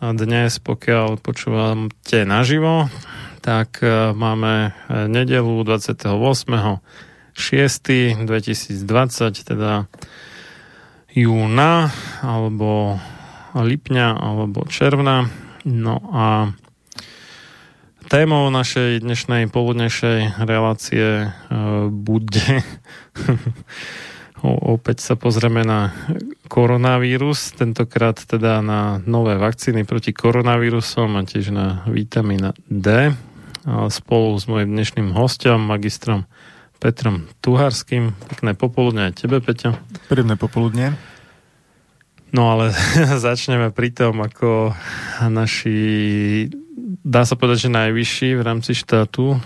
A 0.00 0.16
dnes, 0.16 0.56
pokiaľ 0.64 1.20
počúvate 1.20 2.24
naživo, 2.24 2.88
tak 3.44 3.84
e, 3.84 4.16
máme 4.16 4.72
e, 4.72 5.04
nedelu 5.12 5.60
28. 5.60 6.08
6. 7.36 8.24
2020, 8.24 8.80
teda 9.44 9.92
júna, 11.12 11.92
alebo 12.24 12.96
lipňa, 13.52 14.16
alebo 14.16 14.64
června. 14.72 15.28
No 15.68 16.00
a 16.16 16.56
témou 18.08 18.48
našej 18.48 19.04
dnešnej 19.04 19.52
poludnejšej 19.52 20.40
relácie 20.48 21.28
e, 21.28 21.52
bude 21.92 22.64
opäť 24.42 25.04
sa 25.04 25.14
pozrieme 25.20 25.64
na 25.64 25.92
koronavírus, 26.48 27.52
tentokrát 27.52 28.16
teda 28.16 28.64
na 28.64 28.98
nové 29.04 29.36
vakcíny 29.36 29.84
proti 29.84 30.16
koronavírusom 30.16 31.16
a 31.16 31.22
tiež 31.24 31.52
na 31.52 31.84
vitamína 31.86 32.56
D 32.64 33.12
spolu 33.92 34.40
s 34.40 34.48
mojim 34.48 34.72
dnešným 34.72 35.12
hostom, 35.12 35.60
magistrom 35.60 36.24
Petrom 36.80 37.28
Tuharským. 37.44 38.16
Pekné 38.32 38.56
popoludne 38.56 39.12
aj 39.12 39.20
tebe, 39.20 39.44
Peťo. 39.44 39.76
Príjemné 40.08 40.40
popoludne. 40.40 40.96
No 42.32 42.56
ale 42.56 42.72
začneme 43.28 43.68
pri 43.68 43.92
tom, 43.92 44.24
ako 44.24 44.72
naši, 45.28 46.48
dá 47.04 47.28
sa 47.28 47.36
povedať, 47.36 47.68
že 47.68 47.76
najvyšší 47.76 48.28
v 48.38 48.42
rámci 48.42 48.72
štátu 48.72 49.36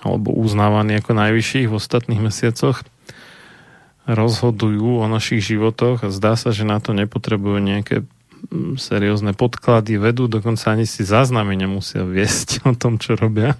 alebo 0.00 0.32
uznávaní 0.32 0.96
ako 0.96 1.12
najvyšších 1.12 1.66
v 1.68 1.76
ostatných 1.76 2.22
mesiacoch 2.24 2.86
rozhodujú 4.10 5.00
o 5.00 5.06
našich 5.06 5.42
životoch 5.42 6.06
a 6.06 6.08
zdá 6.10 6.34
sa, 6.34 6.50
že 6.50 6.66
na 6.66 6.82
to 6.82 6.90
nepotrebujú 6.92 7.58
nejaké 7.62 8.02
seriózne 8.80 9.36
podklady 9.36 10.00
vedú, 10.00 10.24
dokonca 10.24 10.72
ani 10.72 10.88
si 10.88 11.04
záznamy 11.04 11.54
nemusia 11.54 12.02
viesť 12.02 12.60
o 12.70 12.72
tom, 12.74 12.98
čo 12.98 13.14
robia 13.14 13.54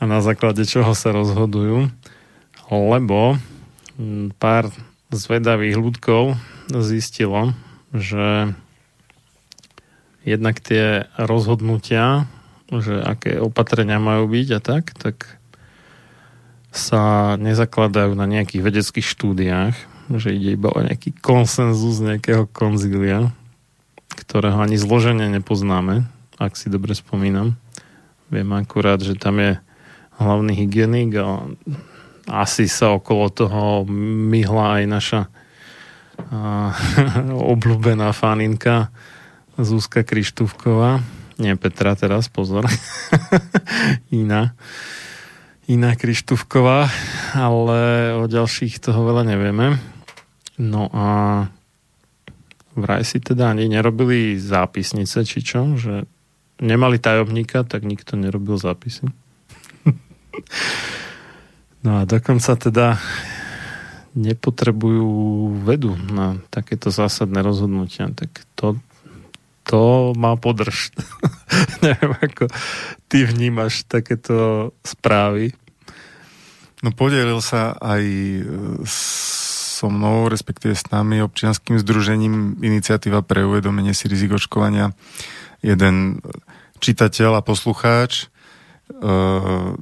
a 0.00 0.08
na 0.08 0.24
základe 0.24 0.64
čoho 0.64 0.96
sa 0.96 1.12
rozhodujú, 1.12 1.92
lebo 2.72 3.36
pár 4.40 4.72
zvedavých 5.12 5.76
ľudkov 5.76 6.40
zistilo, 6.72 7.52
že 7.92 8.56
jednak 10.24 10.56
tie 10.64 11.04
rozhodnutia, 11.20 12.24
že 12.72 12.96
aké 12.96 13.36
opatrenia 13.36 14.00
majú 14.00 14.24
byť 14.32 14.48
a 14.56 14.60
tak, 14.62 14.96
tak 14.96 15.39
sa 16.70 17.34
nezakladajú 17.34 18.14
na 18.14 18.30
nejakých 18.30 18.62
vedeckých 18.62 19.06
štúdiách, 19.06 19.74
že 20.18 20.34
ide 20.34 20.54
iba 20.54 20.70
o 20.70 20.78
nejaký 20.82 21.14
konsenzus 21.18 22.02
nejakého 22.02 22.46
konzília, 22.50 23.30
ktorého 24.14 24.58
ani 24.58 24.78
zloženie 24.78 25.30
nepoznáme, 25.30 26.06
ak 26.38 26.54
si 26.54 26.70
dobre 26.70 26.94
spomínam. 26.94 27.58
Viem 28.30 28.54
akurát, 28.54 29.02
že 29.02 29.18
tam 29.18 29.42
je 29.42 29.58
hlavný 30.22 30.54
hygienik 30.54 31.18
a 31.18 31.50
asi 32.30 32.70
sa 32.70 32.94
okolo 32.94 33.26
toho 33.34 33.82
myhla 34.30 34.78
aj 34.78 34.84
naša 34.86 35.20
a, 36.30 36.70
obľúbená 37.54 38.14
faninka 38.14 38.94
Zúska 39.58 40.06
Krištúvková. 40.06 41.02
Nie 41.40 41.56
Petra 41.56 41.96
teraz, 41.96 42.28
pozor. 42.28 42.68
Iná. 44.12 44.52
Iná 45.70 45.94
Krištúvková, 45.94 46.90
ale 47.30 48.10
o 48.18 48.26
ďalších 48.26 48.82
toho 48.82 49.06
veľa 49.06 49.22
nevieme. 49.22 49.78
No 50.58 50.90
a 50.90 51.06
vraj 52.74 53.06
si 53.06 53.22
teda 53.22 53.54
ani 53.54 53.70
nerobili 53.70 54.34
zápisnice, 54.34 55.22
či 55.22 55.38
čo, 55.46 55.78
že 55.78 56.10
nemali 56.58 56.98
tajomníka, 56.98 57.62
tak 57.62 57.86
nikto 57.86 58.18
nerobil 58.18 58.58
zápisy. 58.58 59.14
no 61.86 61.90
a 61.98 62.00
dokonca 62.02 62.58
teda 62.58 62.98
nepotrebujú 64.18 65.06
vedu 65.62 65.94
na 66.10 66.42
takéto 66.50 66.90
zásadné 66.90 67.46
rozhodnutia, 67.46 68.10
tak 68.10 68.42
to, 68.58 68.74
to 69.62 70.10
má 70.18 70.34
podrž. 70.34 70.90
Neviem, 71.86 72.12
ako 72.18 72.50
ty 73.06 73.22
vnímaš 73.22 73.86
takéto 73.86 74.70
správy. 74.82 75.54
No 76.80 76.96
podelil 76.96 77.44
sa 77.44 77.76
aj 77.76 78.02
e, 78.04 78.40
so 78.88 79.88
mnou, 79.88 80.28
respektíve 80.28 80.76
s 80.76 80.88
nami, 80.92 81.24
občianským 81.24 81.80
združením 81.80 82.60
Iniciatíva 82.60 83.24
pre 83.24 83.44
uvedomenie 83.44 83.96
si 83.96 84.08
rizik 84.08 84.36
očkovania. 84.36 84.92
Jeden 85.64 86.20
čitateľ 86.80 87.40
a 87.40 87.44
poslucháč 87.44 88.28
uh, 88.92 89.76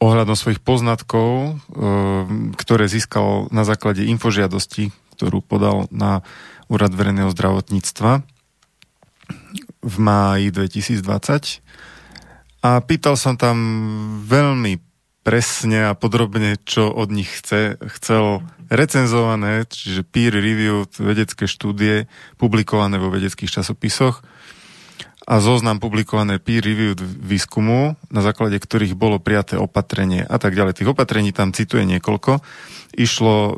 ohľadom 0.00 0.36
svojich 0.36 0.60
poznatkov, 0.64 1.56
uh, 1.56 2.24
ktoré 2.56 2.88
získal 2.88 3.48
na 3.52 3.68
základe 3.68 4.04
infožiadosti, 4.08 4.92
ktorú 5.16 5.44
podal 5.44 5.88
na 5.92 6.24
Úrad 6.68 6.96
verejného 6.96 7.28
zdravotníctva 7.32 8.24
v 9.84 9.96
máji 10.00 10.48
2020 10.48 11.60
a 12.64 12.80
pýtal 12.80 13.20
som 13.20 13.36
tam 13.36 13.56
veľmi 14.24 14.80
presne 15.24 15.90
a 15.90 15.96
podrobne, 15.96 16.60
čo 16.68 16.92
od 16.92 17.08
nich 17.08 17.32
chce, 17.40 17.80
chcel 17.98 18.44
recenzované, 18.68 19.64
čiže 19.64 20.04
peer 20.04 20.36
review, 20.36 20.84
vedecké 21.00 21.48
štúdie 21.48 22.06
publikované 22.36 23.00
vo 23.00 23.08
vedeckých 23.08 23.50
časopisoch 23.50 24.20
a 25.24 25.40
zoznam 25.40 25.80
publikované 25.80 26.36
peer 26.36 26.60
review 26.60 26.92
výskumu, 27.00 27.96
na 28.12 28.20
základe 28.20 28.60
ktorých 28.60 28.92
bolo 28.92 29.16
prijaté 29.16 29.56
opatrenie 29.56 30.20
a 30.20 30.36
tak 30.36 30.52
ďalej. 30.52 30.84
Tých 30.84 30.92
opatrení 30.92 31.32
tam 31.32 31.56
cituje 31.56 31.88
niekoľko. 31.88 32.44
Išlo 32.92 33.36
e, 33.40 33.52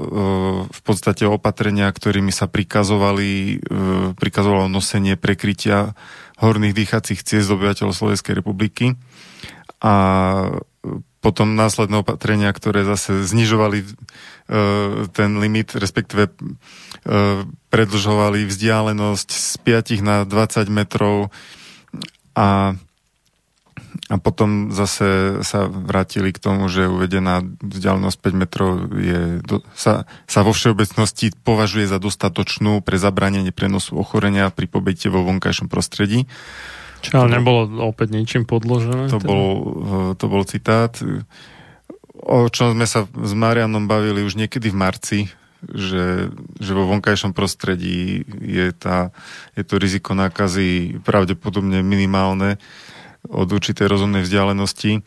v 0.71 0.81
podstate 0.87 1.27
o 1.27 1.35
opatrenia, 1.35 1.91
ktorými 1.91 2.31
sa 2.31 2.47
prikazovali, 2.47 3.59
e, 3.59 3.75
prikazovalo 4.15 4.71
nosenie 4.71 5.19
prekrytia 5.19 5.99
horných 6.39 6.77
dýchacích 6.79 7.27
ciest 7.27 7.51
obyvateľov 7.51 7.99
Slovenskej 7.99 8.39
republiky 8.39 8.95
a 9.83 9.95
potom 11.27 11.59
následné 11.59 12.07
opatrenia, 12.07 12.55
ktoré 12.55 12.87
zase 12.87 13.27
znižovali 13.27 13.83
e, 13.83 13.87
ten 15.11 15.31
limit, 15.43 15.75
respektíve 15.75 16.31
e, 16.31 16.33
predlžovali 17.67 18.47
vzdialenosť 18.47 19.29
z 19.35 19.53
5 19.59 20.07
na 20.07 20.23
20 20.23 20.71
metrov 20.71 21.35
a, 22.39 22.79
a 24.07 24.15
potom 24.23 24.71
zase 24.71 25.43
sa 25.43 25.67
vrátili 25.67 26.31
k 26.31 26.39
tomu, 26.39 26.71
že 26.71 26.87
uvedená 26.87 27.43
vzdialenosť 27.59 28.19
5 28.23 28.43
metrov 28.47 28.87
je, 28.95 29.43
do, 29.43 29.67
sa, 29.75 30.07
sa 30.31 30.47
vo 30.47 30.55
všeobecnosti 30.55 31.35
považuje 31.43 31.91
za 31.91 31.99
dostatočnú 31.99 32.87
pre 32.87 33.03
zabranenie 33.03 33.51
prenosu 33.51 33.99
ochorenia 33.99 34.55
pri 34.55 34.71
pobyte 34.71 35.11
vo 35.11 35.27
vonkajšom 35.27 35.67
prostredí. 35.67 36.31
Čo 37.05 37.25
ale 37.25 37.39
nebolo 37.39 37.69
opäť 37.85 38.17
ničím 38.17 38.49
podložené? 38.49 39.13
To, 39.13 39.21
teda? 39.21 39.29
bol, 39.29 39.47
eh, 39.53 40.11
to 40.17 40.25
bol 40.27 40.43
citát, 40.49 40.93
o 42.27 42.49
čom 42.51 42.75
sme 42.75 42.87
sa 42.89 43.07
s 43.07 43.33
Marianom 43.37 43.87
bavili 43.87 44.27
už 44.27 44.35
niekedy 44.35 44.73
v 44.73 44.77
marci, 44.77 45.19
že, 45.67 46.31
že 46.61 46.73
vo 46.77 46.87
vonkajšom 46.91 47.33
prostredí 47.33 48.23
je, 48.29 48.71
tá, 48.77 49.11
je 49.57 49.63
to 49.65 49.81
riziko 49.81 50.13
nákazy 50.13 51.01
pravdepodobne 51.03 51.81
minimálne 51.81 52.61
od 53.27 53.49
určitej 53.51 53.91
rozumnej 53.91 54.23
vzdialenosti 54.23 55.03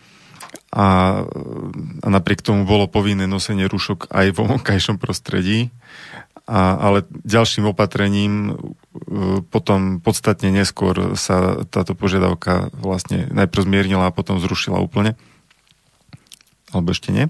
a, 0.74 1.22
a 2.04 2.08
napriek 2.10 2.42
tomu 2.42 2.66
bolo 2.66 2.90
povinné 2.90 3.30
nosenie 3.30 3.70
rúšok 3.70 4.10
aj 4.10 4.28
vo 4.36 4.44
vonkajšom 4.50 4.98
prostredí. 4.98 5.70
A, 6.50 6.82
ale 6.82 7.06
ďalším 7.30 7.70
opatrením 7.70 8.34
e, 8.34 8.54
potom 9.54 10.02
podstatne 10.02 10.50
neskôr 10.50 11.14
sa 11.14 11.62
táto 11.70 11.94
požiadavka 11.94 12.74
vlastne 12.74 13.30
najprv 13.30 13.70
zmiernila 13.70 14.10
a 14.10 14.16
potom 14.16 14.42
zrušila 14.42 14.82
úplne. 14.82 15.14
Alebo 16.74 16.90
ešte 16.90 17.14
nie? 17.14 17.30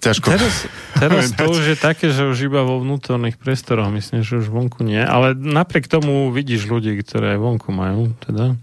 Ťažko. 0.00 0.32
Teraz, 0.32 0.54
teraz 0.96 1.22
to 1.38 1.50
už 1.50 1.74
je 1.74 1.76
také, 1.76 2.14
že 2.14 2.30
už 2.30 2.46
iba 2.46 2.62
vo 2.62 2.78
vnútorných 2.78 3.36
priestoroch, 3.36 3.90
myslím, 3.90 4.22
že 4.22 4.38
už 4.38 4.48
vonku 4.48 4.86
nie. 4.86 5.02
Ale 5.02 5.34
napriek 5.34 5.90
tomu 5.90 6.30
vidíš 6.30 6.70
ľudí, 6.70 6.94
ktoré 7.02 7.36
aj 7.36 7.38
vonku 7.42 7.74
majú. 7.74 8.14
Teda. 8.22 8.54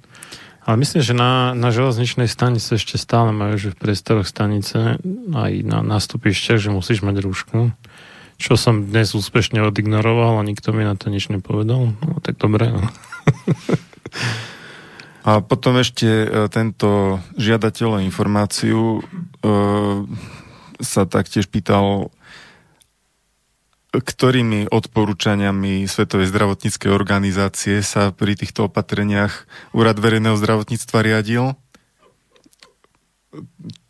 Ale 0.68 0.76
myslím, 0.84 1.04
že 1.04 1.14
na, 1.16 1.52
na 1.52 1.70
železničnej 1.72 2.28
stanice 2.28 2.76
ešte 2.76 2.96
stále 2.96 3.36
majú, 3.36 3.56
že 3.56 3.72
v 3.72 3.80
priestoroch 3.80 4.28
stanice 4.28 5.00
aj 5.32 5.52
na 5.68 5.80
nástupišťach, 5.84 6.60
že 6.60 6.72
musíš 6.72 7.06
mať 7.06 7.24
rúšku 7.24 7.72
čo 8.38 8.54
som 8.54 8.86
dnes 8.86 9.18
úspešne 9.18 9.66
odignoroval 9.66 10.38
a 10.38 10.48
nikto 10.48 10.70
mi 10.72 10.86
na 10.86 10.94
to 10.94 11.10
nič 11.10 11.34
nepovedal. 11.34 11.94
No 11.94 12.22
tak 12.22 12.38
dobre. 12.38 12.70
No. 12.70 12.86
A 15.28 15.44
potom 15.44 15.76
ešte 15.76 16.08
e, 16.08 16.28
tento 16.48 17.20
žiadateľ 17.36 18.00
o 18.00 18.04
informáciu 18.06 18.80
e, 18.80 19.00
sa 20.80 21.04
taktiež 21.04 21.52
pýtal, 21.52 22.16
ktorými 23.92 24.72
odporúčaniami 24.72 25.84
Svetovej 25.84 26.32
zdravotníckej 26.32 26.88
organizácie 26.96 27.84
sa 27.84 28.16
pri 28.16 28.40
týchto 28.40 28.72
opatreniach 28.72 29.50
Úrad 29.76 30.00
verejného 30.00 30.40
zdravotníctva 30.40 30.98
riadil 31.04 31.60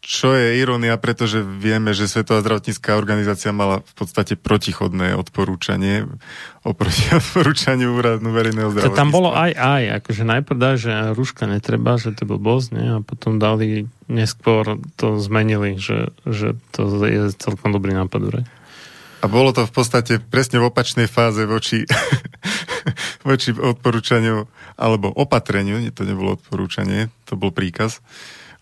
čo 0.02 0.34
je 0.34 0.58
irónia, 0.58 0.98
pretože 0.98 1.46
vieme, 1.46 1.94
že 1.94 2.10
Svetová 2.10 2.42
zdravotnícká 2.42 2.98
organizácia 2.98 3.54
mala 3.54 3.86
v 3.86 3.94
podstate 3.94 4.34
protichodné 4.34 5.14
odporúčanie 5.14 6.10
oproti 6.66 7.06
odporúčaniu 7.22 7.94
úradu 7.94 8.34
verejného 8.34 8.74
zdravotníctva. 8.74 8.98
Tam 8.98 9.14
bolo 9.14 9.36
aj 9.38 9.54
aj, 9.54 9.84
akože 10.02 10.24
najprv 10.26 10.58
dá, 10.58 10.72
že 10.80 10.92
rúška 11.14 11.46
netreba, 11.46 12.02
že 12.02 12.18
to 12.18 12.26
bol 12.26 12.42
boz, 12.42 12.74
nie? 12.74 12.88
a 12.88 13.04
potom 13.06 13.38
dali, 13.38 13.86
neskôr 14.10 14.82
to 14.98 15.22
zmenili, 15.22 15.78
že, 15.78 16.10
že 16.26 16.58
to 16.74 16.88
je 17.06 17.30
celkom 17.38 17.70
dobrý 17.70 17.94
nápad. 17.94 18.22
Re? 18.34 18.42
A 19.22 19.26
bolo 19.30 19.54
to 19.54 19.70
v 19.70 19.74
podstate 19.74 20.14
presne 20.18 20.62
v 20.62 20.70
opačnej 20.70 21.06
fáze 21.06 21.46
voči, 21.46 21.86
voči 23.28 23.54
odporúčaniu, 23.54 24.50
alebo 24.78 25.14
opatreniu, 25.14 25.82
to 25.94 26.06
nebolo 26.06 26.38
odporúčanie, 26.38 27.14
to 27.30 27.38
bol 27.38 27.54
príkaz, 27.54 28.02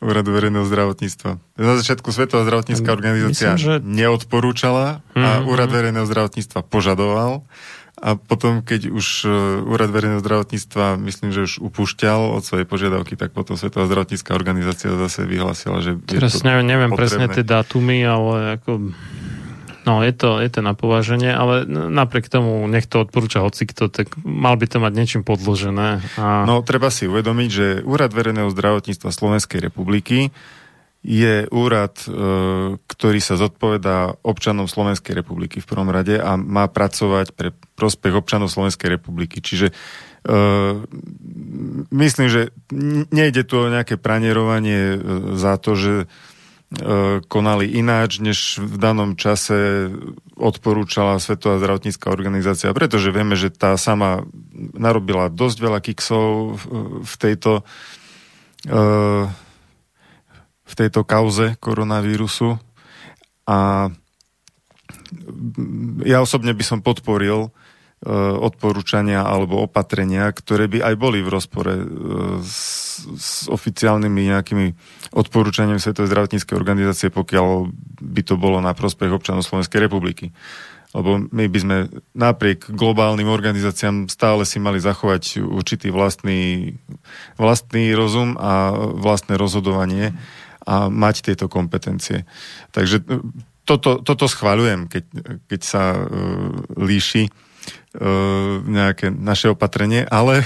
Úradu 0.05 0.29
verejného 0.31 0.65
zdravotníctva. 0.69 1.31
Na 1.57 1.73
začiatku 1.81 2.13
Svetová 2.13 2.45
zdravotnícká 2.45 2.89
organizácia 2.93 3.57
Myslím, 3.57 3.65
že... 3.65 3.73
neodporúčala 3.81 5.01
a 5.17 5.41
mm-hmm. 5.41 5.49
Úrad 5.49 5.69
verejného 5.73 6.05
zdravotníctva 6.05 6.59
požadoval. 6.69 7.41
A 7.95 8.19
potom, 8.19 8.59
keď 8.59 8.91
už 8.91 9.23
e, 9.23 9.31
Úrad 9.65 9.87
verejného 9.87 10.19
zdravotníctva, 10.19 10.99
myslím, 10.99 11.31
že 11.31 11.47
už 11.47 11.53
upúšťal 11.63 12.37
od 12.37 12.43
svojej 12.43 12.67
požiadavky, 12.67 13.15
tak 13.15 13.31
potom 13.31 13.55
Svetová 13.55 13.87
zdravotnícká 13.87 14.35
organizácia 14.35 14.91
zase 14.93 15.23
vyhlásila, 15.23 15.79
že... 15.79 15.95
Teraz 16.03 16.43
neviem, 16.43 16.67
neviem 16.67 16.91
presne 16.91 17.31
tie 17.31 17.41
dátumy, 17.41 18.03
ale 18.03 18.59
ako 18.59 18.91
No, 19.85 20.01
je 20.01 20.13
to, 20.17 20.41
je 20.41 20.49
to 20.49 20.65
na 20.65 20.73
považenie, 20.73 21.29
ale 21.29 21.61
napriek 21.69 22.25
tomu, 22.25 22.65
nech 22.65 22.89
to 22.89 23.05
odporúča 23.05 23.45
hocikto, 23.45 23.85
tak 23.85 24.17
mal 24.25 24.57
by 24.57 24.65
to 24.65 24.81
mať 24.81 24.93
niečím 24.97 25.21
podložené. 25.21 26.01
A... 26.17 26.41
No, 26.49 26.65
treba 26.65 26.89
si 26.89 27.05
uvedomiť, 27.05 27.49
že 27.53 27.67
Úrad 27.85 28.09
verejného 28.09 28.49
zdravotníctva 28.49 29.13
Slovenskej 29.13 29.61
republiky 29.61 30.33
je 31.05 31.45
úrad, 31.53 32.01
e, 32.01 32.09
ktorý 32.81 33.19
sa 33.21 33.37
zodpovedá 33.37 34.17
občanom 34.25 34.65
Slovenskej 34.65 35.13
republiky 35.13 35.61
v 35.61 35.69
prvom 35.69 35.93
rade 35.93 36.17
a 36.17 36.33
má 36.33 36.65
pracovať 36.65 37.37
pre 37.37 37.53
prospech 37.77 38.17
občanov 38.17 38.49
Slovenskej 38.49 38.97
republiky. 38.97 39.39
Čiže 39.39 39.69
Uh, 40.25 40.81
myslím, 41.93 42.33
že 42.33 42.41
nejde 43.13 43.45
tu 43.45 43.61
o 43.61 43.69
nejaké 43.69 43.93
pranierovanie 43.93 44.97
za 45.37 45.61
to, 45.61 45.77
že 45.77 45.93
E, 46.01 46.05
konali 47.29 47.77
ináč, 47.77 48.19
než 48.19 48.59
v 48.59 48.75
danom 48.75 49.13
čase 49.15 49.87
odporúčala 50.35 51.21
Svetová 51.21 51.61
zdravotnícká 51.61 52.09
organizácia, 52.11 52.73
pretože 52.75 53.13
vieme, 53.13 53.37
že 53.37 53.53
tá 53.53 53.77
sama 53.79 54.25
narobila 54.75 55.31
dosť 55.31 55.57
veľa 55.61 55.79
kiksov 55.79 56.59
v 57.05 57.13
tejto 57.21 57.63
e, 58.67 58.83
v 60.65 60.73
tejto 60.73 61.05
kauze 61.05 61.55
koronavírusu. 61.61 62.57
A 63.45 63.87
ja 66.01 66.17
osobne 66.19 66.51
by 66.57 66.63
som 66.65 66.81
podporil 66.81 67.53
E, 67.53 67.64
odporúčania 68.13 69.25
alebo 69.25 69.65
opatrenia, 69.65 70.29
ktoré 70.29 70.69
by 70.69 70.93
aj 70.93 70.95
boli 70.95 71.25
v 71.25 71.33
rozpore 71.33 71.73
e, 71.73 71.85
s, 72.45 73.01
s 73.01 73.49
oficiálnymi 73.49 74.29
nejakými 74.29 74.67
odporúčaniami 75.17 75.81
Svetovej 75.81 76.13
zdravotníckej 76.13 76.53
organizácie, 76.53 77.09
pokiaľ 77.09 77.73
by 77.97 78.21
to 78.21 78.37
bolo 78.37 78.61
na 78.61 78.77
prospech 78.77 79.09
občanov 79.09 79.41
Slovenskej 79.41 79.89
republiky. 79.89 80.29
Lebo 80.95 81.27
my 81.27 81.45
by 81.51 81.59
sme 81.59 81.77
napriek 82.15 82.71
globálnym 82.71 83.27
organizáciám 83.27 84.07
stále 84.07 84.47
si 84.47 84.63
mali 84.63 84.79
zachovať 84.79 85.43
určitý 85.43 85.91
vlastný, 85.91 86.77
vlastný 87.35 87.91
rozum 87.91 88.39
a 88.39 88.71
vlastné 88.95 89.35
rozhodovanie 89.35 90.15
a 90.63 90.87
mať 90.87 91.33
tieto 91.33 91.51
kompetencie. 91.51 92.23
Takže 92.71 93.03
toto, 93.65 93.99
toto 93.99 94.25
schváľujem, 94.29 94.87
keď, 94.87 95.03
keď 95.49 95.61
sa 95.65 95.83
uh, 95.97 96.05
líši 96.79 97.27
nejaké 98.65 99.13
naše 99.13 99.51
opatrenie, 99.51 100.03
ale 100.07 100.43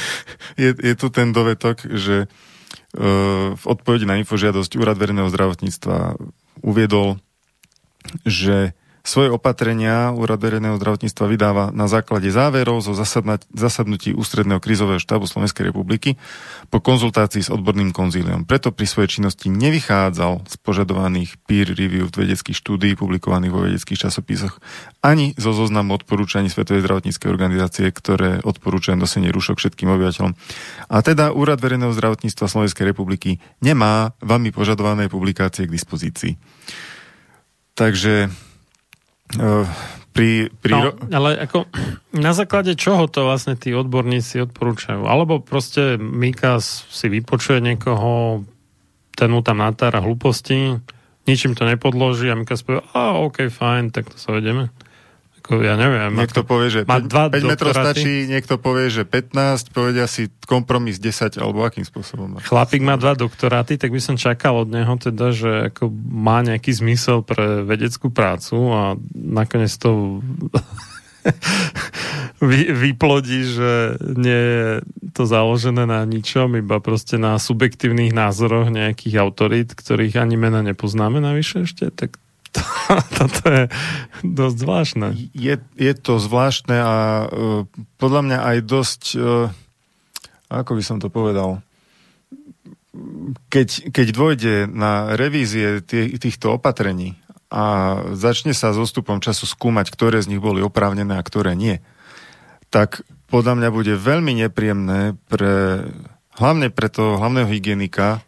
je, 0.62 0.70
je 0.74 0.94
tu 0.94 1.10
ten 1.10 1.34
dovetok, 1.34 1.82
že 1.90 2.30
v 3.54 3.64
odpovedi 3.66 4.06
na 4.06 4.22
infožiadosť 4.22 4.78
Úrad 4.78 4.94
verejného 4.94 5.26
zdravotníctva 5.26 6.14
uviedol, 6.62 7.18
že 8.22 8.78
svoje 9.04 9.28
opatrenia 9.28 10.16
Úrad 10.16 10.40
verejného 10.40 10.80
zdravotníctva 10.80 11.24
vydáva 11.28 11.64
na 11.76 11.84
základe 11.92 12.32
záverov 12.32 12.80
zo 12.80 12.96
zasadnutí 13.52 14.16
Ústredného 14.16 14.64
krízového 14.64 14.96
štábu 14.96 15.28
Slovenskej 15.28 15.68
republiky 15.68 16.16
po 16.72 16.80
konzultácii 16.80 17.44
s 17.44 17.52
odborným 17.52 17.92
konzíliom. 17.92 18.48
Preto 18.48 18.72
pri 18.72 18.88
svojej 18.88 19.20
činnosti 19.20 19.52
nevychádzal 19.52 20.48
z 20.48 20.54
požadovaných 20.56 21.36
peer 21.44 21.68
review 21.68 22.08
vedeckých 22.08 22.56
štúdií 22.56 22.96
publikovaných 22.96 23.52
vo 23.52 23.68
vedeckých 23.68 24.08
časopisoch 24.08 24.56
ani 25.04 25.36
zo 25.36 25.52
zoznamu 25.52 26.00
odporúčaní 26.00 26.48
Svetovej 26.48 26.88
zdravotníckej 26.88 27.28
organizácie, 27.28 27.92
ktoré 27.92 28.40
odporúčajú 28.40 28.96
nosenie 28.96 29.28
rúšok 29.28 29.60
všetkým 29.60 29.92
obyvateľom. 29.92 30.32
A 30.88 30.96
teda 31.04 31.36
Úrad 31.36 31.60
verejného 31.60 31.92
zdravotníctva 31.92 32.48
Slovenskej 32.48 32.88
republiky 32.88 33.36
nemá 33.60 34.16
vami 34.24 34.48
požadované 34.48 35.12
publikácie 35.12 35.68
k 35.68 35.74
dispozícii. 35.76 36.40
Takže 37.76 38.32
pri, 40.14 40.52
pri... 40.62 40.72
No, 40.72 40.94
ale 41.10 41.42
ako, 41.42 41.66
na 42.14 42.30
základe 42.36 42.78
čoho 42.78 43.10
to 43.10 43.26
vlastne 43.26 43.58
tí 43.58 43.74
odborníci 43.74 44.46
odporúčajú? 44.46 45.02
Alebo 45.08 45.42
proste 45.42 45.98
Mika 45.98 46.62
si 46.62 47.06
vypočuje 47.10 47.58
niekoho, 47.58 48.44
ten 49.18 49.28
mu 49.34 49.42
tam 49.42 49.58
natára 49.58 49.98
hlúposti, 49.98 50.78
ničím 51.26 51.58
to 51.58 51.66
nepodloží 51.66 52.30
a 52.30 52.38
Mika 52.38 52.54
povie, 52.62 52.84
a 52.94 53.18
OK, 53.18 53.50
fajn, 53.50 53.90
tak 53.90 54.12
to 54.12 54.16
sa 54.20 54.36
vedeme. 54.36 54.70
Ako, 55.44 55.60
ja 55.60 55.76
neviem. 55.76 56.16
Niekto 56.16 56.40
ako, 56.40 56.56
povie, 56.56 56.72
že 56.72 56.80
5, 56.88 57.04
5 57.04 57.52
metrov 57.52 57.76
stačí, 57.76 58.24
niekto 58.24 58.56
povie, 58.56 58.88
že 58.88 59.04
15, 59.04 59.76
povedia 59.76 60.08
si 60.08 60.32
kompromis 60.48 60.96
10, 60.96 61.36
alebo 61.36 61.68
akým 61.68 61.84
spôsobom. 61.84 62.40
Chlapík 62.40 62.80
má 62.80 62.96
dva 62.96 63.12
doktoráty, 63.12 63.76
tak 63.76 63.92
by 63.92 64.00
som 64.00 64.16
čakal 64.16 64.64
od 64.64 64.72
neho 64.72 64.96
teda, 64.96 65.36
že 65.36 65.68
ako 65.68 65.92
má 66.08 66.40
nejaký 66.40 66.72
zmysel 66.72 67.20
pre 67.20 67.60
vedeckú 67.60 68.08
prácu 68.08 68.56
a 68.72 68.96
nakoniec 69.12 69.68
to 69.76 70.24
vy, 72.48 72.72
vyplodí, 72.72 73.44
že 73.44 74.00
nie 74.00 74.40
je 74.48 74.68
to 75.12 75.28
založené 75.28 75.84
na 75.84 76.08
ničom, 76.08 76.56
iba 76.56 76.80
proste 76.80 77.20
na 77.20 77.36
subjektívnych 77.36 78.16
názoroch 78.16 78.72
nejakých 78.72 79.20
autorít, 79.20 79.76
ktorých 79.76 80.16
ani 80.16 80.40
mena 80.40 80.64
nepoznáme 80.64 81.20
navyše 81.20 81.68
ešte, 81.68 81.92
tak 81.92 82.16
to, 82.54 82.62
toto 83.18 83.42
je 83.50 83.62
dosť 84.22 84.56
zvláštne. 84.56 85.06
Je, 85.34 85.54
je 85.74 85.92
to 85.98 86.22
zvláštne 86.22 86.76
a 86.78 86.94
uh, 87.26 87.66
podľa 87.98 88.20
mňa 88.22 88.38
aj 88.38 88.56
dosť, 88.64 89.02
uh, 89.18 89.50
ako 90.48 90.78
by 90.78 90.82
som 90.86 90.96
to 91.02 91.10
povedal, 91.10 91.60
keď, 93.50 93.90
keď 93.90 94.06
dôjde 94.14 94.54
na 94.70 95.18
revízie 95.18 95.82
tých, 95.82 96.22
týchto 96.22 96.54
opatrení 96.54 97.18
a 97.50 97.98
začne 98.14 98.54
sa 98.54 98.70
s 98.70 98.78
ostupom 98.78 99.18
času 99.18 99.46
skúmať, 99.50 99.90
ktoré 99.90 100.22
z 100.22 100.30
nich 100.30 100.42
boli 100.42 100.62
oprávnené 100.62 101.18
a 101.18 101.26
ktoré 101.26 101.58
nie, 101.58 101.82
tak 102.70 103.02
podľa 103.30 103.58
mňa 103.58 103.68
bude 103.74 103.94
veľmi 103.98 104.46
nepríjemné 104.46 105.18
pre, 105.26 105.86
hlavne 106.38 106.70
pre 106.70 106.86
toho 106.86 107.18
hlavného 107.18 107.50
hygienika, 107.50 108.22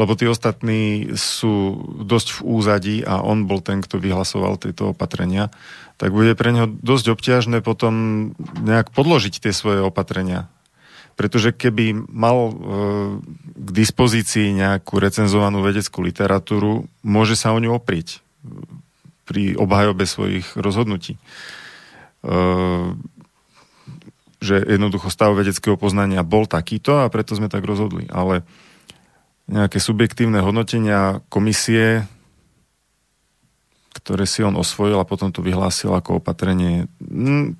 lebo 0.00 0.16
tí 0.16 0.24
ostatní 0.24 1.12
sú 1.12 1.76
dosť 2.00 2.28
v 2.32 2.44
úzadí 2.48 2.96
a 3.04 3.20
on 3.20 3.44
bol 3.44 3.60
ten, 3.60 3.84
kto 3.84 4.00
vyhlasoval 4.00 4.56
tieto 4.56 4.96
opatrenia, 4.96 5.52
tak 6.00 6.16
bude 6.16 6.32
pre 6.32 6.56
neho 6.56 6.72
dosť 6.72 7.12
obťažné 7.12 7.60
potom 7.60 8.32
nejak 8.64 8.96
podložiť 8.96 9.44
tie 9.44 9.52
svoje 9.52 9.84
opatrenia. 9.84 10.48
Pretože 11.20 11.52
keby 11.52 12.08
mal 12.08 12.38
e, 12.48 12.52
k 13.52 13.68
dispozícii 13.76 14.56
nejakú 14.56 14.96
recenzovanú 14.96 15.60
vedeckú 15.60 16.00
literatúru, 16.00 16.88
môže 17.04 17.36
sa 17.36 17.52
o 17.52 17.60
ňu 17.60 17.76
oprieť 17.76 18.24
pri 19.28 19.52
obhajobe 19.60 20.08
svojich 20.08 20.56
rozhodnutí. 20.56 21.20
E, 21.20 22.32
že 24.40 24.64
jednoducho 24.64 25.12
stav 25.12 25.36
vedeckého 25.36 25.76
poznania 25.76 26.24
bol 26.24 26.48
takýto 26.48 27.04
a 27.04 27.12
preto 27.12 27.36
sme 27.36 27.52
tak 27.52 27.68
rozhodli. 27.68 28.08
Ale 28.08 28.48
nejaké 29.50 29.82
subjektívne 29.82 30.38
hodnotenia 30.38 31.18
komisie, 31.26 32.06
ktoré 33.98 34.24
si 34.24 34.46
on 34.46 34.54
osvojil 34.54 35.02
a 35.02 35.08
potom 35.08 35.34
to 35.34 35.42
vyhlásil 35.42 35.90
ako 35.92 36.22
opatrenie. 36.22 36.86
Mm, 37.02 37.58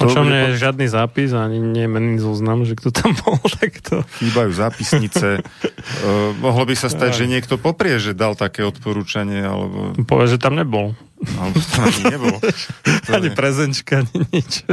o 0.00 0.06
čom 0.08 0.30
nie 0.30 0.54
je 0.54 0.62
žiadny 0.62 0.86
zápis, 0.88 1.36
ani 1.36 1.60
nie 1.60 1.84
je 1.84 1.90
menný 1.90 2.16
zoznam, 2.22 2.64
že 2.64 2.78
kto 2.78 2.88
tam 2.94 3.12
bol, 3.20 3.36
tak 3.60 3.82
to... 3.84 4.00
Chýbajú 4.24 4.50
zápisnice. 4.56 5.44
uh, 5.44 6.30
mohlo 6.44 6.64
by 6.64 6.74
sa 6.74 6.88
stať, 6.88 7.24
že 7.24 7.30
niekto 7.30 7.60
poprie, 7.60 8.00
že 8.00 8.16
dal 8.16 8.32
také 8.32 8.64
odporúčanie, 8.64 9.44
alebo... 9.44 9.92
Povie, 10.08 10.32
že 10.32 10.38
tam 10.40 10.56
nebol. 10.56 10.96
Alebo 11.36 11.58
tam 11.60 11.82
ani 11.90 12.02
nebol. 12.08 12.36
ani 13.16 13.28
prezenčka, 13.36 14.06
ani 14.06 14.24
nič. 14.32 14.64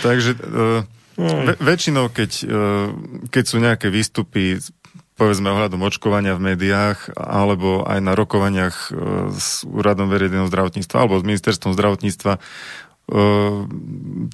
Takže... 0.00 0.32
Uh, 0.40 0.97
Ve- 1.18 1.58
väčšinou, 1.58 2.14
keď, 2.14 2.30
e, 2.46 2.54
keď 3.34 3.44
sú 3.44 3.58
nejaké 3.58 3.90
výstupy 3.90 4.62
povedzme 5.18 5.50
ohľadom 5.50 5.82
očkovania 5.82 6.38
v 6.38 6.54
médiách 6.54 7.10
alebo 7.18 7.82
aj 7.82 7.98
na 7.98 8.14
rokovaniach 8.14 8.76
e, 8.86 8.88
s 9.34 9.66
úradom 9.66 10.06
verejného 10.06 10.46
zdravotníctva 10.46 10.94
alebo 10.94 11.18
s 11.18 11.26
ministerstvom 11.26 11.74
zdravotníctva 11.74 12.38
e, 12.38 12.40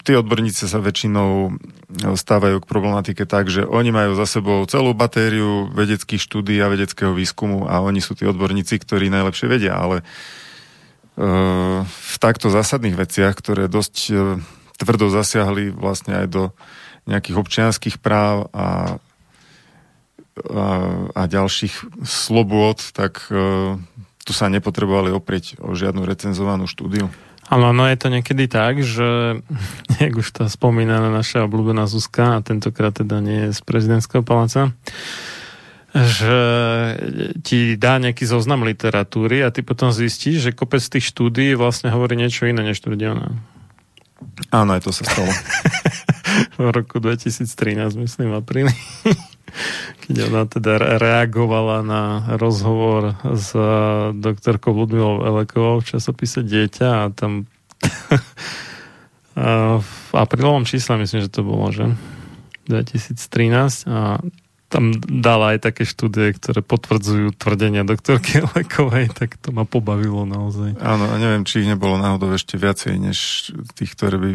tí 0.05 0.13
odborníci 0.13 0.69
sa 0.69 0.85
väčšinou 0.85 1.57
stávajú 2.21 2.61
k 2.61 2.69
problematike 2.69 3.25
tak, 3.25 3.49
že 3.49 3.65
oni 3.65 3.89
majú 3.89 4.13
za 4.13 4.29
sebou 4.29 4.61
celú 4.69 4.93
batériu 4.93 5.73
vedeckých 5.73 6.21
štúdí 6.21 6.61
a 6.61 6.69
vedeckého 6.69 7.17
výskumu 7.17 7.65
a 7.65 7.81
oni 7.81 8.05
sú 8.05 8.13
tí 8.13 8.29
odborníci, 8.29 8.77
ktorí 8.77 9.09
najlepšie 9.09 9.49
vedia, 9.49 9.81
ale 9.81 10.05
v 11.15 12.17
takto 12.19 12.51
zásadných 12.51 12.99
veciach, 12.99 13.39
ktoré 13.39 13.71
dosť 13.71 13.95
tvrdo 14.79 15.11
zasiahli 15.11 15.71
vlastne 15.71 16.25
aj 16.25 16.27
do 16.31 16.43
nejakých 17.05 17.37
občianských 17.37 17.97
práv 18.01 18.49
a, 18.51 18.57
a, 18.57 18.69
a 21.13 21.23
ďalších 21.29 22.05
slobôd, 22.05 22.81
tak 22.97 23.29
uh, 23.29 23.77
tu 24.25 24.33
sa 24.33 24.49
nepotrebovali 24.49 25.13
oprieť 25.13 25.61
o 25.61 25.77
žiadnu 25.77 26.03
recenzovanú 26.09 26.65
štúdiu. 26.65 27.13
Áno, 27.53 27.77
no 27.77 27.85
je 27.85 27.97
to 28.01 28.09
niekedy 28.09 28.49
tak, 28.49 28.81
že, 28.81 29.41
jak 30.03 30.15
už 30.17 30.29
to 30.33 30.49
spomínaná 30.49 31.13
naša 31.13 31.45
obľúbená 31.45 31.85
Zuzka, 31.85 32.41
a 32.41 32.45
tentokrát 32.45 32.97
teda 32.97 33.21
nie 33.21 33.49
je 33.49 33.51
z 33.53 33.61
prezidentského 33.61 34.25
paláca, 34.25 34.73
že 35.95 36.39
ti 37.47 37.79
dá 37.79 38.03
nejaký 38.03 38.27
zoznam 38.27 38.67
literatúry 38.67 39.47
a 39.47 39.55
ty 39.55 39.63
potom 39.63 39.95
zistíš, 39.95 40.51
že 40.51 40.57
kopec 40.57 40.83
tých 40.83 41.07
štúdií 41.07 41.55
vlastne 41.55 41.95
hovorí 41.95 42.19
niečo 42.19 42.51
iné, 42.51 42.67
než 42.67 42.83
tvrdí 42.83 43.07
ona. 43.07 43.31
Áno, 44.51 44.75
aj 44.75 44.83
to 44.87 44.91
sa 44.91 45.07
stalo. 45.07 45.31
v 46.59 46.71
roku 46.71 46.99
2013, 46.99 47.95
myslím, 47.99 48.35
apríli. 48.35 48.75
Keď 50.05 50.15
ona 50.31 50.51
teda 50.51 50.99
reagovala 50.99 51.87
na 51.87 52.03
rozhovor 52.35 53.15
s 53.23 53.55
doktorkou 54.19 54.75
Ludmilou 54.75 55.23
Elekovou 55.23 55.79
v 55.79 55.95
časopise 55.95 56.43
Dieťa 56.43 57.07
a 57.07 57.15
tam 57.15 57.47
v 59.79 60.11
aprílovom 60.11 60.67
čísle 60.67 60.99
myslím, 60.99 61.23
že 61.23 61.31
to 61.31 61.47
bolo, 61.47 61.71
že 61.71 61.87
2013 62.67 63.87
a 63.87 64.19
tam 64.75 64.91
dala 64.99 65.55
aj 65.55 65.71
také 65.71 65.87
štúdie, 65.87 66.35
ktoré 66.35 66.59
potvrdzujú 66.59 67.39
tvrdenia 67.39 67.87
doktorky 67.87 68.43
Lekovej, 68.59 69.15
tak 69.15 69.39
to 69.39 69.55
ma 69.55 69.63
pobavilo 69.63 70.27
naozaj. 70.27 70.75
Áno, 70.83 71.07
a 71.07 71.15
neviem, 71.15 71.47
či 71.47 71.63
ich 71.63 71.71
nebolo 71.71 71.95
náhodou 71.95 72.35
ešte 72.35 72.59
viacej, 72.59 72.99
než 72.99 73.19
tých, 73.79 73.95
ktoré 73.95 74.19
by 74.19 74.31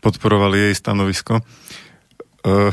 podporovali 0.00 0.72
jej 0.72 0.74
stanovisko. 0.80 1.44
Uh, 2.40 2.72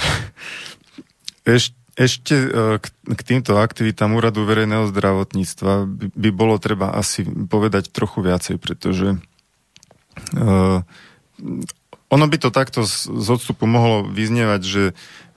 eš, 1.44 1.75
ešte 2.00 2.36
uh, 2.39 2.79
k, 2.79 3.22
týmto 3.27 3.60
aktivitám 3.60 4.15
Úradu 4.15 4.48
verejného 4.48 4.88
zdravotníctva 4.88 5.84
by, 6.15 6.29
bolo 6.32 6.56
treba 6.56 6.96
asi 6.96 7.27
povedať 7.27 7.91
trochu 7.91 8.24
viacej, 8.24 8.56
pretože 8.63 9.20
uh, 10.39 10.79
ono 12.08 12.26
by 12.28 12.38
to 12.40 12.50
takto 12.50 12.88
z, 12.88 13.12
z 13.12 13.28
odstupu 13.28 13.68
mohlo 13.68 14.08
vyznievať, 14.08 14.62
že 14.64 14.84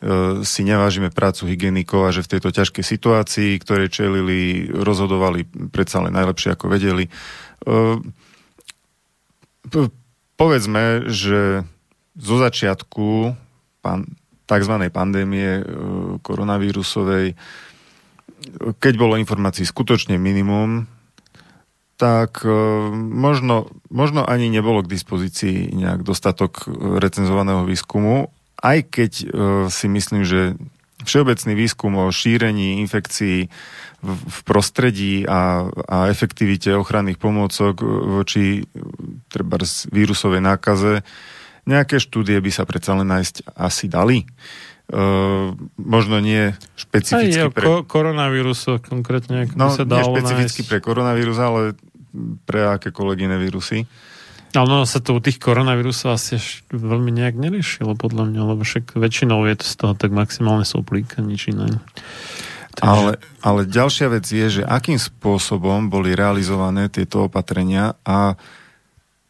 E, 0.01 0.41
si 0.49 0.65
nevážime 0.65 1.13
prácu 1.13 1.45
hygienikov 1.45 2.09
a 2.09 2.15
že 2.15 2.25
v 2.25 2.33
tejto 2.37 2.49
ťažkej 2.57 2.81
situácii, 2.81 3.53
ktoré 3.61 3.93
čelili, 3.93 4.65
rozhodovali 4.73 5.45
predsa 5.69 6.01
len 6.01 6.17
najlepšie, 6.17 6.57
ako 6.57 6.73
vedeli. 6.73 7.05
E, 7.05 7.11
povedzme, 10.41 11.05
že 11.05 11.69
zo 12.17 12.37
začiatku 12.41 13.37
pan, 13.85 14.09
tzv. 14.49 14.75
pandémie 14.89 15.61
e, 15.61 15.65
koronavírusovej, 16.25 17.37
keď 18.81 18.95
bolo 18.97 19.21
informácií 19.21 19.69
skutočne 19.69 20.17
minimum, 20.17 20.89
tak 22.01 22.41
e, 22.49 22.51
možno, 22.97 23.69
možno 23.93 24.25
ani 24.25 24.49
nebolo 24.49 24.81
k 24.81 24.89
dispozícii 24.97 25.77
nejak 25.77 26.01
dostatok 26.01 26.65
recenzovaného 26.97 27.69
výskumu, 27.69 28.33
aj 28.65 28.79
keď 28.89 29.13
e, 29.21 29.25
si 29.69 29.87
myslím, 29.93 30.25
že 30.25 30.57
všeobecný 31.05 31.53
výskum 31.53 31.93
o 32.01 32.09
šírení 32.09 32.81
infekcií 32.81 33.53
v 34.01 34.39
prostredí 34.49 35.29
a, 35.29 35.69
a 35.69 36.09
efektivite 36.09 36.73
ochranných 36.73 37.21
pomôcok 37.21 37.85
voči 38.21 38.65
treba 39.29 39.61
vírusovej 39.93 40.41
nákaze, 40.41 41.05
nejaké 41.69 42.01
štúdie 42.01 42.41
by 42.41 42.51
sa 42.53 42.65
predsa 42.65 42.97
len 42.97 43.09
nájsť 43.09 43.53
asi 43.53 43.93
dali. 43.93 44.25
Uh, 44.91 45.55
možno 45.79 46.19
nie 46.19 46.51
špecificky 46.75 47.47
Aj, 47.47 47.55
pre... 47.55 47.63
Ko- 47.63 47.87
koronavírus 47.87 48.67
konkrétne, 48.83 49.47
ako 49.47 49.55
no, 49.55 49.71
sa 49.71 49.87
dalo 49.87 50.19
nie 50.19 50.19
špecificky 50.19 50.67
nájsť. 50.67 50.71
pre 50.73 50.79
koronavírus, 50.83 51.39
ale 51.39 51.79
pre 52.45 52.67
akékoľvek 52.79 53.19
iné 53.27 53.37
vírusy. 53.39 53.87
Ale 54.51 54.67
no 54.67 54.83
sa 54.83 54.99
to 54.99 55.15
u 55.15 55.21
tých 55.23 55.39
koronavírusov 55.39 56.19
asi 56.19 56.43
veľmi 56.75 57.15
nejak 57.15 57.39
neriešilo, 57.39 57.95
podľa 57.95 58.35
mňa, 58.35 58.41
lebo 58.51 58.63
však 58.67 58.99
väčšinou 58.99 59.47
je 59.47 59.63
to 59.63 59.67
z 59.67 59.75
toho 59.79 59.93
tak 59.95 60.11
maximálne 60.11 60.67
soplík 60.67 61.19
a 61.19 61.23
nič 61.23 61.55
iné. 61.55 61.79
Takže... 62.75 62.83
Ale, 62.83 63.13
ale 63.47 63.61
ďalšia 63.71 64.11
vec 64.11 64.27
je, 64.27 64.63
že 64.63 64.63
akým 64.67 64.99
spôsobom 64.99 65.87
boli 65.87 66.19
realizované 66.19 66.91
tieto 66.91 67.31
opatrenia 67.31 67.95
a 68.03 68.35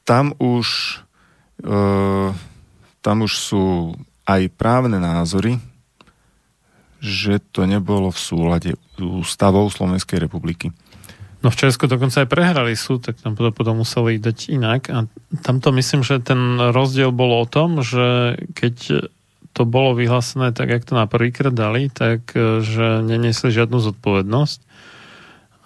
tam 0.09 0.33
už, 0.41 0.67
e, 1.65 1.77
tam 3.05 3.17
už 3.21 3.33
sú 3.37 3.65
aj 4.25 4.49
právne 4.57 4.97
názory, 4.97 5.61
že 7.01 7.41
to 7.53 7.65
nebolo 7.65 8.13
v 8.13 8.21
súlade 8.21 8.71
ústavou 9.01 9.69
Slovenskej 9.69 10.21
republiky. 10.21 10.73
No 11.41 11.49
v 11.49 11.57
Česku 11.57 11.89
dokonca 11.89 12.21
aj 12.21 12.29
prehrali 12.29 12.77
súd, 12.77 13.09
tak 13.09 13.17
tam 13.17 13.33
potom 13.33 13.81
museli 13.81 14.21
dať 14.21 14.53
inak. 14.53 14.93
A 14.93 15.09
tamto 15.41 15.73
myslím, 15.73 16.05
že 16.05 16.21
ten 16.21 16.61
rozdiel 16.61 17.17
bol 17.17 17.33
o 17.33 17.49
tom, 17.49 17.81
že 17.81 18.37
keď 18.53 19.09
to 19.57 19.63
bolo 19.65 19.97
vyhlásené 19.97 20.53
tak, 20.53 20.69
jak 20.69 20.85
to 20.85 20.95
na 20.95 21.09
prvýkrát 21.09 21.51
dali, 21.51 21.91
tak 21.91 22.37
e, 22.37 22.63
že 22.63 23.03
neniesli 23.03 23.51
žiadnu 23.51 23.83
zodpovednosť 23.83 24.61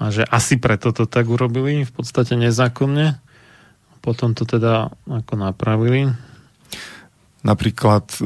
a 0.01 0.11
že 0.11 0.23
asi 0.25 0.57
preto 0.57 0.91
to 0.91 1.05
tak 1.05 1.29
urobili, 1.29 1.85
v 1.85 1.93
podstate 1.93 2.35
nezákonne. 2.35 3.21
Potom 4.01 4.33
to 4.37 4.45
teda 4.45 4.93
ako 5.09 5.35
napravili. 5.37 6.13
Napríklad 7.45 8.09
e, 8.19 8.25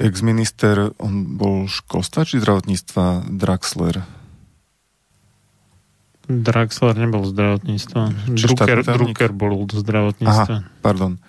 ex-minister, 0.00 0.96
on 1.00 1.36
bol 1.36 1.68
školstva 1.68 2.24
či 2.24 2.40
zdravotníctva 2.40 3.28
Draxler? 3.28 4.21
Draxler 6.30 6.94
nebol 6.94 7.26
zdravotníctva. 7.26 8.30
Drucker, 8.30 8.78
Drucker 8.86 9.30
bol 9.34 9.66
zdravotníctva. 9.66 10.56
Aha, 10.62 10.80
pardon. 10.82 11.18
E, 11.18 11.20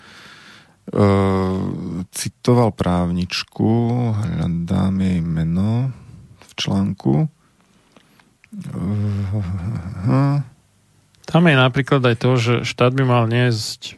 citoval 2.14 2.76
právničku, 2.76 3.72
hľadám 4.14 4.96
jej 5.02 5.20
meno 5.24 5.90
v 6.44 6.52
článku. 6.54 7.14
E, 7.24 7.28
Tam 11.24 11.42
je 11.48 11.56
napríklad 11.58 12.02
aj 12.06 12.16
to, 12.20 12.32
že 12.38 12.54
štát 12.68 12.94
by 12.94 13.04
mal 13.08 13.26
niesť 13.26 13.98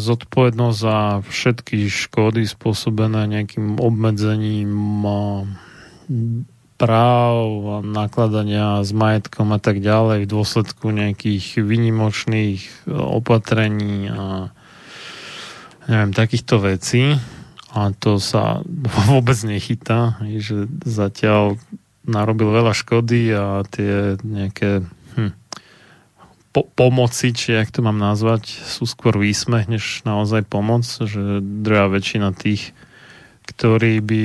zodpovednosť 0.00 0.78
za 0.80 1.20
všetky 1.20 1.84
škody 1.92 2.48
spôsobené 2.48 3.28
nejakým 3.28 3.76
obmedzením 3.76 4.72
práv, 6.80 7.36
nakladania 7.84 8.80
s 8.80 8.96
majetkom 8.96 9.52
a 9.52 9.60
tak 9.60 9.84
ďalej 9.84 10.24
v 10.24 10.32
dôsledku 10.32 10.88
nejakých 10.88 11.60
vynimočných 11.60 12.88
opatrení 12.88 14.08
a 14.08 14.48
neviem, 15.84 16.16
takýchto 16.16 16.56
vecí. 16.56 17.20
A 17.76 17.92
to 17.92 18.16
sa 18.16 18.64
vôbec 19.12 19.36
nechytá, 19.44 20.16
že 20.40 20.64
zatiaľ 20.88 21.60
narobil 22.08 22.48
veľa 22.48 22.72
škody 22.72 23.28
a 23.36 23.60
tie 23.68 24.16
nejaké 24.24 24.80
po- 26.50 26.68
pomoci, 26.74 27.30
či 27.30 27.54
jak 27.54 27.70
to 27.70 27.82
mám 27.82 27.98
nazvať, 27.98 28.46
sú 28.46 28.86
skôr 28.86 29.14
výsmech, 29.18 29.70
než 29.70 30.02
naozaj 30.02 30.46
pomoc, 30.46 30.82
že 30.86 31.42
druhá 31.42 31.86
väčšina 31.86 32.34
tých, 32.34 32.74
ktorí 33.50 33.98
by 33.98 34.22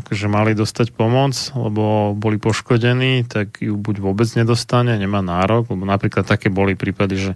akože 0.00 0.26
mali 0.32 0.56
dostať 0.56 0.96
pomoc, 0.96 1.36
lebo 1.52 2.16
boli 2.16 2.40
poškodení, 2.40 3.28
tak 3.28 3.60
ju 3.60 3.76
buď 3.76 4.00
vôbec 4.00 4.28
nedostane, 4.32 4.96
nemá 4.96 5.20
nárok, 5.20 5.68
lebo 5.70 5.84
napríklad 5.84 6.24
také 6.24 6.48
boli 6.48 6.72
prípady, 6.72 7.16
že 7.20 7.32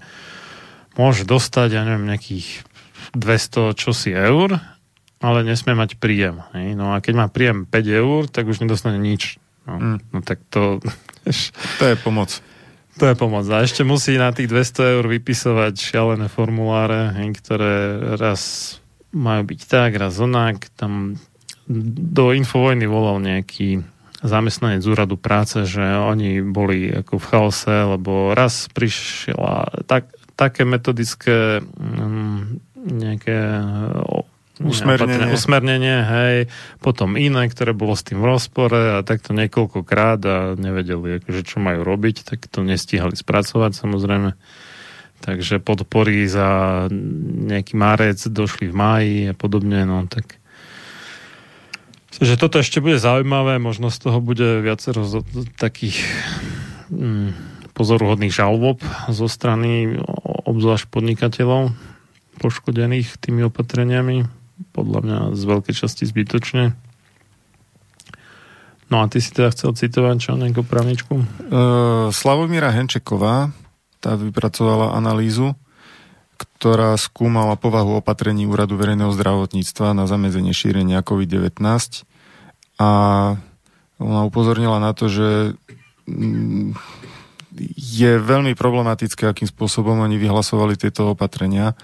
môže 0.96 1.28
dostať, 1.28 1.68
ja 1.76 1.84
neviem, 1.84 2.08
nejakých 2.08 2.64
200 3.12 3.76
čosi 3.76 4.10
eur, 4.16 4.56
ale 5.20 5.38
nesmie 5.44 5.76
mať 5.76 6.00
príjem. 6.00 6.40
Hej? 6.56 6.74
No 6.74 6.96
a 6.96 7.04
keď 7.04 7.14
má 7.14 7.26
príjem 7.28 7.68
5 7.68 8.02
eur, 8.02 8.20
tak 8.26 8.48
už 8.48 8.64
nedostane 8.64 8.96
nič. 8.96 9.36
No, 9.68 9.76
mm. 9.76 9.98
no 10.14 10.18
tak 10.24 10.40
to... 10.48 10.80
To 11.78 11.84
je 11.84 11.96
pomoc. 12.00 12.40
To 12.98 13.04
je 13.06 13.14
pomoc. 13.14 13.46
A 13.52 13.62
ešte 13.62 13.86
musí 13.86 14.18
na 14.18 14.34
tých 14.34 14.50
200 14.50 14.96
eur 14.98 15.04
vypisovať 15.06 15.74
šialené 15.76 16.26
formuláre, 16.26 17.14
ktoré 17.36 18.00
raz 18.18 18.74
majú 19.12 19.42
byť 19.48 19.60
tak, 19.64 19.96
raz 19.96 20.16
onak. 20.20 20.68
Tam 20.76 21.16
do 21.68 22.32
Infovojny 22.32 22.88
volal 22.88 23.20
nejaký 23.20 23.84
zamestnanec 24.18 24.82
úradu 24.82 25.14
práce, 25.14 25.62
že 25.68 25.82
oni 25.82 26.42
boli 26.42 26.90
ako 26.90 27.22
v 27.22 27.28
chaose, 27.28 27.70
lebo 27.70 28.34
raz 28.34 28.66
prišla 28.74 29.86
tak, 29.86 30.10
také 30.34 30.66
metodické 30.66 31.62
um, 31.62 32.58
nejaké 32.74 33.38
usmernenie. 34.58 35.30
usmernenie, 35.30 35.98
hej, 36.02 36.36
potom 36.82 37.14
iné, 37.14 37.46
ktoré 37.46 37.70
bolo 37.74 37.94
s 37.94 38.02
tým 38.02 38.18
v 38.18 38.26
rozpore 38.26 38.98
a 38.98 39.06
takto 39.06 39.30
niekoľkokrát 39.30 40.20
a 40.26 40.36
nevedeli, 40.58 41.22
akože, 41.22 41.42
čo 41.46 41.62
majú 41.62 41.86
robiť, 41.86 42.26
tak 42.26 42.50
to 42.50 42.66
nestíhali 42.66 43.14
spracovať 43.14 43.78
samozrejme. 43.78 44.34
Takže 45.18 45.59
podpory 45.59 46.31
za 46.31 46.87
nejaký 47.50 47.74
marec 47.74 48.22
došli 48.31 48.70
v 48.70 48.74
máji 48.74 49.16
a 49.31 49.35
podobne, 49.35 49.83
no 49.85 50.07
tak 50.07 50.38
že 52.18 52.35
toto 52.35 52.59
ešte 52.59 52.83
bude 52.83 52.98
zaujímavé, 52.98 53.62
možno 53.62 53.94
z 53.94 53.98
toho 54.02 54.18
bude 54.18 54.59
viacero 54.59 55.07
z, 55.07 55.22
takých 55.54 56.02
mm, 56.90 57.31
pozoruhodných 57.78 58.35
žalob 58.35 58.83
zo 59.07 59.31
strany 59.31 60.02
obzvlášť 60.42 60.90
podnikateľov 60.90 61.70
poškodených 62.42 63.22
tými 63.22 63.46
opatreniami 63.46 64.26
podľa 64.74 65.00
mňa 65.07 65.18
z 65.38 65.42
veľkej 65.46 65.74
časti 65.74 66.02
zbytočne. 66.11 66.74
No 68.88 69.04
a 69.04 69.07
ty 69.07 69.20
si 69.22 69.31
teda 69.31 69.52
chcel 69.54 69.76
citovať 69.76 70.16
čo, 70.18 70.33
nejakú 70.35 70.64
právničku? 70.64 71.14
Uh, 71.14 72.09
Slavomíra 72.11 72.72
Henčeková, 72.72 73.52
tá 73.98 74.14
vypracovala 74.14 74.94
analýzu, 74.94 75.54
ktorá 76.38 76.94
skúmala 76.98 77.58
povahu 77.58 77.98
opatrení 77.98 78.46
Úradu 78.46 78.78
verejného 78.78 79.11
zdravotníctva 79.11 79.94
na 79.94 80.06
zamedzenie 80.06 80.54
šírenia 80.54 81.02
COVID-19 81.02 81.58
a 82.78 82.90
ona 83.98 84.20
upozornila 84.22 84.78
na 84.78 84.94
to, 84.94 85.11
že 85.11 85.58
mm, 86.06 86.78
je 87.74 88.12
veľmi 88.22 88.54
problematické, 88.54 89.26
akým 89.26 89.50
spôsobom 89.50 89.98
oni 89.98 90.14
vyhlasovali 90.14 90.78
tieto 90.78 91.11
opatrenia, 91.11 91.74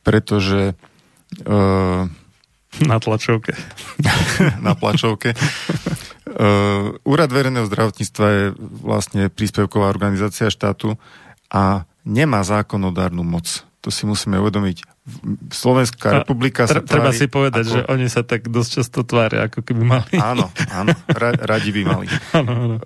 pretože 0.00 0.72
Uh, 1.46 2.10
na 2.82 2.98
tlačovke. 2.98 3.54
na 4.66 4.74
tlačovke. 4.74 5.34
Uh, 6.26 6.98
Úrad 7.06 7.30
verejného 7.30 7.66
zdravotníctva 7.70 8.26
je 8.30 8.44
vlastne 8.58 9.22
príspevková 9.30 9.90
organizácia 9.90 10.50
štátu 10.50 10.98
a 11.50 11.84
nemá 12.06 12.40
zákonodárnu 12.46 13.26
moc. 13.26 13.66
To 13.80 13.88
si 13.88 14.04
musíme 14.04 14.36
uvedomiť. 14.36 14.84
Slovenská 15.48 16.08
a, 16.12 16.16
republika 16.20 16.68
sa 16.68 16.84
tvári... 16.84 16.90
Treba 16.92 17.10
si 17.16 17.26
povedať, 17.32 17.64
ako... 17.64 17.72
že 17.72 17.80
oni 17.88 18.06
sa 18.12 18.22
tak 18.22 18.52
dosť 18.52 18.70
často 18.80 19.00
tvária, 19.08 19.48
ako 19.48 19.64
keby 19.64 19.82
mali. 19.82 20.14
Áno, 20.20 20.52
áno, 20.68 20.92
ra, 21.08 21.32
radi 21.32 21.72
by 21.72 21.82
mali. 21.88 22.06
áno, 22.38 22.52
áno. 22.52 22.76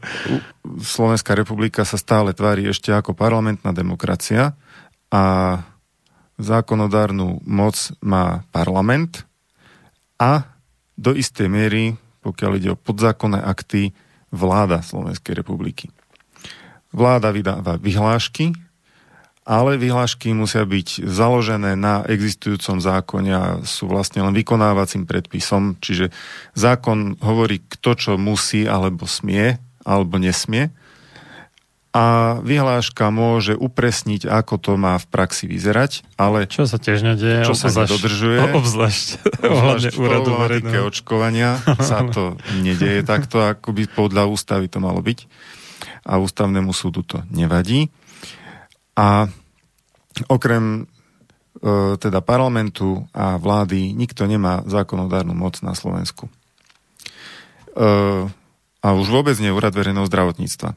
Slovenská 0.78 1.34
republika 1.34 1.82
sa 1.82 1.98
stále 1.98 2.30
tvári 2.30 2.70
ešte 2.70 2.94
ako 2.94 3.10
parlamentná 3.10 3.74
demokracia 3.74 4.54
a 5.10 5.22
zákonodárnu 6.38 7.42
moc 7.42 7.74
má 7.98 8.46
parlament 8.54 9.26
a 10.18 10.46
do 10.94 11.10
istej 11.10 11.50
miery, 11.50 11.98
pokiaľ 12.22 12.50
ide 12.54 12.70
o 12.74 12.78
podzákonné 12.78 13.42
akty, 13.42 13.90
vláda 14.30 14.82
Slovenskej 14.82 15.42
republiky. 15.42 15.90
Vláda 16.94 17.34
vydáva 17.34 17.74
vyhlášky, 17.74 18.54
ale 19.44 19.76
vyhlášky 19.76 20.32
musia 20.32 20.64
byť 20.64 21.04
založené 21.04 21.76
na 21.76 22.00
existujúcom 22.08 22.80
zákone 22.80 23.32
a 23.34 23.44
sú 23.66 23.90
vlastne 23.90 24.24
len 24.24 24.32
vykonávacím 24.32 25.04
predpisom, 25.04 25.76
čiže 25.82 26.08
zákon 26.56 27.20
hovorí, 27.20 27.60
kto 27.60 27.90
čo 27.98 28.12
musí 28.16 28.64
alebo 28.64 29.04
smie 29.04 29.60
alebo 29.84 30.16
nesmie. 30.16 30.72
A 31.94 32.38
vyhláška 32.42 33.14
môže 33.14 33.54
upresniť, 33.54 34.26
ako 34.26 34.58
to 34.58 34.72
má 34.74 34.98
v 34.98 35.06
praxi 35.06 35.46
vyzerať, 35.46 36.02
ale 36.18 36.50
čo 36.50 36.66
sa 36.66 36.82
tiež 36.82 37.06
nedieje, 37.06 37.46
čo 37.46 37.54
sa 37.54 37.70
nedodržuje, 37.70 38.50
obzvlášť, 38.50 39.06
obzvlášť 39.46 39.94
v 39.94 39.98
problematike 40.02 40.76
očkovania 40.82 41.62
sa 41.78 42.02
to 42.06 42.34
nedieje 42.66 43.06
takto, 43.06 43.46
ako 43.46 43.70
by 43.70 43.86
podľa 43.86 44.26
ústavy 44.26 44.66
to 44.66 44.82
malo 44.82 44.98
byť 45.04 45.20
a 46.04 46.20
ústavnému 46.20 46.70
súdu 46.76 47.02
to 47.02 47.24
nevadí. 47.32 47.88
A 48.94 49.26
okrem 50.30 50.84
e, 50.84 51.96
teda 51.98 52.20
parlamentu 52.20 53.08
a 53.10 53.40
vlády 53.40 53.96
nikto 53.96 54.28
nemá 54.28 54.62
zákonodárnu 54.68 55.34
moc 55.34 55.58
na 55.64 55.74
Slovensku. 55.74 56.28
E, 56.28 56.32
a 58.84 58.88
už 58.92 59.08
vôbec 59.08 59.34
nie 59.40 59.50
úrad 59.50 59.72
verejného 59.72 60.06
zdravotníctva. 60.06 60.76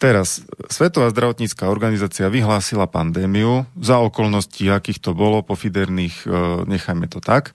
Teraz, 0.00 0.40
Svetová 0.72 1.12
zdravotnícká 1.12 1.68
organizácia 1.68 2.32
vyhlásila 2.32 2.88
pandémiu, 2.88 3.68
za 3.76 4.00
okolností, 4.00 4.64
akých 4.72 4.96
to 4.96 5.12
bolo, 5.12 5.44
pofiderných, 5.44 6.24
e, 6.24 6.28
nechajme 6.64 7.04
to 7.04 7.20
tak, 7.20 7.52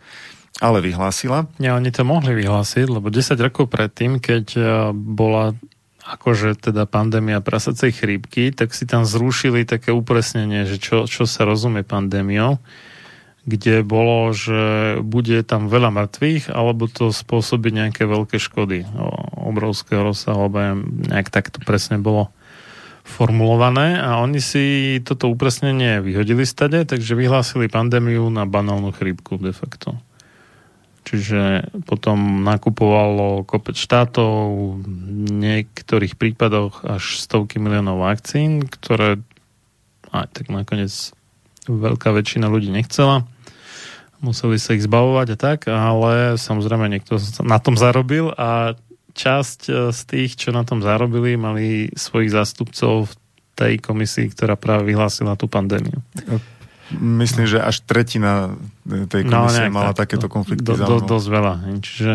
ale 0.62 0.78
vyhlásila. 0.78 1.50
Nie, 1.58 1.74
oni 1.74 1.90
to 1.90 2.06
mohli 2.06 2.38
vyhlásiť, 2.38 2.86
lebo 2.86 3.10
10 3.10 3.34
rokov 3.42 3.66
predtým, 3.74 4.22
keď 4.22 4.46
e, 4.56 4.62
bola 4.94 5.58
akože 6.06 6.54
teda 6.70 6.86
pandémia 6.86 7.42
prasacej 7.42 7.92
chrípky, 7.98 8.54
tak 8.54 8.78
si 8.78 8.86
tam 8.86 9.10
zrušili 9.10 9.66
také 9.66 9.90
upresnenie, 9.90 10.70
že 10.70 10.78
čo, 10.78 11.10
čo 11.10 11.26
sa 11.26 11.50
rozumie 11.50 11.82
pandémiou, 11.82 12.62
kde 13.46 13.82
bolo, 13.86 14.34
že 14.34 14.98
bude 15.02 15.42
tam 15.46 15.70
veľa 15.70 15.90
mŕtvych, 15.94 16.54
alebo 16.54 16.86
to 16.90 17.10
spôsobí 17.10 17.74
nejaké 17.74 18.06
veľké 18.06 18.38
škody 18.38 18.86
obrovského 19.38 20.02
rozsahu, 20.02 20.50
alebo 20.50 20.82
nejak 21.10 21.30
tak 21.34 21.50
to 21.54 21.62
presne 21.62 22.02
bolo 22.02 22.30
formulované 23.06 24.02
a 24.02 24.18
oni 24.18 24.42
si 24.42 24.64
toto 25.06 25.30
upresnenie 25.30 26.02
vyhodili 26.02 26.42
stade, 26.42 26.90
takže 26.90 27.14
vyhlásili 27.14 27.70
pandémiu 27.70 28.34
na 28.34 28.50
banálnu 28.50 28.90
chrípku 28.90 29.38
de 29.38 29.54
facto. 29.54 29.94
Čiže 31.06 31.70
potom 31.86 32.42
nakupovalo 32.42 33.46
kopec 33.46 33.78
štátov, 33.78 34.82
v 34.82 34.86
niektorých 35.30 36.18
prípadoch 36.18 36.82
až 36.82 37.22
stovky 37.22 37.62
miliónov 37.62 38.02
vakcín, 38.02 38.66
ktoré 38.66 39.22
aj 40.10 40.34
tak 40.34 40.50
nakoniec 40.50 40.92
veľká 41.70 42.10
väčšina 42.10 42.50
ľudí 42.50 42.74
nechcela. 42.74 43.30
Museli 44.18 44.58
sa 44.58 44.74
ich 44.74 44.82
zbavovať 44.82 45.28
a 45.34 45.38
tak, 45.38 45.60
ale 45.70 46.42
samozrejme 46.42 46.90
niekto 46.90 47.22
na 47.46 47.62
tom 47.62 47.78
zarobil 47.78 48.34
a 48.34 48.74
časť 49.14 49.60
e, 49.70 49.74
z 49.94 50.02
tých, 50.10 50.32
čo 50.36 50.50
na 50.52 50.66
tom 50.66 50.82
zarobili, 50.82 51.38
mali 51.38 51.94
svojich 51.94 52.34
zástupcov 52.34 53.08
v 53.08 53.14
tej 53.56 53.74
komisii, 53.80 54.34
ktorá 54.36 54.60
práve 54.60 54.92
vyhlásila 54.92 55.40
tú 55.40 55.48
pandémiu. 55.48 56.04
Myslím, 56.94 57.50
že 57.50 57.58
až 57.58 57.82
tretina 57.82 58.54
tej 58.86 59.26
no, 59.26 59.42
komisie 59.42 59.74
no, 59.74 59.82
mala 59.82 59.94
tak, 59.98 60.06
takéto 60.06 60.30
konflikty. 60.30 60.62
Do, 60.62 60.78
do, 60.78 61.02
dosť 61.02 61.28
veľa. 61.34 61.54
Čiže 61.82 62.14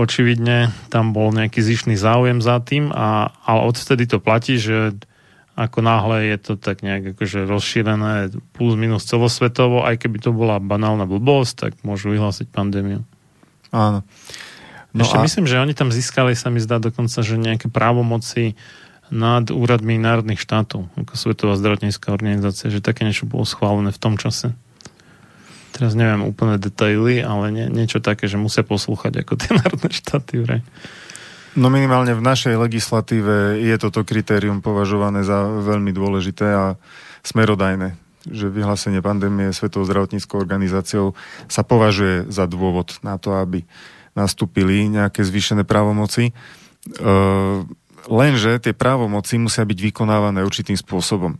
očividne 0.00 0.72
tam 0.88 1.12
bol 1.12 1.30
nejaký 1.30 1.60
zišný 1.60 1.94
záujem 1.94 2.40
za 2.40 2.58
tým, 2.64 2.88
a, 2.90 3.30
ale 3.44 3.60
odvtedy 3.68 4.08
to 4.08 4.18
platí, 4.18 4.56
že 4.56 4.96
ako 5.54 5.86
náhle 5.86 6.34
je 6.34 6.36
to 6.42 6.52
tak 6.58 6.82
nejak 6.82 7.14
akože 7.14 7.46
rozšírené 7.46 8.34
plus 8.58 8.74
minus 8.74 9.06
celosvetovo, 9.06 9.86
aj 9.86 10.02
keby 10.02 10.18
to 10.18 10.34
bola 10.34 10.58
banálna 10.58 11.06
blbosť, 11.06 11.54
tak 11.54 11.72
môžu 11.86 12.10
vyhlásiť 12.10 12.50
pandémiu. 12.50 13.06
Áno. 13.70 14.02
No 14.94 15.02
Ešte 15.02 15.18
a... 15.18 15.22
myslím, 15.22 15.46
že 15.46 15.62
oni 15.62 15.74
tam 15.74 15.94
získali, 15.94 16.34
sa 16.34 16.50
mi 16.50 16.58
zdá 16.58 16.82
dokonca, 16.82 17.22
že 17.22 17.38
nejaké 17.38 17.70
právomoci 17.70 18.58
nad 19.12 19.48
úradmi 19.52 20.00
národných 20.00 20.40
štátov, 20.40 20.88
ako 20.96 21.12
Svetová 21.16 21.54
zdravotnícká 21.58 22.12
organizácia, 22.12 22.72
že 22.72 22.84
také 22.84 23.04
niečo 23.04 23.28
bolo 23.28 23.44
schválené 23.44 23.92
v 23.92 24.00
tom 24.00 24.16
čase. 24.16 24.56
Teraz 25.74 25.98
neviem 25.98 26.22
úplne 26.22 26.56
detaily, 26.56 27.18
ale 27.18 27.50
nie, 27.50 27.66
niečo 27.66 27.98
také, 27.98 28.30
že 28.30 28.38
musia 28.38 28.62
poslúchať 28.62 29.26
ako 29.26 29.32
tie 29.34 29.52
národné 29.60 29.90
štáty. 29.90 30.40
Vraj. 30.40 30.62
No 31.54 31.70
minimálne 31.70 32.14
v 32.14 32.22
našej 32.22 32.58
legislatíve 32.58 33.62
je 33.62 33.76
toto 33.78 34.02
kritérium 34.02 34.58
považované 34.58 35.22
za 35.22 35.46
veľmi 35.46 35.94
dôležité 35.94 36.46
a 36.50 36.64
smerodajné 37.22 38.04
že 38.24 38.48
vyhlásenie 38.48 39.04
pandémie 39.04 39.52
Svetovou 39.52 39.84
zdravotníckou 39.84 40.40
organizáciou 40.40 41.12
sa 41.44 41.60
považuje 41.60 42.24
za 42.32 42.48
dôvod 42.48 42.96
na 43.04 43.20
to, 43.20 43.36
aby 43.36 43.68
nastúpili 44.16 44.88
nejaké 44.88 45.20
zvýšené 45.20 45.68
právomoci. 45.68 46.30
E, 46.30 46.32
lenže 48.08 48.60
tie 48.60 48.74
právomoci 48.76 49.40
musia 49.40 49.64
byť 49.64 49.78
vykonávané 49.92 50.44
určitým 50.44 50.76
spôsobom. 50.76 51.36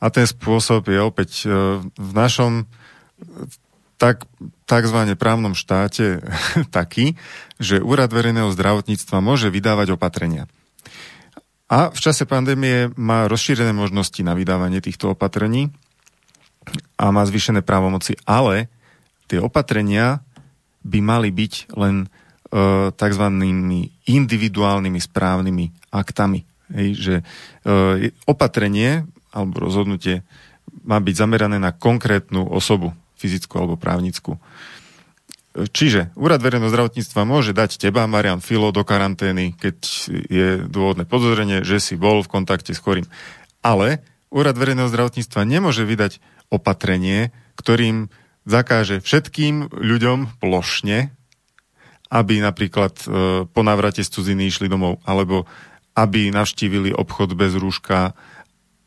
A 0.00 0.06
ten 0.08 0.24
spôsob 0.24 0.88
je 0.88 1.00
opäť 1.00 1.30
e, 1.44 1.48
v 1.82 2.10
našom 2.12 2.68
tak, 3.96 4.28
takzvané 4.68 5.16
právnom 5.16 5.56
štáte 5.56 6.20
taký, 6.76 7.16
že 7.56 7.80
Úrad 7.80 8.12
verejného 8.12 8.52
zdravotníctva 8.52 9.24
môže 9.24 9.48
vydávať 9.48 9.96
opatrenia. 9.96 10.48
A 11.66 11.90
v 11.90 11.98
čase 11.98 12.30
pandémie 12.30 12.94
má 12.94 13.26
rozšírené 13.26 13.74
možnosti 13.74 14.22
na 14.22 14.38
vydávanie 14.38 14.78
týchto 14.78 15.18
opatrení 15.18 15.74
a 16.94 17.10
má 17.10 17.26
zvýšené 17.26 17.66
právomoci, 17.66 18.14
ale 18.22 18.70
tie 19.26 19.42
opatrenia 19.42 20.22
by 20.86 20.98
mali 21.02 21.34
byť 21.34 21.74
len 21.74 22.06
e, 22.06 22.25
tzv. 22.94 23.24
individuálnymi 24.06 25.00
správnymi 25.02 25.90
aktami. 25.90 26.46
Hej, 26.66 26.88
že 26.98 27.14
e, 27.20 28.10
opatrenie 28.26 29.06
alebo 29.30 29.62
rozhodnutie 29.62 30.26
má 30.82 30.98
byť 30.98 31.14
zamerané 31.14 31.58
na 31.62 31.70
konkrétnu 31.70 32.46
osobu, 32.46 32.94
fyzickú 33.18 33.58
alebo 33.58 33.78
právnickú. 33.78 34.38
Čiže 35.56 36.12
Úrad 36.20 36.44
verejného 36.44 36.68
zdravotníctva 36.68 37.24
môže 37.24 37.56
dať 37.56 37.80
teba, 37.80 38.04
Marian 38.04 38.44
Filo, 38.44 38.76
do 38.76 38.84
karantény, 38.84 39.56
keď 39.56 39.76
je 40.28 40.48
dôvodné 40.68 41.08
podozrenie, 41.08 41.64
že 41.64 41.80
si 41.80 41.96
bol 41.96 42.20
v 42.20 42.28
kontakte 42.28 42.76
s 42.76 42.82
chorým. 42.82 43.08
Ale 43.64 44.04
Úrad 44.28 44.60
verejného 44.60 44.92
zdravotníctva 44.92 45.48
nemôže 45.48 45.88
vydať 45.88 46.20
opatrenie, 46.52 47.32
ktorým 47.56 48.12
zakáže 48.44 49.00
všetkým 49.00 49.72
ľuďom 49.72 50.38
plošne, 50.44 51.15
aby 52.10 52.38
napríklad 52.38 52.94
e, 53.02 53.06
po 53.46 53.60
návrate 53.66 54.02
z 54.02 54.12
cudziny 54.12 54.46
išli 54.46 54.70
domov, 54.70 55.02
alebo 55.02 55.46
aby 55.96 56.28
navštívili 56.30 56.92
obchod 56.92 57.34
bez 57.34 57.56
rúška 57.56 58.12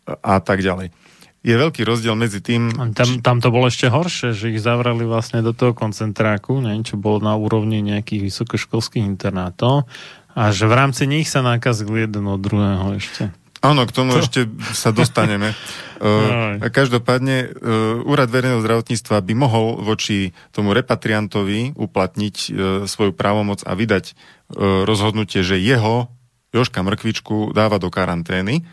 a 0.06 0.36
tak 0.42 0.62
ďalej. 0.62 0.94
Je 1.40 1.56
veľký 1.56 1.88
rozdiel 1.88 2.20
medzi 2.20 2.44
tým... 2.44 2.68
Tam, 2.92 3.24
tam 3.24 3.38
to 3.40 3.48
bolo 3.48 3.72
ešte 3.72 3.88
horšie, 3.88 4.36
že 4.36 4.52
ich 4.52 4.60
zavrali 4.60 5.08
vlastne 5.08 5.40
do 5.40 5.56
toho 5.56 5.72
koncentráku, 5.72 6.60
neviem, 6.60 6.84
čo 6.84 7.00
bolo 7.00 7.24
na 7.24 7.32
úrovni 7.40 7.80
nejakých 7.80 8.28
vysokoškolských 8.28 9.08
internátov 9.08 9.88
a 10.36 10.52
že 10.52 10.68
v 10.68 10.74
rámci 10.76 11.08
nich 11.08 11.32
sa 11.32 11.40
nakazili 11.40 12.06
jeden 12.06 12.28
od 12.28 12.44
druhého 12.44 13.00
ešte. 13.00 13.32
Áno, 13.60 13.84
k 13.84 13.92
tomu 13.92 14.16
to... 14.16 14.24
ešte 14.24 14.48
sa 14.72 14.96
dostaneme. 14.96 15.52
uh, 16.00 16.64
každopádne, 16.72 17.38
uh, 17.52 18.08
Úrad 18.08 18.32
verejného 18.32 18.64
zdravotníctva 18.64 19.20
by 19.20 19.34
mohol 19.36 19.84
voči 19.84 20.32
tomu 20.56 20.72
repatriantovi 20.72 21.76
uplatniť 21.76 22.36
uh, 22.36 22.50
svoju 22.88 23.12
právomoc 23.12 23.68
a 23.68 23.76
vydať 23.76 24.16
uh, 24.16 24.88
rozhodnutie, 24.88 25.44
že 25.44 25.60
jeho 25.60 26.08
Joška 26.56 26.82
Mrkvičku 26.82 27.52
dáva 27.54 27.78
do 27.78 27.92
karantény, 27.94 28.66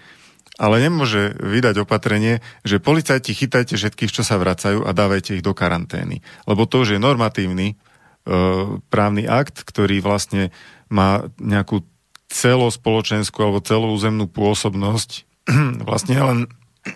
ale 0.56 0.80
nemôže 0.80 1.36
vydať 1.36 1.84
opatrenie, 1.84 2.40
že 2.64 2.80
policajti 2.80 3.36
chytajte 3.36 3.76
všetkých, 3.76 4.14
čo 4.14 4.22
sa 4.24 4.40
vracajú 4.40 4.86
a 4.86 4.90
dávajte 4.96 5.36
ich 5.36 5.44
do 5.44 5.52
karantény. 5.52 6.24
Lebo 6.48 6.64
to 6.64 6.86
už 6.86 6.96
je 6.96 7.02
normatívny 7.02 7.74
uh, 7.74 8.80
právny 8.88 9.26
akt, 9.26 9.66
ktorý 9.66 10.00
vlastne 10.00 10.54
má 10.86 11.26
nejakú 11.42 11.82
celospoločenskú 12.30 13.38
alebo 13.42 13.62
celoúzemnú 13.62 14.26
pôsobnosť, 14.30 15.10
vlastne 15.88 16.16
len 16.18 16.38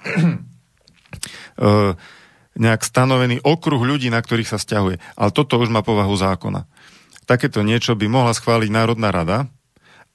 e, 1.59 1.95
nejak 2.59 2.83
stanovený 2.83 3.41
okruh 3.47 3.81
ľudí, 3.81 4.11
na 4.11 4.21
ktorých 4.21 4.51
sa 4.51 4.59
stiahuje. 4.59 4.99
Ale 5.15 5.31
toto 5.31 5.57
už 5.63 5.71
má 5.71 5.87
povahu 5.87 6.13
zákona. 6.13 6.67
Takéto 7.25 7.63
niečo 7.63 7.95
by 7.95 8.11
mohla 8.11 8.35
schváliť 8.35 8.71
Národná 8.75 9.15
rada, 9.15 9.47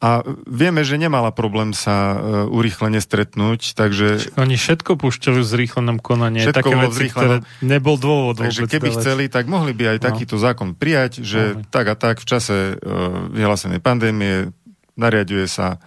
a 0.03 0.21
vieme, 0.43 0.83
že 0.83 0.99
nemala 0.99 1.31
problém 1.31 1.71
sa 1.71 2.13
uh, 2.13 2.17
urýchlene 2.51 2.99
stretnúť, 2.99 3.79
takže... 3.79 4.35
Oni 4.35 4.59
všetko 4.59 4.99
púšťajú 4.99 5.39
v 5.39 5.47
zrýchlenom 5.47 6.03
konanie, 6.03 6.43
všetko 6.43 6.59
také 6.67 6.75
veci, 6.83 7.05
ktoré 7.07 7.35
nebol 7.63 7.95
dôvod 7.95 8.43
Takže 8.43 8.67
keby 8.67 8.91
dávať. 8.91 8.99
chceli, 8.99 9.23
tak 9.31 9.47
mohli 9.47 9.71
by 9.71 9.95
aj 9.95 9.97
no. 9.97 10.05
takýto 10.05 10.35
zákon 10.35 10.75
prijať, 10.75 11.23
že 11.23 11.55
no. 11.55 11.63
tak 11.71 11.87
a 11.87 11.95
tak 11.95 12.19
v 12.19 12.27
čase 12.27 12.75
uh, 12.75 13.31
vyhlásenej 13.31 13.79
pandémie 13.79 14.51
nariaduje 14.95 15.45
sa, 15.47 15.77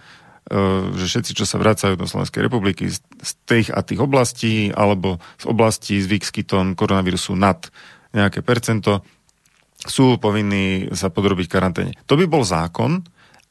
e, 0.49 0.93
že 0.95 1.05
všetci, 1.05 1.31
čo 1.37 1.45
sa 1.45 1.61
vracajú 1.61 1.97
do 1.97 2.09
Slovenskej 2.09 2.45
republiky 2.45 2.89
z 2.93 3.31
tých 3.45 3.69
a 3.73 3.81
tých 3.85 3.99
oblastí 4.01 4.73
alebo 4.73 5.21
z 5.37 5.45
oblastí 5.49 6.01
s 6.01 6.07
výskytom 6.09 6.73
koronavírusu 6.73 7.37
nad 7.37 7.69
nejaké 8.13 8.41
percento, 8.41 9.05
sú 9.79 10.19
povinní 10.19 10.91
sa 10.91 11.07
podrobiť 11.07 11.47
karanténe. 11.47 11.91
To 12.09 12.19
by 12.19 12.25
bol 12.27 12.43
zákon 12.43 12.99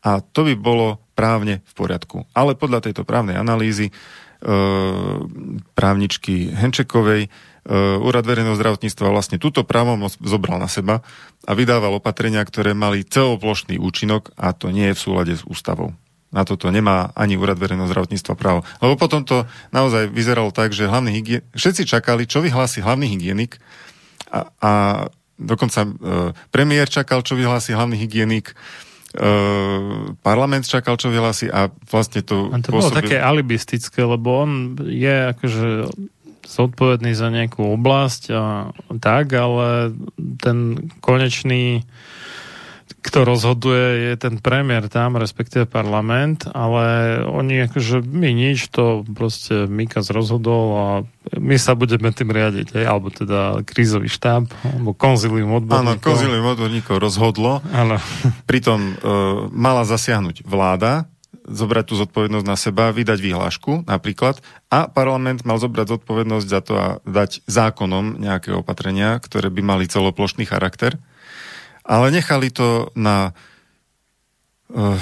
a 0.04 0.20
to 0.20 0.44
by 0.44 0.54
bolo 0.54 1.00
právne 1.16 1.64
v 1.64 1.72
poriadku. 1.74 2.28
Ale 2.36 2.54
podľa 2.54 2.90
tejto 2.90 3.02
právnej 3.02 3.34
analýzy 3.34 3.90
e, 3.90 3.92
právničky 5.74 6.54
Henčekovej 6.54 7.26
Úrad 8.02 8.24
verejného 8.24 8.54
zdravotníctva 8.54 9.10
vlastne 9.10 9.40
túto 9.40 9.66
právomoc 9.66 10.14
zobral 10.22 10.62
na 10.62 10.70
seba 10.70 11.02
a 11.44 11.52
vydával 11.56 11.98
opatrenia, 11.98 12.44
ktoré 12.44 12.76
mali 12.76 13.02
celoplošný 13.02 13.80
účinok 13.80 14.32
a 14.38 14.54
to 14.54 14.70
nie 14.70 14.92
je 14.92 14.96
v 14.96 15.02
súlade 15.02 15.34
s 15.34 15.42
ústavou. 15.44 15.96
Na 16.28 16.44
toto 16.44 16.68
nemá 16.68 17.08
ani 17.16 17.40
úrad 17.40 17.56
verejného 17.56 17.88
zdravotníctva 17.88 18.34
právo. 18.36 18.60
Lebo 18.84 19.00
potom 19.00 19.24
to 19.24 19.48
naozaj 19.72 20.12
vyzeralo 20.12 20.52
tak, 20.52 20.76
že 20.76 20.84
hlavný 20.84 21.10
hygien... 21.16 21.40
všetci 21.56 21.88
čakali, 21.88 22.28
čo 22.28 22.44
vyhlási 22.44 22.84
hlavný 22.84 23.08
hygienik 23.08 23.56
a, 24.28 24.52
a 24.60 24.72
dokonca 25.40 25.86
e, 25.86 25.90
premiér 26.52 26.90
čakal, 26.90 27.24
čo 27.24 27.32
vyhlási 27.38 27.72
hlavný 27.72 27.96
hygienik, 27.96 28.52
e, 28.52 28.54
parlament 30.20 30.68
čakal, 30.68 31.00
čo 31.00 31.08
vyhlási 31.08 31.48
a 31.48 31.72
vlastne 31.88 32.20
to... 32.20 32.52
A 32.52 32.60
to 32.60 32.76
pôsobil... 32.76 32.92
bolo 32.92 32.98
také 33.00 33.16
alibistické, 33.16 34.04
lebo 34.04 34.44
on 34.44 34.50
je 34.84 35.32
akože 35.32 35.68
zodpovedný 36.48 37.12
za 37.12 37.28
nejakú 37.28 37.76
oblasť 37.76 38.22
a 38.32 38.44
tak, 38.98 39.36
ale 39.36 39.92
ten 40.40 40.88
konečný 41.04 41.84
kto 42.98 43.24
rozhoduje, 43.24 44.10
je 44.10 44.14
ten 44.16 44.40
premiér 44.40 44.90
tam, 44.90 45.20
respektíve 45.20 45.68
parlament, 45.68 46.48
ale 46.50 47.20
oni 47.24 47.68
akože 47.68 48.02
my 48.02 48.30
nič, 48.32 48.72
to 48.72 49.04
proste 49.12 49.68
Mikas 49.68 50.10
rozhodol 50.10 50.66
a 50.74 50.86
my 51.36 51.56
sa 51.60 51.76
budeme 51.76 52.10
tým 52.10 52.32
riadiť, 52.32 52.74
aj, 52.74 52.84
alebo 52.84 53.08
teda 53.12 53.62
krízový 53.62 54.08
štáb, 54.08 54.48
alebo 54.64 54.96
konzilium 54.96 55.52
odborníkov. 55.56 56.00
Áno, 56.00 56.02
konzilium 56.02 56.46
odborníkov 56.48 56.96
rozhodlo. 56.98 57.60
Áno. 57.70 58.00
Pritom 58.50 58.80
e, 58.80 58.92
mala 59.52 59.84
zasiahnuť 59.84 60.48
vláda, 60.48 61.06
zobrať 61.48 61.84
tú 61.88 61.94
zodpovednosť 61.96 62.46
na 62.46 62.56
seba, 62.60 62.94
vydať 62.94 63.18
vyhlášku 63.18 63.88
napríklad 63.88 64.38
a 64.68 64.86
parlament 64.86 65.42
mal 65.48 65.56
zobrať 65.56 65.98
zodpovednosť 65.98 66.46
za 66.46 66.60
to 66.60 66.72
a 66.76 66.86
dať 67.08 67.42
zákonom 67.48 68.20
nejaké 68.20 68.52
opatrenia, 68.52 69.16
ktoré 69.18 69.48
by 69.48 69.64
mali 69.64 69.84
celoplošný 69.88 70.44
charakter 70.44 71.00
ale 71.88 72.12
nechali 72.12 72.52
to 72.52 72.92
na 72.92 73.32
uh, 74.68 75.00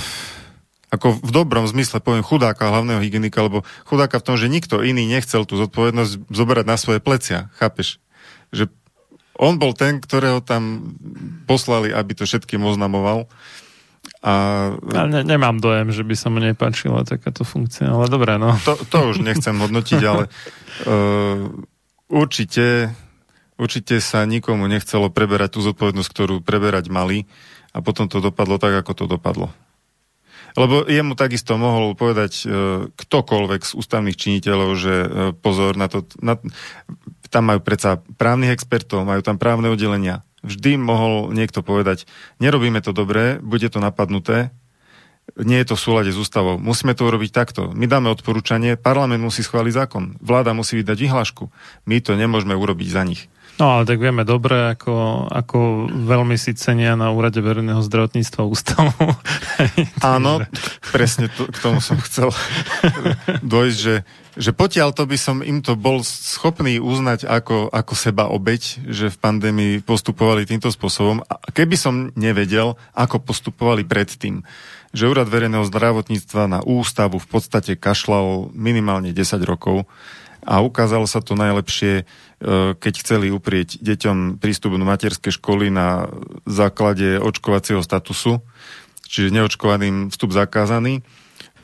ako 0.95 1.19
v 1.19 1.31
dobrom 1.35 1.67
zmysle 1.67 1.99
poviem 1.99 2.23
chudáka 2.23 2.71
hlavného 2.71 3.03
hygienika, 3.03 3.43
lebo 3.43 3.67
chudáka 3.91 4.23
v 4.23 4.27
tom, 4.31 4.37
že 4.39 4.47
nikto 4.47 4.87
iný 4.87 5.03
nechcel 5.11 5.43
tú 5.43 5.59
zodpovednosť 5.59 6.31
zoberať 6.31 6.65
na 6.65 6.79
svoje 6.79 7.03
plecia. 7.03 7.51
Chápeš? 7.59 7.99
Že 8.55 8.71
on 9.37 9.59
bol 9.59 9.75
ten, 9.75 9.99
ktorého 9.99 10.41
tam 10.41 10.95
poslali, 11.51 11.91
aby 11.91 12.15
to 12.17 12.25
všetkým 12.25 12.63
oznamoval. 12.63 13.27
A... 14.27 14.33
Ja 14.91 15.07
ne, 15.07 15.23
nemám 15.23 15.63
dojem, 15.63 15.95
že 15.95 16.03
by 16.03 16.15
sa 16.19 16.35
mu 16.35 16.43
nepáčila 16.43 17.07
takáto 17.07 17.47
funkcia, 17.47 17.87
ale 17.87 18.11
dobré, 18.11 18.43
no. 18.43 18.59
To, 18.67 18.75
to 18.75 19.15
už 19.15 19.23
nechcem 19.23 19.55
hodnotiť, 19.55 20.01
ale 20.03 20.27
uh, 20.27 21.47
určite 22.11 22.91
určite 23.57 23.99
sa 24.05 24.25
nikomu 24.29 24.69
nechcelo 24.69 25.09
preberať 25.09 25.57
tú 25.57 25.61
zodpovednosť, 25.65 26.11
ktorú 26.13 26.35
preberať 26.45 26.93
mali 26.93 27.25
a 27.73 27.81
potom 27.81 28.09
to 28.09 28.21
dopadlo 28.21 28.61
tak, 28.61 28.73
ako 28.85 28.93
to 28.93 29.05
dopadlo. 29.09 29.49
Lebo 30.57 30.89
jemu 30.89 31.13
takisto 31.13 31.61
mohol 31.61 31.93
povedať 31.93 32.33
e, 32.41 32.45
ktokoľvek 32.89 33.61
z 33.61 33.73
ústavných 33.77 34.17
činiteľov, 34.17 34.71
že 34.73 34.95
e, 35.05 35.09
pozor 35.37 35.77
na 35.77 35.85
to, 35.85 36.09
na, 36.25 36.41
tam 37.29 37.53
majú 37.53 37.61
predsa 37.61 38.01
právnych 38.17 38.57
expertov, 38.57 39.05
majú 39.05 39.21
tam 39.21 39.37
právne 39.37 39.69
oddelenia. 39.69 40.25
Vždy 40.47 40.79
mohol 40.79 41.35
niekto 41.35 41.67
povedať, 41.67 42.07
nerobíme 42.39 42.79
to 42.79 42.95
dobre, 42.95 43.43
bude 43.43 43.67
to 43.67 43.83
napadnuté, 43.83 44.55
nie 45.35 45.59
je 45.59 45.75
to 45.75 45.75
v 45.75 45.83
súlade 45.83 46.11
s 46.15 46.19
ústavou. 46.23 46.55
Musíme 46.55 46.95
to 46.95 47.11
urobiť 47.11 47.35
takto. 47.35 47.75
My 47.75 47.91
dáme 47.91 48.15
odporúčanie, 48.15 48.79
parlament 48.79 49.19
musí 49.19 49.43
schváliť 49.43 49.75
zákon, 49.75 50.05
vláda 50.23 50.55
musí 50.55 50.79
vydať 50.79 50.97
vyhlášku. 51.03 51.51
My 51.91 51.99
to 51.99 52.15
nemôžeme 52.15 52.55
urobiť 52.55 52.89
za 52.89 53.03
nich. 53.03 53.27
No 53.57 53.81
ale 53.81 53.89
tak 53.89 53.97
vieme 54.05 54.21
dobre, 54.29 54.77
ako, 54.77 55.27
ako 55.33 55.89
veľmi 55.89 56.37
si 56.37 56.53
cenia 56.53 56.93
na 56.93 57.09
úrade 57.09 57.41
verejného 57.41 57.81
zdravotníctva 57.81 58.43
ústavu. 58.45 58.93
Áno, 60.05 60.45
presne 60.93 61.33
to, 61.33 61.49
k 61.49 61.57
tomu 61.65 61.81
som 61.81 61.97
chcel 62.05 62.29
dojsť, 63.41 63.79
že, 63.81 64.05
že 64.37 64.51
potiaľ 64.53 64.93
to 64.93 65.09
by 65.09 65.17
som 65.17 65.41
im 65.41 65.65
to 65.65 65.73
bol 65.73 66.05
schopný 66.05 66.77
uznať 66.77 67.25
ako, 67.25 67.73
ako 67.73 67.93
seba 67.97 68.29
obeď, 68.29 68.93
že 68.93 69.09
v 69.09 69.21
pandémii 69.25 69.73
postupovali 69.81 70.45
týmto 70.45 70.69
spôsobom. 70.69 71.25
Keby 71.57 71.81
som 71.81 72.13
nevedel, 72.13 72.77
ako 72.93 73.25
postupovali 73.25 73.89
predtým, 73.89 74.45
že 74.93 75.09
úrad 75.09 75.33
verejného 75.33 75.65
zdravotníctva 75.65 76.45
na 76.45 76.61
ústavu 76.61 77.17
v 77.17 77.29
podstate 77.29 77.73
kašľal 77.73 78.53
minimálne 78.53 79.17
10 79.17 79.41
rokov, 79.49 79.89
a 80.47 80.63
ukázalo 80.63 81.11
sa 81.11 81.19
to 81.19 81.35
najlepšie, 81.35 82.03
e, 82.03 82.05
keď 82.79 82.95
chceli 83.03 83.35
uprieť 83.35 83.83
deťom 83.83 84.39
prístup 84.39 84.79
do 84.79 84.87
materskej 84.87 85.35
školy 85.35 85.75
na 85.75 86.07
základe 86.47 87.19
očkovacieho 87.19 87.83
statusu, 87.83 88.39
čiže 89.11 89.35
neočkovaným 89.35 90.15
vstup 90.15 90.31
zakázaný, 90.31 91.03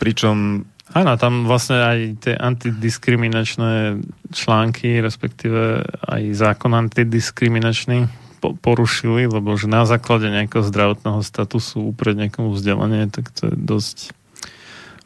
pričom 0.02 0.66
Áno, 0.92 1.16
tam 1.16 1.48
vlastne 1.48 1.80
aj 1.80 1.98
tie 2.20 2.34
antidiskriminačné 2.36 4.04
články, 4.28 5.00
respektíve 5.00 5.88
aj 6.04 6.22
zákon 6.36 6.68
antidiskriminačný 6.76 8.12
porušili, 8.60 9.24
lebo 9.24 9.56
že 9.56 9.72
na 9.72 9.88
základe 9.88 10.28
nejakého 10.28 10.66
zdravotného 10.66 11.24
statusu 11.24 11.94
uprieť 11.94 12.28
niekomu 12.28 12.52
vzdelanie, 12.52 13.08
tak 13.08 13.32
to 13.32 13.48
je 13.48 13.54
dosť 13.56 14.12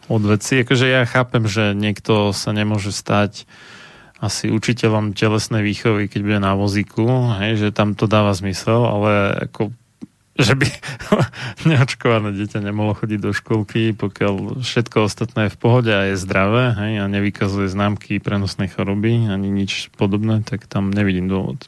od 0.07 0.23
veci. 0.23 0.63
Akože 0.63 0.87
ja 0.87 1.03
chápem, 1.07 1.47
že 1.47 1.75
niekto 1.75 2.31
sa 2.31 2.51
nemôže 2.55 2.95
stať 2.95 3.47
asi 4.17 4.49
učiteľom 4.49 5.13
telesnej 5.13 5.61
výchovy, 5.61 6.09
keď 6.09 6.21
bude 6.25 6.41
na 6.41 6.57
vozíku, 6.57 7.05
hej, 7.37 7.61
že 7.61 7.69
tam 7.77 7.93
to 7.93 8.09
dáva 8.09 8.33
zmysel, 8.33 8.89
ale 8.89 9.45
ako 9.49 9.77
že 10.37 10.53
by 10.53 10.69
neočkované 11.69 12.37
dieťa 12.37 12.61
nemohlo 12.61 12.93
chodiť 12.93 13.21
do 13.21 13.33
školky, 13.33 13.97
pokiaľ 13.97 14.61
všetko 14.61 15.09
ostatné 15.09 15.49
je 15.49 15.55
v 15.57 15.61
pohode 15.61 15.93
a 15.93 16.13
je 16.13 16.21
zdravé 16.21 16.77
hej, 16.77 16.93
a 17.01 17.05
nevykazuje 17.09 17.73
známky 17.73 18.21
prenosnej 18.21 18.69
choroby 18.69 19.33
ani 19.33 19.49
nič 19.49 19.89
podobné, 19.97 20.45
tak 20.45 20.69
tam 20.69 20.93
nevidím 20.93 21.29
dôvod. 21.33 21.65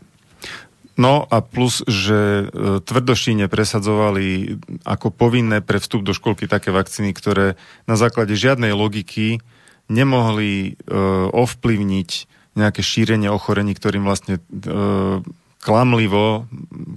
No 0.98 1.22
a 1.30 1.38
plus, 1.38 1.86
že 1.86 2.50
e, 2.50 2.82
tvrdošíne 2.82 3.46
presadzovali 3.46 4.58
ako 4.82 5.14
povinné 5.14 5.62
pre 5.62 5.78
vstup 5.78 6.02
do 6.02 6.10
školky 6.10 6.50
také 6.50 6.74
vakcíny, 6.74 7.14
ktoré 7.14 7.54
na 7.86 7.94
základe 7.94 8.34
žiadnej 8.34 8.74
logiky 8.74 9.38
nemohli 9.86 10.74
e, 10.74 10.92
ovplyvniť 11.30 12.10
nejaké 12.58 12.82
šírenie 12.82 13.30
ochorení, 13.30 13.78
ktorým 13.78 14.02
vlastne 14.02 14.42
e, 14.42 15.22
klamlivo 15.58 16.46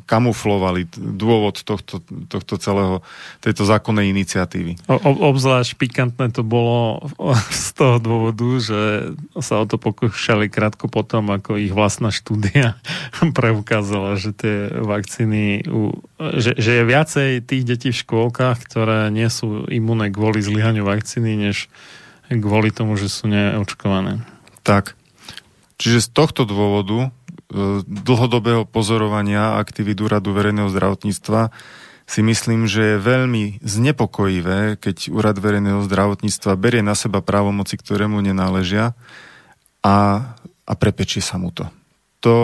kamuflovali 0.05 0.85
dôvod 0.93 1.65
tohto, 1.65 1.97
tohto 2.29 2.61
celého, 2.61 3.01
tejto 3.41 3.65
zákonnej 3.65 4.13
iniciatívy. 4.13 4.77
O, 4.85 5.33
obzvlášť 5.33 5.81
pikantné 5.81 6.29
to 6.29 6.45
bolo 6.45 7.01
z 7.49 7.69
toho 7.73 7.97
dôvodu, 7.97 8.47
že 8.61 8.81
sa 9.41 9.61
o 9.61 9.65
to 9.65 9.81
pokúšali 9.81 10.45
krátko 10.47 10.85
potom, 10.85 11.33
ako 11.33 11.57
ich 11.57 11.73
vlastná 11.73 12.13
štúdia 12.13 12.77
preukázala, 13.37 14.21
že 14.21 14.29
tie 14.37 14.69
vakcíny, 14.69 15.65
že, 16.37 16.53
že 16.53 16.71
je 16.81 16.83
viacej 16.85 17.29
tých 17.41 17.63
detí 17.65 17.89
v 17.89 18.01
škôlkach, 18.05 18.61
ktoré 18.61 19.09
nie 19.09 19.27
sú 19.33 19.65
imuné 19.73 20.13
kvôli 20.13 20.45
zlyhaniu 20.45 20.85
vakcíny, 20.85 21.49
než 21.49 21.65
kvôli 22.29 22.69
tomu, 22.69 22.95
že 22.95 23.09
sú 23.09 23.25
neočkované. 23.27 24.21
Tak. 24.61 24.93
Čiže 25.81 26.05
z 26.05 26.09
tohto 26.13 26.45
dôvodu 26.45 27.09
dlhodobého 27.85 28.63
pozorovania 28.63 29.59
aktivít 29.59 29.99
úradu 29.99 30.31
verejného 30.31 30.71
zdravotníctva 30.71 31.51
si 32.11 32.19
myslím, 32.23 32.67
že 32.67 32.95
je 32.95 33.07
veľmi 33.07 33.63
znepokojivé, 33.63 34.75
keď 34.79 35.11
úrad 35.15 35.39
verejného 35.39 35.79
zdravotníctva 35.87 36.59
berie 36.59 36.83
na 36.83 36.91
seba 36.91 37.23
právomoci, 37.23 37.79
ktoré 37.79 38.07
mu 38.11 38.19
nenáležia 38.19 38.91
a, 39.79 39.95
a 40.67 40.73
prepečie 40.75 41.23
sa 41.23 41.39
mu 41.39 41.55
to. 41.55 41.71
To 42.25 42.35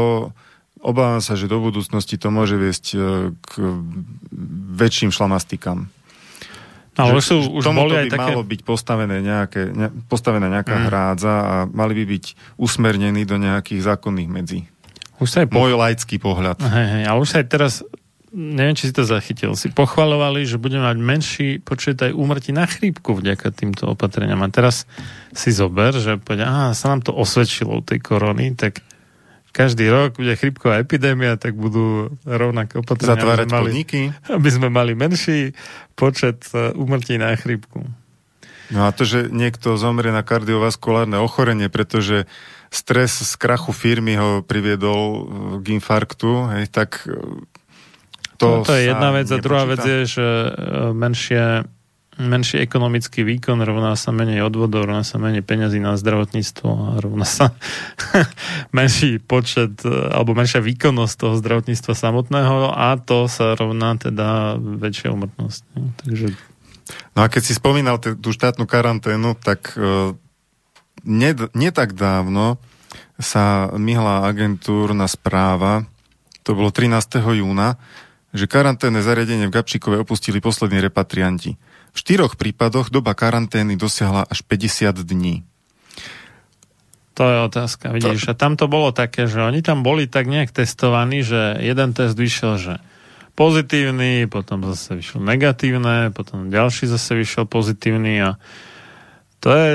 obávam 0.80 1.20
sa, 1.20 1.36
že 1.36 1.52
do 1.52 1.60
budúcnosti 1.60 2.16
to 2.16 2.32
môže 2.32 2.56
viesť 2.56 2.86
e, 2.96 2.98
k 3.36 3.52
väčším 4.78 5.12
šlamastikám. 5.12 5.92
Ale 6.98 7.14
už, 7.14 7.24
sú, 7.30 7.38
už 7.54 7.70
boli 7.70 7.94
by 7.94 7.98
aj 8.08 8.10
také... 8.10 8.22
malo 8.34 8.42
byť 8.42 8.62
postavené 8.66 9.22
nejaké, 9.22 9.70
ne, 9.70 9.94
postavená 10.10 10.50
nejaká 10.50 10.82
mm. 10.82 10.84
hrádza 10.90 11.34
a 11.46 11.56
mali 11.70 11.94
by 12.02 12.04
byť 12.18 12.26
usmernení 12.58 13.22
do 13.28 13.38
nejakých 13.38 13.86
zákonných 13.86 14.30
medzí. 14.32 14.66
Už 15.18 15.30
sa 15.30 15.38
aj 15.44 15.48
po... 15.50 15.66
Môj 15.66 15.74
laický 15.78 16.22
pohľad. 16.22 16.62
Hej, 16.62 16.88
hej, 16.94 17.04
a 17.10 17.12
už 17.18 17.28
sa 17.28 17.36
aj 17.42 17.48
teraz, 17.50 17.74
neviem, 18.30 18.78
či 18.78 18.90
si 18.90 18.94
to 18.94 19.02
zachytil, 19.06 19.58
si 19.58 19.74
pochvalovali, 19.74 20.46
že 20.46 20.62
budeme 20.62 20.86
mať 20.86 20.98
menší 21.02 21.48
počet 21.62 21.98
aj 22.02 22.14
úmrtí 22.14 22.54
na 22.54 22.70
chrípku 22.70 23.18
vďaka 23.18 23.50
týmto 23.50 23.90
opatreniam. 23.98 24.40
A 24.46 24.50
teraz 24.54 24.86
si 25.34 25.50
zober, 25.50 25.98
že 25.98 26.22
povedia, 26.22 26.46
aha, 26.46 26.78
sa 26.78 26.94
nám 26.94 27.02
to 27.02 27.12
osvedčilo 27.18 27.80
u 27.80 27.84
tej 27.84 27.98
korony, 28.02 28.54
tak 28.54 28.86
každý 29.58 29.90
rok 29.90 30.22
bude 30.22 30.38
chrípková 30.38 30.78
epidémia, 30.78 31.34
tak 31.34 31.58
budú 31.58 32.14
rovnaké 32.22 32.78
opatrenia. 32.78 33.18
Zatvárať 33.18 33.50
aby 33.50 33.58
podniky? 33.58 34.00
Aby 34.30 34.50
sme 34.54 34.70
mali 34.70 34.94
menší 34.94 35.58
počet 35.98 36.46
e, 36.54 36.78
úmrtí 36.78 37.18
na 37.18 37.34
chrípku. 37.34 37.82
No 38.70 38.86
a 38.86 38.94
to, 38.94 39.02
že 39.08 39.34
niekto 39.34 39.80
zomrie 39.80 40.14
na 40.14 40.22
kardiovaskulárne 40.22 41.18
ochorenie, 41.18 41.74
pretože 41.74 42.30
stres 42.70 43.24
z 43.24 43.34
krachu 43.40 43.72
firmy 43.72 44.18
ho 44.20 44.42
priviedol 44.44 45.02
e, 45.04 45.22
k 45.64 45.66
infarktu, 45.78 46.32
hej, 46.58 46.66
tak 46.72 47.06
e, 47.08 47.18
to, 48.38 48.62
to, 48.62 48.70
to 48.70 48.74
je 48.78 48.92
jedna 48.92 49.10
vec. 49.12 49.28
A 49.34 49.42
druhá 49.42 49.66
vec 49.66 49.82
je, 49.82 50.00
že 50.06 50.28
menšie 50.94 51.66
menší 52.18 52.58
ekonomický 52.66 53.22
výkon 53.22 53.62
rovná 53.62 53.94
sa 53.94 54.10
menej 54.10 54.42
odvodov, 54.42 54.90
rovná 54.90 55.06
sa 55.06 55.22
menej 55.22 55.46
peňazí 55.46 55.78
na 55.78 55.94
zdravotníctvo 55.94 56.68
a 56.68 56.90
rovná 56.98 57.26
sa 57.30 57.54
menší 58.78 59.22
počet 59.22 59.86
alebo 59.86 60.34
menšia 60.34 60.60
výkonnosť 60.66 61.14
toho 61.14 61.34
zdravotníctva 61.38 61.94
samotného 61.94 62.74
a 62.74 62.98
to 62.98 63.30
sa 63.30 63.54
rovná 63.54 63.96
teda 64.02 64.58
väčšia 64.58 65.14
umrtnosť. 65.14 65.62
Takže... 66.04 66.28
No 67.14 67.20
a 67.22 67.28
keď 67.30 67.42
si 67.46 67.54
spomínal 67.54 68.02
tú 68.02 68.30
štátnu 68.34 68.66
karanténu, 68.66 69.38
tak 69.38 69.78
uh, 71.08 71.10
nie, 71.10 71.32
nie 71.56 71.72
tak 71.72 71.96
dávno 71.96 72.60
sa 73.18 73.72
myhla 73.74 74.28
agentúrna 74.28 75.08
správa, 75.08 75.88
to 76.46 76.54
bolo 76.54 76.70
13. 76.70 77.18
júna, 77.34 77.80
že 78.36 78.46
karanténne 78.46 79.02
zariadenie 79.02 79.50
v 79.50 79.56
Gabčíkove 79.56 79.98
opustili 79.98 80.44
poslední 80.44 80.84
repatrianti. 80.84 81.58
V 81.96 81.98
štyroch 81.98 82.38
prípadoch 82.38 82.94
doba 82.94 83.18
karantény 83.18 83.80
dosiahla 83.80 84.28
až 84.30 84.46
50 84.46 85.02
dní. 85.02 85.42
To 87.18 87.26
je 87.26 87.38
otázka, 87.50 87.90
vidíš. 87.90 88.30
To... 88.30 88.32
A 88.32 88.34
tam 88.38 88.54
to 88.54 88.70
bolo 88.70 88.94
také, 88.94 89.26
že 89.26 89.42
oni 89.42 89.66
tam 89.66 89.82
boli 89.82 90.06
tak 90.06 90.30
nejak 90.30 90.54
testovaní, 90.54 91.26
že 91.26 91.58
jeden 91.58 91.98
test 91.98 92.14
vyšiel, 92.14 92.62
že 92.62 92.74
pozitívny, 93.34 94.30
potom 94.30 94.62
zase 94.70 95.02
vyšiel 95.02 95.26
negatívne, 95.26 96.14
potom 96.14 96.54
ďalší 96.54 96.86
zase 96.86 97.18
vyšiel 97.18 97.50
pozitívny 97.50 98.22
a 98.22 98.38
to 99.42 99.50
je... 99.54 99.72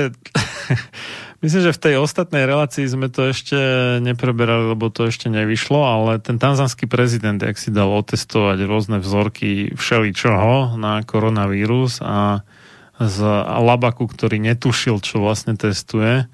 Myslím, 1.43 1.59
že 1.67 1.75
v 1.75 1.83
tej 1.83 1.95
ostatnej 1.99 2.47
relácii 2.47 2.87
sme 2.87 3.11
to 3.11 3.27
ešte 3.27 3.59
nepreberali, 3.99 4.71
lebo 4.71 4.87
to 4.87 5.11
ešte 5.11 5.27
nevyšlo, 5.27 5.75
ale 5.75 6.11
ten 6.23 6.39
tanzanský 6.39 6.87
prezident, 6.87 7.35
jak 7.35 7.59
si 7.59 7.67
dal 7.67 7.91
otestovať 7.91 8.63
rôzne 8.63 9.03
vzorky 9.03 9.75
všeličoho 9.75 10.79
na 10.79 11.03
koronavírus 11.03 11.99
a 11.99 12.47
z 12.95 13.17
labaku, 13.43 14.07
ktorý 14.07 14.39
netušil, 14.39 15.03
čo 15.03 15.19
vlastne 15.19 15.59
testuje, 15.59 16.31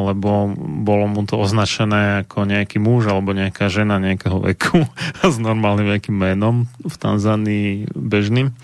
lebo 0.00 0.56
bolo 0.56 1.04
mu 1.04 1.28
to 1.28 1.36
označené 1.36 2.24
ako 2.24 2.48
nejaký 2.48 2.80
muž 2.80 3.12
alebo 3.12 3.36
nejaká 3.36 3.68
žena 3.68 4.00
nejakého 4.00 4.40
veku 4.40 4.88
s 5.20 5.36
normálnym 5.36 5.92
nejakým 5.92 6.16
menom 6.16 6.64
v 6.80 6.96
Tanzánii 6.96 7.92
bežným 7.92 8.56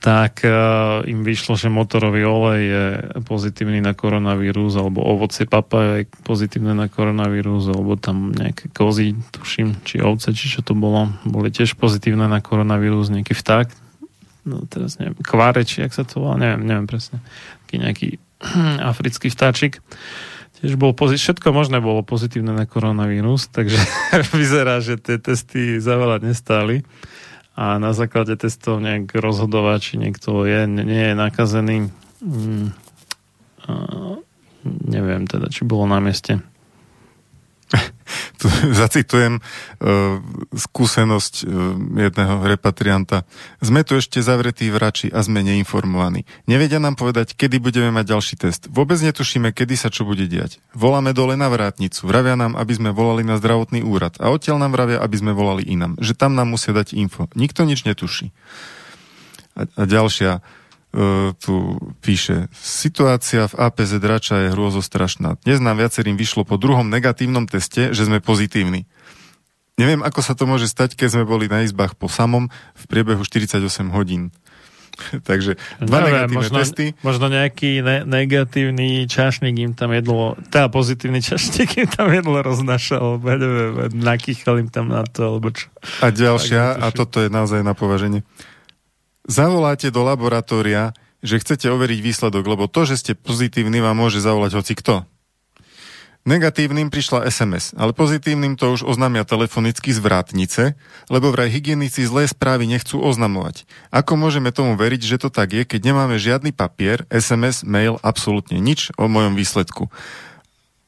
tak 0.00 0.48
uh, 0.48 1.04
im 1.04 1.20
vyšlo, 1.20 1.60
že 1.60 1.68
motorový 1.68 2.24
olej 2.24 2.62
je 2.64 2.84
pozitívny 3.20 3.84
na 3.84 3.92
koronavírus, 3.92 4.72
alebo 4.80 5.04
ovocie 5.04 5.44
papaja 5.44 6.00
je 6.00 6.04
pozitívne 6.24 6.72
na 6.72 6.88
koronavírus, 6.88 7.68
alebo 7.68 8.00
tam 8.00 8.32
nejaké 8.32 8.72
kozy, 8.72 9.12
tuším, 9.28 9.84
či 9.84 10.00
ovce, 10.00 10.32
či 10.32 10.48
čo 10.48 10.64
to 10.64 10.72
bolo, 10.72 11.12
boli 11.28 11.52
tiež 11.52 11.76
pozitívne 11.76 12.32
na 12.32 12.40
koronavírus, 12.40 13.12
nejaký 13.12 13.36
vták, 13.36 13.68
no 14.48 14.64
teraz 14.64 14.96
neviem, 14.96 15.20
kváre, 15.20 15.68
jak 15.68 15.92
sa 15.92 16.08
to 16.08 16.24
volá, 16.24 16.40
neviem, 16.40 16.64
neviem 16.64 16.88
presne, 16.88 17.20
taký 17.68 17.76
nejaký 17.76 18.08
africký 18.90 19.28
vtáčik. 19.28 19.84
Tiež 20.60 20.80
bol 20.80 20.96
pozit- 20.96 21.20
všetko 21.20 21.52
možné 21.52 21.80
bolo 21.80 22.00
pozitívne 22.00 22.56
na 22.56 22.64
koronavírus, 22.64 23.52
takže 23.52 23.76
vyzerá, 24.32 24.80
že 24.80 24.96
tie 24.96 25.20
testy 25.20 25.76
za 25.76 26.00
veľa 26.00 26.24
nestáli 26.24 26.88
a 27.56 27.78
na 27.78 27.92
základe 27.92 28.36
testov 28.36 28.80
nejak 28.82 29.14
rozhodovať, 29.14 29.78
či 29.82 29.94
niekto 30.00 30.44
je, 30.48 30.66
nie 30.66 31.12
je 31.12 31.14
nakazený. 31.14 31.76
Mm, 32.24 32.74
a 33.66 33.72
neviem 34.64 35.24
teda, 35.24 35.48
či 35.48 35.64
bolo 35.64 35.88
na 35.88 36.00
mieste 36.02 36.42
zacitujem 38.82 39.38
uh, 39.38 40.18
skúsenosť 40.50 41.34
uh, 41.42 41.48
jedného 42.10 42.42
repatrianta. 42.42 43.22
Sme 43.62 43.86
tu 43.86 43.94
ešte 43.94 44.18
zavretí 44.18 44.68
v 44.68 44.80
rači 44.80 45.08
a 45.12 45.22
sme 45.22 45.44
neinformovaní. 45.46 46.26
Nevedia 46.50 46.82
nám 46.82 46.98
povedať, 46.98 47.38
kedy 47.38 47.62
budeme 47.62 47.94
mať 47.94 48.16
ďalší 48.16 48.34
test. 48.40 48.66
Vôbec 48.70 48.98
netušíme, 48.98 49.54
kedy 49.54 49.74
sa 49.78 49.88
čo 49.92 50.02
bude 50.02 50.26
diať. 50.26 50.58
Voláme 50.74 51.14
dole 51.14 51.38
na 51.38 51.46
vrátnicu. 51.46 52.06
Vravia 52.06 52.34
nám, 52.34 52.58
aby 52.58 52.72
sme 52.74 52.90
volali 52.90 53.22
na 53.22 53.38
zdravotný 53.38 53.86
úrad. 53.86 54.18
A 54.18 54.34
odtiaľ 54.34 54.58
nám 54.58 54.74
vravia, 54.74 54.98
aby 54.98 55.16
sme 55.18 55.32
volali 55.36 55.62
inam. 55.66 55.94
Že 56.02 56.18
tam 56.18 56.34
nám 56.34 56.50
musia 56.50 56.74
dať 56.74 56.96
info. 56.98 57.30
Nikto 57.38 57.62
nič 57.62 57.86
netuší. 57.86 58.34
A, 59.54 59.66
a 59.66 59.82
ďalšia 59.86 60.40
E, 60.40 60.59
tu 61.38 61.78
píše, 62.02 62.50
situácia 62.58 63.46
v 63.46 63.54
APZ 63.54 64.02
Drača 64.02 64.36
je 64.46 64.48
hrôzostrašná. 64.50 65.38
Dnes 65.46 65.62
nám 65.62 65.78
viacerým 65.78 66.18
vyšlo 66.18 66.42
po 66.42 66.58
druhom 66.58 66.90
negatívnom 66.90 67.46
teste, 67.46 67.94
že 67.94 68.10
sme 68.10 68.18
pozitívni. 68.18 68.90
Neviem, 69.78 70.02
ako 70.02 70.20
sa 70.20 70.34
to 70.34 70.50
môže 70.50 70.66
stať, 70.66 70.98
keď 70.98 71.08
sme 71.14 71.24
boli 71.24 71.46
na 71.46 71.62
izbách 71.62 71.94
po 71.94 72.10
samom 72.10 72.50
v 72.74 72.84
priebehu 72.90 73.22
48 73.22 73.62
hodín. 73.94 74.34
Takže 75.28 75.56
dva 75.78 76.02
Neviem, 76.02 76.26
negatívne 76.26 76.36
možno, 76.36 76.56
testy. 76.58 76.86
Možno 77.06 77.26
nejaký 77.30 77.70
ne- 77.86 78.04
negatívny 78.04 79.06
čašník 79.06 79.56
im 79.62 79.72
tam 79.78 79.94
jedlo, 79.94 80.34
teda 80.50 80.68
pozitívny 80.68 81.22
čašník 81.30 81.86
im 81.86 81.88
tam 81.88 82.10
jedlo 82.10 82.42
roznašal, 82.42 83.22
neviem, 83.22 83.94
nakýchal 83.94 84.58
im 84.58 84.68
tam 84.68 84.90
na 84.90 85.06
to, 85.06 85.32
alebo 85.38 85.54
čo. 85.54 85.70
A 86.02 86.10
ďalšia, 86.10 86.82
a 86.82 86.90
toto 86.90 87.22
je 87.22 87.30
naozaj 87.30 87.62
na 87.62 87.72
považenie 87.78 88.26
zavoláte 89.26 89.92
do 89.92 90.04
laboratória, 90.04 90.96
že 91.20 91.40
chcete 91.40 91.68
overiť 91.68 92.00
výsledok, 92.00 92.44
lebo 92.44 92.64
to, 92.68 92.88
že 92.88 92.96
ste 93.00 93.12
pozitívni, 93.18 93.84
vám 93.84 93.96
môže 93.96 94.20
zavolať 94.20 94.56
hoci 94.56 94.74
kto. 94.76 95.04
Negatívnym 96.28 96.92
prišla 96.92 97.32
SMS, 97.32 97.72
ale 97.72 97.96
pozitívnym 97.96 98.52
to 98.60 98.76
už 98.76 98.84
oznámia 98.84 99.24
telefonicky 99.24 99.88
z 99.88 100.04
vrátnice, 100.04 100.76
lebo 101.08 101.32
vraj 101.32 101.48
hygienici 101.48 102.04
zlé 102.04 102.28
správy 102.28 102.68
nechcú 102.68 103.00
oznamovať. 103.00 103.64
Ako 103.88 104.20
môžeme 104.20 104.52
tomu 104.52 104.76
veriť, 104.76 105.00
že 105.00 105.16
to 105.16 105.32
tak 105.32 105.56
je, 105.56 105.64
keď 105.64 105.80
nemáme 105.80 106.20
žiadny 106.20 106.52
papier, 106.52 107.08
SMS, 107.08 107.64
mail, 107.64 107.96
absolútne 108.04 108.60
nič 108.60 108.92
o 109.00 109.08
mojom 109.08 109.32
výsledku? 109.32 109.88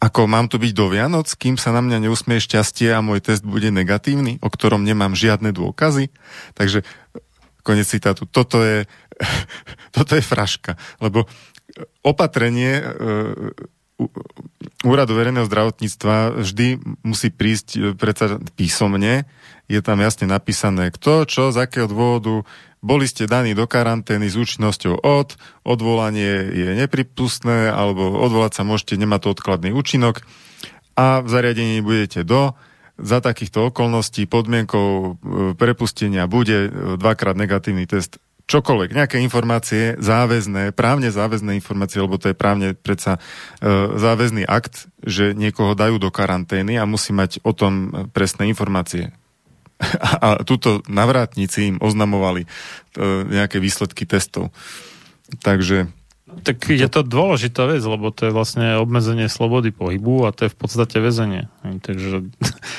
Ako 0.05 0.29
mám 0.29 0.53
tu 0.53 0.61
byť 0.61 0.73
do 0.77 0.93
Vianoc, 0.93 1.33
kým 1.33 1.57
sa 1.57 1.73
na 1.73 1.81
mňa 1.81 2.05
neusmie 2.05 2.37
šťastie 2.37 2.93
a 2.93 3.01
môj 3.01 3.25
test 3.25 3.41
bude 3.41 3.73
negatívny, 3.73 4.37
o 4.45 4.53
ktorom 4.53 4.85
nemám 4.85 5.17
žiadne 5.17 5.49
dôkazy? 5.57 6.13
Takže 6.53 6.85
Konec 7.63 7.87
citátu. 7.87 8.27
Toto 8.27 8.63
je, 8.63 8.85
toto 9.97 10.13
je 10.19 10.23
fraška, 10.23 10.75
lebo 10.99 11.27
opatrenie 12.03 12.79
e, 12.79 12.85
Úradu 14.83 15.15
verejného 15.15 15.47
zdravotníctva 15.47 16.43
vždy 16.43 16.83
musí 17.07 17.31
prísť 17.31 17.69
e, 17.79 17.81
predsa 17.95 18.43
písomne. 18.59 19.31
Je 19.71 19.79
tam 19.79 20.03
jasne 20.03 20.27
napísané, 20.27 20.91
kto, 20.91 21.23
čo, 21.23 21.55
z 21.55 21.63
akého 21.63 21.87
dôvodu 21.87 22.43
boli 22.83 23.07
ste 23.07 23.31
daní 23.31 23.55
do 23.55 23.71
karantény 23.71 24.27
s 24.27 24.35
účinnosťou 24.35 25.07
od, 25.07 25.39
odvolanie 25.63 26.51
je 26.51 26.71
nepripustné, 26.75 27.71
alebo 27.71 28.19
odvolať 28.19 28.59
sa 28.59 28.63
môžete, 28.67 28.99
nemá 28.99 29.23
to 29.23 29.31
odkladný 29.31 29.71
účinok 29.71 30.27
a 30.99 31.23
v 31.23 31.29
zariadení 31.31 31.79
budete 31.81 32.27
do, 32.27 32.59
za 33.01 33.25
takýchto 33.25 33.73
okolností 33.73 34.29
podmienkou 34.29 34.89
e, 34.89 35.11
prepustenia 35.57 36.29
bude 36.29 36.69
e, 36.69 36.71
dvakrát 37.01 37.37
negatívny 37.37 37.89
test 37.89 38.21
čokoľvek, 38.51 38.91
nejaké 38.93 39.17
informácie 39.23 39.97
záväzné, 40.03 40.75
právne 40.75 41.09
záväzné 41.09 41.55
informácie, 41.57 42.03
lebo 42.03 42.19
to 42.19 42.31
je 42.33 42.37
právne 42.37 42.75
predsa 42.77 43.17
e, 43.17 43.21
záväzný 43.97 44.45
akt, 44.45 44.91
že 45.01 45.33
niekoho 45.33 45.73
dajú 45.73 45.97
do 45.97 46.13
karantény 46.13 46.77
a 46.77 46.85
musí 46.85 47.15
mať 47.15 47.41
o 47.47 47.57
tom 47.57 47.91
presné 48.13 48.51
informácie. 48.51 49.13
A, 49.83 50.39
a 50.39 50.47
túto 50.47 50.79
navrátnici 50.87 51.75
im 51.75 51.77
oznamovali 51.83 52.47
e, 52.47 52.49
nejaké 53.27 53.59
výsledky 53.59 54.07
testov. 54.07 54.55
Takže 55.43 55.91
tak 56.41 56.73
je 56.73 56.89
to 56.89 57.05
dôležitá 57.05 57.69
vec, 57.69 57.85
lebo 57.85 58.09
to 58.09 58.29
je 58.29 58.33
vlastne 58.33 58.81
obmedzenie 58.81 59.29
slobody 59.29 59.69
pohybu 59.69 60.25
a 60.25 60.33
to 60.33 60.49
je 60.49 60.51
v 60.51 60.59
podstate 60.59 60.97
väzenie. 60.99 61.53
Takže 61.63 62.33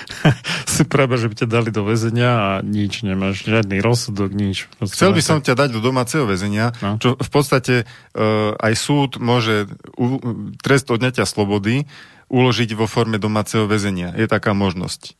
si 0.73 0.83
prebe, 0.89 1.15
že 1.21 1.29
by 1.29 1.35
ťa 1.45 1.47
dali 1.47 1.69
do 1.69 1.85
väzenia 1.85 2.31
a 2.33 2.49
nič, 2.65 3.05
nemáš 3.05 3.45
žiadny 3.45 3.79
rozsudok, 3.79 4.33
nič. 4.33 4.67
Proste 4.81 4.97
Chcel 4.97 5.13
by 5.13 5.21
som 5.21 5.37
ťa 5.39 5.53
dať 5.53 5.69
do 5.77 5.81
domáceho 5.85 6.25
väzenia, 6.25 6.73
no. 6.81 6.97
čo 6.97 7.13
v 7.13 7.29
podstate 7.29 7.85
uh, 7.85 8.57
aj 8.57 8.73
súd 8.73 9.21
môže 9.21 9.69
u, 9.95 10.17
trest 10.59 10.89
odňatia 10.89 11.29
slobody 11.29 11.85
uložiť 12.33 12.73
vo 12.73 12.89
forme 12.89 13.21
domáceho 13.21 13.69
väzenia. 13.69 14.17
Je 14.17 14.25
taká 14.25 14.57
možnosť 14.57 15.13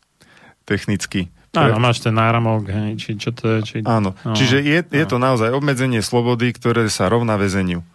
technicky. 0.66 1.30
Áno, 1.54 1.78
máš 1.78 2.02
ten 2.02 2.18
náramok, 2.18 2.66
hej, 2.66 2.98
či 2.98 3.14
čo 3.14 3.30
to 3.30 3.46
je. 3.46 3.60
Či... 3.62 3.76
Áno, 3.86 4.18
no, 4.26 4.34
čiže 4.34 4.58
je, 4.58 4.82
je 4.82 5.06
to 5.06 5.22
naozaj 5.22 5.54
obmedzenie 5.54 6.02
slobody, 6.02 6.50
ktoré 6.50 6.90
sa 6.90 7.14
rovná 7.14 7.38
väzeniu 7.38 7.86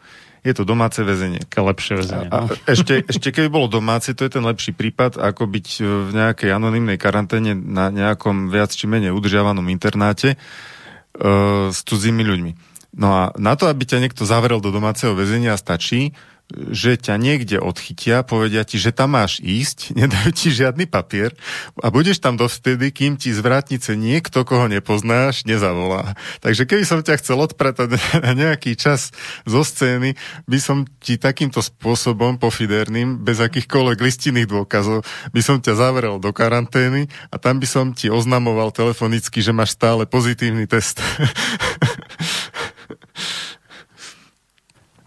je 0.46 0.52
to 0.54 0.62
domáce 0.62 0.98
väzenie. 1.02 1.42
Také 1.44 1.62
lepšie 1.62 1.94
väzenie. 1.98 2.28
A, 2.30 2.34
a 2.34 2.38
no. 2.46 2.54
ešte, 2.66 3.02
ešte 3.04 3.28
keby 3.34 3.48
bolo 3.50 3.66
domáce, 3.66 4.14
to 4.14 4.22
je 4.26 4.32
ten 4.38 4.44
lepší 4.44 4.72
prípad, 4.74 5.18
ako 5.18 5.50
byť 5.50 5.66
v 5.82 6.10
nejakej 6.14 6.50
anonimnej 6.54 6.98
karanténe 7.00 7.58
na 7.58 7.90
nejakom 7.90 8.48
viac 8.48 8.70
či 8.70 8.86
menej 8.86 9.10
udržiavanom 9.14 9.66
internáte 9.68 10.34
uh, 10.36 11.68
s 11.74 11.82
cudzími 11.82 12.22
ľuďmi. 12.22 12.52
No 12.98 13.08
a 13.12 13.22
na 13.36 13.54
to, 13.54 13.68
aby 13.68 13.84
ťa 13.84 14.00
niekto 14.00 14.24
zavrel 14.24 14.64
do 14.64 14.72
domáceho 14.72 15.12
väzenia, 15.12 15.54
stačí, 15.60 16.16
že 16.48 16.96
ťa 16.96 17.20
niekde 17.20 17.60
odchytia, 17.60 18.24
povedia 18.24 18.64
ti, 18.64 18.80
že 18.80 18.88
tam 18.88 19.20
máš 19.20 19.36
ísť, 19.44 19.92
nedajú 20.00 20.30
ti 20.32 20.48
žiadny 20.48 20.88
papier 20.88 21.36
a 21.84 21.92
budeš 21.92 22.24
tam 22.24 22.40
dovtedy, 22.40 22.88
kým 22.88 23.20
ti 23.20 23.36
z 23.36 23.44
vrátnice 23.44 23.92
niekto, 23.94 24.48
koho 24.48 24.64
nepoznáš, 24.64 25.44
nezavolá. 25.44 26.16
Takže 26.40 26.64
keby 26.64 26.84
som 26.88 27.04
ťa 27.04 27.20
chcel 27.20 27.38
odpratať 27.44 28.00
na 28.24 28.32
nejaký 28.32 28.80
čas 28.80 29.12
zo 29.44 29.60
scény, 29.60 30.16
by 30.48 30.58
som 30.58 30.88
ti 31.04 31.20
takýmto 31.20 31.60
spôsobom 31.60 32.40
pofiderným, 32.40 33.20
bez 33.20 33.44
akýchkoľvek 33.44 33.98
listinných 34.00 34.48
dôkazov, 34.48 35.04
by 35.36 35.40
som 35.44 35.60
ťa 35.60 35.76
zavrel 35.76 36.16
do 36.16 36.32
karantény 36.32 37.12
a 37.28 37.36
tam 37.36 37.60
by 37.60 37.68
som 37.68 37.92
ti 37.92 38.08
oznamoval 38.08 38.72
telefonicky, 38.72 39.44
že 39.44 39.52
máš 39.52 39.76
stále 39.76 40.08
pozitívny 40.08 40.64
test. 40.64 41.04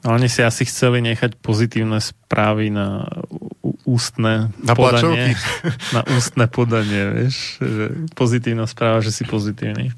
No, 0.02 0.18
oni 0.18 0.26
si 0.26 0.41
asi 0.41 0.66
chceli 0.66 0.97
nechať 1.06 1.38
pozitívne 1.38 2.02
správy 2.02 2.74
na 2.74 3.06
ústne 3.86 4.49
na 4.58 4.74
podanie. 4.74 5.38
Na 5.95 6.02
ústne 6.18 6.49
podanie, 6.49 7.06
vieš. 7.14 7.62
Že 7.62 7.86
pozitívna 8.18 8.66
správa, 8.66 9.06
že 9.06 9.14
si 9.14 9.24
pozitívny. 9.30 9.93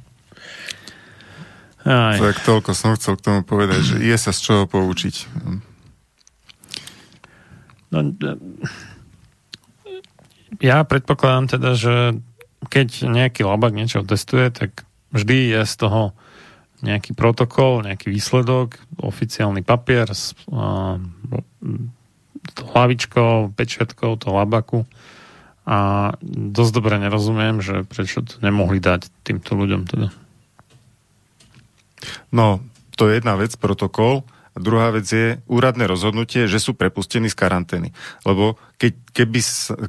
Aj. 1.83 2.15
Tak 2.19 2.43
toľko 2.43 2.71
som 2.75 2.95
chcel 2.95 3.19
k 3.19 3.25
tomu 3.27 3.39
povedať, 3.43 3.79
že 3.83 3.95
je 3.99 4.15
sa 4.15 4.31
z 4.31 4.39
čoho 4.39 4.63
poučiť. 4.67 5.15
No, 7.91 7.99
ja 10.63 10.83
predpokladám 10.87 11.59
teda, 11.59 11.75
že 11.75 11.95
keď 12.71 13.07
nejaký 13.07 13.43
labak 13.43 13.75
niečo 13.75 14.03
testuje, 14.07 14.47
tak 14.51 14.87
vždy 15.11 15.59
je 15.59 15.61
z 15.67 15.75
toho 15.75 16.15
nejaký 16.83 17.15
protokol, 17.15 17.81
nejaký 17.87 18.11
výsledok, 18.11 18.75
oficiálny 18.99 19.63
papier 19.63 20.11
s 20.11 20.35
hlavičkou, 22.59 23.55
pečiatkou, 23.55 24.19
to 24.19 24.29
labaku 24.35 24.83
a 25.63 26.11
dosť 26.27 26.71
dobre 26.75 26.99
nerozumiem, 26.99 27.63
že 27.63 27.87
prečo 27.87 28.19
to 28.19 28.35
nemohli 28.43 28.83
dať 28.83 29.07
týmto 29.23 29.55
ľuďom 29.55 29.87
teda. 29.87 30.11
No, 32.35 32.59
to 32.99 33.07
je 33.07 33.23
jedna 33.23 33.39
vec, 33.39 33.55
protokol. 33.55 34.27
A 34.53 34.61
druhá 34.61 34.93
vec 34.93 35.07
je 35.09 35.41
úradné 35.49 35.89
rozhodnutie, 35.89 36.45
že 36.45 36.61
sú 36.61 36.77
prepustení 36.77 37.25
z 37.25 37.33
karantény. 37.33 37.89
Lebo 38.21 38.61
keď, 38.77 38.93
keby, 39.15 39.39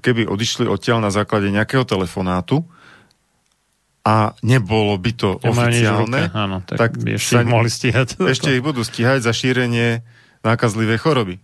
keby 0.00 0.22
odišli 0.24 0.64
odtiaľ 0.64 1.04
na 1.04 1.12
základe 1.12 1.52
nejakého 1.52 1.84
telefonátu, 1.84 2.64
a 4.04 4.36
nebolo 4.44 5.00
by 5.00 5.12
to 5.16 5.40
ja 5.40 5.48
oficiálne, 5.48 6.28
áno, 6.36 6.60
tak, 6.60 6.76
tak 6.76 6.92
by 7.00 7.16
ešte 7.16 7.40
ich 7.40 7.48
mohli 7.48 7.72
stíhať. 7.72 8.20
Ešte 8.36 8.52
ich 8.52 8.60
budú 8.60 8.84
stíhať 8.84 9.24
za 9.24 9.32
šírenie 9.32 10.04
nákazlivej 10.44 11.00
choroby. 11.00 11.40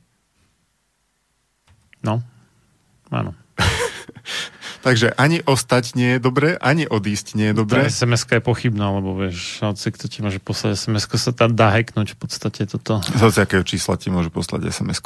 No, 2.04 2.20
áno. 3.08 3.32
Takže 4.84 5.12
ani 5.16 5.44
ostať 5.44 5.92
nie 5.96 6.16
je 6.16 6.20
dobré, 6.20 6.56
ani 6.61 6.88
odísť 6.88 7.36
nie 7.36 7.52
je 7.52 7.54
dobré. 7.56 7.84
Tá 7.84 7.92
sms 7.92 8.28
je 8.28 8.40
pochybná, 8.44 8.92
lebo 8.92 9.12
vieš, 9.12 9.61
hoci 9.61 9.92
kto 9.92 10.08
ti 10.08 10.20
môže 10.20 10.40
poslať 10.40 10.76
sms 10.76 11.04
sa 11.16 11.32
tam 11.32 11.52
dá 11.52 11.72
hacknúť 11.72 12.16
v 12.16 12.18
podstate 12.20 12.64
toto. 12.68 13.00
Z 13.04 13.40
akého 13.40 13.64
čísla 13.64 14.00
ti 14.00 14.12
môže 14.12 14.28
poslať 14.32 14.68
sms 14.68 15.00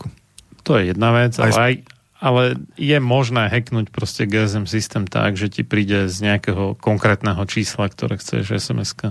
To 0.67 0.79
je 0.79 0.95
jedna 0.95 1.11
vec, 1.15 1.39
ale 1.39 1.55
aj, 1.55 1.75
ale 2.23 2.57
je 2.79 2.99
možné 3.03 3.51
hacknúť 3.51 3.91
proste 3.91 4.25
GSM 4.25 4.71
systém 4.71 5.05
tak, 5.05 5.35
že 5.35 5.51
ti 5.51 5.63
príde 5.67 6.07
z 6.07 6.17
nejakého 6.23 6.79
konkrétneho 6.79 7.43
čísla, 7.45 7.91
ktoré 7.91 8.19
chceš 8.19 8.55
sms 8.55 8.91
-ka. 8.95 9.11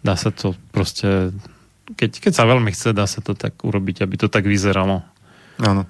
Dá 0.00 0.16
sa 0.16 0.30
to 0.32 0.56
proste, 0.72 1.34
keď, 1.98 2.10
keď 2.22 2.32
sa 2.32 2.48
veľmi 2.48 2.72
chce, 2.72 2.96
dá 2.96 3.04
sa 3.04 3.20
to 3.20 3.36
tak 3.36 3.60
urobiť, 3.60 4.02
aby 4.06 4.16
to 4.16 4.28
tak 4.32 4.48
vyzeralo. 4.48 5.04
Áno. 5.60 5.84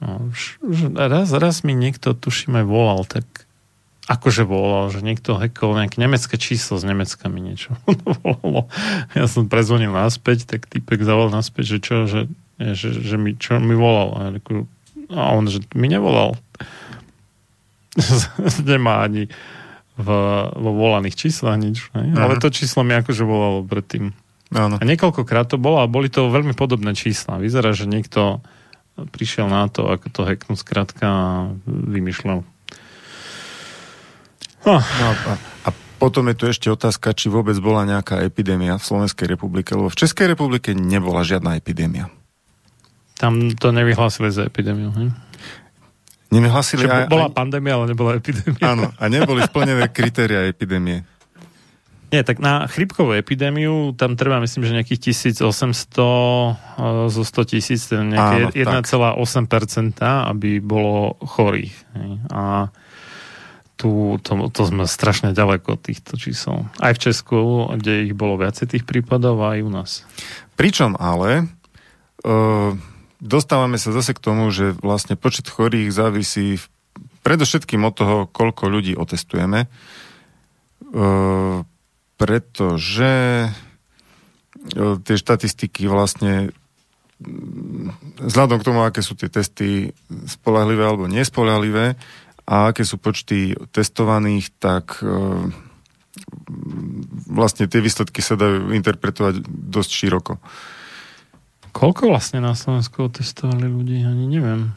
No, 0.00 0.32
už, 0.32 0.58
už 0.64 0.78
raz, 0.96 1.28
raz 1.30 1.60
mi 1.60 1.76
niekto, 1.76 2.16
tuším, 2.16 2.56
aj 2.56 2.66
volal, 2.66 3.04
tak 3.04 3.24
akože 4.10 4.42
volal, 4.42 4.90
že 4.90 5.06
niekto 5.06 5.38
hackol 5.38 5.78
nejaké 5.78 6.02
nemecké 6.02 6.34
číslo 6.34 6.80
z 6.82 6.88
Nemecka 6.90 7.30
mi 7.30 7.44
niečo 7.44 7.78
volalo. 8.24 8.66
Ja 9.14 9.30
som 9.30 9.46
prezvonil 9.46 9.94
naspäť, 9.94 10.50
tak 10.50 10.66
typek 10.66 11.06
zavolal 11.06 11.30
naspäť, 11.30 11.76
že 11.76 11.78
čo, 11.78 11.96
že, 12.10 12.20
že, 12.58 12.90
že 12.90 13.16
mi, 13.20 13.38
čo 13.38 13.62
mi 13.62 13.78
volal. 13.78 14.08
A 14.18 14.20
ja 14.26 14.30
a 15.10 15.34
on, 15.34 15.50
že 15.50 15.62
mi 15.74 15.90
nevolal. 15.90 16.38
Nemá 18.70 19.04
ani 19.04 19.26
v, 20.00 20.08
vo 20.48 20.70
volaných 20.72 21.18
číslach 21.18 21.60
nič. 21.60 21.92
Ne? 21.92 22.16
Ale 22.16 22.40
to 22.40 22.48
číslo 22.48 22.86
mi 22.86 22.96
akože 22.96 23.22
volalo 23.26 23.66
predtým. 23.66 24.16
Áno. 24.50 24.80
A 24.80 24.84
niekoľkokrát 24.86 25.46
to 25.46 25.60
bolo 25.60 25.78
a 25.82 25.90
boli 25.90 26.10
to 26.10 26.32
veľmi 26.32 26.58
podobné 26.58 26.96
čísla. 26.96 27.38
Vyzerá, 27.38 27.70
že 27.70 27.86
niekto 27.86 28.42
prišiel 28.98 29.46
na 29.46 29.70
to, 29.70 29.86
ako 29.86 30.06
to 30.10 30.20
hacknúť 30.26 30.58
skrátka 30.58 31.06
a 31.06 31.26
vymýšľal. 31.66 32.42
No. 34.60 34.76
No 34.76 35.06
a, 35.08 35.32
a 35.64 35.68
potom 35.96 36.28
je 36.28 36.36
tu 36.36 36.44
ešte 36.50 36.68
otázka, 36.68 37.16
či 37.16 37.32
vôbec 37.32 37.56
bola 37.62 37.88
nejaká 37.88 38.20
epidémia 38.20 38.76
v 38.76 38.84
Slovenskej 38.84 39.24
republike, 39.30 39.72
lebo 39.72 39.88
v 39.88 40.00
Českej 40.04 40.36
republike 40.36 40.76
nebola 40.76 41.24
žiadna 41.24 41.56
epidémia. 41.56 42.12
Tam 43.20 43.52
to 43.52 43.68
nevyhlásili 43.68 44.32
za 44.32 44.48
epidémiu. 44.48 44.88
Hm? 44.96 45.12
Nevyhlásili 46.32 46.88
aj, 46.88 47.12
bola 47.12 47.28
aj... 47.28 47.36
pandémia, 47.36 47.76
ale 47.76 47.92
nebola 47.92 48.16
epidémia. 48.16 48.64
Áno, 48.64 48.88
a 48.96 49.04
neboli 49.12 49.44
splnené 49.44 49.92
kritéria 49.98 50.48
epidémie. 50.48 51.04
Nie, 52.10 52.26
tak 52.26 52.42
na 52.42 52.66
chrypkovú 52.66 53.14
epidémiu 53.14 53.94
tam 53.94 54.18
treba, 54.18 54.42
myslím, 54.42 54.66
že 54.66 54.74
nejakých 54.82 55.14
1800 55.14 55.46
eh, 55.46 56.06
zo 57.06 57.22
100 57.22 57.50
tisíc, 57.54 57.86
nejaké 57.92 58.56
1,8%, 58.56 60.00
aby 60.02 60.58
bolo 60.58 61.14
chorých. 61.22 61.76
A 62.34 62.72
tu 63.78 64.18
to, 64.20 64.50
to 64.52 64.62
sme 64.66 64.84
strašne 64.90 65.32
ďaleko 65.32 65.78
od 65.78 65.80
týchto 65.80 66.18
čísel. 66.18 66.66
Aj 66.82 66.92
v 66.92 67.00
Česku, 67.00 67.70
kde 67.78 68.10
ich 68.10 68.14
bolo 68.18 68.36
viacej 68.36 68.76
tých 68.76 68.84
prípadov, 68.84 69.40
aj 69.40 69.62
u 69.62 69.70
nás. 69.70 69.90
Pričom 70.58 70.98
ale 70.98 71.46
uh, 72.26 72.74
dostávame 73.20 73.76
sa 73.76 73.92
zase 73.92 74.16
k 74.16 74.24
tomu, 74.24 74.48
že 74.50 74.72
vlastne 74.80 75.14
počet 75.14 75.46
chorých 75.46 75.92
závisí 75.92 76.58
predovšetkým 77.20 77.84
od 77.84 77.94
toho, 77.94 78.16
koľko 78.26 78.72
ľudí 78.72 78.96
otestujeme, 78.96 79.64
e, 79.64 79.68
pretože 82.16 83.12
e, 83.46 83.50
tie 85.04 85.16
štatistiky 85.16 85.84
vlastne 85.86 86.50
vzhľadom 88.24 88.64
k 88.64 88.66
tomu, 88.66 88.80
aké 88.80 89.04
sú 89.04 89.12
tie 89.12 89.28
testy 89.28 89.92
spolahlivé 90.24 90.80
alebo 90.80 91.04
nespolahlivé 91.04 92.00
a 92.48 92.72
aké 92.72 92.80
sú 92.88 92.96
počty 92.96 93.52
testovaných, 93.76 94.48
tak 94.56 95.04
e, 95.04 95.04
vlastne 97.28 97.68
tie 97.68 97.84
výsledky 97.84 98.24
sa 98.24 98.40
dajú 98.40 98.72
interpretovať 98.72 99.44
dosť 99.46 99.90
široko. 99.92 100.34
Koľko 101.70 102.10
vlastne 102.10 102.42
na 102.42 102.58
Slovensku 102.58 103.06
otestovali 103.06 103.66
ľudí? 103.70 104.02
Ani 104.02 104.26
neviem. 104.26 104.74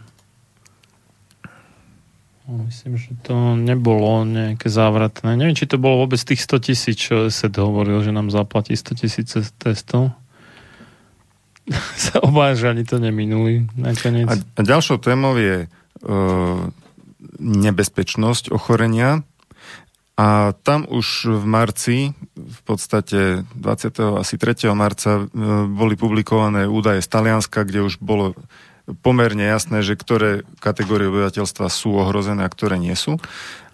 No, 2.44 2.68
myslím, 2.68 3.00
že 3.00 3.16
to 3.24 3.56
nebolo 3.56 4.28
nejaké 4.28 4.68
závratné. 4.68 5.40
Neviem, 5.40 5.56
či 5.56 5.64
to 5.64 5.80
bolo 5.80 6.04
vôbec 6.04 6.20
tých 6.20 6.44
100 6.44 6.68
tisíc, 6.68 7.00
čo 7.00 7.32
sa 7.32 7.48
hovoril, 7.48 8.04
že 8.04 8.12
nám 8.12 8.30
zaplatí 8.30 8.76
100 8.76 9.00
tisíc 9.00 9.28
testov. 9.56 10.12
sa 12.04 12.20
obávam, 12.20 12.56
že 12.60 12.68
ani 12.68 12.84
to 12.84 13.00
neminuli 13.00 13.68
nakoniec. 13.80 14.28
A, 14.28 14.60
ďalšou 14.60 15.00
témou 15.00 15.40
je 15.40 15.72
uh, 15.72 16.68
nebezpečnosť 17.40 18.52
ochorenia 18.52 19.24
a 20.14 20.54
tam 20.62 20.86
už 20.86 21.26
v 21.42 21.46
marci, 21.50 21.98
v 22.38 22.60
podstate 22.70 23.50
20. 23.58 24.22
asi 24.22 24.36
3. 24.38 24.70
marca, 24.78 25.26
e, 25.26 25.34
boli 25.66 25.98
publikované 25.98 26.70
údaje 26.70 27.02
z 27.02 27.10
Talianska, 27.10 27.66
kde 27.66 27.82
už 27.82 27.98
bolo 27.98 28.38
pomerne 29.02 29.42
jasné, 29.42 29.82
že 29.82 29.98
ktoré 29.98 30.46
kategórie 30.62 31.10
obyvateľstva 31.10 31.66
sú 31.72 31.98
ohrozené 31.98 32.46
a 32.46 32.52
ktoré 32.52 32.78
nie 32.78 32.94
sú. 32.94 33.18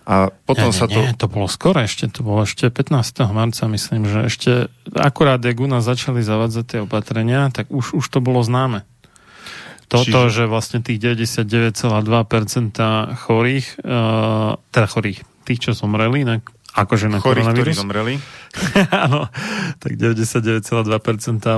A 0.09 0.31
potom 0.47 0.71
nie, 0.71 0.73
nie, 0.73 0.79
sa 0.79 0.87
to... 0.87 0.99
Nie, 1.03 1.13
to 1.13 1.27
bolo 1.27 1.45
skoro 1.51 1.83
ešte, 1.83 2.07
to 2.09 2.23
bolo 2.23 2.47
ešte 2.47 2.71
15. 2.71 2.97
marca, 3.29 3.67
myslím, 3.67 4.07
že 4.07 4.19
ešte 4.31 4.51
akurát, 4.95 5.43
jak 5.43 5.59
u 5.59 5.67
nás 5.67 5.83
začali 5.83 6.23
zavádzať 6.23 6.65
tie 6.65 6.79
opatrenia, 6.87 7.51
tak 7.51 7.67
už, 7.69 7.93
už 7.99 8.05
to 8.09 8.23
bolo 8.23 8.41
známe. 8.41 8.87
Toto, 9.89 10.29
Čiže... 10.29 10.33
že 10.33 10.43
vlastne 10.45 10.79
tých 10.85 11.01
99,2% 11.01 11.99
chorých, 13.17 13.67
uh, 13.81 14.57
teda 14.69 14.87
chorých, 14.87 15.19
tých, 15.49 15.59
čo 15.65 15.71
zomreli, 15.73 16.21
na, 16.21 16.37
akože 16.77 17.09
na 17.09 17.17
Chorých, 17.17 17.49
ktorí 17.49 17.71
zomreli. 17.73 18.13
Áno, 19.05 19.27
tak 19.81 19.97
99,2% 19.97 20.85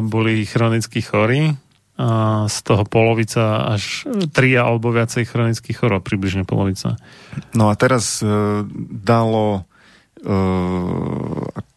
boli 0.08 0.48
chronicky 0.48 1.04
chorí, 1.04 1.52
a 2.02 2.50
z 2.50 2.58
toho 2.66 2.82
polovica 2.88 3.78
až 3.78 4.10
tri 4.34 4.58
alebo 4.58 4.90
viacej 4.90 5.28
chronických 5.28 5.78
chorób, 5.86 6.02
približne 6.02 6.50
polovica. 6.50 6.98
No 7.54 7.70
a 7.70 7.78
teraz 7.78 8.26
e, 8.26 8.66
dalo 8.90 9.70
e, 10.18 10.32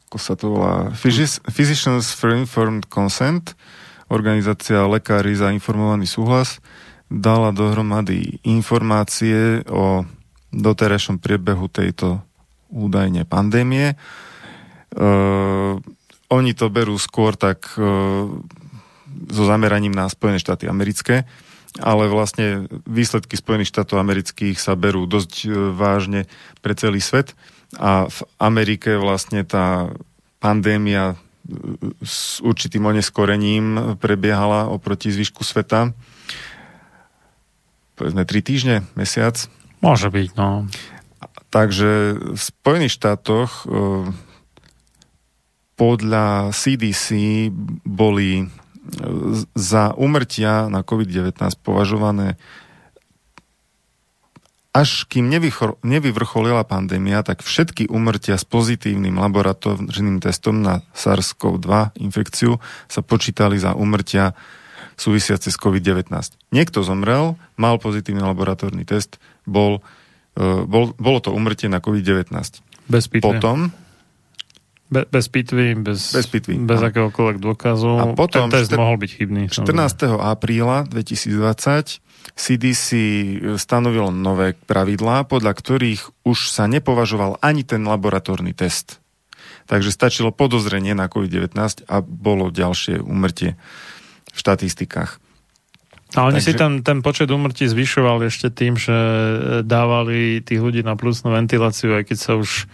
ako 0.09 0.17
sa 0.23 0.39
to 0.39 0.47
volá, 0.55 0.75
Physicians 1.51 2.15
for 2.15 2.31
Informed 2.31 2.87
Consent, 2.87 3.59
organizácia 4.07 4.87
Lekári 4.87 5.35
za 5.35 5.51
informovaný 5.51 6.07
súhlas, 6.07 6.63
dala 7.11 7.51
dohromady 7.51 8.39
informácie 8.47 9.67
o 9.67 10.07
doterajšom 10.55 11.19
priebehu 11.19 11.67
tejto 11.67 12.23
údajne 12.71 13.27
pandémie. 13.27 13.99
Uh, 14.95 15.79
oni 16.31 16.55
to 16.55 16.71
berú 16.71 16.95
skôr 16.99 17.35
tak 17.35 17.67
uh, 17.75 18.31
so 19.31 19.43
zameraním 19.47 19.95
na 19.95 20.07
Spojené 20.07 20.39
štáty 20.39 20.71
americké, 20.71 21.27
ale 21.83 22.07
vlastne 22.07 22.71
výsledky 22.87 23.35
Spojených 23.35 23.75
štátov 23.75 23.99
amerických 23.99 24.59
sa 24.59 24.79
berú 24.79 25.07
dosť 25.11 25.33
uh, 25.47 25.75
vážne 25.75 26.31
pre 26.63 26.79
celý 26.79 27.03
svet 27.03 27.35
a 27.75 28.07
v 28.07 28.19
Amerike 28.39 28.95
vlastne 28.95 29.43
tá 29.43 29.91
pandémia 30.39 31.19
s 32.01 32.41
určitým 32.41 32.81
oneskorením 32.89 33.97
prebiehala 34.01 34.73
oproti 34.73 35.13
zvyšku 35.13 35.45
sveta. 35.45 35.93
Povedzme 37.95 38.25
tri 38.25 38.41
týždne, 38.41 38.89
mesiac. 38.97 39.37
Môže 39.85 40.09
byť, 40.09 40.29
no. 40.41 40.65
Takže 41.53 42.17
v 42.35 42.41
Spojených 42.41 42.97
štátoch 42.97 43.69
e, 43.69 44.09
podľa 45.77 46.57
CDC 46.57 47.07
boli 47.85 48.43
e, 48.43 48.47
za 49.53 49.93
umrtia 49.95 50.73
na 50.73 50.81
COVID-19 50.81 51.37
považované 51.61 52.41
až 54.75 55.07
kým 55.07 55.31
nevyvrcholila 55.87 56.67
pandémia, 56.67 57.23
tak 57.23 57.47
všetky 57.47 57.87
umrtia 57.87 58.35
s 58.35 58.43
pozitívnym 58.43 59.15
laboratórnym 59.15 60.19
testom 60.19 60.67
na 60.67 60.83
SARS-CoV-2 60.99 61.95
infekciu 62.03 62.59
sa 62.91 63.01
počítali 63.07 63.55
za 63.55 63.79
umrtia 63.79 64.35
súvisiace 64.99 65.55
s 65.55 65.59
COVID-19. 65.63 66.11
Niekto 66.51 66.83
zomrel, 66.83 67.39
mal 67.55 67.79
pozitívny 67.79 68.19
laboratórny 68.19 68.83
test, 68.83 69.23
bol, 69.45 69.81
uh, 70.37 70.65
bol, 70.65 70.93
bolo 70.97 71.19
to 71.21 71.31
umrtie 71.33 71.69
na 71.71 71.81
COVID-19. 71.81 72.33
Bez 72.89 73.05
pitvy. 73.09 73.25
Potom 73.25 73.73
Be, 74.85 75.03
bez 75.09 75.27
pitvy, 75.33 75.75
bez, 75.81 76.13
bez, 76.13 76.27
pitvy, 76.29 76.61
bez 76.61 76.79
akéhokoľvek 76.79 77.41
dôkazu. 77.41 77.91
A 77.99 78.05
potom 78.13 78.53
Ten 78.53 78.63
test 78.63 78.71
št- 78.71 78.79
mohol 78.79 79.01
byť 79.01 79.11
chybný. 79.17 79.43
14. 79.49 79.65
Samozrejme. 79.65 80.21
apríla 80.21 80.77
2020 80.87 82.05
CDC 82.37 82.89
stanovilo 83.57 84.13
nové 84.13 84.53
pravidlá, 84.57 85.25
podľa 85.29 85.53
ktorých 85.57 86.25
už 86.29 86.49
sa 86.53 86.69
nepovažoval 86.69 87.41
ani 87.41 87.65
ten 87.65 87.85
laboratórny 87.85 88.53
test. 88.53 89.01
Takže 89.65 89.89
stačilo 89.89 90.33
podozrenie 90.33 90.93
na 90.93 91.09
COVID-19 91.09 91.57
a 91.89 92.05
bolo 92.05 92.53
ďalšie 92.53 93.01
umrtie 93.01 93.57
v 94.33 94.37
štatistikách. 94.37 95.24
A 96.15 96.31
oni 96.31 96.39
Takže... 96.39 96.47
si 96.47 96.53
ten, 96.55 96.73
ten 96.87 96.99
počet 97.03 97.29
umrtí 97.31 97.67
zvyšovali 97.67 98.31
ešte 98.31 98.51
tým, 98.51 98.79
že 98.79 98.95
dávali 99.67 100.41
tých 100.41 100.63
ľudí 100.63 100.87
na 100.87 100.95
plusnú 100.95 101.35
ventiláciu, 101.35 101.99
aj 101.99 102.05
keď 102.07 102.19
sa 102.19 102.33
už 102.39 102.71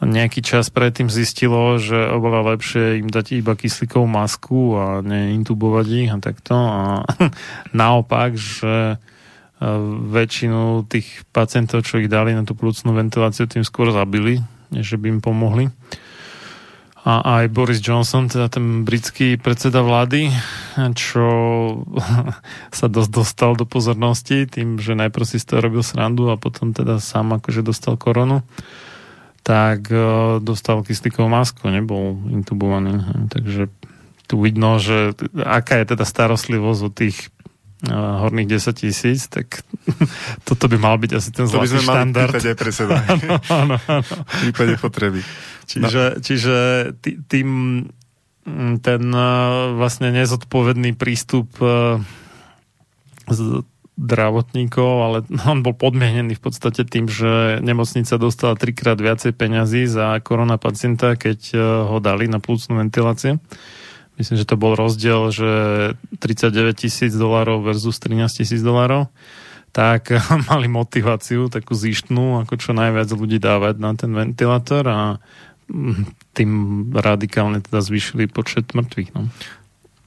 nejaký 0.00 0.40
čas 0.40 0.72
predtým 0.72 1.12
zistilo, 1.12 1.76
že 1.76 2.08
oveľa 2.08 2.56
lepšie 2.56 3.04
im 3.04 3.08
dať 3.12 3.44
iba 3.44 3.52
kyslíkovú 3.52 4.08
masku 4.08 4.80
a 4.80 5.04
neintubovať 5.04 5.86
ich 5.92 6.08
a 6.08 6.16
takto. 6.16 6.56
A 6.56 7.04
naopak, 7.76 8.32
že 8.32 8.96
e, 8.96 8.98
väčšinu 10.08 10.88
tých 10.88 11.28
pacientov, 11.36 11.84
čo 11.84 12.00
ich 12.00 12.08
dali 12.08 12.32
na 12.32 12.48
tú 12.48 12.56
plúcnú 12.56 12.96
ventiláciu, 12.96 13.44
tým 13.44 13.60
skôr 13.60 13.92
zabili, 13.92 14.40
než 14.72 14.96
by 14.96 15.06
im 15.12 15.20
pomohli. 15.20 15.68
A 17.00 17.40
aj 17.40 17.48
Boris 17.48 17.80
Johnson, 17.80 18.28
teda 18.28 18.52
ten 18.52 18.84
britský 18.84 19.40
predseda 19.40 19.80
vlády, 19.80 20.28
čo 20.92 21.26
sa 22.78 22.86
dosť 22.92 23.10
dostal 23.10 23.56
do 23.56 23.64
pozornosti 23.64 24.44
tým, 24.44 24.76
že 24.76 24.92
najprv 24.92 25.24
si 25.24 25.40
z 25.40 25.48
toho 25.48 25.64
robil 25.64 25.80
srandu 25.80 26.28
a 26.28 26.36
potom 26.36 26.76
teda 26.76 27.00
sám 27.00 27.40
akože 27.40 27.64
dostal 27.64 27.96
koronu 27.96 28.44
tak 29.40 29.88
uh, 29.88 30.38
dostal 30.38 30.84
kyslíkovú 30.84 31.28
masku, 31.28 31.64
nebol 31.72 32.20
intubovaný. 32.28 33.00
Takže 33.32 33.72
tu 34.28 34.34
vidno, 34.38 34.78
že 34.78 35.16
aká 35.34 35.80
je 35.82 35.96
teda 35.96 36.04
starostlivosť 36.06 36.80
od 36.86 36.92
tých 36.94 37.16
uh, 37.88 38.22
horných 38.22 38.60
10 38.60 38.82
tisíc, 38.84 39.26
tak 39.26 39.64
toto 40.48 40.68
by 40.68 40.76
mal 40.76 40.96
byť 41.00 41.10
asi 41.16 41.30
ten 41.32 41.48
zlatý 41.48 41.80
štandard. 41.80 41.82
To 41.82 41.82
by 41.82 41.82
sme 41.82 41.82
štandard. 41.82 42.32
mali 42.36 42.48
aj 42.52 42.58
pre 42.58 42.72
seba. 42.72 42.94
áno, 43.00 43.32
áno, 43.48 43.76
áno. 43.88 44.14
V 44.22 44.34
prípade 44.44 44.74
potreby. 44.76 45.20
Čiže, 45.70 46.02
no. 46.02 46.18
čiže 46.18 46.56
tým 47.30 47.48
ten 48.80 49.02
uh, 49.14 49.76
vlastne 49.76 50.10
nezodpovedný 50.10 50.96
prístup 50.98 51.46
uh, 51.62 52.02
zdravotníkov, 54.00 54.90
ale 55.04 55.18
on 55.52 55.60
bol 55.60 55.76
podmienený 55.76 56.40
v 56.40 56.42
podstate 56.42 56.88
tým, 56.88 57.06
že 57.06 57.60
nemocnica 57.60 58.16
dostala 58.16 58.56
trikrát 58.56 58.96
viacej 58.96 59.36
peňazí 59.36 59.84
za 59.84 60.16
korona 60.24 60.56
pacienta, 60.56 61.14
keď 61.14 61.40
e, 61.52 61.56
ho 61.60 62.00
dali 62.00 62.24
na 62.26 62.40
plúcnú 62.40 62.80
ventiláciu. 62.80 63.36
Myslím, 64.16 64.36
že 64.36 64.48
to 64.48 64.60
bol 64.60 64.76
rozdiel, 64.76 65.32
že 65.32 65.52
39 66.20 66.76
tisíc 66.76 67.12
dolárov 67.12 67.64
versus 67.64 67.96
13 68.00 68.40
tisíc 68.40 68.60
dolárov 68.64 69.12
tak 69.70 70.10
mali 70.50 70.66
motiváciu 70.66 71.46
takú 71.46 71.78
zištnú, 71.78 72.42
ako 72.42 72.58
čo 72.58 72.74
najviac 72.74 73.06
ľudí 73.14 73.38
dávať 73.38 73.74
na 73.78 73.94
ten 73.94 74.10
ventilátor 74.10 74.82
a 74.90 74.98
mm, 75.16 75.20
tým 76.34 76.50
radikálne 76.92 77.62
teda 77.62 77.80
zvýšili 77.82 78.26
počet 78.26 78.72
mŕtvych. 78.76 79.10
No. 79.16 79.30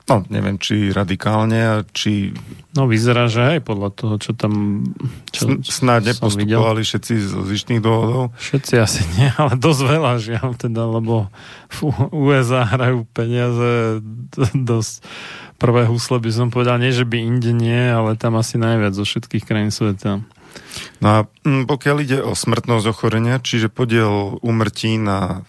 No, 0.03 0.19
neviem, 0.27 0.59
či 0.59 0.91
radikálne, 0.91 1.87
či... 1.95 2.35
No, 2.75 2.91
vyzerá, 2.91 3.31
že 3.31 3.55
aj 3.55 3.59
podľa 3.63 3.89
toho, 3.95 4.15
čo 4.19 4.35
tam... 4.35 4.83
Čo, 5.31 5.63
Snáď 5.63 6.11
nepostupovali 6.11 6.83
videl. 6.83 6.89
všetci 6.91 7.13
z 7.23 7.31
zištných 7.47 7.79
dôvodov. 7.79 8.35
Všetci 8.35 8.73
asi 8.83 9.07
nie, 9.15 9.31
ale 9.39 9.55
dosť 9.55 9.81
veľa, 9.87 10.11
žiaľ 10.19 10.49
teda, 10.59 10.83
lebo 10.91 11.31
v 11.71 11.79
USA 12.11 12.67
hrajú 12.67 13.07
peniaze 13.15 14.03
dosť 14.51 15.07
prvé 15.63 15.87
husle 15.87 16.19
by 16.19 16.31
som 16.35 16.51
povedal, 16.51 16.75
nie, 16.75 16.91
že 16.91 17.07
by 17.07 17.23
inde 17.23 17.55
nie, 17.55 17.87
ale 17.87 18.19
tam 18.19 18.35
asi 18.35 18.59
najviac 18.59 18.91
zo 18.91 19.07
všetkých 19.07 19.47
krajín 19.47 19.71
sveta. 19.71 20.19
No 20.99 21.07
a 21.07 21.17
mm, 21.47 21.63
pokiaľ 21.71 21.97
ide 22.03 22.19
o 22.19 22.35
smrtnosť 22.35 22.85
ochorenia, 22.91 23.39
čiže 23.39 23.71
podiel 23.71 24.35
umrtí 24.43 24.99
na 24.99 25.47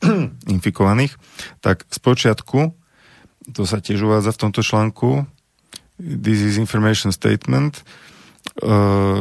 infikovaných, 0.54 1.14
tak 1.60 1.84
z 1.88 1.98
počiatku 2.00 2.74
to 3.50 3.62
sa 3.66 3.82
tiež 3.82 4.04
uvádza 4.06 4.30
v 4.36 4.40
tomto 4.46 4.62
článku, 4.62 5.26
This 6.00 6.40
is 6.40 6.56
information 6.56 7.12
statement. 7.12 7.84
Uh, 8.56 9.20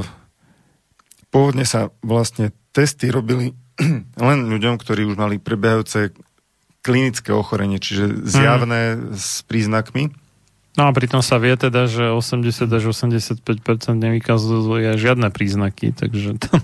pôvodne 1.28 1.68
sa 1.68 1.92
vlastne 2.00 2.56
testy 2.72 3.12
robili 3.12 3.52
len 4.32 4.40
ľuďom, 4.48 4.80
ktorí 4.80 5.04
už 5.04 5.20
mali 5.20 5.44
prebiehajúce 5.44 6.16
klinické 6.80 7.36
ochorenie, 7.36 7.84
čiže 7.84 8.24
zjavné 8.24 8.96
hmm. 8.96 9.20
s 9.20 9.44
príznakmi. 9.44 10.16
No 10.80 10.88
a 10.88 10.96
pritom 10.96 11.20
sa 11.20 11.36
vie 11.36 11.52
teda, 11.60 11.92
že 11.92 12.08
80 12.16 12.48
až 12.72 12.84
85% 12.96 13.44
nevykazuje 14.00 14.96
žiadne 14.96 15.28
príznaky, 15.28 15.92
takže 15.92 16.40
tam 16.40 16.64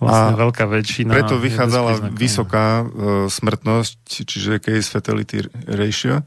vlastne 0.00 0.34
a 0.34 0.40
veľká 0.40 0.64
väčšina. 0.64 1.12
Preto 1.12 1.36
vychádzala 1.36 2.10
vysoká 2.16 2.82
uh, 2.82 2.88
smrtnosť, 3.28 4.24
čiže 4.24 4.58
case 4.58 4.88
fatality 4.88 5.44
ratio 5.68 6.24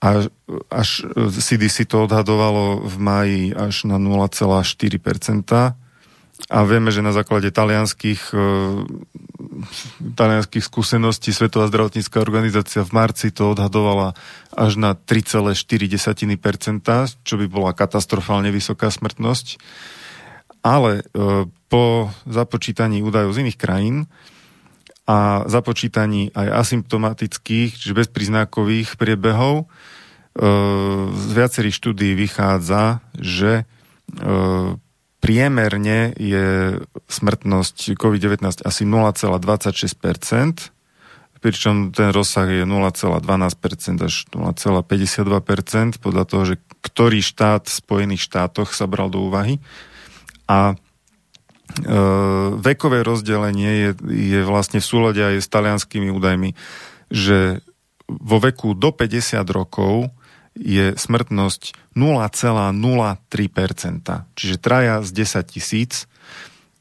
a 0.00 0.24
až 0.72 1.04
CDC 1.14 1.84
to 1.84 2.08
odhadovalo 2.08 2.80
v 2.88 2.96
maji 2.96 3.44
až 3.52 3.84
na 3.84 4.00
0,4%. 4.00 5.76
A 6.48 6.64
vieme, 6.64 6.88
že 6.88 7.04
na 7.04 7.12
základe 7.12 7.52
talianských, 7.52 8.32
e, 8.32 8.48
talianských 10.16 10.64
skúseností 10.64 11.36
Svetová 11.36 11.68
zdravotnícká 11.68 12.16
organizácia 12.16 12.80
v 12.80 12.96
marci 12.96 13.28
to 13.28 13.52
odhadovala 13.52 14.16
až 14.56 14.80
na 14.80 14.96
3,4%, 14.96 15.52
čo 17.20 17.34
by 17.36 17.44
bola 17.44 17.76
katastrofálne 17.76 18.48
vysoká 18.48 18.88
smrtnosť. 18.88 19.60
Ale 20.60 21.00
e, 21.00 21.02
po 21.70 22.10
započítaní 22.26 23.00
údajov 23.00 23.36
z 23.36 23.46
iných 23.46 23.58
krajín 23.60 23.96
a 25.06 25.48
započítaní 25.50 26.30
aj 26.34 26.48
asymptomatických, 26.66 27.74
čiže 27.74 27.98
bezpríznakových 27.98 28.94
priebehov, 28.94 29.66
z 31.10 31.30
viacerých 31.34 31.74
štúdí 31.74 32.14
vychádza, 32.14 33.02
že 33.18 33.66
priemerne 35.20 36.14
je 36.16 36.80
smrtnosť 37.10 37.98
COVID-19 37.98 38.62
asi 38.62 38.82
0,26%, 38.86 40.70
pričom 41.40 41.88
ten 41.90 42.12
rozsah 42.12 42.48
je 42.48 42.64
0,12% 42.68 44.06
až 44.06 44.14
0,52% 44.32 45.98
podľa 45.98 46.24
toho, 46.28 46.42
že 46.44 46.56
ktorý 46.84 47.20
štát 47.24 47.64
v 47.66 47.74
Spojených 47.74 48.28
štátoch 48.28 48.76
sa 48.76 48.84
bral 48.84 49.08
do 49.08 49.24
úvahy. 49.24 49.58
A 50.50 50.74
vekové 52.58 53.06
rozdelenie 53.06 53.70
je, 53.70 53.90
je 54.10 54.40
vlastne 54.42 54.82
v 54.82 54.88
súlade 54.90 55.22
aj 55.22 55.38
s 55.38 55.48
talianskými 55.48 56.10
údajmi, 56.10 56.58
že 57.14 57.62
vo 58.10 58.42
veku 58.42 58.74
do 58.74 58.90
50 58.90 59.38
rokov 59.54 60.10
je 60.58 60.98
smrtnosť 60.98 61.94
0,03%, 61.94 62.82
čiže 64.34 64.56
traja 64.58 64.98
z 65.06 65.10
10 65.14 65.54
tisíc. 65.54 66.10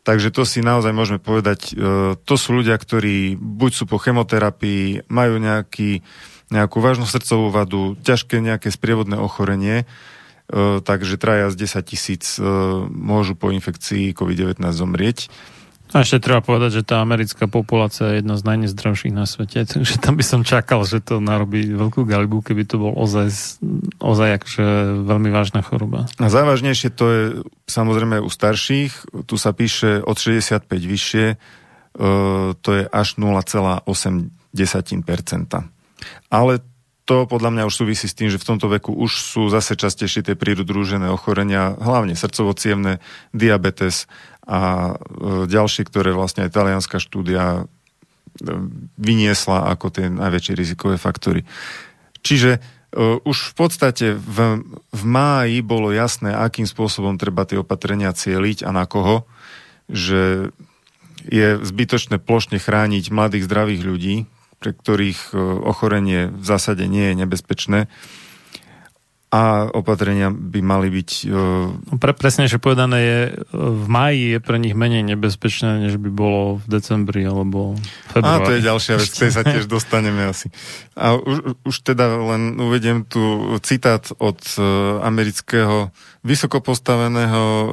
Takže 0.01 0.34
to 0.34 0.41
si 0.41 0.65
naozaj 0.65 0.89
môžeme 0.89 1.22
povedať, 1.22 1.78
e, 1.78 2.17
to 2.17 2.34
sú 2.34 2.57
ľudia, 2.57 2.74
ktorí 2.82 3.38
buď 3.38 3.72
sú 3.78 3.86
po 3.86 4.01
chemoterapii, 4.01 5.05
majú 5.05 5.38
nejaký, 5.38 6.01
nejakú 6.49 6.82
vážnu 6.82 7.05
srdcovú 7.05 7.53
vadu, 7.53 7.93
ťažké 8.01 8.41
nejaké 8.41 8.74
sprievodné 8.74 9.22
ochorenie, 9.22 9.86
E, 9.86 10.18
takže 10.82 11.22
traja 11.22 11.54
z 11.54 11.56
10 11.70 11.86
tisíc 11.86 12.41
e, 12.41 12.43
môžu 12.89 13.38
po 13.38 13.54
infekcii 13.54 14.18
COVID-19 14.18 14.58
zomrieť. 14.74 15.30
A 15.89 16.06
ešte 16.06 16.22
treba 16.22 16.38
povedať, 16.45 16.82
že 16.82 16.86
tá 16.86 17.02
americká 17.02 17.50
populácia 17.50 18.14
je 18.14 18.22
jedna 18.22 18.38
z 18.38 18.45
najnezdravších 18.45 19.14
na 19.14 19.26
svete, 19.26 19.66
takže 19.74 20.02
tam 20.02 20.18
by 20.18 20.26
som 20.26 20.41
čakal, 20.41 20.86
že 20.86 21.06
to 21.06 21.22
narobí 21.22 21.70
veľkú 21.70 22.06
galibu, 22.06 22.41
keby 22.41 22.66
to 22.66 22.82
bol 22.82 22.93
ozaj, 22.97 23.30
ozaj 24.02 24.41
akože 24.41 24.66
veľmi 25.06 25.30
vážna 25.30 25.62
choroba. 25.62 26.10
A 26.18 26.30
závažnejšie 26.34 26.89
to 26.93 27.06
je 27.10 27.24
samozrejme 27.70 28.18
u 28.22 28.30
starších, 28.30 29.26
tu 29.30 29.38
sa 29.38 29.54
píše 29.54 30.02
od 30.02 30.18
65 30.18 30.66
vyššie, 30.66 31.26
e, 31.34 31.38
to 32.58 32.70
je 32.74 32.84
až 32.89 33.08
0,8%. 33.22 33.86
Ale 36.30 36.54
to 37.10 37.26
podľa 37.26 37.49
mňa 37.49 37.64
už 37.66 37.74
súvisí 37.74 38.05
s 38.05 38.14
tým, 38.14 38.30
že 38.30 38.38
v 38.38 38.45
tomto 38.53 38.70
veku 38.70 38.93
už 38.93 39.10
sú 39.18 39.49
zase 39.49 39.74
častejšie 39.74 40.30
tie 40.30 40.38
prírodrúžené 40.38 41.10
ochorenia, 41.10 41.74
hlavne 41.82 42.14
srdcovo 42.14 42.53
diabetes 43.34 44.05
a 44.45 44.93
e, 44.93 45.49
ďalšie, 45.49 45.89
ktoré 45.89 46.14
vlastne 46.14 46.45
aj 46.45 46.53
talianská 46.53 47.01
štúdia 47.01 47.66
e, 47.66 48.53
vyniesla 49.01 49.74
ako 49.74 49.89
tie 49.89 50.05
najväčšie 50.14 50.53
rizikové 50.53 51.01
faktory. 51.01 51.49
Čiže 52.20 52.60
uh, 52.60 53.16
už 53.24 53.38
v 53.51 53.53
podstate 53.55 54.12
v, 54.12 54.60
v 54.91 55.03
máji 55.07 55.64
bolo 55.64 55.95
jasné, 55.95 56.36
akým 56.36 56.68
spôsobom 56.68 57.16
treba 57.16 57.47
tie 57.47 57.55
opatrenia 57.55 58.12
cieliť 58.12 58.68
a 58.68 58.76
na 58.76 58.84
koho, 58.84 59.24
že 59.88 60.51
je 61.24 61.47
zbytočné 61.64 62.20
plošne 62.20 62.60
chrániť 62.60 63.07
mladých 63.07 63.47
zdravých 63.47 63.82
ľudí, 63.88 64.16
pre 64.60 64.76
ktorých 64.76 65.32
e, 65.32 65.39
ochorenie 65.64 66.30
v 66.30 66.43
zásade 66.43 66.84
nie 66.86 67.12
je 67.12 67.16
nebezpečné 67.24 67.80
a 69.30 69.70
opatrenia 69.70 70.34
by 70.34 70.60
mali 70.66 70.89
byť... 70.89 71.12
Uh... 71.30 72.01
Pre, 72.01 72.18
presnejšie 72.18 72.57
povedané 72.57 72.97
je, 72.97 73.20
v 73.53 73.86
máji 73.86 74.22
je 74.34 74.39
pre 74.41 74.57
nich 74.57 74.74
menej 74.74 75.05
nebezpečné, 75.05 75.86
než 75.86 76.01
by 76.01 76.10
bolo 76.10 76.57
v 76.57 76.66
decembri 76.66 77.22
alebo 77.30 77.78
februári. 78.10 78.41
A 78.41 78.47
to 78.49 78.53
je 78.57 78.66
ďalšia 78.66 78.93
vec, 78.97 79.10
tej 79.14 79.30
sa 79.30 79.45
tiež 79.45 79.70
dostaneme 79.78 80.34
asi. 80.34 80.49
A 80.97 81.14
už, 81.14 81.62
už 81.62 81.76
teda 81.86 82.10
len 82.10 82.57
uvediem 82.57 83.05
tu 83.05 83.53
citát 83.62 84.01
od 84.18 84.41
uh, 84.57 84.97
amerického 85.05 85.93
vysokopostaveného 86.26 87.45
uh, 87.45 87.70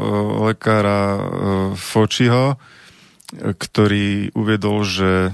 lekára 0.53 1.01
uh, 1.16 1.20
Fočiho, 1.72 2.61
ktorý 3.32 4.28
uviedol, 4.37 4.84
že 4.84 5.32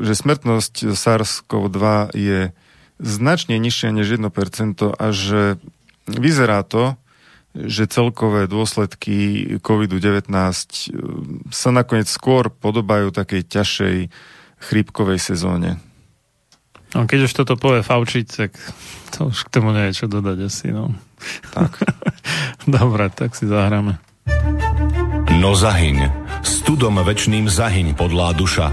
že 0.00 0.14
smrtnosť 0.16 0.96
SARS-CoV-2 0.96 1.84
je 2.16 2.40
značne 3.02 3.56
nižšia 3.60 3.90
než 3.92 4.16
1% 4.16 4.30
a 4.80 5.06
že 5.12 5.60
vyzerá 6.08 6.64
to, 6.64 6.96
že 7.54 7.86
celkové 7.86 8.50
dôsledky 8.50 9.46
COVID-19 9.62 10.26
e, 10.26 10.86
sa 11.54 11.70
nakoniec 11.70 12.10
skôr 12.10 12.50
podobajú 12.50 13.14
takej 13.14 13.46
ťažšej 13.46 13.96
chrípkovej 14.58 15.18
sezóne. 15.22 15.78
No, 16.94 17.06
keď 17.06 17.30
už 17.30 17.32
toto 17.34 17.54
povie 17.54 17.86
Fauci, 17.86 18.26
tak 18.26 18.54
to 19.14 19.30
už 19.30 19.46
k 19.46 19.52
tomu 19.54 19.70
nie 19.70 19.90
je 19.90 20.02
čo 20.02 20.06
dodať 20.10 20.38
asi. 20.46 20.74
No. 20.74 20.94
Tak. 21.54 21.78
Dobre, 22.70 23.06
tak 23.14 23.38
si 23.38 23.46
zahráme. 23.46 24.02
No 25.34 25.52
zahyň, 25.54 26.10
studom 26.46 26.98
večným 27.02 27.50
zahyň 27.50 27.98
podlá 27.98 28.32
duša, 28.34 28.72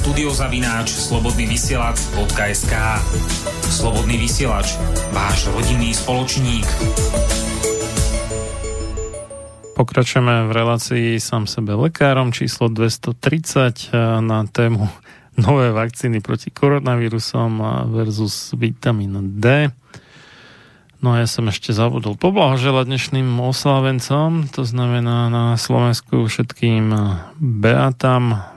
Studiozavináč 0.00 0.96
slobodnyvysielac.sk 0.96 2.74
Slobodný 3.68 4.16
vysielač, 4.16 4.80
váš 5.12 5.52
rodinný 5.52 5.92
spoločník. 5.92 6.64
Pokračujeme 9.76 10.48
v 10.48 10.50
relácii 10.56 11.20
sám 11.20 11.44
sebe 11.44 11.76
lekárom 11.76 12.32
číslo 12.32 12.72
230 12.72 13.12
eh, 13.12 14.24
na 14.24 14.48
tému 14.48 14.88
nové 15.44 15.68
vakcíny 15.68 16.24
proti 16.24 16.48
koronavírusom 16.48 17.60
versus 17.92 18.56
vitamín 18.56 19.36
D. 19.36 19.68
No 21.04 21.12
a 21.12 21.20
ja 21.20 21.28
som 21.28 21.44
ešte 21.52 21.76
zabudol 21.76 22.16
poblahoželať 22.16 22.88
dnešným 22.88 23.28
oslavencom, 23.36 24.48
to 24.48 24.64
znamená 24.64 25.28
na 25.28 25.60
Slovensku 25.60 26.24
všetkým 26.24 26.88
Beatam, 27.36 28.56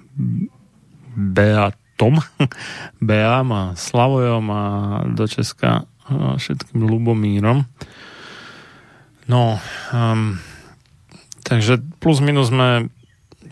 Beatom, 1.14 2.20
Beam 3.07 3.47
a 3.53 3.64
Slavojom 3.74 4.45
a 4.51 4.64
do 5.14 5.26
Česka 5.30 5.86
všetkým 6.14 6.84
Lubomírom. 6.84 7.64
No, 9.24 9.55
um, 9.95 10.36
takže 11.47 11.80
plus 12.03 12.20
minus 12.20 12.51
sme 12.51 12.91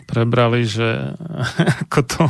prebrali, 0.04 0.68
že 0.68 1.16
ako 1.88 2.00
to 2.04 2.22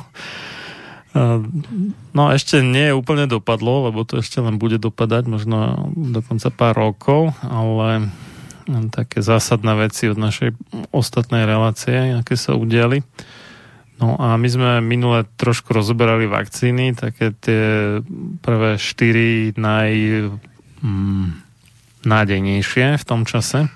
No 2.17 2.33
ešte 2.33 2.65
nie 2.65 2.89
je 2.89 2.97
úplne 2.97 3.29
dopadlo, 3.29 3.93
lebo 3.93 4.01
to 4.09 4.25
ešte 4.25 4.41
len 4.41 4.57
bude 4.57 4.81
dopadať 4.81 5.29
možno 5.29 5.93
dokonca 5.93 6.49
pár 6.49 6.73
rokov, 6.73 7.37
ale 7.45 8.09
také 8.89 9.21
zásadné 9.21 9.77
veci 9.77 10.09
od 10.09 10.17
našej 10.17 10.57
ostatnej 10.89 11.45
relácie, 11.45 12.17
aké 12.17 12.33
sa 12.41 12.57
udiali. 12.57 13.05
No 14.03 14.19
a 14.19 14.35
my 14.35 14.49
sme 14.51 14.71
minule 14.83 15.23
trošku 15.39 15.71
rozoberali 15.71 16.27
vakcíny, 16.27 16.99
také 16.99 17.31
tie 17.39 17.63
prvé 18.43 18.75
štyri 18.75 19.55
naj, 19.55 19.91
mm, 20.83 21.27
nádejnejšie 22.03 22.99
v 22.99 23.05
tom 23.07 23.23
čase. 23.23 23.71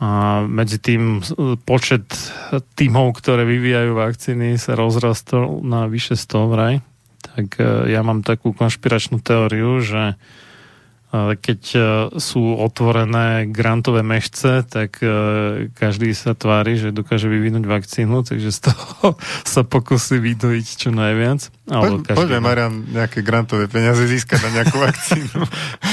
A 0.00 0.40
medzi 0.48 0.80
tým 0.80 1.20
počet 1.68 2.08
tímov, 2.80 3.20
ktoré 3.20 3.44
vyvíjajú 3.44 3.92
vakcíny 3.92 4.56
sa 4.56 4.72
rozrastol 4.72 5.60
na 5.60 5.84
vyše 5.84 6.16
100 6.16 6.48
vraj. 6.48 6.80
Tak 7.20 7.60
e, 7.60 7.92
ja 7.92 8.00
mám 8.00 8.24
takú 8.24 8.56
konšpiračnú 8.56 9.20
teóriu, 9.20 9.84
že 9.84 10.16
keď 11.42 11.60
e, 11.74 11.80
sú 12.22 12.54
otvorené 12.54 13.50
grantové 13.50 14.06
mešce, 14.06 14.62
tak 14.62 15.02
e, 15.02 15.66
každý 15.74 16.14
sa 16.14 16.38
tvári, 16.38 16.78
že 16.78 16.94
dokáže 16.94 17.26
vyvinúť 17.26 17.66
vakcínu, 17.66 18.22
takže 18.22 18.54
z 18.54 18.70
toho 18.70 19.18
sa 19.52 19.66
pokusí 19.66 20.22
vydojiť 20.22 20.66
čo 20.86 20.94
najviac. 20.94 21.50
Po, 21.66 21.98
každý... 22.06 22.14
Poďme, 22.14 22.38
Marian, 22.38 22.74
nejaké 22.94 23.26
grantové 23.26 23.66
peniaze 23.66 24.06
získať 24.06 24.38
na 24.46 24.62
nejakú 24.62 24.78
vakcínu. 24.86 25.42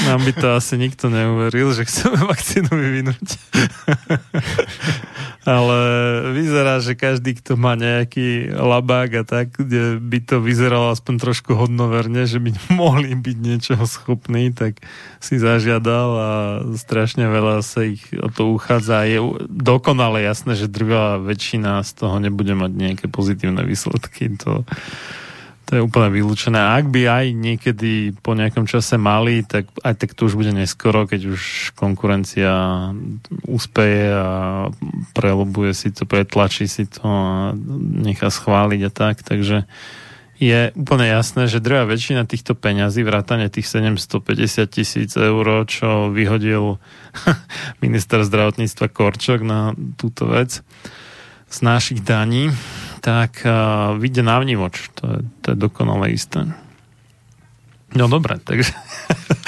Nám 0.06 0.20
by 0.22 0.32
to 0.38 0.46
asi 0.54 0.78
nikto 0.78 1.10
neuveril, 1.10 1.74
že 1.74 1.82
chceme 1.82 2.22
vakcínu 2.22 2.70
vyvinúť. 2.70 3.28
Ale 5.48 5.78
vyzerá, 6.36 6.76
že 6.76 6.92
každý, 6.92 7.32
kto 7.40 7.56
má 7.56 7.72
nejaký 7.72 8.52
labák 8.52 9.10
a 9.16 9.24
tak, 9.24 9.56
kde 9.56 9.96
by 9.96 10.20
to 10.20 10.44
vyzeralo 10.44 10.92
aspoň 10.92 11.14
trošku 11.16 11.56
hodnoverne, 11.56 12.28
že 12.28 12.36
by 12.36 12.52
mohli 12.76 13.16
byť 13.16 13.36
niečoho 13.40 13.88
schopní, 13.88 14.52
tak 14.52 14.84
si 15.24 15.40
zažiadal 15.40 16.10
a 16.12 16.30
strašne 16.76 17.24
veľa 17.32 17.64
sa 17.64 17.88
ich 17.88 18.04
o 18.12 18.28
to 18.28 18.52
uchádza. 18.60 19.08
Je 19.08 19.24
dokonale 19.48 20.20
jasné, 20.20 20.52
že 20.52 20.68
drvá 20.68 21.16
väčšina 21.16 21.80
z 21.80 21.90
toho 21.96 22.20
nebude 22.20 22.52
mať 22.52 22.72
nejaké 22.76 23.06
pozitívne 23.08 23.64
výsledky. 23.64 24.36
To, 24.44 24.68
to 25.68 25.76
je 25.76 25.84
úplne 25.84 26.08
vylúčené. 26.08 26.56
A 26.56 26.80
ak 26.80 26.88
by 26.88 27.04
aj 27.04 27.26
niekedy 27.36 28.16
po 28.24 28.32
nejakom 28.32 28.64
čase 28.64 28.96
mali, 28.96 29.44
tak 29.44 29.68
aj 29.84 30.00
tak 30.00 30.16
to 30.16 30.24
už 30.24 30.40
bude 30.40 30.56
neskoro, 30.56 31.04
keď 31.04 31.28
už 31.36 31.76
konkurencia 31.76 32.88
úspeje 33.44 34.08
a 34.08 34.72
prelobuje 35.12 35.76
si 35.76 35.92
to, 35.92 36.08
pretlačí 36.08 36.64
si 36.64 36.88
to 36.88 37.04
a 37.04 37.52
nechá 38.00 38.32
schváliť 38.32 38.80
a 38.80 38.90
tak. 38.90 39.20
Takže 39.20 39.68
je 40.40 40.72
úplne 40.72 41.04
jasné, 41.04 41.52
že 41.52 41.60
druhá 41.60 41.84
väčšina 41.84 42.24
týchto 42.24 42.56
peňazí, 42.56 43.04
vrátane 43.04 43.52
tých 43.52 43.68
750 43.68 44.72
tisíc 44.72 45.12
eur, 45.20 45.68
čo 45.68 46.08
vyhodil 46.08 46.80
minister 47.84 48.24
zdravotníctva 48.24 48.88
Korčok 48.88 49.44
na 49.44 49.76
túto 50.00 50.32
vec 50.32 50.64
z 51.48 51.58
našich 51.60 52.00
daní, 52.00 52.48
tak 53.00 53.42
uh, 53.46 53.94
vyjde 53.98 54.22
na 54.22 54.38
vnívoč. 54.38 54.90
To 54.98 55.04
je, 55.06 55.18
to 55.42 55.46
je 55.52 55.56
dokonale 55.56 56.10
isté. 56.10 56.44
No 57.96 58.04
dobre, 58.10 58.36
takže 58.42 58.76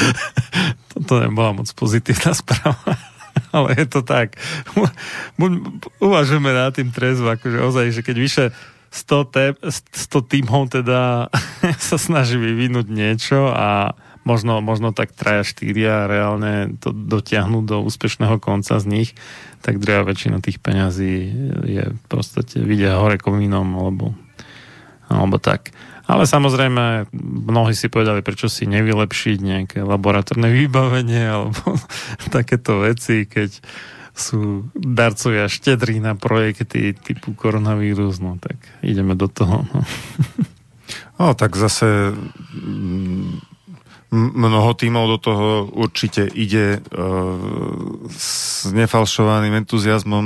toto 0.92 1.20
nebola 1.20 1.52
moc 1.52 1.68
pozitívna 1.76 2.32
správa. 2.32 2.96
Ale 3.54 3.74
je 3.76 3.86
to 3.86 4.00
tak. 4.06 4.38
Uvažujeme 5.98 6.50
na 6.54 6.70
tým 6.70 6.94
trezvo, 6.94 7.34
akože 7.34 7.58
ozaj, 7.60 7.86
že 7.92 8.00
keď 8.06 8.16
vyše 8.16 8.44
100, 8.90 9.34
te, 9.34 9.44
100 9.62 10.30
tímov 10.30 10.70
teda 10.70 11.30
sa 11.90 11.96
snaží 11.98 12.34
vyvinúť 12.38 12.86
niečo 12.90 13.50
a 13.50 13.94
možno, 14.30 14.62
možno 14.62 14.94
tak 14.94 15.10
traja, 15.10 15.42
štyria 15.42 16.06
reálne 16.06 16.78
to 16.78 16.94
dotiahnuť 16.94 17.64
do 17.66 17.76
úspešného 17.82 18.38
konca 18.38 18.78
z 18.78 18.86
nich, 18.86 19.10
tak 19.58 19.82
druhá 19.82 20.06
väčšina 20.06 20.38
tých 20.38 20.62
peňazí 20.62 21.14
je 21.66 21.84
v 21.90 22.04
podstate 22.06 22.62
vidia 22.62 23.02
hore 23.02 23.18
komínom 23.18 23.66
alebo, 23.74 24.14
alebo 25.10 25.42
tak. 25.42 25.74
Ale 26.10 26.26
samozrejme, 26.26 27.10
mnohí 27.46 27.74
si 27.74 27.86
povedali, 27.86 28.22
prečo 28.22 28.50
si 28.50 28.66
nevylepšiť 28.66 29.36
nejaké 29.38 29.78
laboratórne 29.82 30.50
vybavenie 30.50 31.22
alebo 31.26 31.78
takéto 32.34 32.82
veci, 32.86 33.26
keď 33.26 33.50
sú 34.10 34.68
darcovia 34.74 35.46
štedrí 35.46 36.02
na 36.02 36.18
projekty 36.18 36.92
typu 36.98 37.32
koronavírus, 37.32 38.18
no 38.18 38.36
tak 38.42 38.58
ideme 38.82 39.14
do 39.14 39.30
toho. 39.30 39.64
No, 39.70 39.80
no 41.18 41.26
tak 41.38 41.54
zase 41.54 42.12
mm, 42.58 43.49
mnoho 44.10 44.74
tímov 44.74 45.06
do 45.06 45.18
toho 45.22 45.46
určite 45.70 46.26
ide 46.26 46.78
uh, 46.78 46.82
s 48.10 48.66
nefalšovaným 48.70 49.54
entuziasmom, 49.62 50.24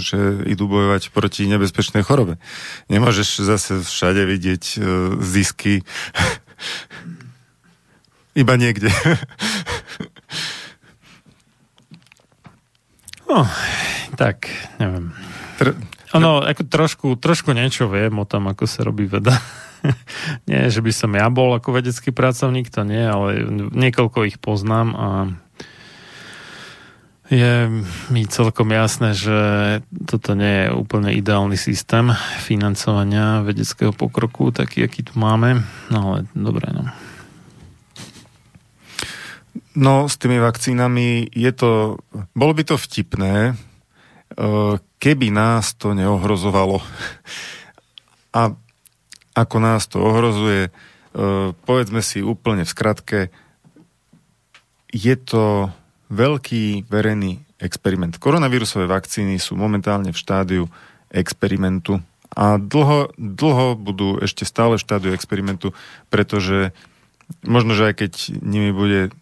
že 0.00 0.48
idú 0.48 0.66
bojovať 0.66 1.12
proti 1.12 1.44
nebezpečnej 1.44 2.00
chorobe. 2.00 2.40
Nemôžeš 2.88 3.44
zase 3.44 3.84
všade 3.84 4.24
vidieť 4.24 4.64
uh, 4.80 4.84
zisky 5.20 5.84
iba 8.40 8.54
niekde. 8.56 8.88
No, 13.26 13.42
tak, 14.14 14.46
neviem. 14.78 15.10
Tr- 15.58 15.74
ono, 16.14 16.46
ako 16.46 16.62
trošku, 16.70 17.06
trošku 17.18 17.50
niečo 17.50 17.90
viem 17.90 18.14
o 18.14 18.22
tom, 18.22 18.46
ako 18.46 18.70
sa 18.70 18.86
robí 18.86 19.10
veda. 19.10 19.34
nie, 20.50 20.70
že 20.70 20.80
by 20.80 20.92
som 20.92 21.12
ja 21.14 21.26
bol 21.28 21.56
ako 21.56 21.76
vedecký 21.76 22.10
pracovník, 22.14 22.70
to 22.72 22.82
nie, 22.86 23.02
ale 23.02 23.44
niekoľko 23.72 24.28
ich 24.28 24.38
poznám 24.40 24.88
a 24.96 25.08
je 27.26 27.82
mi 28.14 28.22
celkom 28.30 28.70
jasné, 28.70 29.10
že 29.10 29.38
toto 30.06 30.38
nie 30.38 30.66
je 30.66 30.74
úplne 30.78 31.10
ideálny 31.10 31.58
systém 31.58 32.14
financovania 32.38 33.42
vedeckého 33.42 33.90
pokroku, 33.90 34.54
taký, 34.54 34.86
aký 34.86 35.02
tu 35.02 35.18
máme. 35.18 35.66
No 35.90 35.98
ale 36.14 36.30
dobre, 36.38 36.70
no. 36.70 36.86
No, 39.76 40.08
s 40.08 40.16
tými 40.16 40.40
vakcínami 40.40 41.28
je 41.34 41.52
to, 41.52 42.00
bolo 42.32 42.52
by 42.56 42.62
to 42.64 42.80
vtipné, 42.80 43.52
eh, 43.52 44.74
keby 45.02 45.28
nás 45.34 45.74
to 45.74 45.92
neohrozovalo. 45.92 46.78
A 48.38 48.54
ako 49.36 49.56
nás 49.60 49.84
to 49.84 50.00
ohrozuje, 50.00 50.72
eh, 50.72 50.72
povedzme 51.52 52.00
si 52.00 52.24
úplne 52.24 52.64
v 52.64 52.72
skratke, 52.72 53.18
je 54.88 55.14
to 55.20 55.68
veľký 56.08 56.88
verejný 56.88 57.44
experiment. 57.60 58.16
Koronavírusové 58.16 58.88
vakcíny 58.88 59.36
sú 59.36 59.60
momentálne 59.60 60.08
v 60.08 60.16
štádiu 60.16 60.64
experimentu 61.12 62.00
a 62.32 62.60
dlho, 62.60 63.12
dlho 63.16 63.76
budú 63.76 64.20
ešte 64.20 64.44
stále 64.44 64.76
v 64.76 64.84
štádiu 64.84 65.12
experimentu, 65.16 65.72
pretože 66.12 66.76
možno, 67.44 67.72
že 67.72 67.92
aj 67.92 67.94
keď 68.06 68.12
nimi 68.44 68.70
bude 68.72 69.14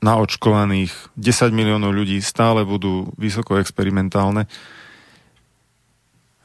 naočkovaných 0.00 0.92
10 1.16 1.52
miliónov 1.52 1.92
ľudí 1.92 2.20
stále 2.24 2.64
budú 2.64 3.12
vysoko 3.20 3.60
experimentálne. 3.60 4.48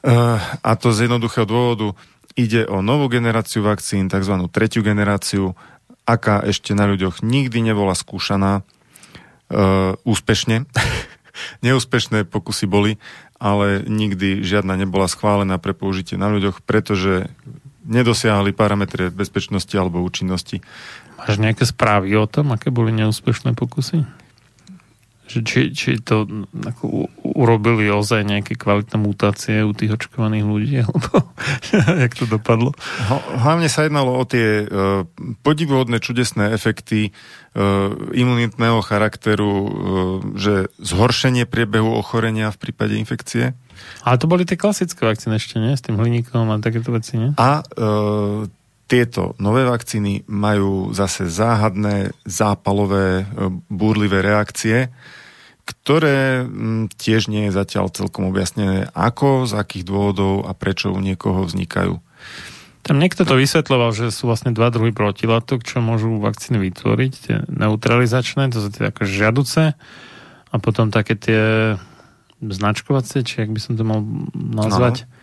Eh, 0.06 0.38
a 0.62 0.70
to 0.76 0.92
z 0.92 1.08
jednoduchého 1.08 1.48
dôvodu 1.48 1.96
ide 2.36 2.68
o 2.68 2.84
novú 2.84 3.08
generáciu 3.08 3.64
vakcín, 3.64 4.12
tzv. 4.12 4.36
tretiu 4.52 4.84
generáciu, 4.84 5.56
aká 6.06 6.44
ešte 6.44 6.76
na 6.76 6.86
ľuďoch 6.86 7.24
nikdy 7.24 7.64
nebola 7.64 7.96
skúšaná. 7.96 8.62
úspešne. 10.04 10.68
Neúspešné 11.66 12.24
pokusy 12.28 12.64
boli, 12.68 12.96
ale 13.36 13.84
nikdy 13.84 14.40
žiadna 14.40 14.76
nebola 14.80 15.08
schválená 15.08 15.60
pre 15.60 15.76
použitie 15.76 16.16
na 16.16 16.32
ľuďoch, 16.32 16.64
pretože 16.64 17.28
nedosiahli 17.86 18.50
parametre 18.56 19.12
bezpečnosti 19.14 19.72
alebo 19.76 20.02
účinnosti. 20.02 20.64
Máš 21.20 21.38
nejaké 21.38 21.64
správy 21.64 22.16
o 22.18 22.26
tom, 22.26 22.52
aké 22.52 22.74
boli 22.74 22.90
neúspešné 22.92 23.54
pokusy? 23.54 24.04
Že 25.26 25.38
či, 25.42 25.60
či 25.74 25.90
to 25.98 26.22
ako, 26.54 27.10
urobili 27.34 27.90
ozaj 27.90 28.22
nejaké 28.22 28.54
kvalitné 28.54 28.94
mutácie 28.94 29.66
u 29.66 29.74
tých 29.74 29.98
očkovaných 29.98 30.44
ľudí, 30.46 30.74
alebo 30.86 31.34
jak 31.74 32.12
to 32.14 32.24
dopadlo? 32.30 32.70
Hlavne 33.42 33.66
sa 33.66 33.84
jednalo 33.84 34.14
o 34.14 34.24
tie 34.24 34.64
uh, 34.64 35.02
podivuhodné, 35.42 35.98
čudesné 35.98 36.54
efekty 36.54 37.10
uh, 37.10 37.90
imunitného 38.14 38.78
charakteru, 38.86 39.50
uh, 39.50 39.68
že 40.38 40.70
zhoršenie 40.78 41.50
priebehu 41.50 41.90
ochorenia 41.90 42.54
v 42.54 42.60
prípade 42.62 42.94
infekcie. 42.94 43.58
Ale 44.06 44.16
to 44.16 44.30
boli 44.30 44.48
tie 44.48 44.56
klasické 44.56 45.04
vakcíny 45.04 45.36
ešte, 45.36 45.60
nie? 45.60 45.74
S 45.74 45.84
tým 45.84 46.00
hliníkom 46.00 46.48
a 46.48 46.62
takéto 46.62 46.94
veci, 46.94 47.18
nie? 47.18 47.30
A 47.36 47.60
uh, 47.60 48.48
tieto 48.86 49.34
nové 49.42 49.66
vakcíny 49.66 50.22
majú 50.30 50.94
zase 50.94 51.26
záhadné, 51.26 52.14
zápalové, 52.22 53.22
e, 53.22 53.24
búrlivé 53.66 54.22
reakcie, 54.22 54.94
ktoré 55.66 56.46
tiež 56.94 57.26
nie 57.26 57.50
je 57.50 57.56
zatiaľ 57.58 57.90
celkom 57.90 58.30
objasnené, 58.30 58.86
ako, 58.94 59.50
z 59.50 59.58
akých 59.58 59.82
dôvodov 59.82 60.46
a 60.46 60.54
prečo 60.54 60.94
u 60.94 60.98
niekoho 61.02 61.42
vznikajú. 61.42 61.98
Tam 62.86 63.02
niekto 63.02 63.26
to 63.26 63.34
vysvetloval, 63.34 63.90
že 63.90 64.14
sú 64.14 64.30
vlastne 64.30 64.54
dva 64.54 64.70
druhy 64.70 64.94
protilátok, 64.94 65.66
čo 65.66 65.82
môžu 65.82 66.22
vakcíny 66.22 66.70
vytvoriť. 66.70 67.12
Tie 67.18 67.36
neutralizačné, 67.50 68.54
to 68.54 68.62
sú 68.62 68.70
tie 68.70 68.94
ako 68.94 69.02
žiaduce 69.02 69.74
a 70.46 70.56
potom 70.62 70.94
také 70.94 71.18
tie 71.18 71.42
značkovacie, 72.38 73.26
či 73.26 73.42
ak 73.42 73.50
by 73.50 73.58
som 73.58 73.74
to 73.74 73.82
mal 73.82 74.06
nazvať. 74.38 75.02
No 75.02 75.15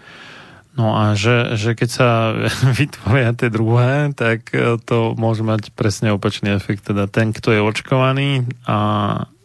No 0.74 0.98
a 0.98 1.14
že, 1.14 1.54
že 1.54 1.78
keď 1.78 1.90
sa 1.90 2.10
vytvoria 2.80 3.34
tie 3.38 3.54
druhé, 3.54 4.10
tak 4.18 4.50
e, 4.54 4.82
to 4.82 5.14
môže 5.14 5.46
mať 5.46 5.70
presne 5.78 6.10
opačný 6.14 6.54
efekt. 6.58 6.90
Teda 6.90 7.06
ten, 7.06 7.30
kto 7.30 7.54
je 7.54 7.62
očkovaný 7.62 8.50
a, 8.66 8.80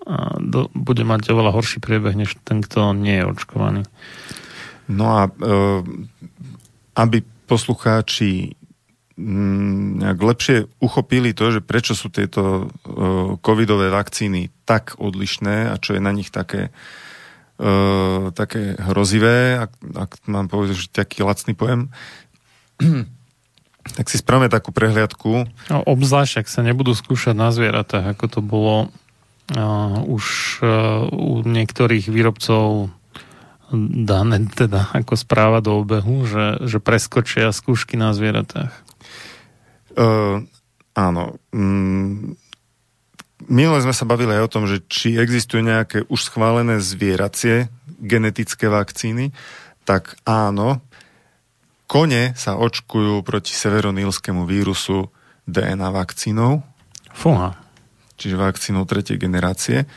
a 0.09 0.15
do, 0.41 0.73
bude 0.73 1.05
mať 1.05 1.29
oveľa 1.29 1.53
horší 1.53 1.85
priebeh, 1.85 2.17
než 2.17 2.41
ten, 2.49 2.65
kto 2.65 2.97
nie 2.97 3.21
je 3.21 3.29
očkovaný. 3.29 3.83
No 4.89 5.07
a 5.21 5.23
e, 5.29 5.33
aby 6.97 7.21
poslucháči 7.45 8.57
mm, 9.21 10.01
nejak 10.01 10.19
lepšie 10.21 10.57
uchopili 10.81 11.37
to, 11.37 11.53
že 11.53 11.61
prečo 11.61 11.93
sú 11.93 12.09
tieto 12.09 12.43
e, 12.43 12.87
covidové 13.45 13.93
vakcíny 13.93 14.49
tak 14.65 14.97
odlišné 14.97 15.69
a 15.69 15.77
čo 15.77 15.93
je 15.93 16.01
na 16.01 16.13
nich 16.17 16.33
také 16.33 16.73
uh, 17.59 18.31
také 18.33 18.79
hrozivé, 18.79 19.69
ak, 19.69 19.73
ak 19.95 20.11
mám 20.31 20.47
povedať, 20.47 20.79
že 20.79 20.95
taký 20.95 21.27
lacný 21.27 21.53
pojem, 21.59 21.91
tak 23.99 24.07
si 24.09 24.17
spravíme 24.19 24.49
takú 24.49 24.71
prehliadku. 24.71 25.47
No, 25.71 25.77
obzvlášť, 25.85 26.45
ak 26.45 26.49
sa 26.49 26.63
nebudú 26.63 26.95
skúšať 26.95 27.35
na 27.35 27.51
zvieratách, 27.51 28.15
ako 28.17 28.25
to 28.31 28.41
bolo 28.41 28.77
uh, 28.87 29.99
už 30.07 30.25
uh, 30.63 31.07
u 31.11 31.43
niektorých 31.43 32.09
výrobcov 32.09 32.95
dané 34.09 34.49
teda 34.49 34.89
ako 34.97 35.13
správa 35.13 35.61
do 35.61 35.85
obehu, 35.85 36.25
že, 36.25 36.57
že 36.65 36.81
preskočia 36.81 37.53
skúšky 37.53 38.01
na 38.01 38.17
zvieratách. 38.17 38.73
Uh, 39.93 40.49
áno. 40.97 41.37
Mm, 41.53 42.39
Minule 43.49 43.81
sme 43.81 43.97
sa 43.97 44.05
bavili 44.05 44.37
aj 44.37 44.45
o 44.45 44.53
tom, 44.53 44.69
že 44.69 44.85
či 44.93 45.17
existujú 45.17 45.65
nejaké 45.65 46.05
už 46.13 46.29
schválené 46.29 46.85
zvieracie 46.85 47.73
genetické 47.97 48.69
vakcíny, 48.69 49.33
tak 49.89 50.21
áno, 50.29 50.85
kone 51.89 52.37
sa 52.37 52.61
očkujú 52.61 53.25
proti 53.25 53.57
severonilskému 53.57 54.45
vírusu 54.45 55.09
DNA 55.49 55.89
vakcínou. 55.89 56.61
Fúha. 57.17 57.57
Čiže 58.21 58.37
vakcínou 58.37 58.85
tretej 58.85 59.17
generácie. 59.17 59.89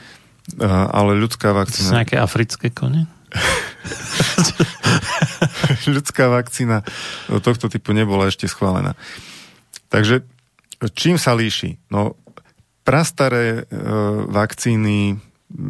Ale 0.64 1.12
ľudská 1.20 1.52
vakcína... 1.52 1.92
To 1.92 1.92
sú 1.92 2.00
nejaké 2.00 2.18
africké 2.18 2.72
kone? 2.72 3.04
ľudská 5.96 6.32
vakcína 6.32 6.88
tohto 7.44 7.68
typu 7.68 7.92
nebola 7.92 8.32
ešte 8.32 8.48
schválená. 8.48 8.96
Takže 9.92 10.24
čím 10.96 11.20
sa 11.20 11.36
líši? 11.36 11.76
No, 11.92 12.16
prastaré 12.92 13.64
e, 13.64 13.80
vakcíny 14.28 15.16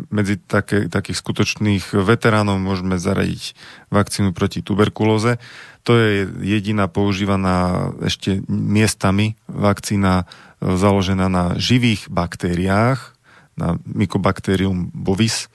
medzi 0.09 0.41
také, 0.41 0.89
takých 0.89 1.21
skutočných 1.21 1.93
veteránov 2.01 2.57
môžeme 2.57 2.97
zaradiť 2.97 3.53
vakcínu 3.93 4.33
proti 4.33 4.65
tuberkulóze. 4.65 5.37
To 5.85 5.97
je 5.97 6.25
jediná 6.41 6.89
používaná 6.89 7.89
ešte 8.01 8.41
miestami 8.49 9.37
vakcína 9.45 10.25
e, 10.25 10.73
založená 10.73 11.29
na 11.29 11.53
živých 11.61 12.09
baktériách, 12.09 13.13
na 13.53 13.77
Mycobacterium 13.85 14.89
bovis, 14.89 15.45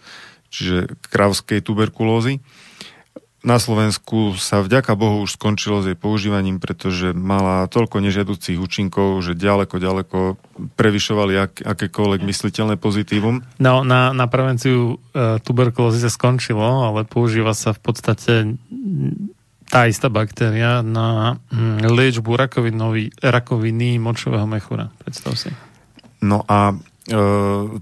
čiže 0.54 0.94
kravskej 1.10 1.66
tuberkulózy 1.66 2.38
na 3.46 3.62
Slovensku 3.62 4.34
sa 4.34 4.58
vďaka 4.58 4.98
Bohu 4.98 5.22
už 5.22 5.38
skončilo 5.38 5.78
s 5.78 5.86
jej 5.86 5.94
používaním, 5.94 6.58
pretože 6.58 7.14
mala 7.14 7.70
toľko 7.70 8.02
nežiaducích 8.02 8.58
účinkov, 8.58 9.22
že 9.22 9.38
ďaleko, 9.38 9.78
ďaleko 9.78 10.18
prevyšovali 10.74 11.34
ak, 11.38 11.52
akékoľvek 11.62 12.26
mysliteľné 12.26 12.74
pozitívum. 12.74 13.46
No, 13.62 13.86
na, 13.86 14.10
na 14.10 14.26
prevenciu 14.26 14.98
e, 15.14 15.38
tuberkulózy 15.38 16.02
sa 16.02 16.10
skončilo, 16.10 16.90
ale 16.90 17.06
používa 17.06 17.54
sa 17.54 17.70
v 17.70 17.80
podstate 17.86 18.58
tá 19.70 19.86
istá 19.86 20.10
baktéria 20.10 20.82
na 20.82 21.38
hm, 21.54 21.86
liečbu 21.86 22.34
rakoviny, 22.34 23.14
rakoviny 23.22 24.02
močového 24.02 24.50
mechúra. 24.50 24.90
Predstav 25.06 25.38
si. 25.38 25.54
No 26.18 26.42
a 26.50 26.74
e, 26.74 26.74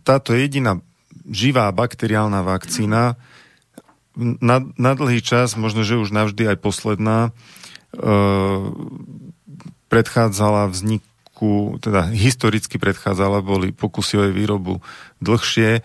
táto 0.04 0.36
jediná 0.36 0.76
živá 1.24 1.72
bakteriálna 1.72 2.44
vakcína 2.44 3.16
na, 4.16 4.62
na 4.78 4.92
dlhý 4.94 5.20
čas, 5.20 5.58
možno, 5.58 5.82
že 5.82 5.98
už 5.98 6.14
navždy 6.14 6.54
aj 6.54 6.58
posledná, 6.62 7.18
e, 7.28 7.30
predchádzala 9.90 10.70
vzniku, 10.70 11.78
teda 11.82 12.10
historicky 12.14 12.78
predchádzala, 12.78 13.42
boli 13.42 13.74
pokusy 13.74 14.14
o 14.18 14.24
jej 14.30 14.34
výrobu 14.34 14.82
dlhšie, 15.18 15.82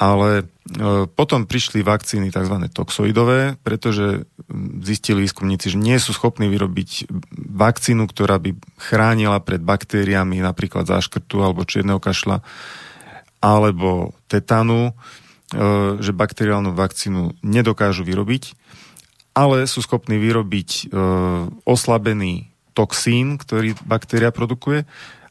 ale 0.00 0.30
e, 0.40 0.44
potom 1.12 1.44
prišli 1.44 1.84
vakcíny 1.84 2.32
tzv. 2.32 2.56
toxoidové, 2.72 3.60
pretože 3.60 4.24
zistili 4.80 5.28
výskumníci, 5.28 5.76
že 5.76 5.78
nie 5.78 6.00
sú 6.00 6.16
schopní 6.16 6.48
vyrobiť 6.48 7.12
vakcínu, 7.36 8.08
ktorá 8.08 8.40
by 8.40 8.56
chránila 8.80 9.38
pred 9.44 9.60
baktériami 9.60 10.40
napríklad 10.40 10.88
záškrtu 10.88 11.44
alebo 11.44 11.68
čierneho 11.68 12.00
kašla 12.00 12.40
alebo 13.40 14.12
tetanu, 14.28 14.92
že 15.98 16.12
bakteriálnu 16.14 16.72
vakcínu 16.78 17.42
nedokážu 17.42 18.06
vyrobiť, 18.06 18.54
ale 19.34 19.66
sú 19.66 19.82
schopní 19.82 20.18
vyrobiť 20.18 20.68
e, 20.70 20.82
oslabený 21.66 22.54
toxín, 22.74 23.34
ktorý 23.34 23.74
baktéria 23.82 24.30
produkuje 24.30 24.86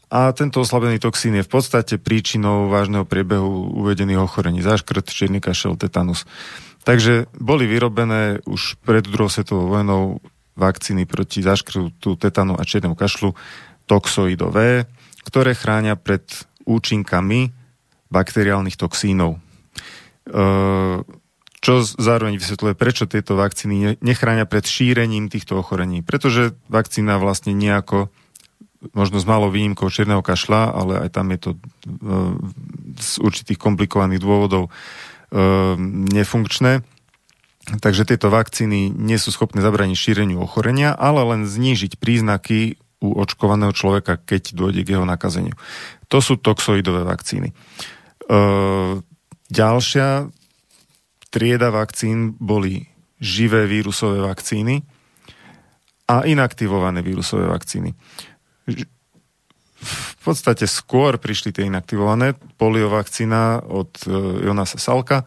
a 0.10 0.34
tento 0.34 0.66
oslabený 0.66 0.98
toxín 0.98 1.38
je 1.38 1.46
v 1.46 1.54
podstate 1.54 2.02
príčinou 2.02 2.66
vážneho 2.66 3.06
priebehu 3.06 3.78
uvedených 3.78 4.26
ochorení. 4.26 4.66
Záškrt, 4.66 5.06
čierny 5.06 5.38
kašel, 5.38 5.78
tetanus. 5.78 6.26
Takže 6.82 7.30
boli 7.38 7.70
vyrobené 7.70 8.42
už 8.50 8.82
pred 8.82 9.06
druhou 9.06 9.30
svetovou 9.30 9.70
vojnou 9.70 10.18
vakcíny 10.58 11.06
proti 11.06 11.46
záškrtu, 11.46 12.18
tetanu 12.18 12.58
a 12.58 12.66
čiernu 12.66 12.98
kašlu 12.98 13.38
toxoidové, 13.86 14.90
ktoré 15.30 15.54
chránia 15.54 15.94
pred 15.94 16.26
účinkami 16.66 17.54
bakteriálnych 18.10 18.82
toxínov. 18.82 19.38
Ehm, 20.30 21.04
čo 21.60 21.84
zároveň 21.84 22.40
vysvetľuje, 22.40 22.74
prečo 22.80 23.04
tieto 23.04 23.36
vakcíny 23.36 24.00
nechránia 24.00 24.48
pred 24.48 24.64
šírením 24.64 25.28
týchto 25.28 25.60
ochorení. 25.60 26.00
Pretože 26.00 26.56
vakcína 26.72 27.20
vlastne 27.20 27.52
nejako, 27.52 28.08
možno 28.96 29.20
s 29.20 29.28
malou 29.28 29.52
výnimkou 29.52 29.92
čierneho 29.92 30.24
kašla, 30.24 30.72
ale 30.72 31.04
aj 31.04 31.10
tam 31.12 31.36
je 31.36 31.40
to 31.40 31.52
ehm, 31.84 32.40
z 32.96 33.12
určitých 33.20 33.60
komplikovaných 33.60 34.24
dôvodov 34.24 34.72
ehm, 35.36 36.08
nefunkčné. 36.08 36.86
Takže 37.70 38.08
tieto 38.08 38.32
vakcíny 38.34 38.90
nie 38.90 39.20
sú 39.20 39.30
schopné 39.30 39.62
zabrániť 39.62 39.94
šíreniu 39.94 40.42
ochorenia, 40.42 40.96
ale 40.96 41.22
len 41.28 41.46
znížiť 41.46 42.00
príznaky 42.02 42.80
u 43.04 43.14
očkovaného 43.20 43.76
človeka, 43.76 44.18
keď 44.18 44.56
dôjde 44.56 44.82
k 44.88 44.98
jeho 44.98 45.06
nakazeniu. 45.06 45.54
To 46.08 46.18
sú 46.24 46.40
toxoidové 46.40 47.06
vakcíny. 47.06 47.54
Ďalšia 49.50 50.30
trieda 51.34 51.74
vakcín 51.74 52.38
boli 52.38 52.86
živé 53.20 53.66
vírusové 53.66 54.22
vakcíny 54.22 54.86
a 56.10 56.26
inaktivované 56.26 57.02
vírusové 57.02 57.46
vakcíny. 57.46 57.94
v 60.20 60.24
podstate 60.24 60.68
skôr 60.68 61.18
prišli 61.18 61.56
tie 61.56 61.66
inaktivované. 61.66 62.36
Poliovakcína 62.60 63.64
od 63.72 63.88
e, 64.04 64.12
Jonasa 64.44 64.76
Salka, 64.76 65.24
e, 65.24 65.26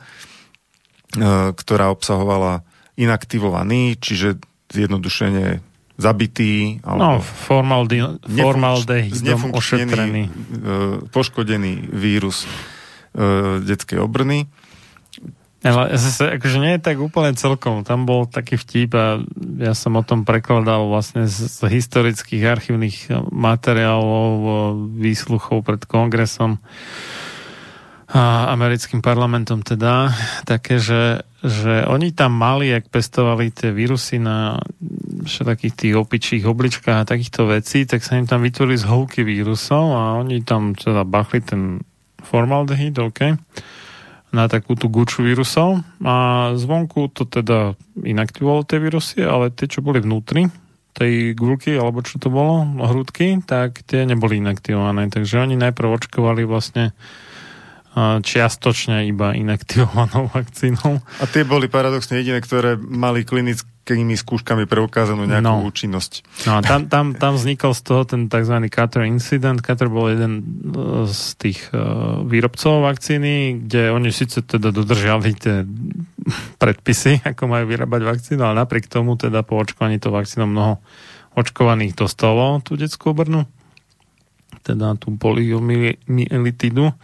ktorá 1.56 1.88
obsahovala 1.88 2.60
inaktivovaný, 3.00 3.96
čiže 3.96 4.36
zjednodušene 4.68 5.64
zabitý 5.96 6.80
alebo 6.84 7.20
no, 7.20 7.20
formaldehydom 7.20 9.52
ošetrený. 9.56 10.28
E, 10.28 10.30
poškodený 11.08 11.88
vírus 11.92 12.44
detskej 13.62 14.00
obrny 14.00 14.48
ale 15.62 15.94
zase, 15.94 16.26
akože 16.26 16.58
nie 16.58 16.74
je 16.74 16.82
tak 16.82 16.98
úplne 16.98 17.38
celkom. 17.38 17.86
Tam 17.86 18.02
bol 18.02 18.26
taký 18.26 18.58
vtip 18.58 18.98
a 18.98 19.22
ja 19.62 19.78
som 19.78 19.94
o 19.94 20.02
tom 20.02 20.26
prekladal 20.26 20.90
vlastne 20.90 21.30
z, 21.30 21.46
z 21.46 21.70
historických 21.70 22.42
archívnych 22.50 22.96
materiálov, 23.30 24.34
výsluchov 24.98 25.62
pred 25.62 25.86
kongresom 25.86 26.58
a 28.12 28.52
americkým 28.52 29.00
parlamentom 29.00 29.64
teda, 29.64 30.12
také, 30.44 30.76
že, 30.76 31.24
že 31.40 31.88
oni 31.88 32.12
tam 32.12 32.36
mali, 32.36 32.68
ak 32.68 32.92
pestovali 32.92 33.48
tie 33.48 33.72
vírusy 33.72 34.20
na 34.20 34.60
všetkých 35.24 35.72
tých 35.72 35.94
opičích 35.96 36.44
obličkách 36.44 37.06
a 37.06 37.08
takýchto 37.08 37.48
vecí, 37.48 37.88
tak 37.88 38.04
sa 38.04 38.20
im 38.20 38.28
tam 38.28 38.44
vytvorili 38.44 38.76
zhovky 38.76 39.24
vírusov 39.24 39.96
a 39.96 40.20
oni 40.20 40.44
tam 40.44 40.76
teda 40.76 41.08
bachli 41.08 41.40
ten 41.40 41.80
formaldehyd, 42.26 42.98
OK 42.98 43.20
na 44.32 44.48
takú 44.48 44.72
tú 44.74 44.88
guču 44.88 45.20
vírusov 45.20 45.84
a 46.00 46.48
zvonku 46.56 47.12
to 47.12 47.28
teda 47.28 47.76
inaktivovalo 48.00 48.64
tie 48.64 48.80
vírusy, 48.80 49.20
ale 49.20 49.52
tie, 49.52 49.68
čo 49.68 49.84
boli 49.84 50.00
vnútri 50.00 50.48
tej 50.96 51.36
gulky, 51.36 51.76
alebo 51.76 52.04
čo 52.04 52.20
to 52.20 52.32
bolo, 52.32 52.64
hrudky, 52.64 53.40
tak 53.44 53.84
tie 53.84 54.04
neboli 54.04 54.40
inaktivované. 54.40 55.08
Takže 55.08 55.44
oni 55.44 55.56
najprv 55.56 55.88
očkovali 56.00 56.44
vlastne 56.44 56.96
čiastočne 58.24 59.04
iba 59.04 59.36
inaktivovanou 59.36 60.32
vakcínou. 60.32 61.04
A 61.20 61.24
tie 61.28 61.44
boli 61.44 61.68
paradoxne 61.68 62.16
jediné, 62.16 62.40
ktoré 62.40 62.80
mali 62.80 63.20
klinickými 63.28 64.16
skúškami 64.16 64.64
preukázanú 64.64 65.28
nejakú 65.28 65.44
no. 65.44 65.68
účinnosť. 65.68 66.12
No 66.48 66.56
a 66.56 66.60
tam, 66.64 66.88
tam, 66.88 67.12
tam 67.12 67.36
vznikol 67.36 67.76
z 67.76 67.82
toho 67.84 68.02
ten 68.08 68.32
tzv. 68.32 68.56
Cutter 68.72 69.04
incident. 69.04 69.60
Cutter 69.60 69.92
bol 69.92 70.08
jeden 70.08 70.40
e, 70.40 70.42
z 71.04 71.36
tých 71.36 71.68
uh, 71.76 72.24
výrobcov 72.24 72.80
vakcíny, 72.80 73.68
kde 73.68 73.92
oni 73.92 74.08
síce 74.08 74.40
teda 74.40 74.72
dodržali 74.72 75.36
tie 75.36 75.68
predpisy, 76.62 77.20
ako 77.28 77.44
majú 77.44 77.68
vyrábať 77.68 78.00
vakcínu, 78.08 78.40
ale 78.40 78.64
napriek 78.64 78.88
tomu 78.88 79.20
teda 79.20 79.44
po 79.44 79.60
očkovaní 79.60 80.00
to 80.00 80.08
vakcínou 80.08 80.48
mnoho 80.48 80.80
očkovaných 81.36 81.96
dostalo 81.96 82.60
tú 82.64 82.76
detskú 82.76 83.12
obrnu 83.12 83.44
teda 84.62 84.94
tú 84.94 85.18
poliomyelitidu. 85.18 86.94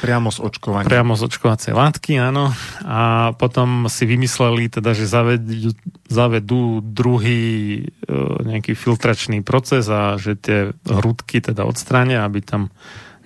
Priamo 0.00 0.30
z 0.30 0.38
očkovania. 0.38 0.86
Priamo 0.86 1.18
z 1.18 1.26
očkovacej 1.26 1.74
látky, 1.74 2.22
áno. 2.22 2.54
A 2.86 3.34
potom 3.34 3.90
si 3.90 4.06
vymysleli 4.06 4.70
teda, 4.70 4.94
že 4.94 5.10
zavedú, 5.10 5.74
zavedú 6.06 6.80
druhý 6.80 7.82
e, 7.82 8.14
nejaký 8.46 8.78
filtračný 8.78 9.42
proces 9.42 9.90
a 9.90 10.14
že 10.16 10.38
tie 10.38 10.70
hrudky 10.86 11.42
teda 11.42 11.66
odstránia, 11.66 12.22
aby 12.22 12.40
tam 12.40 12.70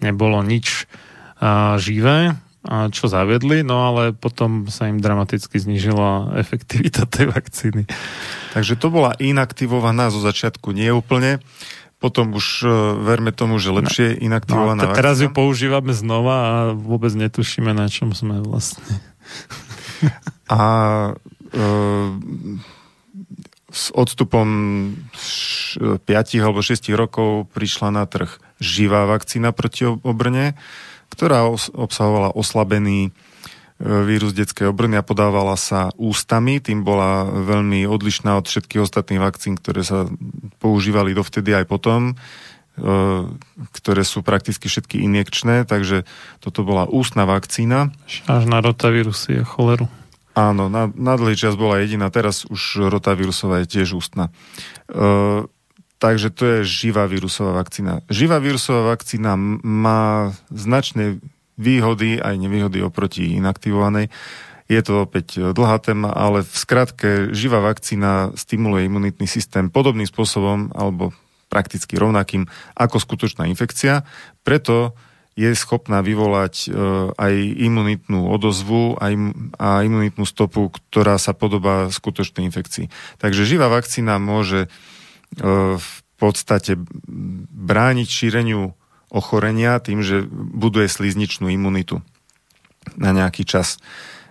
nebolo 0.01 0.41
nič 0.43 0.89
živé 1.83 2.39
čo 2.95 3.11
zavedli, 3.11 3.67
no 3.67 3.91
ale 3.91 4.15
potom 4.15 4.71
sa 4.71 4.87
im 4.87 5.03
dramaticky 5.03 5.59
znižila 5.59 6.39
efektivita 6.39 7.11
tej 7.11 7.35
vakcíny. 7.35 7.91
Takže 8.55 8.79
to 8.79 8.87
bola 8.95 9.19
inaktivovaná 9.19 10.15
zo 10.15 10.23
začiatku 10.23 10.71
neúplne 10.71 11.43
potom 12.03 12.35
už 12.35 12.67
uh, 12.67 12.99
verme 12.99 13.31
tomu, 13.31 13.63
že 13.63 13.71
lepšie 13.71 14.19
no, 14.19 14.27
inaktivovaná 14.27 14.91
no, 14.91 14.99
Teraz 14.99 15.23
ju 15.23 15.31
používame 15.31 15.95
znova 15.95 16.35
a 16.43 16.55
vôbec 16.75 17.15
netušíme, 17.15 17.71
na 17.71 17.87
čom 17.87 18.11
sme 18.11 18.43
vlastne. 18.43 18.99
a 20.51 20.63
uh, 21.15 22.11
s 23.73 23.89
odstupom 23.95 24.47
5 25.81 26.05
alebo 26.45 26.61
6 26.61 26.93
rokov 26.93 27.49
prišla 27.57 27.89
na 27.95 28.05
trh 28.05 28.29
živá 28.61 29.09
vakcína 29.09 29.55
proti 29.57 29.89
obrne, 29.89 30.59
ktorá 31.09 31.49
obsahovala 31.73 32.37
oslabený 32.37 33.15
vírus 33.83 34.31
detskej 34.31 34.71
obrny 34.71 34.95
a 34.95 35.07
podávala 35.07 35.59
sa 35.59 35.91
ústami, 35.99 36.63
tým 36.63 36.87
bola 36.87 37.27
veľmi 37.27 37.83
odlišná 37.91 38.39
od 38.39 38.47
všetkých 38.47 38.83
ostatných 38.83 39.19
vakcín, 39.19 39.59
ktoré 39.59 39.83
sa 39.83 40.07
používali 40.63 41.11
dovtedy 41.19 41.51
aj 41.51 41.67
potom, 41.67 42.15
e, 42.15 42.15
ktoré 43.75 44.07
sú 44.07 44.23
prakticky 44.23 44.71
všetky 44.71 45.03
injekčné, 45.03 45.67
takže 45.67 46.07
toto 46.39 46.63
bola 46.63 46.87
ústna 46.87 47.27
vakcína. 47.27 47.91
Až 48.31 48.47
na 48.47 48.63
rotavírusy 48.63 49.43
a 49.43 49.45
choleru. 49.45 49.91
Áno, 50.33 50.71
na, 50.71 50.89
na 50.95 51.19
dlhý 51.19 51.37
čas 51.37 51.59
bola 51.59 51.83
jediná, 51.83 52.09
teraz 52.09 52.49
už 52.49 52.89
rotavírusová 52.89 53.67
je 53.67 53.83
tiež 53.83 53.99
ústna. 53.99 54.31
E, 54.87 55.45
takže 55.99 56.31
to 56.31 56.43
je 56.47 56.59
živá 56.63 57.11
vírusová 57.11 57.59
vakcína. 57.59 58.07
Živá 58.07 58.39
vírusová 58.39 58.95
vakcína 58.95 59.35
má 59.67 60.31
značne 60.55 61.19
výhody 61.57 62.21
aj 62.21 62.35
nevýhody 62.37 62.81
oproti 62.81 63.37
inaktivovanej. 63.37 64.09
Je 64.71 64.81
to 64.81 65.05
opäť 65.05 65.53
dlhá 65.53 65.79
téma, 65.85 66.15
ale 66.17 66.47
v 66.47 66.55
skratke 66.57 67.09
živá 67.37 67.61
vakcína 67.61 68.33
stimuluje 68.39 68.89
imunitný 68.89 69.29
systém 69.29 69.69
podobným 69.69 70.09
spôsobom 70.09 70.73
alebo 70.73 71.13
prakticky 71.53 72.01
rovnakým 72.01 72.49
ako 72.73 72.97
skutočná 72.97 73.45
infekcia. 73.53 74.09
Preto 74.41 74.97
je 75.33 75.53
schopná 75.57 76.05
vyvolať 76.05 76.55
e, 76.65 76.77
aj 77.17 77.35
imunitnú 77.57 78.29
odozvu 78.29 79.01
a 79.01 79.81
imunitnú 79.81 80.25
stopu, 80.29 80.69
ktorá 80.73 81.17
sa 81.17 81.33
podobá 81.33 81.89
skutočnej 81.89 82.45
infekcii. 82.49 82.93
Takže 83.17 83.49
živá 83.49 83.73
vakcína 83.73 84.21
môže 84.21 84.69
e, 84.69 84.69
v 85.77 85.91
podstate 86.21 86.77
brániť 87.49 88.09
šíreniu 88.09 88.77
ochorenia 89.13 89.77
tým, 89.79 90.01
že 90.01 90.25
buduje 90.33 90.89
slizničnú 90.89 91.53
imunitu 91.53 92.01
na 92.97 93.13
nejaký 93.13 93.45
čas. 93.45 93.77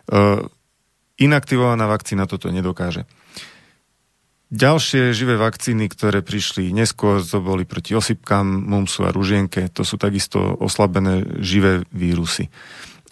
E, 0.10 0.42
inaktivovaná 1.22 1.86
vakcína 1.86 2.26
toto 2.26 2.50
nedokáže. 2.50 3.06
Ďalšie 4.52 5.16
živé 5.16 5.40
vakcíny, 5.40 5.88
ktoré 5.88 6.20
prišli 6.20 6.76
neskôr, 6.76 7.24
to 7.24 7.40
boli 7.40 7.64
proti 7.64 7.96
osypkám, 7.96 8.44
mumsu 8.44 9.08
a 9.08 9.16
ružienke. 9.16 9.72
To 9.72 9.88
sú 9.88 9.96
takisto 9.96 10.44
oslabené 10.60 11.24
živé 11.40 11.88
vírusy. 11.96 12.52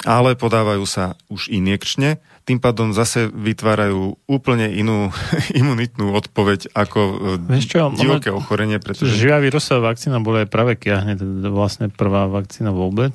Ale 0.04 0.36
podávajú 0.36 0.84
sa 0.84 1.16
už 1.32 1.48
injekčne, 1.48 2.20
tým 2.50 2.58
pádom 2.58 2.98
zase 2.98 3.30
vytvárajú 3.30 4.18
úplne 4.26 4.74
inú 4.74 5.14
imunitnú 5.62 6.18
odpoveď 6.18 6.74
ako 6.74 7.00
e, 7.38 7.54
Vieš 7.62 7.66
čo, 7.70 7.94
divoké 7.94 8.34
ochorenie. 8.34 8.82
Pretože... 8.82 9.14
Živá 9.14 9.38
vírusová 9.38 9.94
vakcína 9.94 10.18
bola 10.18 10.42
aj 10.42 10.50
práve 10.50 10.74
kiahne, 10.74 11.14
teda 11.14 11.54
vlastne 11.54 11.94
prvá 11.94 12.26
vakcína 12.26 12.74
vôbec. 12.74 13.14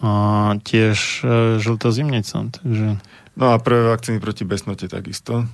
A 0.00 0.56
tiež 0.64 1.20
e, 1.20 1.60
žltá 1.60 1.92
zimnica. 1.92 2.48
Takže... 2.48 2.96
No 3.36 3.52
a 3.52 3.60
prvé 3.60 3.92
vakcíny 3.92 4.16
proti 4.24 4.48
besnote 4.48 4.88
takisto. 4.88 5.44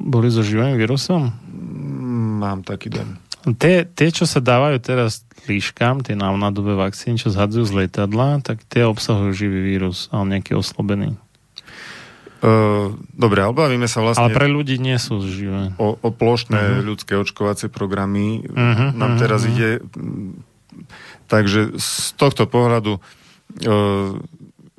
Boli 0.00 0.32
so 0.32 0.40
živým 0.40 0.80
vírusom? 0.80 1.28
Mm, 1.28 2.40
mám 2.40 2.58
taký 2.64 2.88
den. 2.88 3.20
Tie, 3.60 3.84
tie, 3.84 4.08
čo 4.08 4.24
sa 4.24 4.40
dávajú 4.40 4.80
teraz 4.80 5.28
líškam, 5.44 6.00
tie 6.00 6.16
návnadové 6.16 6.72
vakcíny, 6.72 7.20
čo 7.20 7.28
zhadzujú 7.28 7.68
z 7.68 7.76
letadla, 7.84 8.40
tak 8.40 8.64
tie 8.64 8.88
obsahujú 8.88 9.36
živý 9.36 9.60
vírus, 9.60 10.08
ale 10.08 10.40
nejaký 10.40 10.56
oslobený. 10.56 11.20
Uh, 12.44 12.92
dobre, 13.16 13.40
ale 13.40 13.56
bavíme 13.56 13.88
sa 13.88 14.04
vlastne... 14.04 14.28
Ale 14.28 14.36
pre 14.36 14.52
ľudí 14.52 14.76
nie 14.76 15.00
sú 15.00 15.24
živé. 15.24 15.72
O, 15.80 15.96
o 15.96 16.08
plošné 16.12 16.60
uh-huh. 16.60 16.84
ľudské 16.84 17.16
očkovacie 17.16 17.72
programy 17.72 18.44
uh-huh, 18.44 18.92
nám 18.92 19.16
uh-huh, 19.16 19.22
teraz 19.24 19.48
ide. 19.48 19.80
Takže 21.24 21.80
z 21.80 21.88
tohto 22.20 22.44
pohľadu 22.44 23.00
uh, 23.00 24.12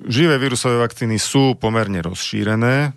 živé 0.05 0.37
vírusové 0.37 0.77
vakcíny 0.77 1.17
sú 1.17 1.57
pomerne 1.57 2.05
rozšírené 2.05 2.93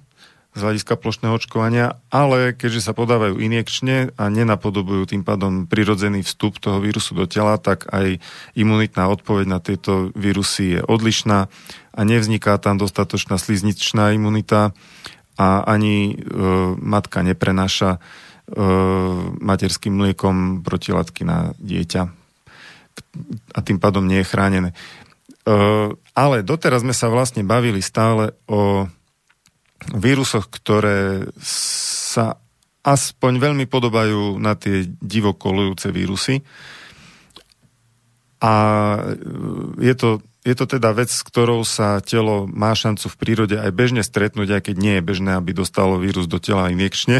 z 0.57 0.61
hľadiska 0.65 0.99
plošného 0.99 1.37
očkovania, 1.37 2.01
ale 2.09 2.57
keďže 2.57 2.91
sa 2.91 2.93
podávajú 2.97 3.39
injekčne 3.39 4.17
a 4.17 4.25
nenapodobujú 4.33 5.07
tým 5.07 5.23
pádom 5.23 5.69
prirodzený 5.69 6.25
vstup 6.25 6.59
toho 6.59 6.83
vírusu 6.83 7.15
do 7.15 7.29
tela, 7.29 7.61
tak 7.61 7.87
aj 7.93 8.19
imunitná 8.59 9.07
odpoveď 9.13 9.47
na 9.47 9.59
tieto 9.63 10.11
vírusy 10.17 10.79
je 10.79 10.81
odlišná 10.83 11.47
a 11.95 12.01
nevzniká 12.03 12.59
tam 12.59 12.81
dostatočná 12.81 13.39
slizničná 13.39 14.17
imunita 14.17 14.75
a 15.39 15.63
ani 15.63 16.11
e, 16.11 16.35
matka 16.81 17.23
neprenáša 17.23 17.97
e, 17.97 17.99
materským 19.39 19.95
mliekom 19.95 20.67
protilátky 20.67 21.23
na 21.23 21.55
dieťa 21.63 22.03
a 23.55 23.59
tým 23.63 23.79
pádom 23.79 24.03
nie 24.03 24.27
je 24.27 24.31
chránené. 24.31 24.71
E, 24.73 24.77
ale 25.95 26.43
doteraz 26.43 26.83
sme 26.83 26.97
sa 26.97 27.07
vlastne 27.07 27.47
bavili 27.47 27.79
stále 27.79 28.35
o 28.51 28.91
vírusoch, 29.95 30.49
ktoré 30.53 31.29
sa 31.41 32.37
aspoň 32.85 33.33
veľmi 33.41 33.67
podobajú 33.69 34.41
na 34.41 34.57
tie 34.57 34.87
divokolujúce 35.03 35.93
vírusy 35.93 36.41
A 38.39 38.53
je 39.77 39.95
to, 39.99 40.23
je 40.47 40.55
to 40.55 40.65
teda 40.65 40.95
vec, 40.95 41.11
s 41.11 41.21
ktorou 41.27 41.67
sa 41.67 41.99
telo 42.01 42.47
má 42.49 42.73
šancu 42.73 43.11
v 43.11 43.19
prírode 43.19 43.57
aj 43.59 43.75
bežne 43.75 44.01
stretnúť, 44.01 44.49
aj 44.57 44.63
keď 44.73 44.77
nie 44.79 44.95
je 44.99 45.03
bežné, 45.05 45.35
aby 45.37 45.53
dostalo 45.53 45.99
vírus 45.99 46.31
do 46.31 46.39
tela 46.39 46.71
injekčne, 46.71 47.19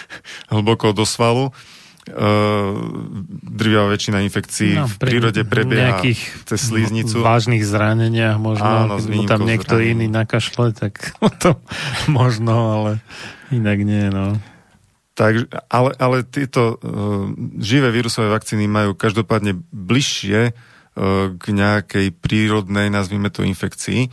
hlboko 0.54 0.96
do 0.96 1.04
svalu. 1.04 1.52
Uh, 1.52 1.83
drvivá 3.44 3.88
väčšina 3.88 4.20
infekcií 4.28 4.76
no, 4.76 4.84
v 4.84 4.94
prírode 5.00 5.42
prebieha 5.48 6.04
cez 6.44 6.60
slíznicu. 6.60 7.24
Vážnych 7.24 7.64
zraneniach 7.64 8.36
možno, 8.36 8.68
Áno, 8.68 8.94
keď 9.00 9.24
tam 9.24 9.40
niekto 9.48 9.80
zranení. 9.80 10.04
iný 10.04 10.06
nakašle, 10.12 10.76
tak 10.76 11.16
to 11.42 11.56
možno, 12.06 12.76
ale 12.76 12.90
inak 13.48 13.78
nie, 13.80 14.12
no. 14.12 14.36
Tak, 15.14 15.46
ale, 15.70 15.94
ale 15.94 16.16
tieto 16.26 16.74
uh, 16.74 17.30
živé 17.62 17.94
vírusové 17.94 18.26
vakcíny 18.34 18.66
majú 18.66 18.98
každopádne 18.98 19.62
bližšie 19.70 20.50
uh, 20.50 21.30
k 21.38 21.44
nejakej 21.54 22.10
prírodnej, 22.18 22.90
nazvime 22.90 23.30
to, 23.30 23.46
infekcii, 23.46 24.10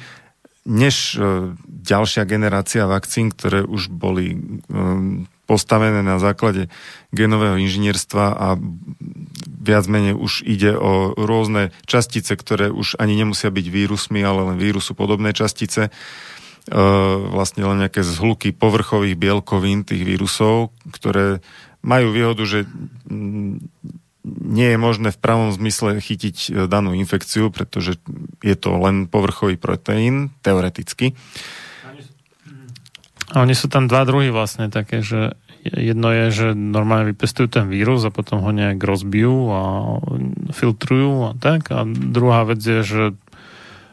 než 0.70 1.18
uh, 1.18 1.58
ďalšia 1.66 2.22
generácia 2.30 2.86
vakcín, 2.86 3.34
ktoré 3.34 3.66
už 3.66 3.90
boli 3.90 4.62
um, 4.70 5.26
postavené 5.50 6.02
na 6.06 6.22
základe 6.22 6.72
genového 7.12 7.60
inžinierstva 7.60 8.26
a 8.32 8.48
viac 9.62 9.86
menej 9.86 10.18
už 10.18 10.42
ide 10.48 10.74
o 10.74 11.14
rôzne 11.14 11.70
častice, 11.86 12.34
ktoré 12.34 12.74
už 12.74 12.98
ani 12.98 13.14
nemusia 13.14 13.54
byť 13.54 13.66
vírusmi, 13.70 14.26
ale 14.26 14.54
len 14.54 14.58
vírusu 14.58 14.98
podobné 14.98 15.36
častice. 15.38 15.90
E, 15.90 15.92
vlastne 17.30 17.66
len 17.66 17.86
nejaké 17.86 18.02
zhluky 18.02 18.54
povrchových 18.54 19.18
bielkovín 19.18 19.86
tých 19.86 20.02
vírusov, 20.02 20.74
ktoré 20.90 21.42
majú 21.82 22.14
výhodu, 22.14 22.44
že 22.46 22.60
nie 24.26 24.70
je 24.70 24.78
možné 24.78 25.10
v 25.10 25.22
pravom 25.22 25.50
zmysle 25.50 25.98
chytiť 25.98 26.36
e, 26.38 26.50
danú 26.70 26.94
infekciu, 26.94 27.50
pretože 27.50 27.98
je 28.46 28.56
to 28.58 28.78
len 28.78 29.10
povrchový 29.10 29.58
proteín, 29.58 30.30
teoreticky. 30.46 31.18
A 33.32 33.48
oni 33.48 33.56
sú 33.56 33.72
tam 33.72 33.88
dva 33.88 34.04
druhy 34.04 34.28
vlastne 34.28 34.68
také, 34.68 35.00
že 35.00 35.40
jedno 35.64 36.12
je, 36.12 36.26
že 36.32 36.48
normálne 36.52 37.16
vypestujú 37.16 37.48
ten 37.48 37.66
vírus 37.72 38.04
a 38.04 38.12
potom 38.12 38.44
ho 38.44 38.52
nejak 38.52 38.82
rozbijú 38.82 39.38
a 39.54 39.62
filtrujú 40.52 41.12
a 41.28 41.32
tak. 41.40 41.72
A 41.72 41.88
druhá 41.88 42.44
vec 42.44 42.60
je, 42.60 42.82
že 42.84 43.04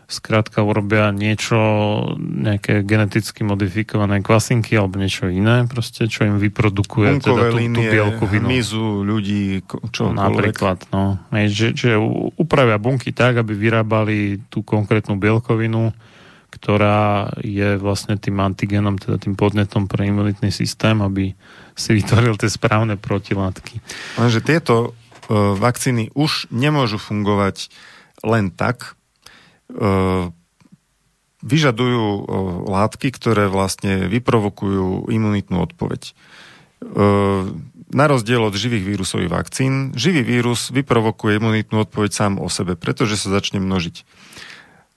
skrátka 0.08 0.64
urobia 0.64 1.12
niečo, 1.12 1.60
nejaké 2.16 2.80
geneticky 2.80 3.44
modifikované 3.44 4.24
kvasinky 4.24 4.72
alebo 4.72 4.96
niečo 4.96 5.28
iné, 5.28 5.68
proste, 5.68 6.08
čo 6.08 6.24
im 6.24 6.40
vyprodukuje 6.40 7.20
teda 7.20 7.52
tú, 7.52 7.60
tú 7.60 7.82
bielkovinu. 7.84 8.48
hmyzu, 8.48 9.04
ľudí, 9.04 9.60
čo 9.92 10.08
Napríklad, 10.08 10.88
no. 10.96 11.20
Že, 11.28 11.76
že 11.76 11.90
upravia 12.40 12.80
bunky 12.80 13.12
tak, 13.12 13.36
aby 13.36 13.52
vyrábali 13.52 14.48
tú 14.48 14.64
konkrétnu 14.64 15.20
bielkovinu, 15.20 15.92
ktorá 16.58 17.30
je 17.38 17.78
vlastne 17.78 18.18
tým 18.18 18.42
antigenom, 18.42 18.98
teda 18.98 19.22
tým 19.22 19.38
podnetom 19.38 19.86
pre 19.86 20.10
imunitný 20.10 20.50
systém, 20.50 20.98
aby 20.98 21.38
si 21.78 21.90
vytvoril 21.94 22.34
tie 22.34 22.50
správne 22.50 22.98
protilátky. 22.98 23.78
Lenže 24.18 24.42
tieto 24.42 24.90
uh, 24.90 25.54
vakcíny 25.54 26.10
už 26.18 26.50
nemôžu 26.50 26.98
fungovať 26.98 27.70
len 28.26 28.50
tak. 28.50 28.98
Uh, 29.70 30.34
vyžadujú 31.46 32.02
uh, 32.02 32.22
látky, 32.66 33.14
ktoré 33.14 33.46
vlastne 33.46 34.10
vyprovokujú 34.10 35.06
imunitnú 35.14 35.62
odpoveď. 35.62 36.10
Uh, 36.82 37.54
na 37.88 38.04
rozdiel 38.04 38.44
od 38.44 38.52
živých 38.52 38.84
vírusových 38.84 39.32
vakcín, 39.32 39.96
živý 39.96 40.20
vírus 40.20 40.68
vyprovokuje 40.68 41.40
imunitnú 41.40 41.88
odpoveď 41.88 42.10
sám 42.12 42.32
o 42.36 42.50
sebe, 42.52 42.76
pretože 42.76 43.16
sa 43.16 43.32
začne 43.32 43.64
množiť 43.64 44.04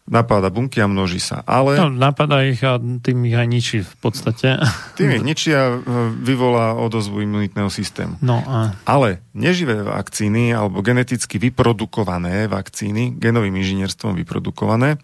napáda 0.10 0.50
bunky 0.50 0.82
a 0.82 0.88
množí 0.90 1.22
sa. 1.22 1.46
Ale... 1.46 1.78
No, 1.78 1.88
napadá 1.94 2.42
ich 2.44 2.62
a 2.66 2.78
tým 2.78 3.26
ich 3.30 3.38
aj 3.38 3.48
ničí 3.48 3.78
v 3.86 3.96
podstate. 4.02 4.58
Tým 4.98 5.22
ich 5.22 5.24
ničí 5.24 5.54
a 5.54 5.78
e, 5.78 5.80
vyvolá 6.20 6.74
odozvu 6.76 7.22
imunitného 7.22 7.70
systému. 7.70 8.18
No 8.20 8.42
a... 8.44 8.76
Ale 8.84 9.22
neživé 9.38 9.86
vakcíny 9.86 10.52
alebo 10.52 10.82
geneticky 10.82 11.38
vyprodukované 11.38 12.50
vakcíny, 12.50 13.16
genovým 13.16 13.56
inžinierstvom 13.62 14.18
vyprodukované, 14.18 14.98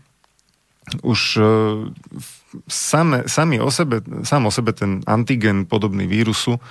už 1.03 1.19
e, 1.40 1.44
same, 2.68 3.28
sami 3.28 3.60
o 3.60 3.68
sebe, 3.68 4.02
sám 4.24 4.48
o 4.48 4.52
sebe 4.52 4.72
ten 4.72 5.03
antigen 5.03 5.68
podobný 5.68 6.07
vírusu 6.07 6.57
e, 6.57 6.61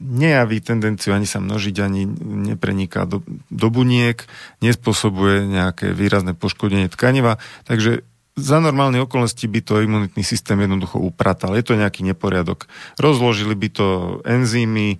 nejaví 0.00 0.64
tendenciu 0.64 1.12
ani 1.12 1.28
sa 1.28 1.38
množiť, 1.44 1.76
ani 1.84 2.08
nepreniká 2.56 3.04
do, 3.04 3.20
do 3.52 3.68
buniek, 3.68 4.24
nespôsobuje 4.64 5.44
nejaké 5.44 5.92
výrazné 5.92 6.32
poškodenie 6.32 6.88
tkaniva, 6.88 7.36
takže 7.68 8.02
za 8.40 8.56
normálne 8.56 8.96
okolnosti 9.04 9.44
by 9.44 9.60
to 9.60 9.84
imunitný 9.84 10.24
systém 10.24 10.56
jednoducho 10.64 10.96
upratal. 10.96 11.52
Je 11.52 11.66
to 11.66 11.76
nejaký 11.76 12.00
neporiadok. 12.00 12.64
Rozložili 12.96 13.52
by 13.52 13.68
to 13.68 13.88
enzymy, 14.24 14.96
e, 14.96 14.98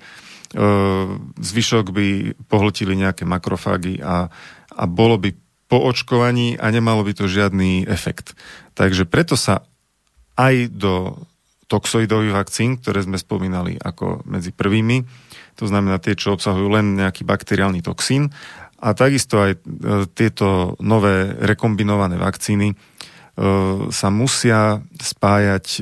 zvyšok 1.41 1.85
by 1.89 2.07
pohltili 2.53 2.93
nejaké 3.01 3.25
makrofágy 3.25 4.05
a, 4.05 4.29
a 4.77 4.85
bolo 4.85 5.17
by 5.17 5.33
po 5.71 5.79
očkovaní 5.87 6.59
a 6.59 6.69
nemalo 6.69 7.07
by 7.07 7.17
to 7.17 7.31
žiadny 7.31 7.87
efekt. 7.87 8.35
Takže 8.75 9.07
preto 9.07 9.39
sa 9.39 9.65
aj 10.35 10.69
do 10.75 11.25
toxoidových 11.71 12.35
vakcín, 12.35 12.83
ktoré 12.83 13.07
sme 13.07 13.15
spomínali 13.15 13.79
ako 13.79 14.27
medzi 14.27 14.51
prvými. 14.51 15.07
To 15.63 15.71
znamená 15.71 16.03
tie, 16.03 16.19
čo 16.19 16.35
obsahujú 16.35 16.67
len 16.67 16.99
nejaký 16.99 17.23
bakteriálny 17.23 17.87
toxín. 17.87 18.35
A 18.81 18.97
takisto 18.97 19.39
aj 19.39 19.53
e, 19.55 19.59
tieto 20.11 20.75
nové 20.83 21.31
rekombinované 21.37 22.19
vakcíny 22.19 22.73
e, 22.73 22.77
sa 23.93 24.09
musia 24.11 24.83
spájať 24.99 25.67
e, 25.69 25.81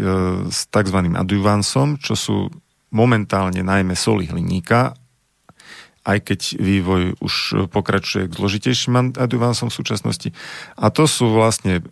s 0.52 0.68
tzv. 0.68 0.98
adjuvansom, 1.16 1.96
čo 2.02 2.18
sú 2.18 2.36
momentálne 2.92 3.62
najmä 3.64 3.94
soli 3.94 4.28
hliníka, 4.28 4.92
aj 6.08 6.18
keď 6.24 6.40
vývoj 6.56 7.02
už 7.20 7.34
pokračuje 7.68 8.32
k 8.32 8.36
zložitejším 8.36 9.12
adjuvansom 9.12 9.68
v 9.68 9.76
súčasnosti. 9.76 10.28
A 10.80 10.88
to 10.88 11.04
sú 11.04 11.36
vlastne 11.36 11.84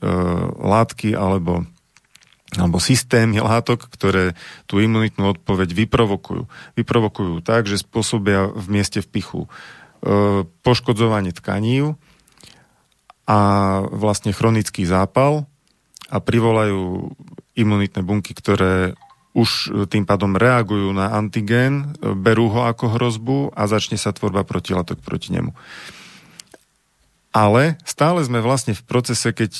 látky 0.56 1.12
alebo 1.12 1.68
alebo 2.54 2.78
systémy 2.78 3.42
látok, 3.42 3.90
ktoré 3.90 4.38
tú 4.70 4.78
imunitnú 4.78 5.34
odpoveď 5.34 5.74
vyprovokujú. 5.74 6.46
Vyprovokujú 6.78 7.42
tak, 7.42 7.66
že 7.66 7.82
spôsobia 7.82 8.46
v 8.54 8.66
mieste 8.70 9.02
vpichu 9.02 9.44
e, 9.44 9.48
poškodzovanie 10.62 11.34
tkaní 11.34 11.98
a 13.26 13.38
vlastne 13.90 14.30
chronický 14.30 14.86
zápal 14.86 15.50
a 16.06 16.22
privolajú 16.22 17.10
imunitné 17.58 18.06
bunky, 18.06 18.30
ktoré 18.30 18.94
už 19.34 19.84
tým 19.90 20.06
pádom 20.06 20.38
reagujú 20.38 20.94
na 20.94 21.12
antigén, 21.12 21.98
berú 22.00 22.48
ho 22.48 22.64
ako 22.64 22.94
hrozbu 22.94 23.38
a 23.52 23.68
začne 23.68 23.98
sa 23.98 24.14
tvorba 24.14 24.46
protilátok 24.46 25.02
proti 25.02 25.34
nemu 25.34 25.52
ale 27.36 27.76
stále 27.84 28.24
sme 28.24 28.40
vlastne 28.40 28.72
v 28.72 28.80
procese, 28.88 29.28
keď 29.36 29.52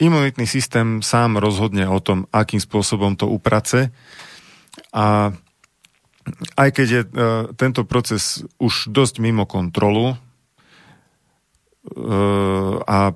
imunitný 0.00 0.48
systém 0.48 1.04
sám 1.04 1.36
rozhodne 1.36 1.84
o 1.84 2.00
tom, 2.00 2.24
akým 2.32 2.56
spôsobom 2.56 3.20
to 3.20 3.28
uprace. 3.28 3.92
A 4.96 5.36
aj 6.56 6.68
keď 6.72 6.86
je 6.88 7.02
e, 7.04 7.08
tento 7.60 7.84
proces 7.84 8.48
už 8.56 8.88
dosť 8.88 9.20
mimo 9.20 9.44
kontrolu 9.44 10.16
e, 10.16 10.16
a 12.88 13.12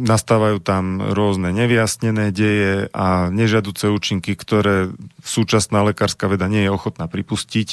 nastávajú 0.00 0.56
tam 0.64 1.12
rôzne 1.12 1.52
nevyjasnené 1.52 2.32
deje 2.32 2.88
a 2.96 3.28
nežiaduce 3.28 3.92
účinky, 3.92 4.32
ktoré 4.32 4.96
súčasná 5.20 5.84
lekárska 5.84 6.24
veda 6.24 6.48
nie 6.48 6.64
je 6.64 6.72
ochotná 6.72 7.04
pripustiť, 7.04 7.68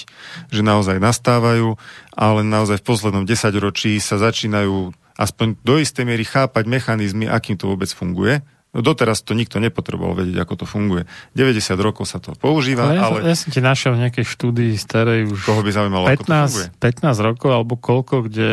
že 0.51 0.61
naozaj 0.63 0.99
nastávajú, 0.99 1.79
ale 2.19 2.43
naozaj 2.43 2.83
v 2.83 2.87
poslednom 2.87 3.23
desaťročí 3.23 3.95
sa 4.03 4.19
začínajú 4.19 4.91
aspoň 5.19 5.59
do 5.67 5.75
istej 5.75 6.07
miery 6.07 6.23
chápať 6.23 6.63
mechanizmy, 6.63 7.27
akým 7.27 7.59
to 7.59 7.67
vôbec 7.67 7.91
funguje. 7.91 8.39
No 8.69 8.85
doteraz 8.85 9.25
to 9.25 9.33
nikto 9.33 9.57
nepotreboval 9.57 10.13
vedieť, 10.13 10.45
ako 10.45 10.63
to 10.63 10.65
funguje. 10.69 11.03
90 11.33 11.73
rokov 11.81 12.05
sa 12.05 12.21
to 12.21 12.37
používa, 12.37 12.87
ale... 12.87 12.93
Ja, 12.95 13.03
ale... 13.09 13.17
ja 13.25 13.35
som 13.35 13.49
ti 13.49 13.59
našiel 13.59 13.97
v 13.97 14.07
nejakej 14.07 14.25
štúdii 14.29 14.77
starej 14.77 15.27
už... 15.27 15.41
Koho 15.43 15.65
by 15.65 15.71
zaujímalo, 15.73 16.05
15, 16.05 16.15
ako 16.15 16.23
to 16.23 16.31
funguje? 16.31 16.67
15 16.77 17.27
rokov, 17.33 17.49
alebo 17.49 17.73
koľko, 17.75 18.15
kde 18.29 18.51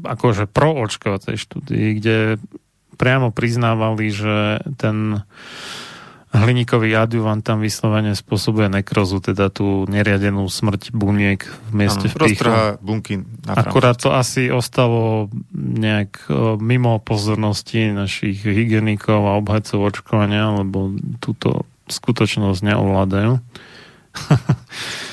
akože 0.00 0.48
pro 0.48 0.72
očkovacej 0.88 1.36
štúdii, 1.36 1.86
kde 2.00 2.16
priamo 2.96 3.28
priznávali, 3.28 4.08
že 4.08 4.64
ten 4.80 5.20
hliníkový 6.32 6.96
adjuvant 6.96 7.44
tam 7.44 7.60
vyslovene 7.60 8.16
spôsobuje 8.16 8.72
nekrozu, 8.72 9.20
teda 9.20 9.52
tú 9.52 9.84
neriadenú 9.84 10.48
smrť 10.48 10.88
buniek 10.96 11.44
v 11.44 11.70
mieste 11.76 12.08
ano, 12.08 12.16
v 12.16 12.80
bunky 12.80 13.14
na 13.44 13.52
Akurát 13.52 14.00
to 14.00 14.16
asi 14.16 14.48
ostalo 14.48 15.28
nejak 15.52 16.24
mimo 16.56 16.96
pozornosti 17.04 17.92
našich 17.92 18.40
hygienikov 18.40 19.28
a 19.28 19.36
obhajcov 19.36 19.92
očkovania, 19.92 20.56
lebo 20.56 20.96
túto 21.20 21.68
skutočnosť 21.92 22.60
neovládajú. 22.64 23.32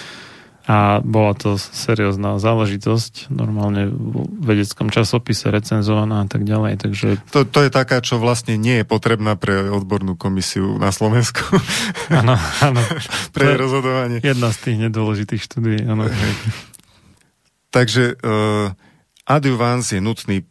A 0.70 1.02
bola 1.02 1.34
to 1.34 1.58
seriózna 1.58 2.38
záležitosť, 2.38 3.34
normálne 3.34 3.90
v 3.90 4.30
vedeckom 4.38 4.94
časopise 4.94 5.50
recenzovaná 5.50 6.22
a 6.22 6.28
tak 6.30 6.46
ďalej. 6.46 6.78
Takže... 6.78 7.08
To, 7.34 7.42
to 7.42 7.66
je 7.66 7.74
taká, 7.74 8.06
čo 8.06 8.22
vlastne 8.22 8.54
nie 8.54 8.82
je 8.82 8.86
potrebná 8.86 9.34
pre 9.34 9.66
odbornú 9.66 10.14
komisiu 10.14 10.78
na 10.78 10.94
Slovensku. 10.94 11.42
Áno, 12.14 12.38
áno. 12.62 12.82
pre 13.36 13.58
rozhodovanie. 13.58 14.22
Jedna 14.22 14.54
z 14.54 14.58
tých 14.62 14.78
nedôležitých 14.86 15.42
štúdií, 15.42 15.82
áno. 15.90 16.06
Takže 17.76 18.22
uh, 18.22 18.70
adjuvans 19.26 19.90
je 19.90 20.02
nutný 20.02 20.46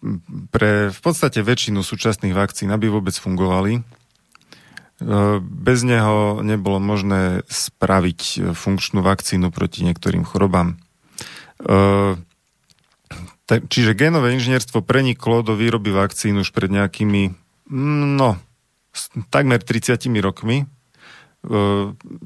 pre 0.54 0.90
v 0.90 1.00
podstate 1.02 1.42
väčšinu 1.42 1.82
súčasných 1.82 2.34
vakcín, 2.34 2.70
aby 2.74 2.90
vôbec 2.90 3.14
fungovali. 3.14 3.97
Bez 5.42 5.86
neho 5.86 6.42
nebolo 6.42 6.82
možné 6.82 7.46
spraviť 7.46 8.50
funkčnú 8.50 8.98
vakcínu 8.98 9.54
proti 9.54 9.86
niektorým 9.86 10.26
chorobám. 10.26 10.74
Uh, 11.62 12.18
čiže 13.46 13.94
genové 13.94 14.34
inžinierstvo 14.34 14.82
preniklo 14.82 15.46
do 15.46 15.54
výroby 15.54 15.94
vakcín 15.94 16.38
už 16.42 16.50
pred 16.50 16.68
nejakými, 16.68 17.30
no, 17.70 18.36
takmer 19.30 19.62
30 19.62 20.02
rokmi. 20.18 20.66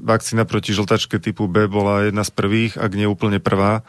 Vakcína 0.01 0.43
proti 0.49 0.73
žltačke 0.73 1.21
typu 1.21 1.45
B 1.45 1.69
bola 1.69 2.09
jedna 2.09 2.25
z 2.25 2.33
prvých, 2.33 2.81
ak 2.81 2.91
nie 2.97 3.05
úplne 3.05 3.37
prvá 3.37 3.85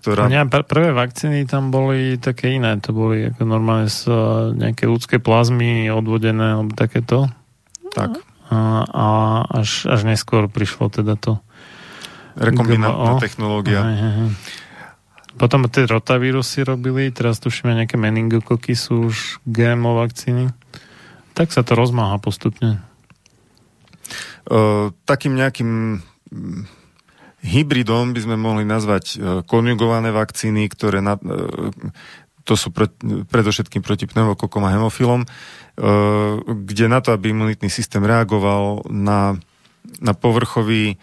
ktorá... 0.00 0.32
Nie, 0.32 0.48
pr- 0.48 0.64
prvé 0.64 0.96
vakcíny 0.96 1.44
tam 1.44 1.68
boli 1.68 2.16
také 2.16 2.56
iné, 2.56 2.80
to 2.80 2.96
boli 2.96 3.28
ako 3.28 3.44
normálne 3.44 3.92
z 3.92 4.08
nejaké 4.56 4.88
ľudské 4.88 5.20
plazmy 5.20 5.92
odvodené, 5.92 6.56
alebo 6.56 6.72
takéto. 6.72 7.28
Tak. 7.94 8.22
A, 8.50 8.82
a 8.86 9.06
až, 9.62 9.86
až 9.86 10.00
neskôr 10.06 10.50
prišlo 10.50 10.90
teda 10.90 11.14
to 11.14 11.38
rekombinantná 12.34 13.18
technológia. 13.22 13.82
Aj, 13.82 13.96
aj, 13.98 14.14
aj. 14.26 14.30
Potom 15.38 15.64
tie 15.70 15.86
rotavírusy 15.86 16.66
robili, 16.66 17.08
teraz 17.14 17.38
tušíme 17.40 17.72
nejaké 17.72 17.96
meningokoky 17.96 18.74
sú 18.74 19.08
už 19.08 19.40
GMO 19.46 19.96
vakcíny. 19.96 20.50
Tak 21.32 21.54
sa 21.54 21.62
to 21.62 21.78
rozmáha 21.78 22.18
postupne. 22.18 22.82
Uh, 24.50 24.90
takým 25.06 25.38
nejakým 25.38 26.02
Hybridom 27.40 28.12
by 28.12 28.20
sme 28.20 28.36
mohli 28.36 28.68
nazvať 28.68 29.04
e, 29.16 29.40
konjugované 29.48 30.12
vakcíny, 30.12 30.68
ktoré 30.68 31.00
na, 31.00 31.16
e, 31.16 31.72
to 32.44 32.54
sú 32.56 32.72
pre, 32.72 32.88
predovšetkým 33.28 33.82
proti 33.84 34.08
pneumokokom 34.08 34.62
a 34.64 34.72
hemofilom, 34.74 35.24
e, 35.24 35.28
kde 36.44 36.84
na 36.88 37.00
to, 37.00 37.12
aby 37.12 37.32
imunitný 37.32 37.68
systém 37.68 38.02
reagoval 38.04 38.88
na, 38.88 39.36
na 40.00 40.12
povrchový 40.12 41.00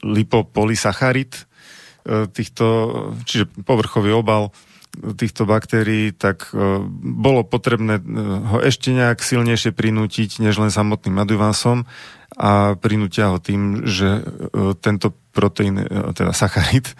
lipopolysacharid, 0.00 1.44
týchto, 2.32 2.64
čiže 3.28 3.44
povrchový 3.68 4.16
obal 4.16 4.48
týchto 4.96 5.44
baktérií, 5.44 6.16
tak 6.16 6.56
bolo 7.04 7.44
potrebné 7.44 8.00
ho 8.48 8.64
ešte 8.64 8.96
nejak 8.96 9.20
silnejšie 9.20 9.76
prinútiť, 9.76 10.40
než 10.40 10.56
len 10.56 10.72
samotným 10.72 11.20
adjuvansom 11.20 11.84
a 12.36 12.76
prinútia 12.76 13.32
ho 13.32 13.40
tým, 13.40 13.88
že 13.88 14.20
e, 14.20 14.22
tento 14.78 15.16
proteín, 15.32 15.80
e, 15.80 15.86
teda 16.12 16.36
sacharid, 16.36 16.92
e, 16.92 16.94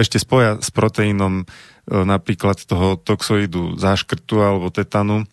ešte 0.00 0.16
spoja 0.16 0.58
s 0.58 0.72
proteínom 0.72 1.44
napríklad 1.88 2.62
toho 2.62 2.94
toxoidu 2.94 3.74
záškrtu 3.74 4.38
alebo 4.38 4.70
tetanu, 4.70 5.26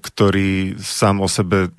ktorý 0.00 0.78
sám 0.78 1.24
o 1.24 1.28
sebe 1.28 1.72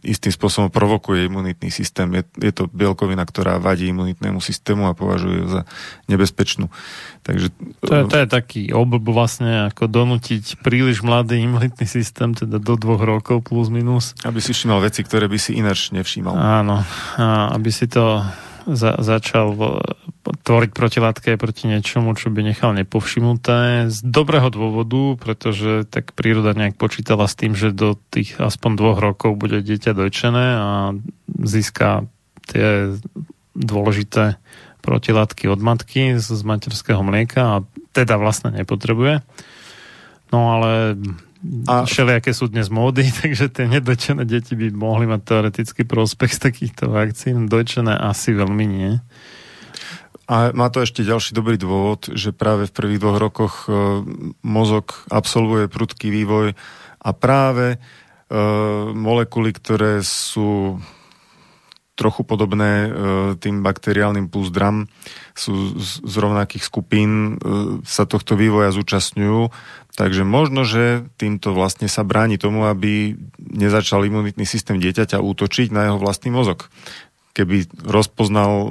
istým 0.00 0.32
spôsobom 0.32 0.72
provokuje 0.72 1.28
imunitný 1.28 1.68
systém. 1.68 2.08
Je, 2.16 2.24
je 2.40 2.52
to 2.56 2.72
bielkovina, 2.72 3.20
ktorá 3.20 3.60
vadí 3.60 3.92
imunitnému 3.92 4.40
systému 4.40 4.88
a 4.88 4.96
považuje 4.96 5.44
ju 5.44 5.46
za 5.60 5.62
nebezpečnú. 6.08 6.72
Takže, 7.20 7.52
to, 7.84 7.92
je, 7.92 8.02
to 8.08 8.16
je 8.16 8.26
taký 8.26 8.62
oblb 8.72 9.04
vlastne, 9.12 9.68
ako 9.68 9.92
donútiť 9.92 10.64
príliš 10.64 11.04
mladý 11.04 11.44
imunitný 11.44 11.84
systém, 11.84 12.32
teda 12.32 12.56
do 12.56 12.74
dvoch 12.80 13.04
rokov 13.04 13.44
plus 13.44 13.68
minus. 13.68 14.16
Aby 14.24 14.40
si 14.40 14.56
všímal 14.56 14.80
veci, 14.80 15.04
ktoré 15.04 15.28
by 15.28 15.36
si 15.36 15.60
ináč 15.60 15.92
nevšímal. 15.92 16.32
Áno, 16.32 16.80
a 17.20 17.52
aby 17.52 17.68
si 17.68 17.84
to 17.84 18.24
za, 18.66 18.98
začal 19.00 19.54
tvoriť 20.22 20.70
protilátky 20.74 21.36
proti 21.40 21.64
niečomu, 21.70 22.12
čo 22.16 22.28
by 22.28 22.44
nechal 22.44 22.76
nepovšimnuté. 22.76 23.88
Z 23.88 23.98
dobrého 24.04 24.48
dôvodu, 24.52 25.16
pretože 25.16 25.88
tak 25.88 26.12
príroda 26.12 26.52
nejak 26.52 26.76
počítala 26.76 27.24
s 27.28 27.38
tým, 27.38 27.56
že 27.56 27.72
do 27.72 27.96
tých 28.12 28.36
aspoň 28.36 28.70
dvoch 28.76 28.98
rokov 29.00 29.36
bude 29.38 29.64
dieťa 29.64 29.92
dojčené 29.96 30.46
a 30.56 30.68
získa 31.40 32.04
tie 32.50 32.96
dôležité 33.54 34.40
protilátky 34.80 35.48
od 35.52 35.60
matky 35.60 36.16
z, 36.16 36.26
z 36.26 36.42
materského 36.42 37.04
mlieka 37.04 37.40
a 37.40 37.56
teda 37.92 38.16
vlastne 38.16 38.54
nepotrebuje. 38.56 39.20
No 40.30 40.38
ale 40.58 40.96
a... 41.64 41.88
Všelijaké 41.88 42.36
sú 42.36 42.52
dnes 42.52 42.68
módy, 42.68 43.08
takže 43.20 43.48
tie 43.48 43.66
nedočené 43.66 44.28
deti 44.28 44.52
by 44.52 44.72
mohli 44.76 45.08
mať 45.08 45.20
teoretický 45.24 45.88
prospech 45.88 46.36
z 46.36 46.40
takýchto 46.40 46.92
vakcín. 46.92 47.48
Dočené 47.48 47.96
asi 47.96 48.36
veľmi 48.36 48.64
nie. 48.68 49.00
A 50.30 50.54
má 50.54 50.70
to 50.70 50.86
ešte 50.86 51.02
ďalší 51.02 51.34
dobrý 51.34 51.58
dôvod, 51.58 52.14
že 52.14 52.30
práve 52.30 52.70
v 52.70 52.76
prvých 52.76 53.02
dvoch 53.02 53.18
rokoch 53.18 53.54
e, 53.66 53.74
mozog 54.46 55.02
absolvuje 55.10 55.66
prudký 55.66 56.06
vývoj 56.14 56.54
a 57.02 57.10
práve 57.10 57.74
e, 57.74 57.78
molekuly, 58.94 59.50
ktoré 59.50 60.06
sú 60.06 60.78
trochu 62.00 62.24
podobné 62.24 62.88
e, 62.88 62.88
tým 63.36 63.60
bakteriálnym 63.60 64.32
púzdram, 64.32 64.88
sú 65.36 65.76
z, 65.76 66.16
rovnakých 66.16 66.64
skupín, 66.64 67.36
e, 67.36 67.84
sa 67.84 68.08
tohto 68.08 68.40
vývoja 68.40 68.72
zúčastňujú 68.72 69.52
Takže 70.00 70.22
možno, 70.24 70.62
že 70.62 71.04
týmto 71.18 71.52
vlastne 71.52 71.84
sa 71.84 72.06
bráni 72.06 72.38
tomu, 72.40 72.64
aby 72.64 73.20
nezačal 73.36 74.06
imunitný 74.06 74.46
systém 74.46 74.78
dieťaťa 74.78 75.20
útočiť 75.20 75.74
na 75.74 75.90
jeho 75.90 75.98
vlastný 76.00 76.32
mozog. 76.32 76.70
Keby 77.36 77.68
rozpoznal 77.84 78.52
e, 78.54 78.68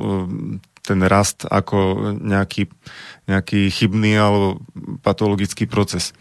ten 0.81 0.99
rast 1.05 1.45
ako 1.45 2.11
nejaký, 2.17 2.71
nejaký 3.29 3.67
chybný 3.69 4.17
alebo 4.17 4.63
patologický 5.05 5.69
proces. 5.69 6.17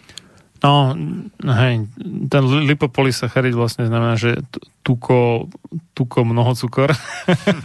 No, 0.59 0.91
hej, 1.39 1.87
ten 2.27 2.43
lipopolysacharid 2.67 3.55
vlastne 3.55 3.87
znamená, 3.87 4.19
že 4.19 4.43
tuko, 4.83 5.47
tuko 5.95 6.27
mnoho 6.27 6.51
cukor 6.59 6.91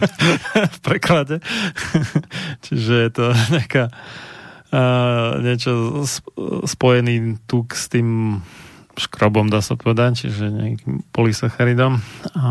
v 0.76 0.78
preklade. 0.78 1.42
Čiže 2.64 2.94
je 2.94 3.10
to 3.10 3.24
nejaká 3.54 3.84
niečo 5.38 6.02
spojený 6.66 7.38
tuk 7.46 7.78
s 7.78 7.86
tým 7.86 8.42
škrobom, 8.98 9.46
dá 9.46 9.62
sa 9.62 9.78
povedať, 9.78 10.26
čiže 10.26 10.50
nejakým 10.50 10.94
polysacharidom. 11.14 11.98
A 12.38 12.50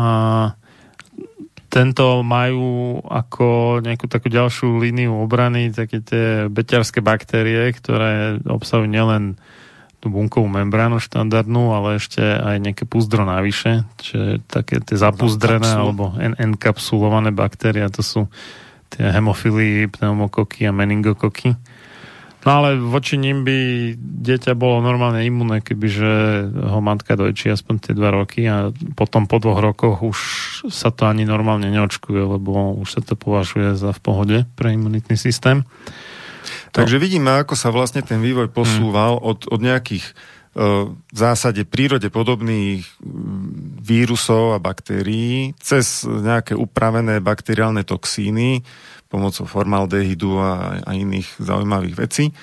tento 1.72 2.22
majú 2.22 3.00
ako 3.04 3.80
nejakú 3.84 4.06
takú 4.06 4.32
ďalšiu 4.32 4.78
líniu 4.78 5.20
obrany 5.20 5.68
také 5.74 6.00
tie 6.00 6.46
beťarské 6.46 7.02
baktérie, 7.02 7.72
ktoré 7.76 8.40
obsahujú 8.44 8.88
nielen 8.88 9.36
tú 10.04 10.12
bunkovú 10.12 10.44
membránu 10.44 11.00
štandardnú, 11.00 11.72
ale 11.72 11.96
ešte 11.96 12.20
aj 12.20 12.60
nejaké 12.60 12.84
púzdro 12.84 13.24
navyše, 13.24 13.88
čiže 14.04 14.44
také 14.44 14.84
tie 14.84 15.00
zapúzdrené 15.00 15.64
alebo 15.64 16.12
enkapsulované 16.20 17.32
baktérie, 17.32 17.88
to 17.88 18.04
sú 18.04 18.20
tie 18.92 19.08
hemofily, 19.08 19.88
pneumokoky 19.88 20.68
a 20.68 20.76
meningokoky. 20.76 21.56
No 22.44 22.60
ale 22.60 22.76
voči 22.76 23.16
ním 23.16 23.40
by 23.40 23.56
dieťa 23.96 24.52
bolo 24.52 24.84
normálne 24.84 25.24
imunné, 25.24 25.64
kebyže 25.64 26.12
ho 26.68 26.80
matka 26.84 27.16
dojčí 27.16 27.48
aspoň 27.48 27.74
tie 27.80 27.92
dva 27.96 28.12
roky 28.12 28.44
a 28.44 28.68
potom 28.92 29.24
po 29.24 29.40
dvoch 29.40 29.64
rokoch 29.64 30.04
už 30.04 30.18
sa 30.68 30.92
to 30.92 31.08
ani 31.08 31.24
normálne 31.24 31.72
neočkuje, 31.72 32.20
lebo 32.20 32.76
už 32.76 32.88
sa 32.92 33.00
to 33.00 33.16
považuje 33.16 33.80
za 33.80 33.96
v 33.96 34.00
pohode 34.04 34.38
pre 34.60 34.76
imunitný 34.76 35.16
systém. 35.16 35.64
Takže 36.74 36.98
vidíme, 36.98 37.30
ako 37.38 37.54
sa 37.54 37.70
vlastne 37.70 38.02
ten 38.02 38.18
vývoj 38.18 38.50
posúval 38.50 39.22
hmm. 39.22 39.26
od, 39.30 39.38
od 39.46 39.60
nejakých 39.62 40.04
e, 40.10 40.12
v 40.90 41.16
zásade 41.16 41.62
prírode 41.62 42.10
podobných 42.10 42.82
vírusov 43.78 44.58
a 44.58 44.58
baktérií 44.58 45.54
cez 45.62 46.02
nejaké 46.02 46.58
upravené 46.58 47.22
bakteriálne 47.22 47.86
toxíny 47.86 48.66
pomocou 49.06 49.46
formaldehydu 49.46 50.34
a, 50.42 50.82
a 50.82 50.90
iných 50.98 51.38
zaujímavých 51.38 51.94
vecí. 51.94 52.34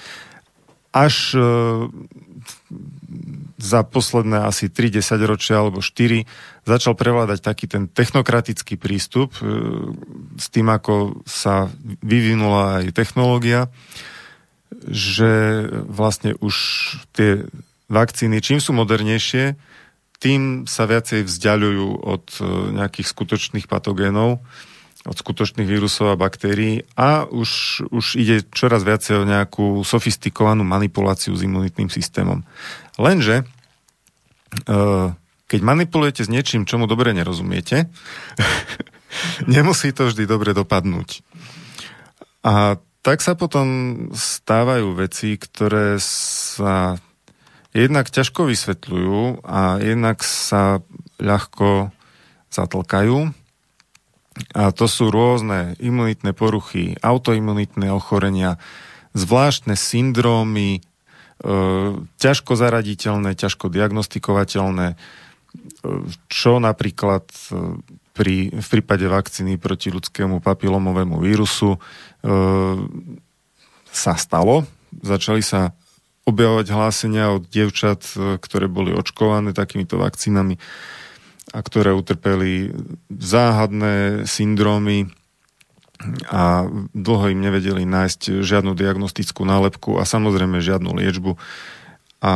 Až 0.95 1.35
e, 1.35 1.43
za 3.59 3.83
posledné 3.83 4.47
asi 4.47 4.71
3 4.71 4.95
10 4.95 5.27
ročia 5.27 5.59
alebo 5.59 5.83
4 5.83 6.23
začal 6.63 6.95
prevládať 6.95 7.39
taký 7.43 7.67
ten 7.67 7.91
technokratický 7.91 8.79
prístup 8.79 9.35
e, 9.37 9.43
s 10.39 10.47
tým, 10.47 10.71
ako 10.71 11.19
sa 11.27 11.67
vyvinula 11.99 12.79
aj 12.79 12.95
technológia, 12.95 13.67
že 14.87 15.65
vlastne 15.85 16.35
už 16.39 16.55
tie 17.11 17.45
vakcíny, 17.91 18.39
čím 18.39 18.63
sú 18.63 18.71
modernejšie, 18.71 19.59
tým 20.21 20.69
sa 20.69 20.85
viacej 20.85 21.25
vzdialujú 21.25 21.87
od 22.05 22.25
e, 22.39 22.43
nejakých 22.77 23.07
skutočných 23.09 23.65
patogénov 23.65 24.39
od 25.01 25.17
skutočných 25.17 25.65
vírusov 25.65 26.13
a 26.13 26.19
baktérií 26.19 26.85
a 26.93 27.25
už, 27.25 27.81
už 27.89 28.21
ide 28.21 28.45
čoraz 28.53 28.85
viacej 28.85 29.25
o 29.25 29.25
nejakú 29.25 29.81
sofistikovanú 29.81 30.61
manipuláciu 30.61 31.33
s 31.33 31.41
imunitným 31.41 31.89
systémom. 31.89 32.45
Lenže 33.01 33.49
keď 35.47 35.59
manipulujete 35.63 36.27
s 36.27 36.29
niečím, 36.31 36.67
čomu 36.67 36.85
dobre 36.85 37.15
nerozumiete, 37.15 37.87
nemusí 39.51 39.89
to 39.95 40.11
vždy 40.11 40.27
dobre 40.27 40.51
dopadnúť. 40.53 41.23
A 42.45 42.77
tak 43.01 43.25
sa 43.25 43.33
potom 43.33 43.67
stávajú 44.13 44.93
veci, 44.93 45.33
ktoré 45.33 45.97
sa 45.97 47.01
jednak 47.73 48.13
ťažko 48.13 48.45
vysvetľujú 48.45 49.41
a 49.41 49.81
jednak 49.81 50.21
sa 50.21 50.85
ľahko 51.17 51.89
zatlkajú. 52.53 53.33
A 54.55 54.63
to 54.71 54.85
sú 54.87 55.11
rôzne 55.11 55.75
imunitné 55.81 56.31
poruchy, 56.31 56.95
autoimunitné 57.03 57.91
ochorenia, 57.91 58.61
zvláštne 59.11 59.75
syndrómy, 59.75 60.79
e, 60.79 60.81
ťažko 62.15 62.55
zaraditeľné, 62.55 63.35
ťažko 63.35 63.67
diagnostikovateľné, 63.67 64.87
e, 64.93 64.97
čo 66.31 66.63
napríklad 66.63 67.27
e, 67.27 67.81
pri, 68.11 68.51
v 68.55 68.67
prípade 68.67 69.07
vakcíny 69.07 69.55
proti 69.59 69.91
ľudskému 69.91 70.43
papilomovému 70.43 71.19
vírusu 71.23 71.79
sa 73.91 74.13
stalo. 74.15 74.63
Začali 75.01 75.43
sa 75.43 75.75
objavovať 76.25 76.67
hlásenia 76.69 77.33
od 77.33 77.49
dievčat, 77.49 78.13
e, 78.13 78.37
ktoré 78.37 78.69
boli 78.69 78.93
očkované 78.93 79.51
takýmito 79.57 79.97
vakcínami 79.97 80.61
a 81.51 81.59
ktoré 81.59 81.91
utrpeli 81.91 82.71
záhadné 83.09 84.23
syndromy 84.29 85.11
a 86.29 86.65
dlho 86.95 87.25
im 87.29 87.41
nevedeli 87.41 87.85
nájsť 87.85 88.41
žiadnu 88.41 88.73
diagnostickú 88.73 89.45
nálepku 89.45 90.01
a 90.01 90.07
samozrejme 90.07 90.63
žiadnu 90.63 90.89
liečbu. 90.97 91.37
A 92.21 92.33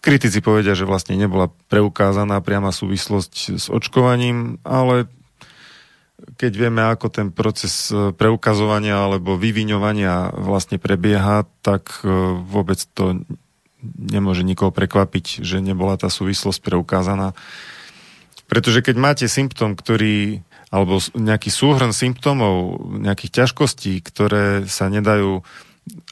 Kritici 0.00 0.40
povedia, 0.40 0.72
že 0.72 0.88
vlastne 0.88 1.14
nebola 1.14 1.52
preukázaná 1.68 2.40
priama 2.40 2.72
súvislosť 2.72 3.60
s 3.60 3.66
očkovaním, 3.68 4.58
ale 4.64 5.06
keď 6.36 6.52
vieme, 6.56 6.82
ako 6.84 7.06
ten 7.12 7.28
proces 7.32 7.88
e, 7.92 8.12
preukazovania 8.16 9.06
alebo 9.08 9.36
vyviňovania 9.36 10.34
vlastne 10.36 10.80
prebieha, 10.80 11.44
tak 11.60 12.00
e, 12.00 12.08
vôbec 12.44 12.80
to 12.96 13.24
nemôže 13.82 14.44
nikoho 14.44 14.72
prekvapiť, 14.72 15.40
že 15.40 15.64
nebola 15.64 15.96
tá 15.96 16.12
súvislosť 16.12 16.60
preukázaná. 16.60 17.32
Pretože 18.50 18.84
keď 18.84 18.96
máte 18.98 19.26
symptóm, 19.30 19.72
ktorý 19.78 20.44
alebo 20.70 21.02
nejaký 21.18 21.50
súhrn 21.50 21.90
symptómov, 21.90 22.78
nejakých 23.02 23.42
ťažkostí, 23.42 23.98
ktoré 24.06 24.70
sa 24.70 24.86
nedajú 24.86 25.42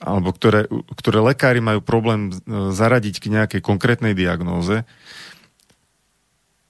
alebo 0.03 0.35
ktoré, 0.35 0.67
ktoré 0.99 1.23
lekári 1.23 1.63
majú 1.63 1.79
problém 1.85 2.33
e, 2.33 2.73
zaradiť 2.75 3.23
k 3.23 3.27
nejakej 3.31 3.61
konkrétnej 3.63 4.17
diagnóze, 4.17 4.83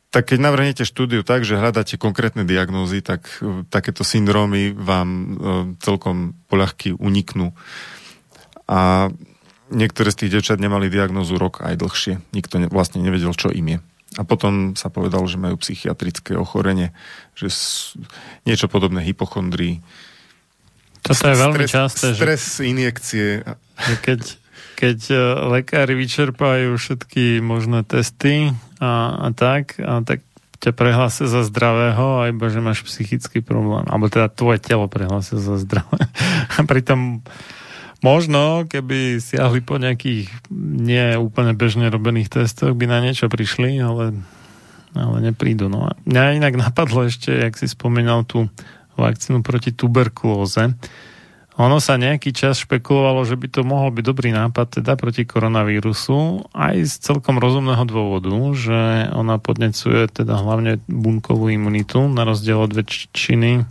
tak 0.09 0.33
keď 0.33 0.39
navrhnete 0.41 0.85
štúdiu 0.89 1.21
tak, 1.21 1.45
že 1.45 1.61
hľadáte 1.61 2.01
konkrétne 2.01 2.49
diagnózy, 2.49 3.05
tak 3.05 3.29
uh, 3.41 3.65
takéto 3.69 4.03
syndrómy 4.03 4.73
vám 4.73 5.09
uh, 5.09 5.29
celkom 5.85 6.39
poľahky 6.49 6.97
uniknú. 6.97 7.53
A 8.69 9.13
niektoré 9.69 10.13
z 10.13 10.25
tých 10.25 10.33
devčat 10.41 10.61
nemali 10.61 10.93
diagnózu 10.93 11.37
rok 11.37 11.61
aj 11.65 11.77
dlhšie. 11.77 12.15
Nikto 12.33 12.55
ne, 12.61 12.67
vlastne 12.69 13.05
nevedel, 13.05 13.33
čo 13.37 13.53
im 13.53 13.77
je. 13.77 13.79
A 14.17 14.25
potom 14.25 14.73
sa 14.75 14.89
povedalo, 14.89 15.29
že 15.29 15.37
majú 15.37 15.61
psychiatrické 15.61 16.33
ochorenie, 16.33 16.97
že 17.37 17.53
niečo 18.49 18.67
podobné 18.67 19.05
hypochondrii, 19.05 19.85
toto 21.03 21.25
je 21.31 21.37
veľmi 21.41 21.65
stres, 21.65 21.73
časté. 21.73 22.07
Stres, 22.15 22.43
že, 22.59 22.63
injekcie. 22.69 23.29
Keď, 24.05 24.21
keď 24.77 24.99
e, 25.09 25.17
lekári 25.57 25.95
vyčerpajú 25.95 26.75
všetky 26.77 27.41
možné 27.41 27.87
testy 27.87 28.53
a, 28.79 29.27
a 29.27 29.29
tak, 29.35 29.79
a 29.83 30.03
tak 30.07 30.23
ťa 30.59 30.75
prehlásia 30.75 31.31
za 31.31 31.47
zdravého 31.47 32.23
a 32.23 32.31
iba, 32.35 32.51
že 32.51 32.59
máš 32.59 32.83
psychický 32.83 33.39
problém. 33.39 33.87
Alebo 33.87 34.11
teda 34.11 34.27
tvoje 34.27 34.59
telo 34.59 34.91
prehlásia 34.91 35.39
za 35.39 35.55
zdravé. 35.55 36.11
A 36.59 36.67
pritom 36.67 37.23
možno, 38.03 38.67
keby 38.67 39.23
siahli 39.23 39.63
po 39.63 39.79
nejakých 39.79 40.27
nie 40.51 41.15
úplne 41.15 41.55
bežne 41.55 41.87
robených 41.87 42.43
testoch, 42.43 42.75
by 42.75 42.91
na 42.91 42.99
niečo 42.99 43.31
prišli, 43.31 43.79
ale, 43.79 44.19
ale 44.99 45.17
neprídu. 45.23 45.71
No 45.71 45.87
a 45.87 45.91
mňa 46.03 46.43
inak 46.43 46.55
napadlo 46.59 47.07
ešte, 47.07 47.31
jak 47.31 47.55
si 47.55 47.71
spomínal 47.71 48.27
tú 48.27 48.51
vakcínu 48.99 49.47
proti 49.47 49.71
tuberkulóze. 49.71 50.75
Ono 51.59 51.83
sa 51.83 51.99
nejaký 51.99 52.31
čas 52.31 52.63
špekulovalo, 52.63 53.27
že 53.27 53.35
by 53.35 53.51
to 53.51 53.67
mohol 53.67 53.91
byť 53.91 54.05
dobrý 54.07 54.31
nápad 54.31 54.79
teda 54.79 54.95
proti 54.95 55.27
koronavírusu 55.27 56.47
aj 56.55 56.87
z 56.87 56.95
celkom 57.03 57.43
rozumného 57.43 57.83
dôvodu, 57.83 58.31
že 58.55 59.11
ona 59.11 59.43
podnecuje 59.43 60.07
teda 60.07 60.39
hlavne 60.39 60.79
bunkovú 60.87 61.51
imunitu 61.51 62.07
na 62.07 62.23
rozdiel 62.23 62.63
od 62.63 62.71
väčšiny 62.79 63.67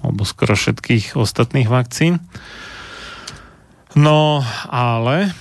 alebo 0.00 0.24
skoro 0.24 0.56
všetkých 0.56 1.20
ostatných 1.20 1.68
vakcín. 1.68 2.24
No, 3.92 4.40
ale 4.72 5.36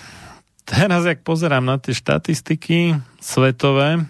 teraz, 0.68 1.08
jak 1.08 1.24
pozerám 1.24 1.64
na 1.64 1.80
tie 1.80 1.96
štatistiky 1.96 3.00
svetové, 3.24 4.04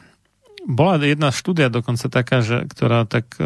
bola 0.65 0.97
jedna 0.97 1.29
štúdia 1.29 1.69
dokonca 1.69 2.09
taká, 2.09 2.41
že, 2.41 2.65
ktorá 2.65 3.05
tak 3.05 3.37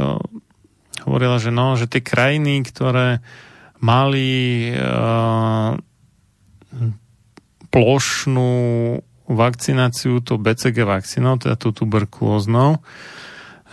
hovorila, 1.03 1.43
že 1.43 1.51
no, 1.51 1.75
že 1.75 1.91
tie 1.91 1.99
krajiny, 1.99 2.63
ktoré 2.63 3.19
mali 3.79 4.71
uh, 4.73 5.77
plošnú 7.69 8.53
vakcináciu, 9.27 10.23
to 10.23 10.39
BCG 10.39 10.87
vakcínou, 10.87 11.35
teda 11.37 11.59
tú 11.59 11.75
tuberkulóznou, 11.75 12.79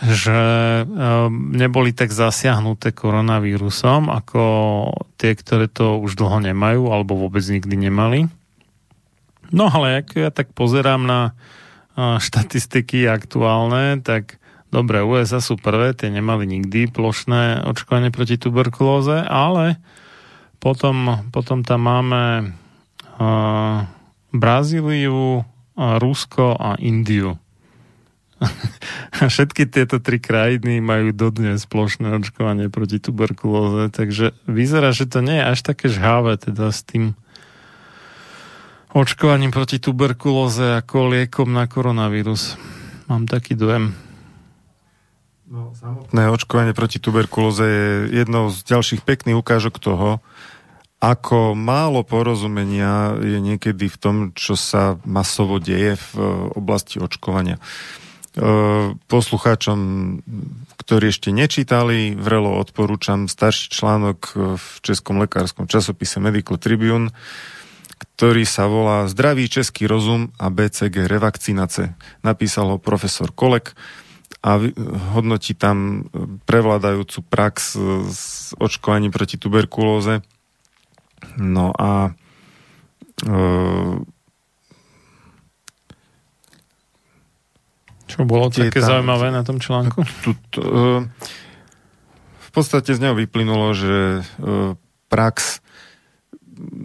že 0.03 0.39
uh, 0.83 1.31
neboli 1.31 1.95
tak 1.95 2.11
zasiahnuté 2.11 2.91
koronavírusom, 2.91 4.11
ako 4.11 4.41
tie, 5.15 5.31
ktoré 5.31 5.71
to 5.71 5.97
už 6.03 6.19
dlho 6.19 6.43
nemajú, 6.43 6.91
alebo 6.91 7.15
vôbec 7.15 7.41
nikdy 7.47 7.87
nemali. 7.87 8.27
No 9.55 9.71
ale 9.71 10.03
ak 10.03 10.07
ja 10.19 10.29
tak 10.29 10.51
pozerám 10.51 11.07
na 11.07 11.31
uh, 11.95 12.19
štatistiky 12.19 13.07
aktuálne, 13.07 14.03
tak 14.03 14.37
Dobre, 14.75 14.99
USA 15.07 15.39
sú 15.39 15.55
prvé, 15.55 15.95
tie 15.95 16.11
nemali 16.11 16.43
nikdy 16.43 16.91
plošné 16.91 17.63
očkovanie 17.63 18.11
proti 18.11 18.35
tuberkulóze, 18.35 19.23
ale 19.23 19.79
potom, 20.59 21.23
potom 21.31 21.63
tam 21.63 21.87
máme 21.87 22.23
uh, 23.15 23.87
Brazíliu, 24.35 25.47
uh, 25.47 25.95
Rusko 25.95 26.59
a 26.59 26.75
Indiu. 26.75 27.39
Všetky 29.31 29.71
tieto 29.71 30.03
tri 30.03 30.19
krajiny 30.19 30.83
majú 30.83 31.15
dodnes 31.15 31.63
plošné 31.71 32.11
očkovanie 32.19 32.67
proti 32.67 32.99
tuberkulóze, 32.99 33.87
takže 33.95 34.35
vyzerá, 34.43 34.91
že 34.91 35.07
to 35.07 35.23
nie 35.23 35.39
je 35.39 35.55
až 35.55 35.59
také 35.63 35.87
žháve 35.87 36.35
teda 36.35 36.67
s 36.75 36.83
tým 36.83 37.15
očkovaním 38.91 39.55
proti 39.55 39.79
tuberkulóze 39.79 40.83
ako 40.83 41.15
liekom 41.15 41.55
na 41.55 41.63
koronavírus. 41.63 42.59
Mám 43.07 43.31
taký 43.31 43.55
dojem. 43.55 44.04
No, 45.45 45.77
samotné 45.77 46.33
očkovanie 46.33 46.73
proti 46.73 46.97
tuberkulóze 46.97 47.65
je 47.65 47.89
jednou 48.25 48.49
z 48.49 48.65
ďalších 48.65 49.05
pekných 49.05 49.37
ukážok 49.37 49.77
toho, 49.77 50.17
ako 50.97 51.53
málo 51.53 52.01
porozumenia 52.01 53.13
je 53.21 53.37
niekedy 53.37 53.85
v 53.85 53.97
tom, 54.01 54.15
čo 54.33 54.57
sa 54.57 54.97
masovo 55.05 55.61
deje 55.61 56.01
v 56.01 56.09
e, 56.17 56.21
oblasti 56.57 56.97
očkovania. 56.97 57.61
E, 57.61 57.61
poslucháčom, 59.05 59.79
ktorí 60.81 61.13
ešte 61.13 61.29
nečítali, 61.29 62.17
vrelo 62.17 62.57
odporúčam 62.57 63.29
starší 63.29 63.69
článok 63.69 64.33
v 64.57 64.67
Českom 64.81 65.21
lekárskom 65.21 65.69
časopise 65.69 66.17
Medical 66.17 66.57
Tribune, 66.57 67.13
ktorý 68.17 68.41
sa 68.49 68.65
volá 68.65 69.05
Zdravý 69.05 69.45
český 69.45 69.85
rozum 69.85 70.33
a 70.41 70.49
BCG 70.49 71.05
revakcinace. 71.05 71.93
Napísal 72.25 72.73
ho 72.73 72.77
profesor 72.81 73.29
Kolek 73.29 73.77
a 74.45 74.61
hodnotí 75.17 75.57
tam 75.57 76.05
prevládajúcu 76.45 77.25
prax 77.25 77.73
s 78.13 78.53
očkovaním 78.61 79.09
proti 79.09 79.41
tuberkulóze. 79.41 80.21
No 81.41 81.73
a 81.73 82.13
e, 83.25 83.33
Čo 88.05 88.21
bolo 88.29 88.53
také 88.53 88.85
tam, 88.85 89.01
zaujímavé 89.01 89.33
na 89.33 89.41
tom 89.41 89.57
článku? 89.57 90.05
Tu, 90.21 90.37
tu, 90.53 90.61
e, 90.61 91.09
v 92.37 92.49
podstate 92.53 92.93
z 92.93 93.01
neho 93.01 93.17
vyplynulo, 93.17 93.73
že 93.73 94.21
e, 94.21 94.23
prax 95.09 95.65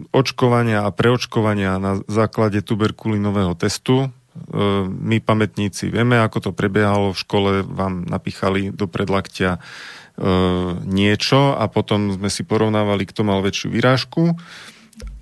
očkovania 0.09 0.83
a 0.83 0.89
preočkovania 0.89 1.77
na 1.77 2.01
základe 2.09 2.65
tuberkulinového 2.65 3.53
testu 3.53 4.09
my 4.87 5.17
pamätníci 5.19 5.91
vieme, 5.91 6.15
ako 6.19 6.49
to 6.49 6.51
prebiehalo 6.55 7.11
v 7.11 7.21
škole, 7.21 7.51
vám 7.67 8.07
napíchali 8.07 8.71
do 8.71 8.87
predlaktia 8.87 9.59
niečo 10.85 11.55
a 11.55 11.65
potom 11.71 12.13
sme 12.13 12.29
si 12.31 12.43
porovnávali, 12.43 13.07
kto 13.07 13.27
mal 13.27 13.43
väčšiu 13.43 13.67
vyrážku 13.73 14.37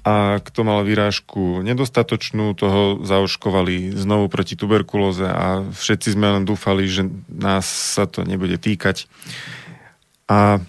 a 0.03 0.40
kto 0.40 0.65
mal 0.65 0.81
vyrážku 0.81 1.61
nedostatočnú, 1.61 2.56
toho 2.56 3.03
zaočkovali 3.03 3.94
znovu 3.94 4.31
proti 4.31 4.56
tuberkulóze 4.56 5.27
a 5.27 5.61
všetci 5.69 6.15
sme 6.15 6.40
len 6.40 6.44
dúfali, 6.48 6.88
že 6.88 7.06
nás 7.27 7.68
sa 7.68 8.07
to 8.07 8.23
nebude 8.23 8.57
týkať. 8.57 9.06
A 10.31 10.64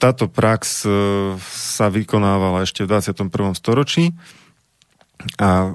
táto 0.00 0.32
prax 0.32 0.88
e, 0.88 0.90
sa 1.52 1.92
vykonávala 1.92 2.64
ešte 2.64 2.88
v 2.88 2.96
21. 2.96 3.52
storočí. 3.52 4.16
A 5.38 5.72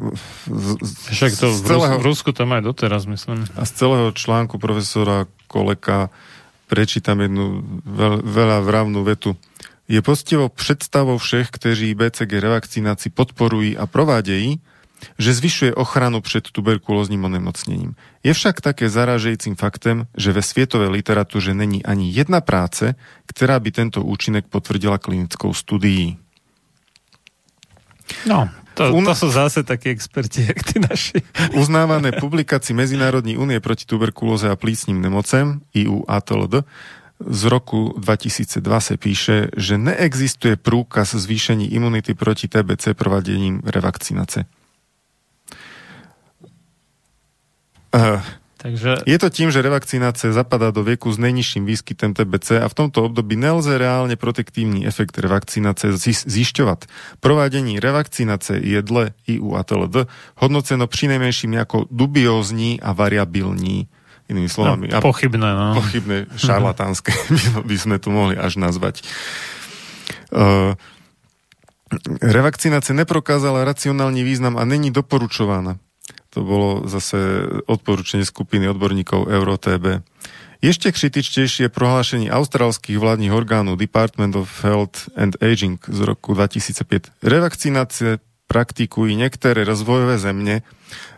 Však 1.13 1.37
to 1.37 1.53
v, 1.53 1.61
celého, 1.61 1.95
v 2.01 2.05
Rusku 2.05 2.29
to 2.33 2.49
aj 2.49 2.61
doteraz, 2.65 3.05
myslím. 3.05 3.45
A 3.53 3.65
z 3.65 3.71
celého 3.71 4.09
článku 4.11 4.57
profesora 4.57 5.29
Koleka 5.45 6.09
prečítam 6.65 7.21
jednu 7.21 7.61
veľ, 7.85 8.25
veľa 8.25 8.57
vravnú 8.65 9.05
vetu. 9.05 9.37
Je 9.85 10.01
postivo 10.01 10.49
představou 10.49 11.17
všech, 11.21 11.53
kteří 11.53 11.93
BCG 11.93 12.41
revakcinaci 12.41 13.13
podporují 13.13 13.77
a 13.77 13.85
provádějí, 13.85 14.57
že 15.19 15.33
zvyšuje 15.33 15.75
ochranu 15.75 16.21
před 16.21 16.51
tuberkulóznym 16.51 17.25
onemocnením. 17.25 17.95
Je 18.23 18.33
však 18.33 18.61
také 18.61 18.89
zarážejícím 18.89 19.55
faktem, 19.55 20.07
že 20.17 20.31
ve 20.31 20.41
světové 20.41 20.87
literatuře 20.87 21.53
není 21.53 21.85
ani 21.85 22.11
jedna 22.11 22.41
práce, 22.41 22.95
která 23.25 23.59
by 23.59 23.71
tento 23.71 24.01
účinek 24.01 24.45
potvrdila 24.49 24.97
klinickou 24.97 25.53
studií. 25.53 26.17
No, 28.25 28.49
to, 28.75 28.91
to 28.91 29.13
sú 29.15 29.27
zase 29.31 29.63
takí 29.63 29.89
experti, 29.89 30.45
jak 30.51 30.59
tí 30.63 30.77
naši. 30.83 31.17
Uznávané 31.55 32.11
publikácii 32.11 32.75
Medzinárodní 32.75 33.39
únie 33.39 33.59
proti 33.59 33.87
tuberkulóze 33.87 34.51
a 34.51 34.59
plísním 34.59 35.01
nemocem, 35.01 35.63
IUATLD, 35.73 36.67
z 37.19 37.43
roku 37.43 37.95
2002 37.97 38.79
se 38.79 38.97
píše, 38.97 39.47
že 39.57 39.77
neexistuje 39.77 40.55
průkaz 40.55 41.15
zvýšení 41.15 41.73
imunity 41.73 42.13
proti 42.13 42.47
TBC 42.47 42.87
provadením 42.93 43.61
revakcinace. 43.65 44.45
Uh, 47.95 48.21
Takže... 48.55 49.03
Je 49.03 49.17
to 49.19 49.27
tým, 49.27 49.51
že 49.51 49.59
revakcinácia 49.59 50.31
zapadá 50.31 50.71
do 50.71 50.79
vieku 50.79 51.11
s 51.11 51.19
najnižším 51.19 51.67
výskytem 51.67 52.15
TBC 52.15 52.63
a 52.63 52.67
v 52.71 52.77
tomto 52.77 53.03
období 53.03 53.35
nelze 53.35 53.75
reálne 53.75 54.15
protektívny 54.15 54.87
efekt 54.87 55.19
revakcinácie 55.19 55.91
zišťovať. 56.25 56.87
Provádění 57.19 57.83
revakcinácie 57.83 58.63
je 58.63 58.79
dle 58.79 59.11
IU 59.27 59.59
a 59.59 59.61
TLD 59.67 60.07
hodnoceno 60.39 60.87
přinejmenším 60.87 61.59
ako 61.59 61.91
dubiózní 61.91 62.79
a 62.79 62.95
variabilní. 62.95 63.91
Inými 64.25 64.49
slovami. 64.49 64.89
No, 64.89 65.05
pochybné, 65.05 65.53
no. 65.53 65.77
Pochybné, 65.77 66.25
šarlatánske 66.41 67.13
by 67.61 67.75
sme 67.77 68.01
tu 68.01 68.09
mohli 68.09 68.33
až 68.33 68.57
nazvať. 68.57 69.05
Uh, 70.33 70.73
revakcinácia 72.25 72.97
neprokázala 72.97 73.61
racionálny 73.61 74.25
význam 74.25 74.57
a 74.57 74.65
není 74.65 74.89
doporučovaná. 74.89 75.77
To 76.35 76.43
bolo 76.43 76.83
zase 76.91 77.47
odporúčanie 77.63 78.27
skupiny 78.27 78.67
odborníkov 78.67 79.31
EuroTB. 79.31 80.03
Ešte 80.59 80.91
kritičtejšie 80.91 81.71
prohlášenie 81.71 82.27
austrálskych 82.27 82.99
vládnych 82.99 83.31
orgánov 83.31 83.79
Department 83.79 84.35
of 84.35 84.51
Health 84.59 85.07
and 85.15 85.39
Aging 85.39 85.79
z 85.79 85.99
roku 86.03 86.35
2005. 86.35 87.23
Revakcinácie 87.23 88.19
praktikujú 88.51 89.15
niektoré 89.15 89.63
rozvojové 89.63 90.19
zemne 90.19 90.67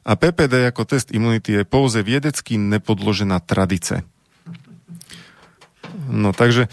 a 0.06 0.14
PPD 0.14 0.69
ako 0.69 0.85
test 0.85 1.10
imunity 1.10 1.60
je 1.60 1.64
pouze 1.65 1.98
vedecky 2.06 2.61
nepodložená 2.61 3.41
tradice. 3.41 4.06
No 6.07 6.30
takže 6.30 6.69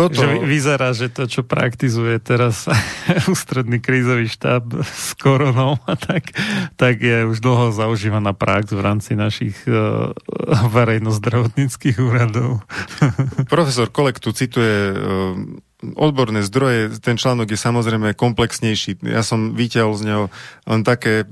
toto... 0.00 0.16
Že 0.16 0.48
vyzerá, 0.48 0.96
že 0.96 1.12
to, 1.12 1.28
čo 1.28 1.44
praktizuje 1.44 2.16
teraz 2.24 2.64
ústredný 3.32 3.84
krízový 3.84 4.32
štáb 4.32 4.80
s 4.80 5.12
koronou, 5.20 5.76
tak, 6.08 6.32
tak 6.80 7.04
je 7.04 7.28
už 7.28 7.44
dlho 7.44 7.76
zaužívaná 7.76 8.32
prax 8.32 8.72
v 8.72 8.80
rámci 8.80 9.12
našich 9.12 9.60
uh, 9.68 10.16
verejnozdravotníckých 10.72 12.00
úradov. 12.00 12.64
Profesor 13.52 13.92
Kolek 13.92 14.16
tu 14.22 14.32
cituje 14.32 14.96
uh, 14.96 15.36
odborné 15.96 16.44
zdroje, 16.44 17.00
ten 17.00 17.16
článok 17.16 17.48
je 17.52 17.58
samozrejme 17.60 18.12
komplexnejší. 18.12 19.00
Ja 19.04 19.24
som 19.24 19.56
vyťahol 19.56 19.94
z 19.96 20.02
neho 20.04 20.24
len 20.68 20.84
také 20.84 21.24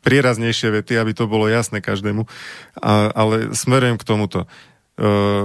prieraznejšie 0.00 0.80
vety, 0.80 0.96
aby 0.96 1.12
to 1.12 1.28
bolo 1.28 1.44
jasné 1.44 1.84
každému, 1.84 2.24
a, 2.80 3.12
ale 3.12 3.52
smerujem 3.52 4.00
k 4.00 4.08
tomuto. 4.08 4.48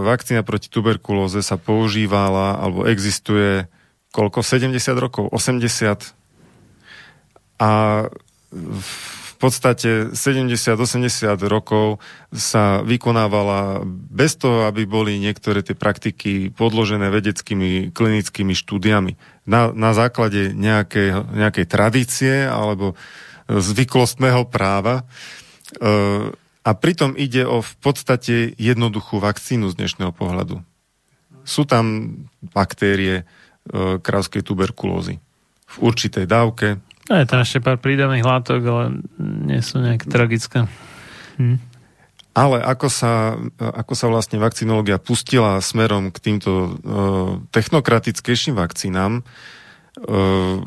Vakcína 0.03 0.44
proti 0.44 0.68
tuberkulóze 0.68 1.40
sa 1.40 1.56
používala, 1.56 2.60
alebo 2.60 2.84
existuje 2.84 3.65
koľko? 4.11 4.44
70 4.44 4.76
rokov? 4.99 5.32
80? 5.32 6.11
A 7.57 7.72
v 8.52 9.34
podstate 9.38 10.10
70-80 10.18 11.38
rokov 11.45 12.02
sa 12.34 12.82
vykonávala 12.82 13.86
bez 13.88 14.34
toho, 14.34 14.65
aby 14.65 14.90
boli 14.90 15.22
niektoré 15.22 15.61
tie 15.61 15.78
praktiky 15.78 16.49
podložené 16.57 17.14
vedeckými 17.14 17.94
klinickými 17.94 18.57
štúdiami. 18.57 19.14
Na, 19.45 19.69
na 19.72 19.94
základe 19.94 20.57
nejakej, 20.57 21.38
nejakej 21.38 21.65
tradície 21.69 22.36
alebo 22.49 22.98
zvyklostného 23.48 24.49
práva. 24.49 25.06
E, 25.78 26.34
a 26.68 26.76
pritom 26.76 27.15
ide 27.15 27.48
o 27.48 27.64
v 27.64 27.73
podstate 27.80 28.52
jednoduchú 28.60 29.23
vakcínu 29.23 29.72
z 29.72 29.80
dnešného 29.80 30.11
pohľadu. 30.11 30.60
Sú 31.48 31.64
tam 31.64 32.11
baktérie 32.52 33.23
e, 33.23 33.23
krávskej 34.03 34.44
tuberkulózy 34.44 35.23
v 35.64 35.76
určitej 35.80 36.27
dávke. 36.27 36.84
A 37.07 37.23
je 37.23 37.27
tam 37.31 37.39
ešte 37.39 37.64
pár 37.64 37.80
prídavných 37.80 38.27
látok, 38.27 38.60
ale 38.68 38.99
nie 39.48 39.64
sú 39.64 39.80
nejak 39.80 40.11
tragické. 40.11 40.68
Hm. 41.39 41.64
Ale 42.35 42.60
ako 42.60 42.91
sa, 42.91 43.39
ako 43.57 43.94
sa 43.95 44.11
vlastne 44.11 44.38
vakcinológia 44.38 44.99
pustila 44.99 45.57
smerom 45.64 46.11
k 46.14 46.18
týmto 46.19 46.52
uh, 46.53 46.69
technokratickejším 47.49 48.60
vakcínám, 48.60 49.23
uh, 49.23 50.61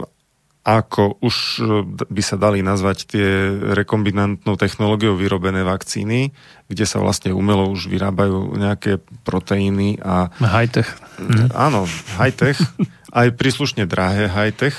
ako 0.78 1.18
už 1.18 1.36
e, 1.58 1.62
by 1.88 2.22
sa 2.22 2.38
dali 2.38 2.62
nazvať 2.62 2.98
tie 3.10 3.26
rekombinantnou 3.74 4.54
technológiou 4.54 5.18
vyrobené 5.18 5.66
vakcíny, 5.66 6.30
kde 6.70 6.84
sa 6.86 7.02
vlastne 7.02 7.34
umelo 7.34 7.66
už 7.66 7.90
vyrábajú 7.90 8.54
nejaké 8.54 9.02
proteíny 9.26 9.98
a... 9.98 10.30
High-tech. 10.38 10.86
Hm. 11.18 11.50
Áno, 11.50 11.90
high-tech, 12.20 12.62
aj 13.10 13.34
príslušne 13.34 13.90
drahé 13.90 14.30
high-tech, 14.30 14.76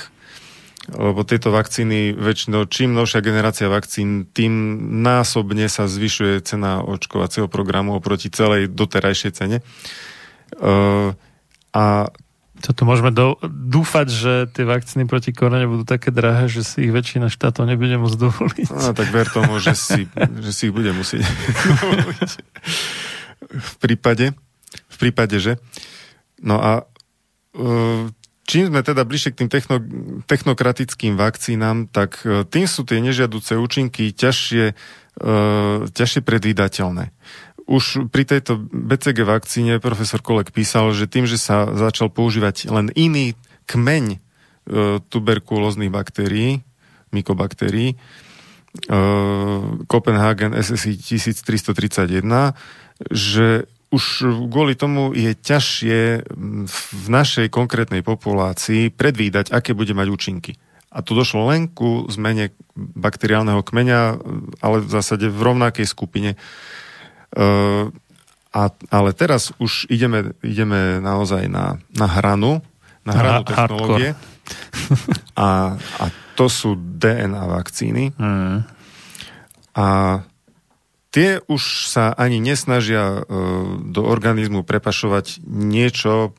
lebo 0.90 1.22
tieto 1.22 1.54
vakcíny 1.54 2.16
väčšinou, 2.16 2.66
čím 2.66 2.96
novšia 2.96 3.22
generácia 3.22 3.70
vakcín, 3.70 4.26
tým 4.32 4.50
násobne 5.04 5.70
sa 5.70 5.86
zvyšuje 5.86 6.42
cena 6.42 6.82
očkovacieho 6.82 7.46
programu 7.46 7.94
oproti 7.94 8.32
celej 8.32 8.72
doterajšej 8.72 9.32
cene. 9.36 9.62
Uh, 10.58 11.14
a 11.72 12.12
toto 12.62 12.86
môžeme 12.86 13.10
do, 13.10 13.34
dúfať, 13.42 14.06
že 14.06 14.32
tie 14.54 14.62
vakcíny 14.62 15.10
proti 15.10 15.34
korone 15.34 15.66
budú 15.66 15.82
také 15.82 16.14
drahé, 16.14 16.46
že 16.46 16.62
si 16.62 16.86
ich 16.86 16.94
väčšina 16.94 17.26
štátov 17.26 17.66
nebude 17.66 17.98
môcť 17.98 18.16
dovoliť. 18.16 18.68
No 18.70 18.94
tak 18.94 19.10
ver 19.10 19.26
tomu, 19.26 19.58
že 19.58 19.74
si, 19.74 20.06
že 20.14 20.50
si 20.54 20.70
ich 20.70 20.74
bude 20.74 20.94
musieť 20.94 21.26
dovoliť. 21.82 22.30
v 23.50 23.74
prípade, 23.82 24.30
v 24.86 24.96
prípade, 24.96 25.36
že. 25.42 25.58
No 26.38 26.62
a 26.62 26.86
e, 27.52 27.62
čím 28.46 28.70
sme 28.70 28.86
teda 28.86 29.02
bližšie 29.02 29.34
k 29.34 29.38
tým 29.42 29.50
techno, 29.50 29.76
technokratickým 30.30 31.18
vakcínám, 31.18 31.90
tak 31.90 32.22
e, 32.22 32.46
tým 32.46 32.70
sú 32.70 32.86
tie 32.86 33.02
nežiaduce 33.02 33.58
účinky 33.58 34.14
ťažšie, 34.14 34.64
uh, 35.18 35.90
ťažšie 35.90 36.20
predvídateľné 36.24 37.10
už 37.72 38.12
pri 38.12 38.28
tejto 38.28 38.60
BCG 38.68 39.24
vakcíne 39.24 39.80
profesor 39.80 40.20
Kolek 40.20 40.52
písal, 40.52 40.92
že 40.92 41.08
tým, 41.08 41.24
že 41.24 41.40
sa 41.40 41.72
začal 41.72 42.12
používať 42.12 42.68
len 42.68 42.92
iný 42.92 43.32
kmeň 43.64 44.04
e, 44.12 44.18
tuberkulóznych 45.08 45.88
baktérií, 45.88 46.60
mykobaktérií, 47.16 47.96
e, 47.96 47.96
Copenhagen 49.88 50.52
SSI 50.52 51.00
1331, 51.00 52.52
že 53.08 53.64
už 53.88 54.04
kvôli 54.52 54.76
tomu 54.76 55.16
je 55.16 55.32
ťažšie 55.32 56.28
v 56.68 57.06
našej 57.08 57.48
konkrétnej 57.48 58.04
populácii 58.04 58.92
predvídať, 58.92 59.52
aké 59.52 59.72
bude 59.72 59.96
mať 59.96 60.08
účinky. 60.12 60.52
A 60.92 61.00
tu 61.00 61.16
došlo 61.16 61.48
len 61.48 61.72
ku 61.72 62.04
zmene 62.12 62.52
bakteriálneho 62.76 63.64
kmeňa, 63.64 64.00
ale 64.60 64.76
v 64.84 64.88
zásade 64.92 65.24
v 65.28 65.40
rovnakej 65.40 65.88
skupine 65.88 66.36
a, 68.52 68.62
ale 68.92 69.10
teraz 69.16 69.56
už 69.56 69.88
ideme, 69.88 70.36
ideme 70.44 71.00
naozaj 71.00 71.48
na, 71.48 71.80
na 71.96 72.06
hranu, 72.06 72.60
na 73.08 73.12
hranu 73.16 73.42
na 73.42 73.48
technológie. 73.48 74.10
A, 75.32 75.80
a 75.80 76.04
to 76.36 76.52
sú 76.52 76.76
DNA 76.76 77.40
vakcíny. 77.48 78.12
Mm. 78.20 78.68
A 79.72 79.86
tie 81.08 81.40
už 81.48 81.88
sa 81.88 82.12
ani 82.12 82.36
nesnažia 82.36 83.24
do 83.80 84.02
organizmu 84.04 84.60
prepašovať 84.60 85.40
niečo, 85.48 86.36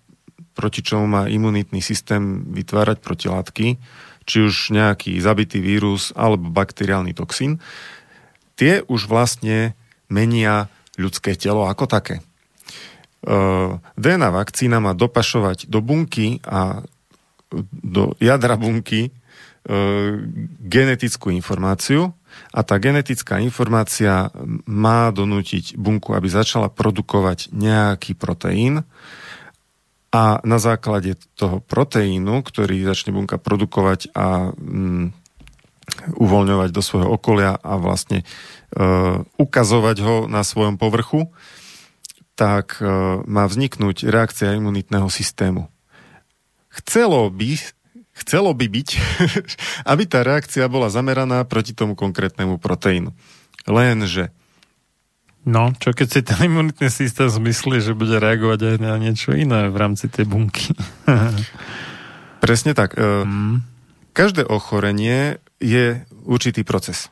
proti 0.53 0.85
čomu 0.85 1.09
má 1.09 1.25
imunitný 1.25 1.81
systém 1.81 2.45
vytvárať 2.53 3.01
protilátky, 3.01 3.81
či 4.23 4.37
už 4.45 4.71
nejaký 4.71 5.17
zabitý 5.17 5.59
vírus 5.59 6.13
alebo 6.13 6.53
bakteriálny 6.53 7.17
toxín, 7.17 7.57
tie 8.53 8.85
už 8.85 9.09
vlastne 9.09 9.73
menia 10.07 10.69
ľudské 10.99 11.33
telo 11.37 11.65
ako 11.65 11.85
také. 11.89 12.21
DNA 13.95 14.29
vakcína 14.29 14.83
má 14.83 14.91
dopašovať 14.91 15.71
do 15.71 15.79
bunky 15.79 16.43
a 16.43 16.83
do 17.71 18.19
jadra 18.19 18.59
bunky 18.59 19.15
genetickú 20.59 21.31
informáciu 21.31 22.11
a 22.51 22.59
tá 22.67 22.75
genetická 22.83 23.39
informácia 23.39 24.27
má 24.67 25.07
donútiť 25.15 25.79
bunku, 25.79 26.11
aby 26.11 26.27
začala 26.27 26.67
produkovať 26.67 27.55
nejaký 27.55 28.19
proteín, 28.19 28.83
a 30.13 30.37
na 30.45 30.61
základe 30.61 31.17
toho 31.33 31.57
proteínu, 31.65 32.45
ktorý 32.45 32.85
začne 32.85 33.17
bunka 33.17 33.41
produkovať 33.41 34.13
a 34.13 34.53
mm, 34.53 35.09
uvoľňovať 36.21 36.69
do 36.69 36.81
svojho 36.85 37.09
okolia 37.17 37.57
a 37.57 37.81
vlastne 37.81 38.21
e, 38.21 38.25
ukazovať 39.37 39.97
ho 40.01 40.15
na 40.25 40.41
svojom 40.41 40.81
povrchu, 40.81 41.29
tak 42.33 42.81
e, 42.81 42.85
má 43.29 43.45
vzniknúť 43.45 44.09
reakcia 44.09 44.57
imunitného 44.57 45.05
systému. 45.07 45.69
Chcelo 46.73 47.29
by, 47.29 47.61
chcelo 48.17 48.51
by 48.57 48.65
byť, 48.65 48.89
aby 49.91 50.03
tá 50.09 50.25
reakcia 50.25 50.65
bola 50.65 50.89
zameraná 50.89 51.45
proti 51.45 51.77
tomu 51.77 51.93
konkrétnemu 51.93 52.57
proteínu. 52.57 53.13
Lenže 53.69 54.33
No, 55.43 55.75
čo 55.75 55.91
keď 55.91 56.07
si 56.07 56.21
ten 56.23 56.39
imunitný 56.47 56.87
systém 56.87 57.27
zmyslí, 57.27 57.83
že 57.83 57.91
bude 57.91 58.15
reagovať 58.15 58.59
aj 58.63 58.75
na 58.79 58.95
niečo 58.95 59.35
iné 59.35 59.67
v 59.67 59.75
rámci 59.75 60.07
tej 60.07 60.23
bunky. 60.23 60.71
Presne 62.43 62.71
tak. 62.71 62.95
E, 62.95 63.27
mm. 63.27 63.55
Každé 64.15 64.47
ochorenie 64.47 65.43
je 65.59 65.99
určitý 66.23 66.63
proces. 66.63 67.11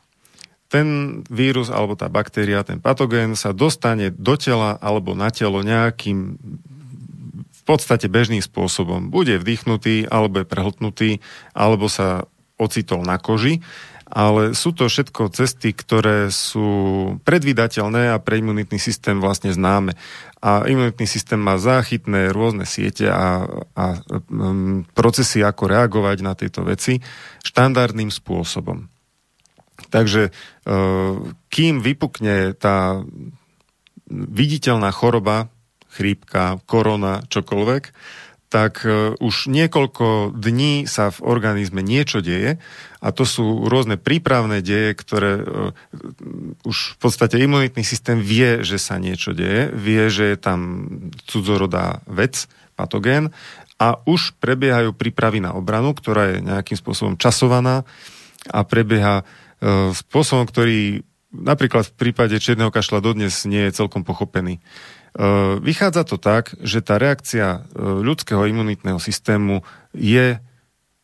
Ten 0.71 1.19
vírus 1.27 1.67
alebo 1.67 1.99
tá 1.99 2.07
baktéria, 2.07 2.63
ten 2.63 2.79
patogén 2.79 3.35
sa 3.35 3.51
dostane 3.51 4.07
do 4.07 4.39
tela 4.39 4.79
alebo 4.79 5.11
na 5.11 5.27
telo 5.27 5.59
nejakým 5.59 6.39
v 7.51 7.61
podstate 7.67 8.09
bežným 8.09 8.41
spôsobom. 8.41 9.13
Bude 9.13 9.37
vdýchnutý, 9.37 10.09
alebo 10.09 10.41
je 10.41 10.49
prehltnutý, 10.49 11.09
alebo 11.53 11.85
sa 11.85 12.25
ocitol 12.57 13.05
na 13.05 13.21
koži 13.21 13.61
ale 14.11 14.51
sú 14.51 14.75
to 14.75 14.91
všetko 14.91 15.31
cesty, 15.31 15.71
ktoré 15.71 16.27
sú 16.27 16.67
predvydateľné 17.23 18.11
a 18.11 18.19
pre 18.19 18.43
imunitný 18.43 18.75
systém 18.75 19.23
vlastne 19.23 19.55
známe. 19.55 19.95
A 20.43 20.67
imunitný 20.67 21.07
systém 21.07 21.39
má 21.39 21.55
záchytné 21.55 22.35
rôzne 22.35 22.67
siete 22.67 23.07
a, 23.07 23.47
a 23.71 23.85
um, 24.27 24.83
procesy, 24.91 25.39
ako 25.47 25.71
reagovať 25.71 26.17
na 26.19 26.35
tieto 26.35 26.67
veci 26.67 26.99
štandardným 27.47 28.11
spôsobom. 28.11 28.91
Takže 29.89 30.29
uh, 30.29 31.17
kým 31.49 31.81
vypukne 31.81 32.53
tá 32.53 33.01
viditeľná 34.11 34.91
choroba, 34.91 35.47
chrípka, 35.91 36.59
korona, 36.67 37.23
čokoľvek, 37.27 37.83
tak 38.51 38.83
e, 38.83 39.15
už 39.15 39.47
niekoľko 39.47 40.35
dní 40.35 40.83
sa 40.83 41.07
v 41.07 41.23
organizme 41.23 41.79
niečo 41.79 42.19
deje 42.19 42.59
a 42.99 43.07
to 43.15 43.23
sú 43.23 43.63
rôzne 43.63 43.95
prípravné 43.95 44.59
deje, 44.59 44.91
ktoré 44.91 45.31
e, 45.39 45.43
už 46.67 46.77
v 46.95 46.97
podstate 46.99 47.39
imunitný 47.39 47.87
systém 47.87 48.19
vie, 48.19 48.59
že 48.67 48.75
sa 48.75 48.99
niečo 48.99 49.31
deje, 49.31 49.71
vie, 49.71 50.03
že 50.11 50.35
je 50.35 50.37
tam 50.37 50.59
cudzorodá 51.31 52.03
vec, 52.11 52.51
patogén 52.75 53.31
a 53.79 54.03
už 54.03 54.35
prebiehajú 54.43 54.91
prípravy 54.99 55.39
na 55.39 55.55
obranu, 55.55 55.95
ktorá 55.95 56.35
je 56.35 56.43
nejakým 56.43 56.75
spôsobom 56.75 57.15
časovaná 57.15 57.87
a 58.51 58.67
prebieha 58.67 59.23
e, 59.23 59.40
spôsobom, 59.93 60.49
ktorý 60.49 61.05
napríklad 61.31 61.87
v 61.87 61.97
prípade 61.97 62.35
čierneho 62.37 62.73
kašla 62.73 62.99
dodnes 62.99 63.47
nie 63.47 63.63
je 63.69 63.77
celkom 63.77 64.03
pochopený. 64.03 64.59
E, 64.59 64.61
vychádza 65.63 66.03
to 66.03 66.19
tak, 66.19 66.51
že 66.59 66.83
tá 66.83 66.99
reakcia 66.99 67.47
e, 67.47 67.79
ľudského 67.79 68.43
imunitného 68.49 68.99
systému 68.99 69.63
je 69.95 70.41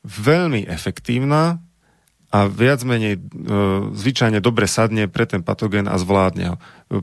veľmi 0.04 0.68
efektívna 0.68 1.64
a 2.28 2.52
viac 2.52 2.84
menej 2.84 3.24
zvyčajne 3.96 4.44
dobre 4.44 4.68
sadne 4.68 5.08
pre 5.08 5.24
ten 5.24 5.48
patogén 5.48 5.88
a 5.88 5.96
zvládne 5.96 6.46
ho. 6.52 6.56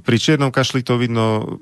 Pri 0.04 0.20
čiernom 0.20 0.52
kašli 0.52 0.84
to 0.84 1.00
vidno, 1.00 1.56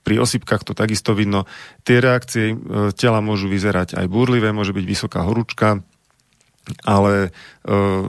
pri 0.00 0.16
osypkách 0.16 0.64
to 0.64 0.72
takisto 0.72 1.12
vidno. 1.12 1.44
Tie 1.84 2.00
reakcie 2.00 2.56
tela 2.96 3.20
môžu 3.20 3.52
vyzerať 3.52 4.00
aj 4.00 4.08
búrlivé, 4.08 4.56
môže 4.56 4.72
byť 4.72 4.84
vysoká 4.88 5.28
horúčka, 5.28 5.84
ale 6.86 7.28
e, 7.28 7.30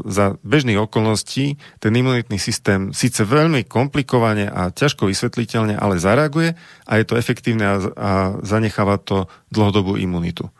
za 0.05 0.37
bežných 0.45 0.77
okolností 0.77 1.57
ten 1.81 1.93
imunitný 1.93 2.37
systém 2.37 2.93
síce 2.93 3.25
veľmi 3.25 3.65
komplikovane 3.65 4.45
a 4.45 4.69
ťažko 4.69 5.09
vysvetliteľne, 5.09 5.73
ale 5.73 5.97
zareaguje 5.97 6.53
a 6.85 6.91
je 7.01 7.05
to 7.05 7.17
efektívne 7.17 7.65
a, 7.65 7.75
a 7.97 8.11
zanecháva 8.45 9.01
to 9.01 9.25
dlhodobú 9.49 9.97
imunitu. 9.97 10.53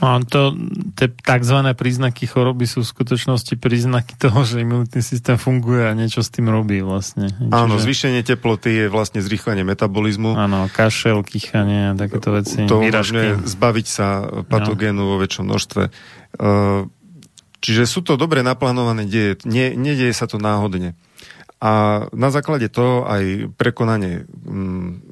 A 0.00 0.16
to, 0.24 0.56
tie 0.96 1.12
tzv. 1.12 1.76
príznaky 1.76 2.24
choroby 2.24 2.64
sú 2.64 2.80
v 2.80 2.88
skutočnosti 2.88 3.52
príznaky 3.60 4.16
toho, 4.16 4.48
že 4.48 4.64
imunitný 4.64 5.04
systém 5.04 5.36
funguje 5.36 5.84
a 5.84 5.92
niečo 5.92 6.24
s 6.24 6.32
tým 6.32 6.48
robí 6.48 6.80
vlastne. 6.80 7.28
Čiže... 7.28 7.52
Áno, 7.52 7.76
zvýšenie 7.76 8.24
teploty 8.24 8.72
je 8.72 8.86
vlastne 8.88 9.20
zrýchlenie 9.20 9.60
metabolizmu. 9.60 10.32
Áno, 10.40 10.72
kašel, 10.72 11.20
kýchanie 11.20 11.92
a 11.92 11.94
takéto 12.00 12.32
veci. 12.32 12.64
To 12.64 12.80
umožňuje 12.80 13.44
zbaviť 13.44 13.86
sa 13.86 14.24
patogénu 14.48 15.04
no. 15.04 15.08
vo 15.12 15.16
väčšom 15.20 15.44
množstve. 15.44 15.82
Uh, 16.40 16.88
Čiže 17.60 17.84
sú 17.84 18.00
to 18.00 18.16
dobre 18.16 18.40
naplánované 18.40 19.04
deje, 19.04 19.44
nie, 19.44 19.76
nedieje 19.76 20.16
sa 20.16 20.24
to 20.24 20.40
náhodne. 20.40 20.96
A 21.60 22.04
na 22.16 22.32
základe 22.32 22.72
toho 22.72 23.04
aj 23.04 23.52
prekonanie 23.60 24.24
mm, 24.24 25.04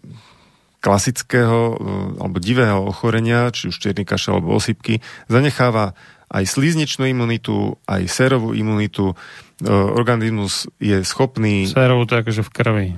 klasického 0.80 1.76
mm, 1.76 2.10
alebo 2.24 2.36
divého 2.40 2.80
ochorenia, 2.88 3.52
či 3.52 3.68
už 3.68 3.76
čierny 3.76 4.08
kašel 4.08 4.40
alebo 4.40 4.56
osypky, 4.56 5.04
zanecháva 5.28 5.92
aj 6.28 6.44
slíznečnú 6.44 7.08
imunitu, 7.08 7.76
aj 7.88 8.08
sérovú 8.08 8.52
imunitu. 8.52 9.12
E, 9.12 9.68
organizmus 9.72 10.68
je 10.80 11.00
schopný... 11.04 11.68
Sérovú 11.68 12.04
to 12.04 12.20
akože 12.20 12.44
v 12.44 12.50
krvi. 12.52 12.88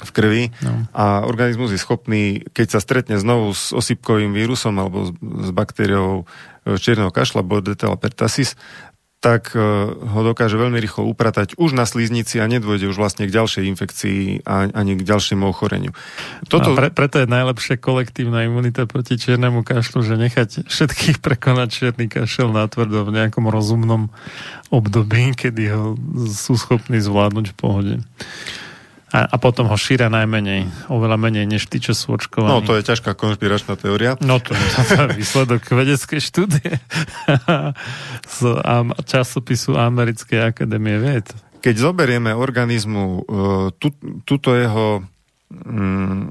V 0.00 0.10
krvi. 0.10 0.42
No. 0.62 0.86
A 0.90 1.22
organizmus 1.22 1.70
je 1.70 1.78
schopný, 1.78 2.42
keď 2.50 2.78
sa 2.78 2.80
stretne 2.82 3.16
znovu 3.18 3.54
s 3.54 3.70
osypkovým 3.70 4.34
vírusom 4.34 4.74
alebo 4.78 5.06
s, 5.06 5.10
s 5.22 5.50
baktériou 5.54 6.26
e, 6.66 6.74
čierneho 6.78 7.14
kašla, 7.14 7.46
Bordetella 7.46 7.94
pertussis, 7.94 8.58
tak 9.20 9.52
e, 9.52 9.60
ho 9.92 10.20
dokáže 10.24 10.56
veľmi 10.56 10.80
rýchlo 10.80 11.04
upratať 11.04 11.60
už 11.60 11.76
na 11.76 11.84
sliznici 11.84 12.40
a 12.40 12.48
nedôjde 12.48 12.88
už 12.88 12.96
vlastne 12.96 13.28
k 13.28 13.36
ďalšej 13.36 13.68
infekcii 13.68 14.48
ani 14.48 14.92
k 14.96 15.02
ďalšiemu 15.04 15.44
ochoreniu. 15.44 15.92
Toto... 16.48 16.72
A 16.72 16.76
pre, 16.76 16.88
preto 16.88 17.20
je 17.20 17.28
najlepšie 17.28 17.76
kolektívna 17.76 18.48
imunita 18.48 18.88
proti 18.88 19.20
čiernemu 19.20 19.60
kašlu, 19.60 20.00
že 20.00 20.16
nechať 20.16 20.64
všetkých 20.64 21.20
prekonať 21.26 21.68
čierny 21.68 22.08
kašel 22.08 22.48
tvrdo 22.72 23.04
v 23.04 23.14
nejakom 23.20 23.44
rozumnom 23.44 24.08
období, 24.72 25.36
kedy 25.36 25.62
ho 25.68 26.00
sú 26.32 26.56
schopní 26.56 27.04
zvládnuť 27.04 27.52
v 27.52 27.56
pohode. 27.60 27.94
A, 29.10 29.26
a 29.26 29.36
potom 29.42 29.66
ho 29.66 29.74
šíria 29.74 30.06
najmenej, 30.06 30.86
oveľa 30.86 31.18
menej 31.18 31.44
než 31.46 31.66
tí, 31.66 31.82
čo 31.82 31.98
sú 31.98 32.14
očkovaní. 32.14 32.50
No, 32.50 32.62
to 32.62 32.78
je 32.78 32.86
ťažká 32.86 33.18
konšpiračná 33.18 33.74
teória. 33.74 34.14
No, 34.22 34.38
to, 34.38 34.54
to, 34.54 34.80
to 34.86 34.94
je 34.94 35.18
výsledok 35.18 35.66
vedeckej 35.66 36.20
štúdie 36.22 36.78
z 38.38 38.40
časopisu 39.02 39.74
Americkej 39.74 40.54
akadémie 40.54 41.02
vied. 41.02 41.26
Keď 41.58 41.74
zoberieme 41.76 42.32
organizmu 42.32 43.26
tú, 43.76 43.88
túto 44.24 44.54
jeho 44.54 45.04
um, 45.50 46.30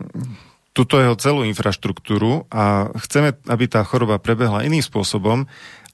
túto 0.74 0.96
jeho 1.02 1.20
celú 1.20 1.44
infraštruktúru 1.44 2.48
a 2.48 2.88
chceme, 3.04 3.36
aby 3.52 3.66
tá 3.68 3.84
choroba 3.84 4.22
prebehla 4.22 4.64
iným 4.64 4.80
spôsobom, 4.80 5.44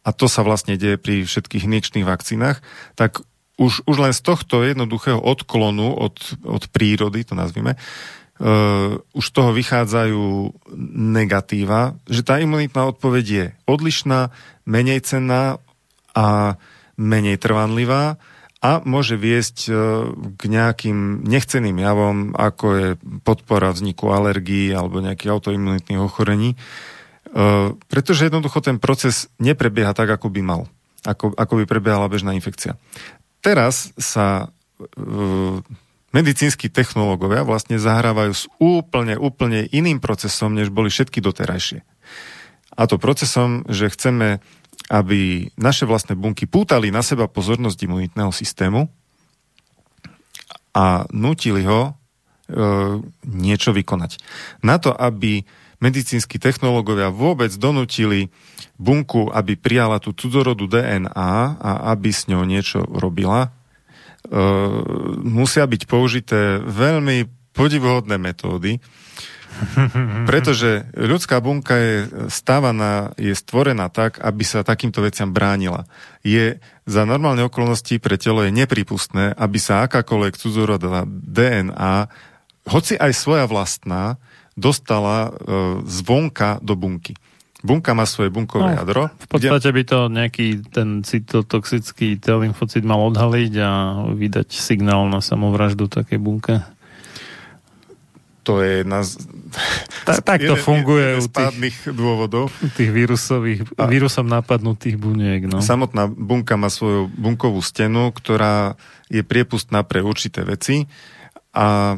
a 0.06 0.10
to 0.14 0.30
sa 0.30 0.46
vlastne 0.46 0.78
deje 0.78 1.02
pri 1.02 1.26
všetkých 1.26 1.66
injekčných 1.66 2.06
vakcínach, 2.06 2.62
tak 2.94 3.26
už, 3.56 3.88
už 3.88 3.98
len 4.00 4.14
z 4.14 4.22
tohto 4.22 4.64
jednoduchého 4.64 5.20
odklonu 5.20 5.96
od, 5.96 6.16
od 6.44 6.64
prírody, 6.72 7.24
to 7.24 7.40
nazvime, 7.40 7.80
uh, 7.80 9.00
už 9.16 9.26
toho 9.32 9.56
vychádzajú 9.56 10.52
negatíva, 10.96 11.96
že 12.08 12.22
tá 12.24 12.40
imunitná 12.40 12.92
odpoveď 12.92 13.26
je 13.26 13.46
odlišná, 13.64 14.36
menej 14.68 15.00
cenná 15.08 15.64
a 16.12 16.60
menej 17.00 17.40
trvanlivá 17.40 18.20
a 18.60 18.82
môže 18.84 19.16
viesť 19.16 19.58
uh, 19.68 19.76
k 20.36 20.42
nejakým 20.52 21.24
nechceným 21.24 21.80
javom, 21.80 22.36
ako 22.36 22.66
je 22.76 22.88
podpora 23.24 23.72
vzniku 23.72 24.12
alergií 24.12 24.76
alebo 24.76 25.00
nejakých 25.00 25.32
autoimunitných 25.32 26.04
ochorení, 26.04 26.60
uh, 26.60 27.72
pretože 27.88 28.28
jednoducho 28.28 28.60
ten 28.60 28.84
proces 28.84 29.32
neprebieha 29.40 29.96
tak, 29.96 30.12
ako 30.12 30.28
by 30.28 30.44
mal 30.44 30.64
ako, 31.06 31.38
ako 31.38 31.62
by 31.62 31.64
prebiehala 31.70 32.10
bežná 32.10 32.34
infekcia. 32.34 32.76
Teraz 33.46 33.94
sa 34.02 34.50
uh, 34.50 35.62
medicínsky 36.10 36.74
technológovia 36.74 37.46
vlastne 37.46 37.78
zahrávajú 37.78 38.34
s 38.34 38.50
úplne, 38.58 39.14
úplne 39.22 39.70
iným 39.70 40.02
procesom, 40.02 40.58
než 40.58 40.74
boli 40.74 40.90
všetky 40.90 41.22
doterajšie. 41.22 41.86
A 42.74 42.82
to 42.90 42.98
procesom, 42.98 43.62
že 43.70 43.94
chceme, 43.94 44.42
aby 44.90 45.52
naše 45.62 45.86
vlastné 45.86 46.18
bunky 46.18 46.50
pútali 46.50 46.90
na 46.90 47.06
seba 47.06 47.30
pozornosť 47.30 47.78
imunitného 47.86 48.34
systému 48.34 48.90
a 50.76 51.08
nutili 51.14 51.64
ho 51.64 51.82
e, 51.88 51.94
niečo 53.24 53.72
vykonať. 53.72 54.20
Na 54.60 54.76
to, 54.76 54.92
aby 54.92 55.48
medicínsky 55.80 56.36
technológovia 56.36 57.08
vôbec 57.12 57.52
donutili 57.56 58.28
bunku, 58.76 59.32
aby 59.32 59.56
prijala 59.56 60.04
tú 60.04 60.12
cudzorodu 60.12 60.68
DNA 60.68 61.36
a 61.56 61.72
aby 61.96 62.12
s 62.12 62.28
ňou 62.28 62.44
niečo 62.44 62.84
robila, 62.84 63.48
e, 63.48 64.40
musia 65.24 65.64
byť 65.64 65.82
použité 65.88 66.60
veľmi 66.60 67.30
podivuhodné 67.56 68.20
metódy, 68.20 68.84
pretože 70.30 70.84
ľudská 70.92 71.40
bunka 71.40 71.76
je 71.80 71.96
stávaná, 72.28 73.16
je 73.16 73.32
stvorená 73.32 73.88
tak, 73.88 74.20
aby 74.20 74.44
sa 74.44 74.68
takýmto 74.68 75.00
veciam 75.00 75.32
bránila. 75.32 75.88
Je 76.20 76.60
za 76.84 77.08
normálne 77.08 77.48
okolnosti 77.48 77.96
pre 78.04 78.20
telo 78.20 78.44
je 78.44 78.52
nepripustné, 78.52 79.32
aby 79.40 79.56
sa 79.56 79.88
akákoľvek 79.88 80.36
cudzorodová 80.36 81.08
DNA, 81.08 82.12
hoci 82.68 83.00
aj 83.00 83.12
svoja 83.16 83.46
vlastná, 83.48 84.20
dostala 84.56 85.30
e, 85.30 85.32
zvonka 85.88 86.60
do 86.60 86.76
bunky. 86.76 87.16
Bunka 87.66 87.98
má 87.98 88.06
svoje 88.06 88.30
bunkové 88.30 88.70
no, 88.70 88.78
jadro. 88.78 89.02
V 89.18 89.28
podstate 89.28 89.74
kde... 89.74 89.76
by 89.76 89.84
to 89.90 90.00
nejaký 90.14 90.48
ten 90.70 91.02
cytotoxický 91.02 92.22
T-lymfocit 92.22 92.86
mal 92.86 93.02
odhaliť 93.10 93.54
a 93.58 93.72
vydať 94.14 94.54
signál 94.54 95.10
na 95.10 95.26
samovraždu 95.26 95.90
také 95.90 96.22
bunke. 96.22 96.62
To 98.46 98.62
je 98.62 98.86
jedna 98.86 99.02
z... 99.02 99.18
Ta, 100.06 100.22
tak 100.38 100.46
to 100.46 100.54
jeden, 100.54 100.62
funguje 100.62 101.18
jeden 101.18 101.26
z 101.26 101.30
pádnych 101.34 101.78
tých, 101.82 101.98
dôvodov. 101.98 102.54
Tých 102.78 102.94
vírusových, 102.94 103.66
a 103.82 103.90
vírusom 103.90 104.30
napadnutých 104.30 105.02
buniek. 105.02 105.50
No. 105.50 105.66
Samotná 105.66 106.06
bunka 106.06 106.54
má 106.54 106.70
svoju 106.70 107.10
bunkovú 107.10 107.66
stenu, 107.66 108.14
ktorá 108.14 108.78
je 109.10 109.26
priepustná 109.26 109.82
pre 109.82 110.06
určité 110.06 110.46
veci 110.46 110.86
a 111.58 111.98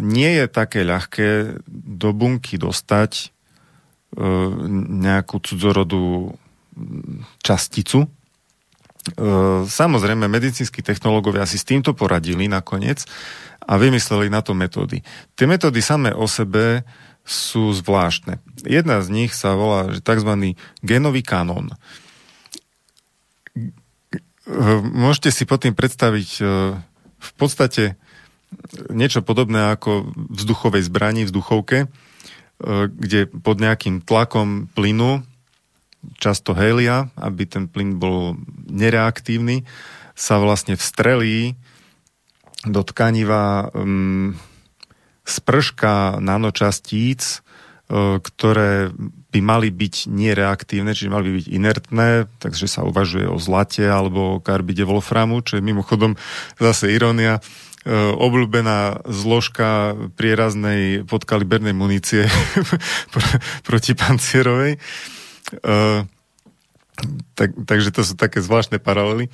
nie 0.00 0.30
je 0.40 0.46
také 0.48 0.80
ľahké 0.88 1.60
do 1.68 2.16
bunky 2.16 2.56
dostať 2.56 3.33
nejakú 5.02 5.42
cudzorodú 5.42 6.34
časticu. 7.42 8.04
E, 8.04 8.08
samozrejme, 9.66 10.26
medicínsky 10.26 10.82
technológovia 10.82 11.46
si 11.46 11.58
s 11.58 11.66
týmto 11.66 11.92
poradili 11.94 12.48
nakoniec 12.48 13.04
a 13.64 13.76
vymysleli 13.78 14.32
na 14.32 14.40
to 14.42 14.56
metódy. 14.56 15.04
Tie 15.36 15.46
metódy 15.46 15.80
samé 15.84 16.10
o 16.12 16.26
sebe 16.26 16.84
sú 17.24 17.72
zvláštne. 17.72 18.40
Jedna 18.68 19.00
z 19.00 19.08
nich 19.08 19.32
sa 19.32 19.56
volá 19.56 19.88
že 19.92 20.04
tzv. 20.04 20.56
genový 20.84 21.22
kanón. 21.24 21.72
E, 21.72 23.66
môžete 24.82 25.30
si 25.32 25.44
pod 25.48 25.64
tým 25.64 25.72
predstaviť 25.72 26.30
v 27.24 27.30
podstate 27.40 27.96
niečo 28.92 29.24
podobné 29.24 29.74
ako 29.74 30.14
vzduchovej 30.30 30.86
zbrani, 30.86 31.26
vzduchovke, 31.26 31.88
E, 31.88 32.13
kde 32.62 33.26
pod 33.28 33.58
nejakým 33.58 34.04
tlakom 34.04 34.70
plynu, 34.72 35.26
často 36.20 36.52
helia, 36.52 37.08
aby 37.16 37.48
ten 37.48 37.64
plyn 37.66 37.96
bol 37.96 38.36
nereaktívny, 38.68 39.64
sa 40.14 40.38
vlastne 40.38 40.78
vstrelí 40.78 41.58
do 42.64 42.80
tkaniva 42.86 43.68
um, 43.74 44.38
sprška 45.26 46.22
nanočastíc, 46.22 47.40
uh, 47.40 48.20
ktoré 48.22 48.94
by 49.34 49.40
mali 49.42 49.68
byť 49.74 50.06
nereaktívne, 50.06 50.94
čiže 50.94 51.10
mali 51.10 51.26
by 51.28 51.34
byť 51.42 51.48
inertné, 51.50 52.08
takže 52.38 52.70
sa 52.70 52.86
uvažuje 52.86 53.26
o 53.26 53.36
zlate 53.42 53.82
alebo 53.82 54.38
o 54.38 54.42
karbide 54.42 54.86
wolframu, 54.86 55.42
čo 55.42 55.58
je 55.58 55.66
mimochodom 55.66 56.14
zase 56.62 56.94
irónia. 56.94 57.42
E, 57.42 57.42
obľúbená 57.92 59.04
zložka 59.04 59.92
prieraznej 60.16 61.04
podkalibernej 61.04 61.76
munície 61.76 62.24
proti 63.68 63.92
pancierovej. 63.92 64.80
E, 65.60 65.68
tak, 67.34 67.50
takže 67.66 67.90
to 67.92 68.02
sú 68.06 68.14
také 68.16 68.40
zvláštne 68.40 68.80
paralely. 68.80 69.28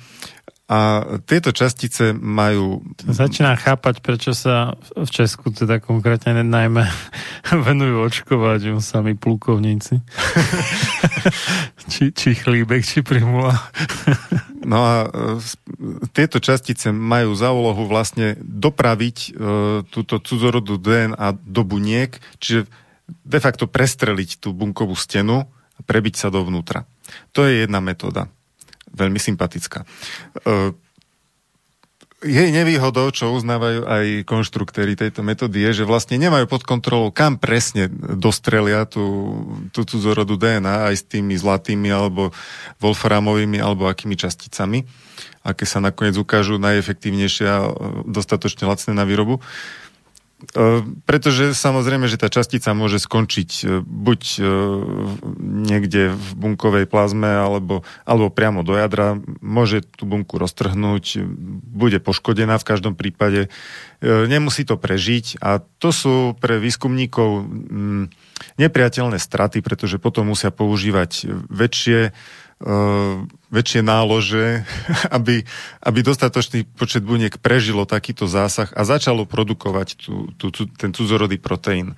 A 0.71 1.03
tieto 1.27 1.51
častice 1.51 2.15
majú... 2.15 2.79
Začínam 3.03 3.59
chápať, 3.59 3.99
prečo 3.99 4.31
sa 4.31 4.79
v 4.95 5.09
Česku 5.11 5.51
teda 5.51 5.83
konkrétne 5.83 6.47
najmä 6.47 6.87
venujú 7.67 8.07
očkovať 8.07 8.79
sami 8.79 9.19
plukovníci. 9.19 9.99
či, 11.91 12.15
či 12.15 12.29
chlíbek, 12.39 12.87
či 12.87 13.03
primula. 13.03 13.51
no 14.63 14.79
a 14.79 14.95
e, 15.03 15.07
tieto 16.15 16.39
častice 16.39 16.95
majú 16.95 17.35
za 17.35 17.51
úlohu 17.51 17.83
vlastne 17.83 18.39
dopraviť 18.39 19.17
e, 19.19 19.29
túto 19.91 20.23
cudzorodú 20.23 20.79
DNA 20.79 21.35
do 21.51 21.67
buniek, 21.67 22.15
čiže 22.39 22.71
de 23.11 23.39
facto 23.43 23.67
prestreliť 23.67 24.39
tú 24.39 24.55
bunkovú 24.55 24.95
stenu 24.95 25.51
a 25.51 25.79
prebiť 25.83 26.15
sa 26.15 26.27
dovnútra. 26.31 26.87
To 27.35 27.43
je 27.43 27.67
jedna 27.67 27.83
metóda 27.83 28.31
veľmi 28.93 29.19
sympatická. 29.19 29.83
E, 30.45 30.75
jej 32.21 32.53
nevýhodou, 32.53 33.09
čo 33.09 33.33
uznávajú 33.33 33.81
aj 33.89 34.05
konštruktéry 34.29 34.93
tejto 34.93 35.25
metódy, 35.25 35.57
je, 35.65 35.81
že 35.81 35.89
vlastne 35.89 36.21
nemajú 36.21 36.45
pod 36.45 36.61
kontrolou, 36.61 37.09
kam 37.09 37.41
presne 37.41 37.89
dostrelia 38.17 38.85
tú, 38.85 39.01
tú 39.73 39.81
cudzorodu 39.81 40.37
DNA 40.37 40.93
aj 40.93 40.95
s 41.01 41.03
tými 41.09 41.33
zlatými 41.33 41.89
alebo 41.89 42.29
wolframovými 42.77 43.57
alebo 43.57 43.89
akými 43.89 44.13
časticami, 44.13 44.85
aké 45.41 45.65
sa 45.65 45.81
nakoniec 45.81 46.13
ukážu 46.13 46.61
najefektívnejšie 46.61 47.45
a 47.49 47.73
dostatočne 48.05 48.69
lacné 48.69 48.93
na 48.93 49.01
výrobu. 49.01 49.41
E, 49.41 49.80
pretože 51.05 51.53
samozrejme, 51.53 52.09
že 52.09 52.17
tá 52.17 52.25
častica 52.25 52.73
môže 52.73 52.97
skončiť 52.97 53.49
e, 53.61 53.65
buď 53.85 54.21
e, 54.37 54.41
niekde 55.69 56.17
v 56.17 56.27
bunkovej 56.33 56.89
plazme 56.89 57.29
alebo, 57.29 57.85
alebo 58.03 58.33
priamo 58.33 58.65
do 58.65 58.73
jadra, 58.73 59.21
môže 59.39 59.85
tú 59.85 60.09
bunku 60.09 60.41
roztrhnúť, 60.41 61.21
bude 61.71 62.01
poškodená 62.01 62.57
v 62.57 62.67
každom 62.67 62.93
prípade, 62.97 63.53
nemusí 64.01 64.65
to 64.65 64.81
prežiť. 64.81 65.37
A 65.45 65.61
to 65.61 65.93
sú 65.93 66.15
pre 66.41 66.57
výskumníkov 66.57 67.45
mm, 67.45 68.03
nepriateľné 68.57 69.21
straty, 69.21 69.61
pretože 69.61 70.01
potom 70.01 70.33
musia 70.33 70.49
používať 70.49 71.29
väčšie 71.53 72.11
väčšie 73.51 73.81
nálože, 73.81 74.63
aby, 75.17 75.43
aby 75.83 75.99
dostatočný 76.01 76.65
počet 76.77 77.01
buniek 77.01 77.35
prežilo 77.41 77.89
takýto 77.89 78.29
zásah 78.29 78.69
a 78.73 78.85
začalo 78.85 79.25
produkovať 79.25 79.97
tú, 79.97 80.29
tú, 80.37 80.53
tú, 80.53 80.69
ten 80.69 80.93
cudzorodý 80.93 81.41
proteín. 81.41 81.97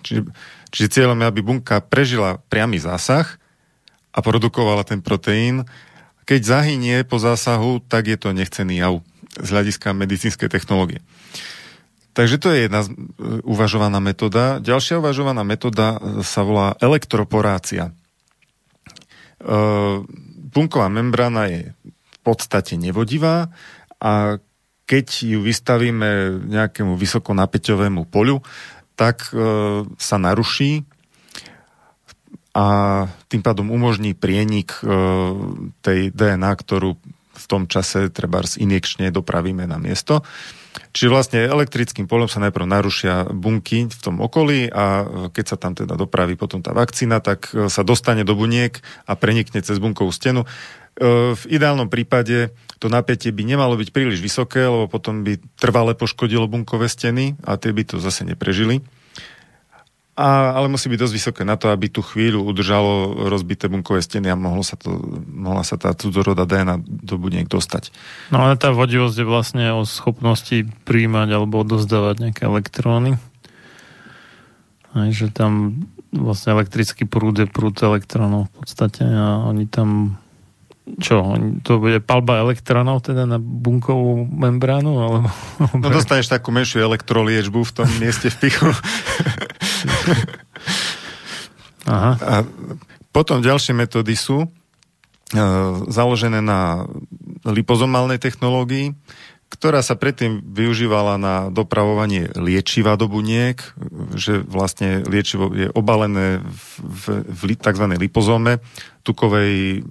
Čiže, 0.00 0.30
čiže 0.70 0.92
cieľom 1.00 1.18
je, 1.20 1.26
aby 1.26 1.40
bunka 1.42 1.82
prežila 1.82 2.38
priamy 2.48 2.78
zásah 2.78 3.40
a 4.14 4.18
produkovala 4.22 4.86
ten 4.86 5.02
proteín. 5.02 5.66
Keď 6.24 6.40
zahynie 6.46 7.02
po 7.02 7.18
zásahu, 7.18 7.82
tak 7.82 8.06
je 8.06 8.18
to 8.20 8.30
nechcený 8.30 8.78
jav 8.80 9.02
z 9.34 9.48
hľadiska 9.50 9.94
medicínskej 9.94 10.50
technológie. 10.50 11.02
Takže 12.10 12.42
to 12.42 12.50
je 12.50 12.66
jedna 12.66 12.82
uvažovaná 13.46 14.02
metóda. 14.02 14.58
Ďalšia 14.58 14.98
uvažovaná 14.98 15.46
metóda 15.46 16.02
sa 16.26 16.42
volá 16.42 16.74
elektroporácia. 16.82 17.94
Bunková 20.50 20.88
ehm, 20.88 20.94
membrána 20.94 21.48
je 21.48 21.72
v 21.88 22.18
podstate 22.20 22.76
nevodivá 22.76 23.48
a 24.00 24.36
keď 24.84 25.06
ju 25.22 25.38
vystavíme 25.38 26.42
nejakému 26.50 26.98
vysokonapäťovému 26.98 28.10
poľu, 28.10 28.42
tak 28.98 29.30
e, 29.30 29.38
sa 29.86 30.16
naruší 30.18 30.82
a 32.50 32.66
tým 33.30 33.38
pádom 33.38 33.70
umožní 33.70 34.18
prienik 34.18 34.82
e, 34.82 34.90
tej 35.80 36.10
DNA, 36.10 36.50
ktorú 36.50 36.98
v 37.30 37.46
tom 37.46 37.70
čase 37.70 38.10
treba 38.10 38.42
injekčne 38.42 39.14
dopravíme 39.14 39.64
na 39.64 39.78
miesto. 39.78 40.26
Čiže 40.90 41.08
vlastne 41.10 41.38
elektrickým 41.46 42.10
polom 42.10 42.26
sa 42.26 42.42
najprv 42.42 42.66
narušia 42.66 43.30
bunky 43.30 43.86
v 43.86 44.00
tom 44.02 44.18
okolí 44.18 44.70
a 44.70 44.84
e, 45.02 45.04
keď 45.30 45.44
sa 45.44 45.56
tam 45.58 45.74
teda 45.74 45.94
dopraví 45.94 46.34
potom 46.34 46.62
tá 46.62 46.74
vakcína, 46.74 47.22
tak 47.22 47.50
e, 47.54 47.70
sa 47.70 47.82
dostane 47.86 48.26
do 48.26 48.34
buniek 48.34 48.78
a 49.06 49.14
prenikne 49.14 49.62
cez 49.62 49.78
bunkovú 49.78 50.10
stenu. 50.10 50.42
E, 50.42 50.48
v 51.34 51.44
ideálnom 51.46 51.86
prípade 51.86 52.54
to 52.82 52.90
napätie 52.90 53.30
by 53.30 53.42
nemalo 53.46 53.78
byť 53.78 53.90
príliš 53.94 54.18
vysoké, 54.22 54.66
lebo 54.66 54.90
potom 54.90 55.22
by 55.22 55.38
trvale 55.58 55.94
poškodilo 55.94 56.50
bunkové 56.50 56.90
steny 56.90 57.38
a 57.46 57.54
tie 57.58 57.70
by 57.70 57.82
to 57.86 57.96
zase 58.02 58.26
neprežili. 58.26 58.82
A, 60.20 60.52
ale 60.52 60.68
musí 60.68 60.92
byť 60.92 61.00
dosť 61.00 61.14
vysoké 61.16 61.42
na 61.48 61.56
to, 61.56 61.72
aby 61.72 61.88
tú 61.88 62.04
chvíľu 62.04 62.44
udržalo 62.44 63.24
rozbité 63.32 63.72
bunkové 63.72 64.04
steny 64.04 64.28
a 64.28 64.36
mohlo 64.36 64.60
sa 64.60 64.76
to, 64.76 64.92
mohla 65.32 65.64
sa 65.64 65.80
tá 65.80 65.96
cudzoroda 65.96 66.44
DNA 66.44 66.76
do 66.84 67.16
buniek 67.16 67.48
dostať. 67.48 67.88
No 68.28 68.44
ale 68.44 68.60
tá 68.60 68.68
vodivosť 68.68 69.16
je 69.16 69.24
vlastne 69.24 69.64
o 69.72 69.88
schopnosti 69.88 70.68
príjmať 70.84 71.28
alebo 71.32 71.64
odozdávať 71.64 72.16
nejaké 72.20 72.42
elektróny. 72.44 73.16
Aj, 74.92 75.08
že 75.08 75.32
tam 75.32 75.86
vlastne 76.12 76.52
elektrický 76.52 77.08
prúd 77.08 77.40
je 77.40 77.48
prúd 77.48 77.80
elektrónov 77.80 78.52
v 78.52 78.54
podstate 78.60 79.08
a 79.08 79.40
oni 79.48 79.64
tam 79.72 80.20
čo, 80.98 81.22
to 81.62 81.78
bude 81.78 82.02
palba 82.02 82.40
elektronov 82.40 83.04
teda 83.04 83.28
na 83.28 83.38
bunkovú 83.38 84.26
membránu? 84.26 84.92
Alebo... 84.98 85.28
No 85.76 85.86
dostaneš 85.92 86.32
takú 86.32 86.50
menšiu 86.50 86.82
elektroliečbu 86.82 87.60
v 87.62 87.72
tom 87.72 87.88
mieste 88.00 88.32
v 88.32 88.36
pichu. 88.48 88.70
Aha. 91.86 92.12
A 92.18 92.34
potom 93.10 93.42
ďalšie 93.42 93.74
metódy 93.74 94.14
sú 94.14 94.46
uh, 94.46 94.48
založené 95.90 96.42
na 96.42 96.86
lipozomálnej 97.46 98.18
technológii, 98.18 98.94
ktorá 99.50 99.82
sa 99.82 99.98
predtým 99.98 100.46
využívala 100.46 101.18
na 101.18 101.50
dopravovanie 101.50 102.30
liečiva 102.38 102.94
do 102.94 103.10
buniek, 103.10 103.58
že 104.14 104.46
vlastne 104.46 105.02
liečivo 105.02 105.50
je 105.50 105.66
obalené 105.74 106.38
v, 106.38 106.64
v, 106.86 107.04
v 107.26 107.40
tzv. 107.58 107.84
lipozome, 107.98 108.62
tukovej 109.02 109.82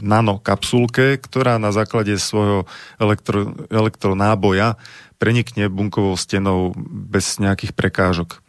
nanokapsulke, 0.00 1.20
ktorá 1.20 1.60
na 1.60 1.70
základe 1.70 2.16
svojho 2.16 2.64
elektro, 2.96 3.52
elektronáboja 3.68 4.80
prenikne 5.20 5.68
bunkovou 5.68 6.16
stenou 6.16 6.72
bez 6.88 7.36
nejakých 7.36 7.76
prekážok. 7.76 8.40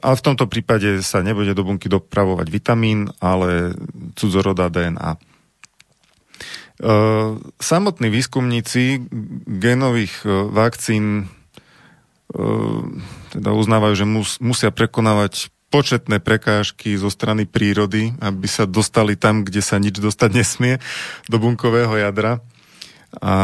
A 0.00 0.08
v 0.16 0.24
tomto 0.24 0.48
prípade 0.50 1.04
sa 1.04 1.22
nebude 1.22 1.54
do 1.54 1.62
bunky 1.62 1.86
dopravovať 1.86 2.46
vitamín, 2.50 3.12
ale 3.22 3.76
cudzoroda 4.16 4.72
DNA. 4.72 5.20
Samotní 7.60 8.08
výskumníci 8.08 9.04
genových 9.46 10.24
vakcín 10.48 11.28
teda 13.30 13.50
uznávajú, 13.52 13.94
že 13.94 14.06
mus, 14.08 14.40
musia 14.40 14.72
prekonávať 14.72 15.52
početné 15.70 16.18
prekážky 16.18 16.98
zo 16.98 17.08
strany 17.08 17.46
prírody, 17.46 18.10
aby 18.18 18.46
sa 18.50 18.66
dostali 18.66 19.14
tam, 19.14 19.46
kde 19.46 19.62
sa 19.62 19.78
nič 19.78 20.02
dostať 20.02 20.30
nesmie, 20.34 20.82
do 21.30 21.38
bunkového 21.38 21.94
jadra. 21.94 22.42
A 23.22 23.34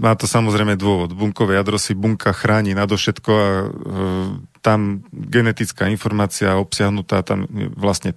má 0.00 0.12
to 0.16 0.24
samozrejme 0.24 0.80
dôvod. 0.80 1.12
Bunkové 1.12 1.60
jadro 1.60 1.76
si 1.76 1.92
bunka 1.92 2.32
chráni 2.32 2.72
nadovšetko 2.72 3.30
a 3.32 3.48
e, 3.48 3.66
tam 4.64 5.04
genetická 5.12 5.92
informácia 5.92 6.56
obsiahnutá, 6.56 7.20
tam 7.20 7.44
je 7.52 7.68
vlastne 7.76 8.16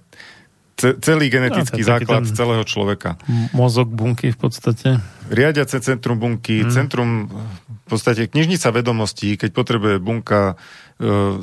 celý 0.76 1.32
genetický 1.32 1.80
no, 1.80 1.88
základ 1.88 2.22
celého 2.28 2.64
človeka. 2.64 3.16
Mozog 3.56 3.88
bunky 3.88 4.28
v 4.32 4.38
podstate. 4.38 5.00
Riadiace 5.32 5.80
centrum 5.80 6.20
bunky, 6.20 6.64
hmm. 6.64 6.72
centrum 6.72 7.10
v 7.32 7.86
podstate 7.88 8.28
knižnica 8.28 8.68
vedomostí, 8.72 9.40
keď 9.40 9.50
potrebuje 9.56 9.96
bunka 10.00 10.40
e, 10.52 10.54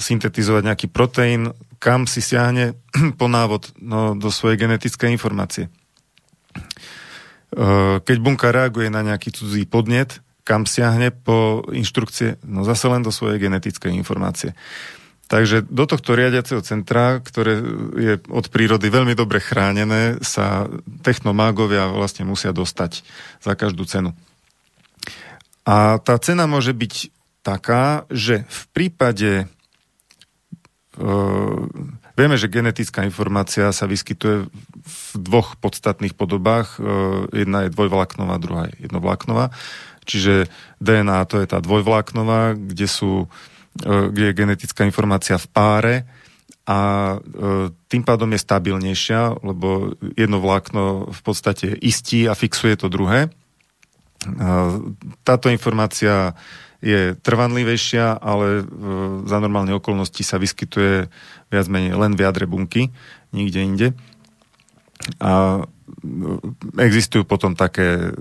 syntetizovať 0.01 0.63
nejaký 0.65 0.87
proteín, 0.89 1.53
kam 1.77 2.09
si 2.09 2.25
siahne 2.25 2.73
po 3.19 3.29
návod 3.29 3.75
no, 3.77 4.17
do 4.17 4.33
svojej 4.33 4.57
genetickej 4.57 5.13
informácie. 5.13 5.69
Eh, 7.53 7.97
keď 8.01 8.17
bunka 8.17 8.49
reaguje 8.49 8.89
na 8.89 9.05
nejaký 9.05 9.29
cudzí 9.29 9.69
podnet, 9.69 10.25
kam 10.41 10.65
siahne 10.65 11.13
po 11.13 11.61
inštrukcie, 11.69 12.41
no 12.43 12.65
zase 12.65 12.89
len 12.89 13.05
do 13.05 13.13
svojej 13.13 13.37
genetickej 13.37 13.93
informácie. 13.93 14.57
Takže 15.29 15.63
do 15.65 15.87
tohto 15.87 16.19
riadiaceho 16.19 16.59
centra, 16.65 17.23
ktoré 17.23 17.63
je 17.95 18.13
od 18.27 18.45
prírody 18.51 18.91
veľmi 18.91 19.15
dobre 19.15 19.39
chránené, 19.39 20.19
sa 20.19 20.67
technomágovia 20.99 21.89
vlastne 21.89 22.27
musia 22.27 22.51
dostať 22.51 23.05
za 23.39 23.53
každú 23.55 23.87
cenu. 23.87 24.11
A 25.63 25.95
tá 26.03 26.19
cena 26.19 26.43
môže 26.43 26.75
byť 26.75 27.22
taká, 27.43 28.07
že 28.07 28.47
v 28.47 28.61
prípade 28.71 29.31
e, 29.43 29.45
Vieme, 32.13 32.37
že 32.37 32.45
genetická 32.45 33.01
informácia 33.01 33.73
sa 33.73 33.89
vyskytuje 33.89 34.45
v 34.85 34.97
dvoch 35.17 35.57
podstatných 35.57 36.13
podobách. 36.13 36.77
E, 36.77 37.41
jedna 37.41 37.65
je 37.65 37.73
dvojvlaknová, 37.73 38.37
druhá 38.37 38.69
je 38.69 38.85
jednovlaknová. 38.85 39.49
Čiže 40.05 40.45
DNA 40.77 41.25
to 41.25 41.41
je 41.41 41.49
tá 41.49 41.57
dvojvlaknová, 41.57 42.53
kde, 42.53 42.85
sú, 42.85 43.25
e, 43.81 44.13
kde 44.13 44.29
je 44.29 44.37
genetická 44.37 44.85
informácia 44.85 45.41
v 45.41 45.47
páre 45.49 45.95
a 46.69 46.79
e, 47.17 47.73
tým 47.89 48.05
pádom 48.05 48.29
je 48.29 48.45
stabilnejšia, 48.45 49.41
lebo 49.41 49.97
jedno 50.13 50.37
vlákno 50.37 51.09
v 51.09 51.21
podstate 51.25 51.73
istí 51.81 52.29
a 52.29 52.37
fixuje 52.37 52.77
to 52.77 52.93
druhé. 52.93 53.33
Táto 55.27 55.51
informácia 55.51 56.31
je 56.83 57.15
trvanlivejšia, 57.23 58.19
ale 58.19 58.67
za 59.23 59.37
normálne 59.39 59.71
okolnosti 59.71 60.19
sa 60.19 60.35
vyskytuje 60.35 61.07
viac 61.47 61.65
menej 61.71 61.95
len 61.95 62.19
v 62.19 62.27
jadre 62.27 62.43
bunky, 62.43 62.91
nikde 63.31 63.59
inde. 63.63 63.87
A 65.23 65.63
no, 66.03 66.43
existujú 66.75 67.23
potom 67.23 67.55
také 67.55 68.11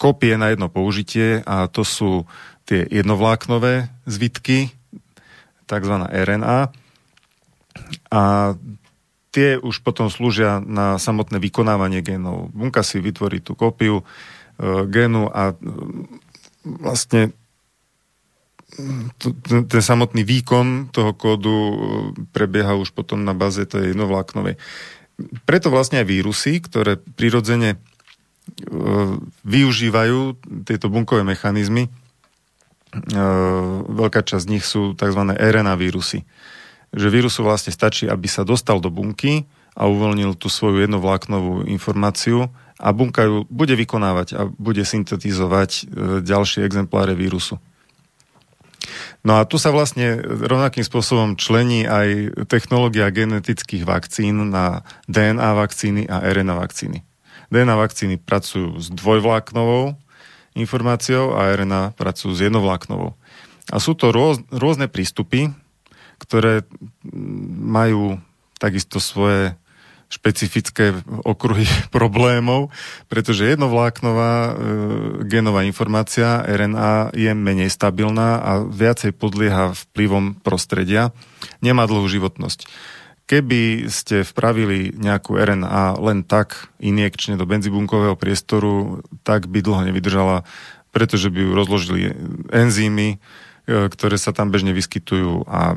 kopie 0.00 0.40
na 0.40 0.56
jedno 0.56 0.72
použitie 0.72 1.44
a 1.44 1.68
to 1.68 1.84
sú 1.84 2.24
tie 2.64 2.88
jednovláknové 2.88 3.92
zvitky, 4.08 4.72
tzv. 5.68 5.94
RNA. 6.08 6.72
A 8.08 8.22
tie 9.32 9.60
už 9.60 9.84
potom 9.84 10.08
slúžia 10.08 10.64
na 10.64 10.96
samotné 10.96 11.36
vykonávanie 11.36 12.00
genov. 12.00 12.48
Bunka 12.56 12.80
si 12.80 12.98
vytvorí 12.98 13.44
tú 13.44 13.52
kópiu 13.52 14.00
e, 14.00 14.04
génu 14.88 15.28
a 15.28 15.52
e, 15.52 15.54
vlastne 16.64 17.36
ten 19.42 19.82
samotný 19.82 20.22
výkon 20.22 20.94
toho 20.94 21.10
kódu 21.14 21.50
e, 21.50 21.74
prebieha 22.30 22.78
už 22.78 22.94
potom 22.94 23.26
na 23.26 23.34
báze 23.34 23.66
tej 23.66 23.92
jednovláknovej. 23.94 24.54
Preto 25.42 25.68
vlastne 25.74 25.98
aj 25.98 26.06
vírusy, 26.06 26.62
ktoré 26.62 26.94
prirodzene 26.94 27.74
e, 27.74 27.78
využívajú 29.42 30.38
tieto 30.62 30.86
bunkové 30.86 31.26
mechanizmy, 31.26 31.90
e, 31.90 31.90
veľká 33.90 34.22
časť 34.22 34.44
z 34.46 34.50
nich 34.50 34.64
sú 34.64 34.94
tzv. 34.94 35.22
RNA 35.34 35.74
vírusy. 35.74 36.22
Že 36.94 37.06
vírusu 37.10 37.42
vlastne 37.42 37.74
stačí, 37.74 38.06
aby 38.06 38.30
sa 38.30 38.46
dostal 38.46 38.78
do 38.78 38.94
bunky 38.94 39.44
a 39.74 39.90
uvoľnil 39.90 40.38
tú 40.38 40.46
svoju 40.46 40.86
jednovláknovú 40.86 41.66
informáciu 41.66 42.48
a 42.78 42.94
bunka 42.94 43.26
ju 43.26 43.42
bude 43.50 43.74
vykonávať 43.74 44.28
a 44.38 44.46
bude 44.46 44.86
syntetizovať 44.86 45.90
ďalšie 46.22 46.62
exempláre 46.62 47.12
vírusu. 47.18 47.58
No 49.26 49.40
a 49.40 49.46
tu 49.46 49.60
sa 49.60 49.74
vlastne 49.74 50.20
rovnakým 50.22 50.86
spôsobom 50.86 51.34
člení 51.34 51.84
aj 51.84 52.32
technológia 52.46 53.10
genetických 53.10 53.84
vakcín 53.84 54.50
na 54.52 54.86
DNA 55.10 55.50
vakcíny 55.54 56.02
a 56.06 56.22
RNA 56.22 56.54
vakcíny. 56.56 56.98
DNA 57.48 57.74
vakcíny 57.76 58.14
pracujú 58.20 58.76
s 58.76 58.92
dvojvláknovou 58.92 59.96
informáciou 60.58 61.38
a 61.38 61.54
RNA 61.54 61.94
pracujú 61.94 62.34
s 62.34 62.44
jednovláknovou. 62.44 63.14
A 63.68 63.76
sú 63.78 63.94
to 63.94 64.10
rôz, 64.10 64.40
rôzne 64.48 64.88
prístupy, 64.88 65.52
ktoré 66.18 66.66
majú 67.62 68.18
takisto 68.58 68.98
svoje 68.98 69.54
špecifické 70.08 70.96
okruhy 71.24 71.68
problémov, 71.94 72.72
pretože 73.06 73.48
jednovláknová 73.52 74.32
e, 74.32 74.52
genová 75.28 75.62
informácia 75.68 76.40
RNA 76.48 77.12
je 77.12 77.32
menej 77.36 77.68
stabilná 77.68 78.40
a 78.40 78.50
viacej 78.64 79.12
podlieha 79.14 79.76
vplyvom 79.76 80.40
prostredia, 80.40 81.12
nemá 81.60 81.84
dlhú 81.84 82.08
životnosť. 82.08 82.66
Keby 83.28 83.92
ste 83.92 84.24
vpravili 84.24 84.96
nejakú 84.96 85.36
RNA 85.36 86.00
len 86.00 86.24
tak 86.24 86.72
injekčne 86.80 87.36
do 87.36 87.44
benzibunkového 87.44 88.16
priestoru, 88.16 89.04
tak 89.20 89.44
by 89.52 89.60
dlho 89.60 89.92
nevydržala, 89.92 90.48
pretože 90.88 91.28
by 91.28 91.36
ju 91.44 91.50
rozložili 91.52 92.00
enzymy, 92.48 93.20
e, 93.68 93.86
ktoré 93.92 94.16
sa 94.16 94.32
tam 94.32 94.48
bežne 94.48 94.72
vyskytujú 94.72 95.44
a 95.44 95.76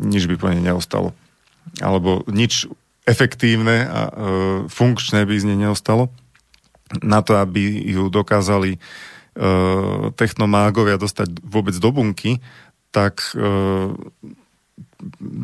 nič 0.00 0.24
by 0.24 0.34
po 0.40 0.48
nej 0.48 0.64
neostalo. 0.64 1.12
Alebo 1.84 2.24
nič 2.32 2.64
efektívne 3.04 3.84
a 3.84 4.00
e, 4.08 4.12
funkčné 4.68 5.24
by 5.28 5.34
z 5.36 5.44
nej 5.52 5.58
neostalo. 5.68 6.08
Na 7.04 7.20
to, 7.20 7.36
aby 7.36 7.84
ju 7.92 8.08
dokázali 8.08 8.76
e, 8.76 8.78
technomágovia 10.16 11.00
dostať 11.00 11.44
vôbec 11.44 11.76
do 11.76 11.90
bunky, 11.92 12.40
tak 12.92 13.36
e, 13.36 13.40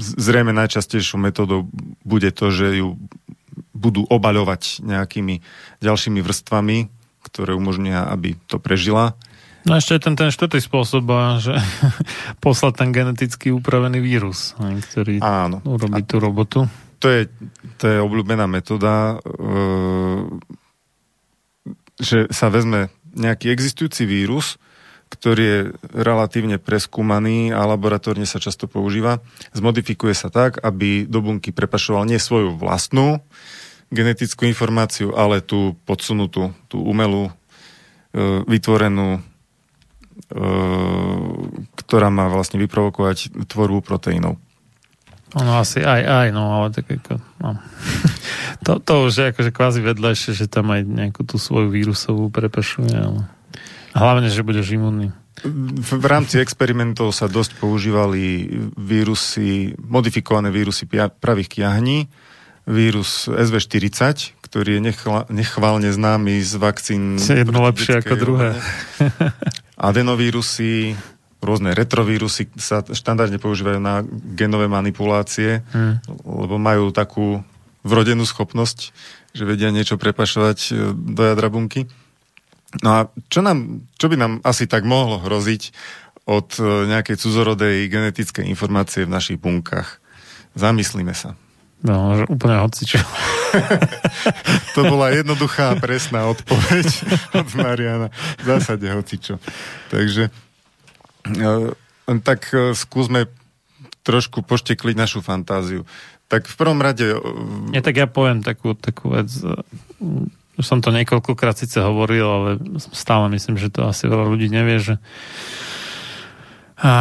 zrejme 0.01 0.57
najčastejšou 0.57 1.21
metodou 1.21 1.69
bude 2.05 2.33
to, 2.33 2.49
že 2.49 2.81
ju 2.81 2.97
budú 3.77 4.05
obaľovať 4.09 4.85
nejakými 4.85 5.45
ďalšími 5.81 6.21
vrstvami, 6.21 6.89
ktoré 7.25 7.53
umožnia, 7.53 8.09
aby 8.09 8.37
to 8.49 8.57
prežila 8.57 9.17
No 9.69 9.77
ešte 9.77 10.01
je 10.01 10.05
ten, 10.09 10.15
ten 10.17 10.33
štvrtý 10.33 10.59
spôsob, 10.65 11.05
že 11.41 11.53
poslať 12.45 12.73
ten 12.81 12.89
geneticky 12.97 13.53
upravený 13.53 14.01
vírus, 14.01 14.57
ktorý 14.57 15.21
Áno. 15.21 15.61
urobí 15.69 16.01
tú 16.09 16.17
robotu. 16.17 16.65
To 17.01 17.07
je, 17.09 17.33
to 17.81 17.85
je 17.89 17.99
obľúbená 17.99 18.45
metóda, 18.45 19.17
e, 19.17 19.33
že 21.97 22.29
sa 22.29 22.53
vezme 22.53 22.93
nejaký 23.17 23.49
existujúci 23.49 24.05
vírus, 24.05 24.61
ktorý 25.11 25.43
je 25.43 25.61
relatívne 25.91 26.63
preskúmaný 26.63 27.51
a 27.51 27.67
laboratórne 27.67 28.25
sa 28.25 28.39
často 28.39 28.71
používa, 28.71 29.19
zmodifikuje 29.51 30.15
sa 30.15 30.31
tak, 30.31 30.63
aby 30.63 31.09
do 31.09 31.19
bunky 31.19 31.51
prepašoval 31.51 32.07
nie 32.07 32.23
svoju 32.23 32.55
vlastnú 32.55 33.19
genetickú 33.91 34.47
informáciu, 34.47 35.11
ale 35.19 35.43
tú 35.43 35.75
podsunutú, 35.83 36.55
tú 36.71 36.79
umelú, 36.79 37.27
e, 37.27 37.33
vytvorenú, 38.47 39.19
e, 39.19 39.21
ktorá 41.75 42.09
má 42.09 42.31
vlastne 42.31 42.63
vyprovokovať 42.63 43.35
tvorbu 43.51 43.83
proteínov. 43.83 44.39
Ono 45.39 45.63
asi 45.63 45.79
aj, 45.79 46.03
aj, 46.03 46.27
no, 46.35 46.59
ale 46.59 46.75
tak 46.75 46.91
ako, 46.91 47.23
no. 47.39 47.55
to, 48.67 48.73
to 48.83 48.93
už 49.07 49.13
je 49.15 49.27
akože 49.31 49.51
kvázi 49.55 49.81
vedľajšie, 49.85 50.33
že 50.35 50.51
tam 50.51 50.75
aj 50.75 50.83
nejakú 50.83 51.23
tú 51.23 51.39
svoju 51.39 51.71
vírusovú 51.71 52.35
prepešuje, 52.35 52.91
ale 52.91 53.31
hlavne, 53.95 54.27
že 54.27 54.43
budeš 54.43 54.75
imunný. 54.75 55.15
V 55.81 56.05
rámci 56.05 56.37
experimentov 56.37 57.17
sa 57.17 57.25
dosť 57.25 57.57
používali 57.63 58.51
vírusy, 58.77 59.73
modifikované 59.81 60.53
vírusy 60.53 60.85
pravých 61.17 61.49
kiahní, 61.49 62.11
vírus 62.69 63.25
SV40, 63.31 64.37
ktorý 64.45 64.77
je 64.77 64.83
nechla, 64.93 65.25
nechválne 65.33 65.89
známy 65.89 66.45
z 66.45 66.55
vakcín. 66.61 67.17
Jedno 67.17 67.65
lepšie 67.65 68.05
ako 68.05 68.15
druhé. 68.21 68.49
Adenovírusy, 69.81 70.93
rôzne 71.41 71.73
retrovírusy 71.73 72.53
sa 72.61 72.85
štandardne 72.85 73.41
používajú 73.41 73.81
na 73.81 74.05
genové 74.37 74.69
manipulácie, 74.69 75.65
hmm. 75.73 76.05
lebo 76.25 76.61
majú 76.61 76.93
takú 76.93 77.41
vrodenú 77.81 78.29
schopnosť, 78.29 78.93
že 79.33 79.49
vedia 79.49 79.73
niečo 79.73 79.97
prepašovať 79.97 80.59
e, 80.69 80.73
do 80.93 81.23
jadra 81.25 81.49
bunky. 81.49 81.89
No 82.85 82.89
a 82.93 83.01
čo, 83.33 83.41
nám, 83.41 83.89
čo 83.97 84.07
by 84.13 84.17
nám 84.21 84.33
asi 84.45 84.69
tak 84.69 84.85
mohlo 84.85 85.19
hroziť 85.19 85.63
od 86.29 86.49
e, 86.61 86.63
nejakej 86.93 87.17
cudzorodej 87.17 87.89
genetickej 87.89 88.45
informácie 88.47 89.09
v 89.09 89.15
našich 89.17 89.39
bunkách? 89.41 89.99
Zamyslíme 90.53 91.17
sa. 91.17 91.35
No, 91.81 92.13
že 92.13 92.29
úplne 92.29 92.61
hocičo. 92.61 93.01
to 94.77 94.81
bola 94.85 95.17
jednoduchá 95.17 95.73
a 95.73 95.81
presná 95.81 96.29
odpoveď 96.29 96.87
od 97.41 97.49
Mariana. 97.57 98.13
V 98.37 98.45
zásade 98.45 98.85
hocičo. 98.93 99.41
Takže 99.89 100.29
tak 102.25 102.51
e, 102.51 102.73
skúsme 102.75 103.31
trošku 104.03 104.43
poštekliť 104.43 104.97
našu 104.97 105.21
fantáziu. 105.21 105.85
Tak 106.31 106.47
v 106.47 106.55
prvom 106.57 106.79
rade... 106.79 107.19
Ja 107.75 107.83
tak 107.83 107.99
ja 107.99 108.07
poviem 108.07 108.41
takú, 108.41 108.79
takú 108.79 109.13
vec. 109.13 109.29
Už 110.57 110.65
som 110.65 110.79
to 110.79 110.95
niekoľkokrát 110.95 111.59
síce 111.59 111.83
hovoril, 111.83 112.27
ale 112.27 112.51
stále 112.95 113.27
myslím, 113.35 113.59
že 113.59 113.71
to 113.71 113.87
asi 113.91 114.07
veľa 114.07 114.27
ľudí 114.31 114.47
nevie, 114.47 114.79
že 114.79 114.95
a 116.81 116.93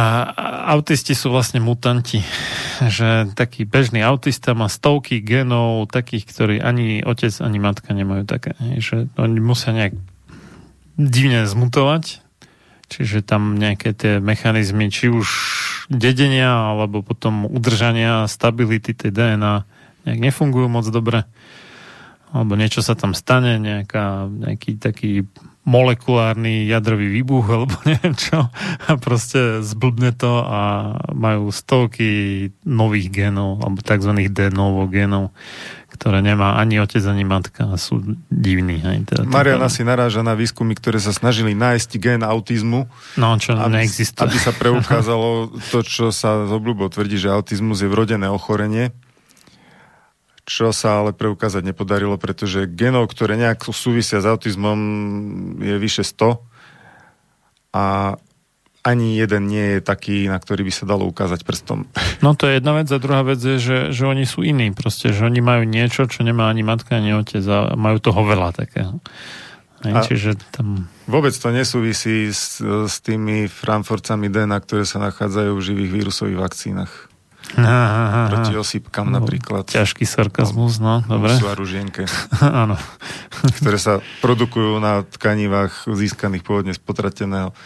autisti 0.76 1.16
sú 1.16 1.32
vlastne 1.32 1.58
mutanti. 1.60 2.20
Že 2.80 3.36
taký 3.36 3.68
bežný 3.68 4.00
autista 4.00 4.56
má 4.56 4.64
stovky 4.64 5.20
genov 5.20 5.92
takých, 5.92 6.24
ktorí 6.32 6.56
ani 6.64 7.04
otec, 7.04 7.28
ani 7.44 7.60
matka 7.60 7.92
nemajú 7.92 8.24
také. 8.24 8.56
Že 8.56 9.12
oni 9.20 9.36
musia 9.36 9.76
nejak 9.76 10.00
divne 10.96 11.44
zmutovať, 11.44 12.24
čiže 12.90 13.22
tam 13.22 13.54
nejaké 13.54 13.94
tie 13.94 14.18
mechanizmy, 14.18 14.90
či 14.90 15.06
už 15.08 15.28
dedenia, 15.86 16.74
alebo 16.74 17.00
potom 17.06 17.46
udržania 17.46 18.26
stability 18.26 18.92
tej 18.92 19.14
DNA 19.14 19.64
nejak 20.04 20.20
nefungujú 20.20 20.66
moc 20.66 20.86
dobre. 20.90 21.24
Alebo 22.30 22.54
niečo 22.54 22.82
sa 22.82 22.94
tam 22.94 23.14
stane, 23.14 23.58
nejaká, 23.58 24.26
nejaký 24.30 24.78
taký 24.78 25.26
molekulárny 25.60 26.64
jadrový 26.64 27.12
výbuch 27.20 27.46
alebo 27.54 27.74
neviem 27.84 28.16
čo. 28.16 28.48
A 28.86 28.90
proste 28.96 29.60
zblbne 29.60 30.10
to 30.16 30.42
a 30.42 30.60
majú 31.12 31.52
stovky 31.52 32.50
nových 32.64 33.12
genov 33.12 33.60
alebo 33.62 33.78
tzv. 33.84 34.12
de 34.30 34.46
novo 34.50 34.88
genov 34.88 35.36
ktoré 36.00 36.24
nemá 36.24 36.56
ani 36.56 36.80
otec, 36.80 37.04
ani 37.04 37.28
matka 37.28 37.68
a 37.68 37.76
sú 37.76 38.00
divní. 38.32 38.80
Hej, 38.80 39.04
teda, 39.04 39.28
Mariana 39.28 39.68
si 39.68 39.84
naráža 39.84 40.24
na 40.24 40.32
výskumy, 40.32 40.72
ktoré 40.72 40.96
sa 40.96 41.12
snažili 41.12 41.52
nájsť 41.52 41.90
gen 42.00 42.24
autizmu. 42.24 42.88
No, 43.20 43.36
čo 43.36 43.52
aby, 43.52 43.84
neexistuje. 43.84 44.24
Aby 44.24 44.38
sa 44.40 44.56
preukázalo 44.56 45.52
to, 45.76 45.84
čo 45.84 46.08
sa 46.08 46.48
z 46.48 46.52
obľubou 46.56 46.88
tvrdí, 46.88 47.20
že 47.20 47.28
autizmus 47.28 47.84
je 47.84 47.92
vrodené 47.92 48.32
ochorenie 48.32 48.96
čo 50.50 50.74
sa 50.74 50.98
ale 50.98 51.14
preukázať 51.14 51.62
nepodarilo, 51.62 52.18
pretože 52.18 52.66
genov, 52.66 53.06
ktoré 53.06 53.38
nejak 53.38 53.70
súvisia 53.70 54.18
s 54.18 54.26
autizmom, 54.26 54.74
je 55.62 55.78
vyše 55.78 56.02
100 56.02 56.42
a 57.70 58.18
ani 58.80 59.20
jeden 59.20 59.52
nie 59.52 59.76
je 59.76 59.80
taký, 59.84 60.28
na 60.28 60.40
ktorý 60.40 60.64
by 60.64 60.72
sa 60.72 60.84
dalo 60.88 61.04
ukázať 61.08 61.44
prstom. 61.44 61.84
No 62.24 62.36
to 62.36 62.44
je 62.44 62.60
jedna 62.60 62.76
vec 62.76 62.84
a 62.92 63.00
druhá 63.00 63.24
vec 63.24 63.40
je, 63.40 63.56
že, 63.56 63.78
že 63.96 64.04
oni 64.04 64.28
sú 64.28 64.44
iní 64.44 64.76
proste, 64.76 65.08
že 65.08 65.24
oni 65.24 65.40
majú 65.40 65.64
niečo, 65.64 66.04
čo 66.04 66.20
nemá 66.20 66.52
ani 66.52 66.60
matka, 66.60 67.00
ani 67.00 67.16
otec 67.16 67.40
a 67.48 67.72
majú 67.72 67.96
toho 67.96 68.20
veľa 68.28 68.52
takého. 68.52 69.00
Aj, 69.80 70.04
čiže 70.04 70.36
tam... 70.52 70.92
Vôbec 71.08 71.32
to 71.32 71.48
nesúvisí 71.48 72.28
s, 72.28 72.60
s 72.60 73.00
tými 73.00 73.48
frankfurtcami 73.48 74.28
DNA, 74.28 74.60
ktoré 74.60 74.84
sa 74.84 75.00
nachádzajú 75.00 75.56
v 75.56 75.64
živých 75.64 75.90
vírusových 75.96 76.44
vakcínach. 76.44 76.92
Aha, 77.56 78.28
proti 78.28 78.52
osýpkam 78.54 79.08
no, 79.08 79.18
napríklad. 79.18 79.64
Ťažký 79.64 80.04
sarkazmus, 80.04 80.78
no, 80.78 81.00
dobre. 81.08 81.34
Svaružienke. 81.34 82.04
Áno. 82.62 82.76
ktoré 83.58 83.80
sa 83.80 84.04
produkujú 84.20 84.76
na 84.78 85.08
tkanivách 85.08 85.88
získaných 85.88 86.44
pôvodne 86.44 86.76
z 86.76 86.80
potrateného 86.84 87.56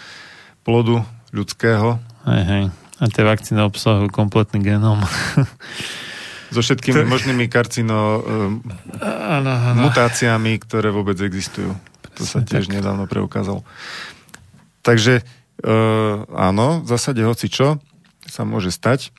plodu 0.65 1.05
ľudského. 1.31 2.01
Hej, 2.24 2.43
hej. 2.49 2.65
A 2.99 3.05
tie 3.12 3.23
vakcíny 3.23 3.61
obsahujú 3.61 4.09
kompletný 4.09 4.65
genom. 4.65 5.05
so 6.55 6.61
všetkými 6.65 7.05
to... 7.05 7.11
možnými 7.11 7.47
karcino 7.53 8.23
um, 8.23 8.65
ano, 9.05 9.53
ano. 9.53 9.81
mutáciami, 9.85 10.57
ktoré 10.62 10.89
vôbec 10.89 11.19
existujú. 11.20 11.77
To 12.15 12.23
sa 12.23 12.41
tiež 12.47 12.70
tak. 12.70 12.81
nedávno 12.81 13.11
preukázalo. 13.11 13.66
Takže 14.86 15.27
uh, 15.66 16.23
áno, 16.31 16.81
v 16.81 16.86
zásade 16.86 17.20
hoci 17.27 17.51
čo 17.51 17.82
sa 18.24 18.47
môže 18.47 18.70
stať. 18.70 19.11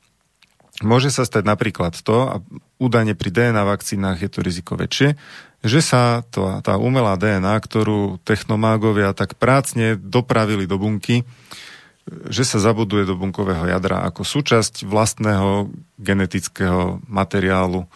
Môže 0.84 1.08
sa 1.08 1.24
stať 1.24 1.48
napríklad 1.48 1.96
to, 1.96 2.18
a 2.28 2.36
údajne 2.84 3.16
pri 3.16 3.32
DNA 3.32 3.64
vakcínach 3.64 4.20
je 4.20 4.28
to 4.28 4.44
riziko 4.44 4.76
väčšie, 4.76 5.16
že 5.66 5.82
sa 5.82 6.22
to, 6.30 6.62
tá 6.62 6.78
umelá 6.78 7.18
DNA, 7.18 7.58
ktorú 7.58 8.22
technomágovia 8.22 9.18
tak 9.18 9.34
prácne 9.34 9.98
dopravili 9.98 10.70
do 10.70 10.78
bunky, 10.78 11.26
že 12.06 12.46
sa 12.46 12.62
zabuduje 12.62 13.02
do 13.10 13.18
bunkového 13.18 13.66
jadra 13.66 14.06
ako 14.06 14.22
súčasť 14.22 14.86
vlastného 14.86 15.74
genetického 15.98 17.02
materiálu, 17.10 17.90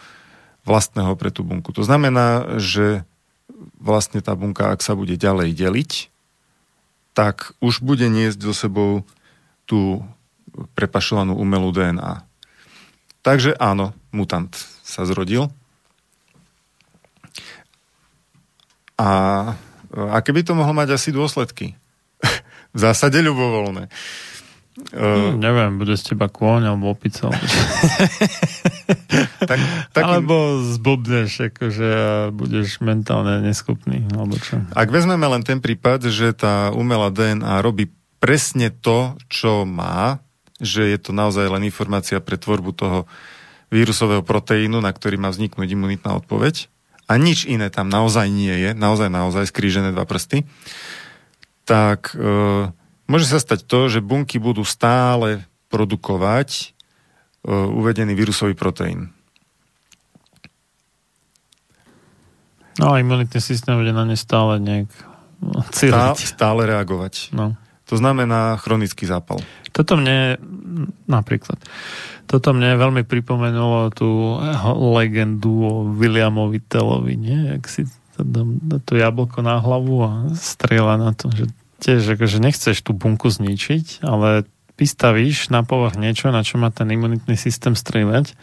vlastného 0.66 1.14
pre 1.14 1.30
tú 1.30 1.46
bunku. 1.46 1.70
To 1.70 1.86
znamená, 1.86 2.58
že 2.58 3.06
vlastne 3.78 4.18
tá 4.18 4.34
bunka, 4.34 4.74
ak 4.74 4.82
sa 4.82 4.98
bude 4.98 5.14
ďalej 5.14 5.54
deliť, 5.54 5.92
tak 7.14 7.54
už 7.62 7.86
bude 7.86 8.10
niesť 8.10 8.38
so 8.50 8.54
sebou 8.54 9.06
tú 9.62 10.02
prepašovanú 10.74 11.38
umelú 11.38 11.70
DNA. 11.70 12.26
Takže 13.22 13.54
áno, 13.62 13.94
mutant 14.10 14.50
sa 14.82 15.06
zrodil. 15.06 15.54
A 19.00 19.06
aké 20.12 20.36
by 20.36 20.44
to 20.44 20.52
mohlo 20.52 20.76
mať 20.76 21.00
asi 21.00 21.08
dôsledky? 21.08 21.72
v 22.76 22.78
zásade 22.78 23.16
ľubovoľné. 23.24 23.88
Uh, 24.96 25.36
neviem, 25.36 25.76
bude 25.76 25.92
z 25.92 26.14
teba 26.14 26.30
kôň 26.30 26.72
alebo 26.72 26.94
opica. 26.94 27.28
tak, 29.50 29.58
taký... 29.92 30.08
Alebo 30.08 30.62
zblbneš, 30.62 31.52
akože 31.52 31.90
budeš 32.32 32.80
mentálne 32.80 33.44
neschopný. 33.44 34.08
Alebo 34.14 34.40
čo. 34.40 34.62
Ak 34.72 34.88
vezmeme 34.88 35.26
len 35.26 35.44
ten 35.44 35.60
prípad, 35.60 36.08
že 36.08 36.32
tá 36.32 36.72
umelá 36.72 37.12
DNA 37.12 37.60
robí 37.60 37.92
presne 38.22 38.72
to, 38.72 39.20
čo 39.28 39.68
má, 39.68 40.22
že 40.62 40.86
je 40.86 40.98
to 41.02 41.12
naozaj 41.12 41.50
len 41.50 41.66
informácia 41.66 42.22
pre 42.22 42.40
tvorbu 42.40 42.70
toho 42.72 42.98
vírusového 43.68 44.24
proteínu, 44.24 44.80
na 44.80 44.92
ktorý 44.92 45.20
má 45.20 45.28
vzniknúť 45.28 45.76
imunitná 45.76 46.16
odpoveď 46.16 46.70
a 47.10 47.12
nič 47.18 47.42
iné 47.50 47.66
tam 47.74 47.90
naozaj 47.90 48.30
nie 48.30 48.54
je, 48.54 48.70
naozaj, 48.70 49.10
naozaj 49.10 49.50
skrížené 49.50 49.90
dva 49.90 50.06
prsty, 50.06 50.46
tak 51.66 52.14
e, 52.14 52.70
môže 53.10 53.26
sa 53.26 53.42
stať 53.42 53.66
to, 53.66 53.90
že 53.90 53.98
bunky 53.98 54.38
budú 54.38 54.62
stále 54.62 55.42
produkovať 55.66 56.48
e, 56.54 56.64
uvedený 57.50 58.14
vírusový 58.14 58.54
proteín. 58.54 59.10
No 62.78 62.94
a 62.94 63.02
imunitný 63.02 63.42
systém 63.42 63.74
bude 63.74 63.90
na 63.90 64.06
ne 64.06 64.14
stále 64.14 64.62
nejak 64.62 64.88
Stále, 65.72 66.20
stále 66.20 66.68
reagovať. 66.68 67.32
No. 67.32 67.56
To 67.90 67.98
znamená 67.98 68.54
chronický 68.62 69.02
zápal. 69.02 69.42
Toto 69.74 69.98
mne, 69.98 70.38
napríklad, 71.10 71.58
toto 72.30 72.54
mne 72.54 72.78
veľmi 72.78 73.02
pripomenulo 73.02 73.90
tú 73.90 74.38
legendu 74.94 75.50
o 75.66 75.72
Williamovi 75.90 76.62
Tellovi, 76.62 77.18
nie? 77.18 77.58
Jak 77.58 77.66
si 77.66 77.90
dá 78.14 78.78
to 78.84 78.94
jablko 78.94 79.42
na 79.42 79.58
hlavu 79.58 79.96
a 80.06 80.10
strieľa 80.38 80.94
na 81.02 81.10
to, 81.16 81.32
že 81.34 81.50
tiež 81.80 82.14
akože 82.14 82.38
nechceš 82.38 82.78
tú 82.84 82.94
bunku 82.94 83.32
zničiť, 83.32 84.04
ale 84.06 84.46
vystavíš 84.78 85.50
na 85.50 85.66
povrch 85.66 85.98
niečo, 85.98 86.30
na 86.30 86.46
čo 86.46 86.60
má 86.60 86.70
ten 86.70 86.86
imunitný 86.92 87.34
systém 87.34 87.74
strieľať 87.74 88.36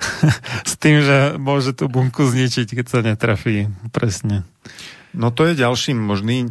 s 0.70 0.74
tým, 0.80 1.02
že 1.04 1.36
môže 1.36 1.76
tú 1.76 1.92
bunku 1.92 2.24
zničiť, 2.24 2.72
keď 2.72 2.86
sa 2.86 2.98
netrafí 3.04 3.68
presne. 3.92 4.48
No 5.16 5.32
to 5.32 5.48
je 5.48 5.56
ďalší 5.56 5.96
možný 5.96 6.44
e, 6.44 6.48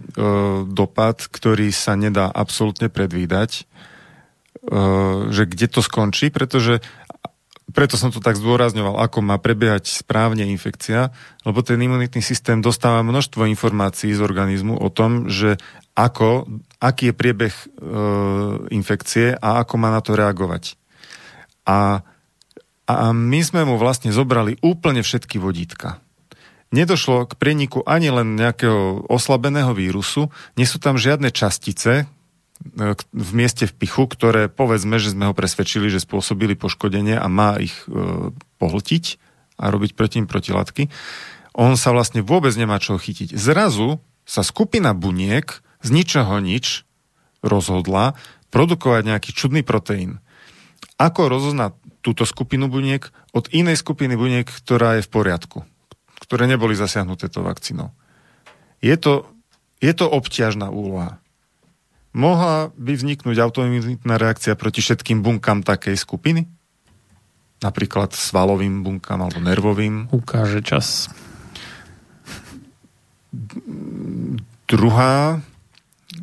dopad, 0.66 1.22
ktorý 1.30 1.70
sa 1.70 1.94
nedá 1.94 2.34
absolútne 2.34 2.90
predvídať, 2.90 3.62
e, 3.62 3.64
že 5.30 5.46
kde 5.46 5.70
to 5.70 5.86
skončí, 5.86 6.34
pretože 6.34 6.82
preto 7.70 7.94
som 7.94 8.10
to 8.10 8.18
tak 8.18 8.42
zdôrazňoval, 8.42 8.98
ako 9.06 9.22
má 9.22 9.38
prebiehať 9.38 10.02
správne 10.02 10.50
infekcia, 10.50 11.14
lebo 11.46 11.62
ten 11.62 11.78
imunitný 11.78 12.26
systém 12.26 12.58
dostáva 12.58 13.06
množstvo 13.06 13.46
informácií 13.46 14.18
z 14.18 14.26
organizmu 14.26 14.82
o 14.82 14.90
tom, 14.90 15.30
že 15.30 15.62
ako, 15.94 16.50
aký 16.82 17.14
je 17.14 17.16
priebeh 17.16 17.54
e, 17.54 17.66
infekcie 18.74 19.38
a 19.38 19.62
ako 19.62 19.74
má 19.78 19.94
na 19.94 20.02
to 20.02 20.18
reagovať. 20.18 20.74
A, 21.70 22.02
a 22.90 22.96
my 23.14 23.40
sme 23.46 23.62
mu 23.62 23.78
vlastne 23.78 24.10
zobrali 24.10 24.58
úplne 24.66 25.06
všetky 25.06 25.38
vodítka 25.38 26.02
nedošlo 26.76 27.32
k 27.32 27.34
preniku 27.40 27.80
ani 27.88 28.12
len 28.12 28.36
nejakého 28.36 29.08
oslabeného 29.08 29.72
vírusu, 29.72 30.28
nie 30.60 30.68
sú 30.68 30.84
tam 30.84 31.00
žiadne 31.00 31.32
častice 31.32 32.04
e, 32.04 32.06
v 33.00 33.32
mieste 33.32 33.64
v 33.64 33.74
pichu, 33.80 34.04
ktoré 34.12 34.52
povedzme, 34.52 35.00
že 35.00 35.16
sme 35.16 35.32
ho 35.32 35.34
presvedčili, 35.34 35.88
že 35.88 36.04
spôsobili 36.04 36.60
poškodenie 36.60 37.16
a 37.16 37.32
má 37.32 37.56
ich 37.56 37.88
e, 37.88 38.36
pohltiť 38.60 39.04
a 39.56 39.72
robiť 39.72 39.96
proti 39.96 40.20
ním 40.20 40.28
protilátky. 40.28 40.92
On 41.56 41.80
sa 41.80 41.96
vlastne 41.96 42.20
vôbec 42.20 42.52
nemá 42.60 42.76
čo 42.84 43.00
chytiť. 43.00 43.32
Zrazu 43.32 44.04
sa 44.28 44.44
skupina 44.44 44.92
buniek 44.92 45.64
z 45.80 45.90
ničoho 45.96 46.44
nič 46.44 46.84
rozhodla 47.40 48.20
produkovať 48.52 49.02
nejaký 49.08 49.32
čudný 49.32 49.64
proteín. 49.64 50.20
Ako 51.00 51.32
rozoznať 51.32 51.76
túto 52.04 52.28
skupinu 52.28 52.68
buniek 52.68 53.08
od 53.32 53.52
inej 53.52 53.80
skupiny 53.80 54.16
buniek, 54.16 54.48
ktorá 54.48 55.00
je 55.00 55.06
v 55.06 55.12
poriadku? 55.12 55.58
Ktoré 56.20 56.48
neboli 56.48 56.78
zasiahnuté 56.78 57.28
tou 57.28 57.44
vakcínou. 57.44 57.92
Je 58.80 58.96
to, 59.00 59.28
je 59.80 59.92
to 59.92 60.06
obťažná 60.08 60.70
úloha. 60.70 61.20
Mohla 62.16 62.72
by 62.80 62.96
vzniknúť 62.96 63.38
autoimunitná 63.44 64.16
reakcia 64.16 64.56
proti 64.56 64.80
všetkým 64.80 65.20
bunkám 65.20 65.68
takej 65.68 66.00
skupiny? 66.00 66.48
Napríklad 67.60 68.16
svalovým 68.16 68.88
bunkám 68.88 69.20
alebo 69.20 69.44
nervovým? 69.44 70.12
Ukáže 70.16 70.64
čas. 70.64 71.12
Druhá, 74.66 75.44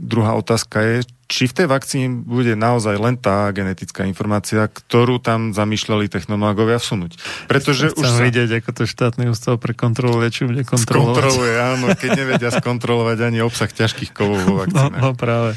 druhá 0.03 0.35
otázka 0.35 0.83
je, 0.83 0.97
či 1.31 1.49
v 1.49 1.57
tej 1.63 1.67
vakcíne 1.71 2.27
bude 2.27 2.59
naozaj 2.59 2.99
len 2.99 3.15
tá 3.17 3.49
genetická 3.55 4.05
informácia, 4.05 4.67
ktorú 4.67 5.23
tam 5.23 5.55
zamýšľali 5.55 6.11
technológovia 6.11 6.83
vsunúť. 6.83 7.17
Pretože 7.47 7.95
Chcem 7.95 8.03
už 8.03 8.09
sa... 8.11 8.21
vidieť, 8.21 8.51
ako 8.61 8.71
to 8.75 8.83
štátny 8.85 9.31
ústav 9.31 9.57
pre 9.63 9.73
kontrolu 9.73 10.21
liečiv 10.21 10.51
bude 10.51 10.67
kontrolovať. 10.67 11.15
Skontroluje, 11.17 11.55
áno, 11.57 11.87
keď 11.95 12.11
nevedia 12.19 12.51
skontrolovať 12.53 13.19
ani 13.33 13.39
obsah 13.41 13.71
ťažkých 13.71 14.11
kovov 14.13 14.39
vo 14.45 14.55
vakcínach. 14.67 15.01
No, 15.01 15.15
no 15.15 15.17
práve. 15.17 15.57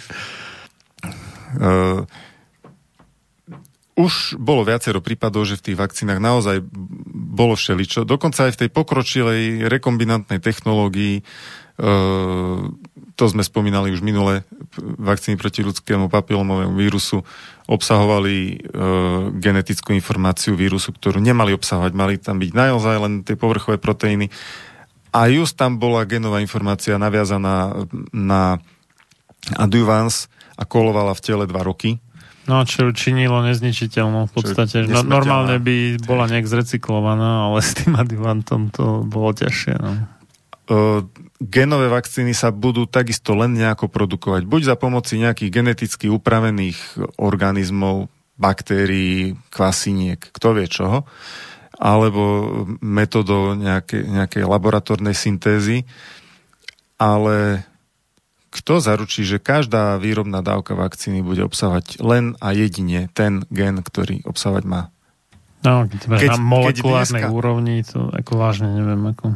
Uh, 1.60 2.06
už 3.96 4.36
bolo 4.40 4.68
viacero 4.68 5.00
prípadov, 5.00 5.48
že 5.48 5.60
v 5.60 5.72
tých 5.72 5.80
vakcínach 5.80 6.20
naozaj 6.20 6.64
bolo 7.16 7.56
všeličo. 7.56 8.04
Dokonca 8.04 8.48
aj 8.48 8.56
v 8.56 8.60
tej 8.64 8.70
pokročilej 8.72 9.72
rekombinantnej 9.72 10.44
technológii 10.44 11.24
to 13.16 13.24
sme 13.28 13.44
spomínali 13.44 13.92
už 13.92 14.04
minule, 14.04 14.44
vakcíny 14.80 15.40
proti 15.40 15.64
ľudskému 15.64 16.12
papilomovému 16.12 16.76
vírusu 16.76 17.24
obsahovali 17.68 18.36
e, 18.36 18.56
genetickú 19.40 19.96
informáciu 19.96 20.56
vírusu, 20.56 20.92
ktorú 20.92 21.20
nemali 21.24 21.56
obsahovať, 21.56 21.92
mali 21.96 22.16
tam 22.20 22.40
byť 22.40 22.52
naozaj 22.52 22.96
len 23.00 23.14
tie 23.24 23.40
povrchové 23.40 23.80
proteíny. 23.80 24.32
A 25.16 25.32
just 25.32 25.56
tam 25.56 25.80
bola 25.80 26.04
genová 26.04 26.44
informácia 26.44 27.00
naviazaná 27.00 27.88
na 28.12 28.60
adjuvans 29.56 30.28
a 30.60 30.68
kolovala 30.68 31.16
v 31.16 31.24
tele 31.24 31.44
dva 31.48 31.64
roky. 31.64 32.04
No, 32.46 32.62
čo 32.62 32.94
činilo 32.94 33.42
nezničiteľnou 33.42 34.30
v 34.30 34.32
podstate. 34.32 34.86
No, 34.86 35.02
normálne 35.02 35.58
by 35.58 35.98
bola 36.06 36.30
nejak 36.30 36.46
zrecyklovaná, 36.46 37.50
ale 37.50 37.66
s 37.66 37.74
tým 37.74 37.98
adjuvantom 37.98 38.70
to 38.70 39.02
bolo 39.02 39.34
ťažšie. 39.34 39.74
No. 39.82 40.15
Uh, 40.66 41.06
genové 41.38 41.94
vakcíny 41.94 42.34
sa 42.34 42.50
budú 42.50 42.90
takisto 42.90 43.38
len 43.38 43.54
nejako 43.54 43.86
produkovať. 43.86 44.50
Buď 44.50 44.62
za 44.74 44.76
pomoci 44.76 45.22
nejakých 45.22 45.54
geneticky 45.54 46.10
upravených 46.10 46.98
organizmov, 47.22 48.10
baktérií, 48.36 49.38
kvasiniek, 49.54 50.18
kto 50.18 50.58
vie 50.58 50.66
čoho, 50.66 51.06
alebo 51.78 52.24
metodou 52.82 53.54
nejakej, 53.54 54.10
nejakej 54.10 54.44
laboratórnej 54.48 55.14
syntézy. 55.14 55.86
Ale 56.96 57.68
kto 58.56 58.80
zaručí, 58.80 59.28
že 59.28 59.44
každá 59.44 60.00
výrobná 60.00 60.40
dávka 60.40 60.74
vakcíny 60.80 61.20
bude 61.20 61.44
obsahovať 61.44 62.00
len 62.00 62.40
a 62.40 62.56
jedine 62.56 63.12
ten 63.12 63.44
gen, 63.52 63.84
ktorý 63.84 64.24
obsahovať 64.24 64.64
má? 64.64 64.82
No, 65.66 65.90
keď, 65.90 66.00
keď 66.16 66.30
na 66.30 66.40
molekulárnej 66.40 67.22
keď 67.22 67.28
dneska, 67.28 67.36
úrovni, 67.36 67.76
to 67.84 68.00
ako 68.14 68.34
vážne 68.38 68.70
neviem. 68.72 69.02
Ako... 69.12 69.36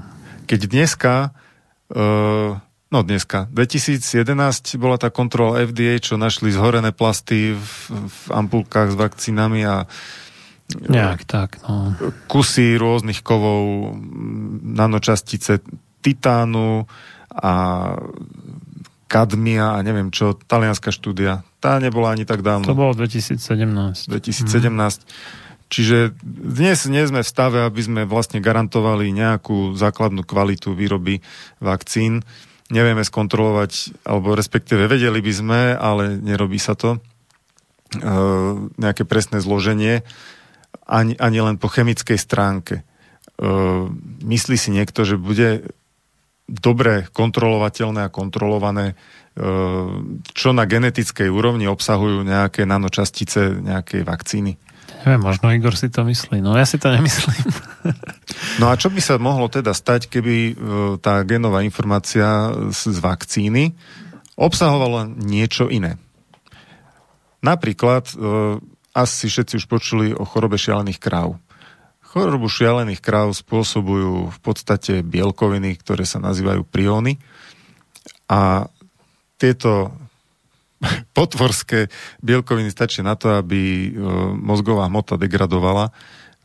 Keď 0.49 0.59
dneska 0.65 1.29
Uh, 1.89 2.53
no 2.93 2.99
dneska. 3.01 3.49
2011 3.49 4.77
bola 4.77 5.01
tá 5.01 5.09
kontrola 5.09 5.65
FDA, 5.65 5.97
čo 5.97 6.21
našli 6.21 6.53
zhorené 6.53 6.93
plasty 6.93 7.57
v, 7.57 7.69
v 7.89 8.19
ampulkách 8.29 8.93
s 8.93 8.95
vakcínami 8.95 9.65
a 9.65 9.89
Nejak 10.69 11.25
tak, 11.25 11.57
no. 11.65 11.97
kusy 12.29 12.77
rôznych 12.77 13.25
kovov, 13.25 13.89
nanočastice 14.61 15.65
titánu 16.05 16.85
a 17.33 17.53
kadmia 19.09 19.73
a 19.73 19.81
neviem 19.81 20.13
čo, 20.13 20.37
talianská 20.37 20.93
štúdia. 20.93 21.41
Tá 21.57 21.81
nebola 21.81 22.13
ani 22.13 22.21
tak 22.21 22.45
dávno. 22.45 22.69
To 22.69 22.77
bolo 22.77 22.93
2017. 22.93 23.41
2017. 24.13 24.45
Hmm. 24.45 25.48
Čiže 25.69 26.17
dnes 26.25 26.89
nie 26.89 27.05
sme 27.05 27.21
v 27.21 27.29
stave, 27.29 27.61
aby 27.61 27.81
sme 27.85 28.01
vlastne 28.09 28.41
garantovali 28.41 29.13
nejakú 29.13 29.77
základnú 29.77 30.25
kvalitu 30.25 30.73
výroby 30.73 31.21
vakcín. 31.61 32.25
Nevieme 32.73 33.05
skontrolovať, 33.05 34.01
alebo 34.01 34.33
respektíve 34.33 34.89
vedeli 34.89 35.21
by 35.21 35.33
sme, 35.33 35.61
ale 35.77 36.17
nerobí 36.17 36.57
sa 36.57 36.73
to, 36.73 36.97
e, 36.97 36.99
nejaké 38.81 39.05
presné 39.05 39.45
zloženie, 39.45 40.01
ani, 40.89 41.13
ani 41.21 41.37
len 41.37 41.61
po 41.61 41.69
chemickej 41.69 42.17
stránke. 42.17 42.81
E, 42.81 42.83
myslí 44.25 44.57
si 44.57 44.73
niekto, 44.73 45.05
že 45.05 45.21
bude 45.21 45.69
dobre 46.49 47.05
kontrolovateľné 47.13 48.09
a 48.09 48.13
kontrolované, 48.13 48.93
e, 48.93 49.45
čo 50.33 50.49
na 50.49 50.65
genetickej 50.65 51.29
úrovni 51.29 51.69
obsahujú 51.69 52.25
nejaké 52.25 52.65
nanočastice 52.65 53.61
nejakej 53.61 54.01
vakcíny? 54.01 54.57
Neviem, 54.99 55.21
možno 55.23 55.47
Igor 55.55 55.79
si 55.79 55.87
to 55.87 56.03
myslí. 56.03 56.43
No 56.43 56.59
ja 56.59 56.67
si 56.67 56.75
to 56.75 56.91
nemyslím. 56.91 57.47
No 58.59 58.67
a 58.67 58.75
čo 58.75 58.91
by 58.91 58.99
sa 58.99 59.15
mohlo 59.15 59.47
teda 59.47 59.71
stať, 59.71 60.11
keby 60.11 60.35
e, 60.35 60.53
tá 60.99 61.23
genová 61.23 61.63
informácia 61.63 62.51
z 62.75 62.99
vakcíny 62.99 63.71
obsahovala 64.35 65.07
niečo 65.07 65.71
iné? 65.71 65.95
Napríklad, 67.39 68.11
e, 68.11 68.15
asi 68.91 69.31
všetci 69.31 69.63
už 69.63 69.65
počuli 69.71 70.11
o 70.11 70.27
chorobe 70.27 70.59
šialených 70.59 70.99
kráv. 70.99 71.39
Chorobu 72.03 72.51
šialených 72.51 72.99
kráv 72.99 73.31
spôsobujú 73.31 74.33
v 74.33 74.39
podstate 74.43 74.99
bielkoviny, 74.99 75.79
ktoré 75.79 76.03
sa 76.03 76.19
nazývajú 76.19 76.67
prióny. 76.67 77.21
A 78.27 78.67
tieto 79.39 79.95
potvorské 81.17 81.91
bielkoviny. 82.23 82.71
Stačia 82.71 83.03
na 83.03 83.15
to, 83.15 83.39
aby 83.39 83.59
e, 83.59 83.89
mozgová 84.39 84.87
hmota 84.87 85.19
degradovala, 85.19 85.91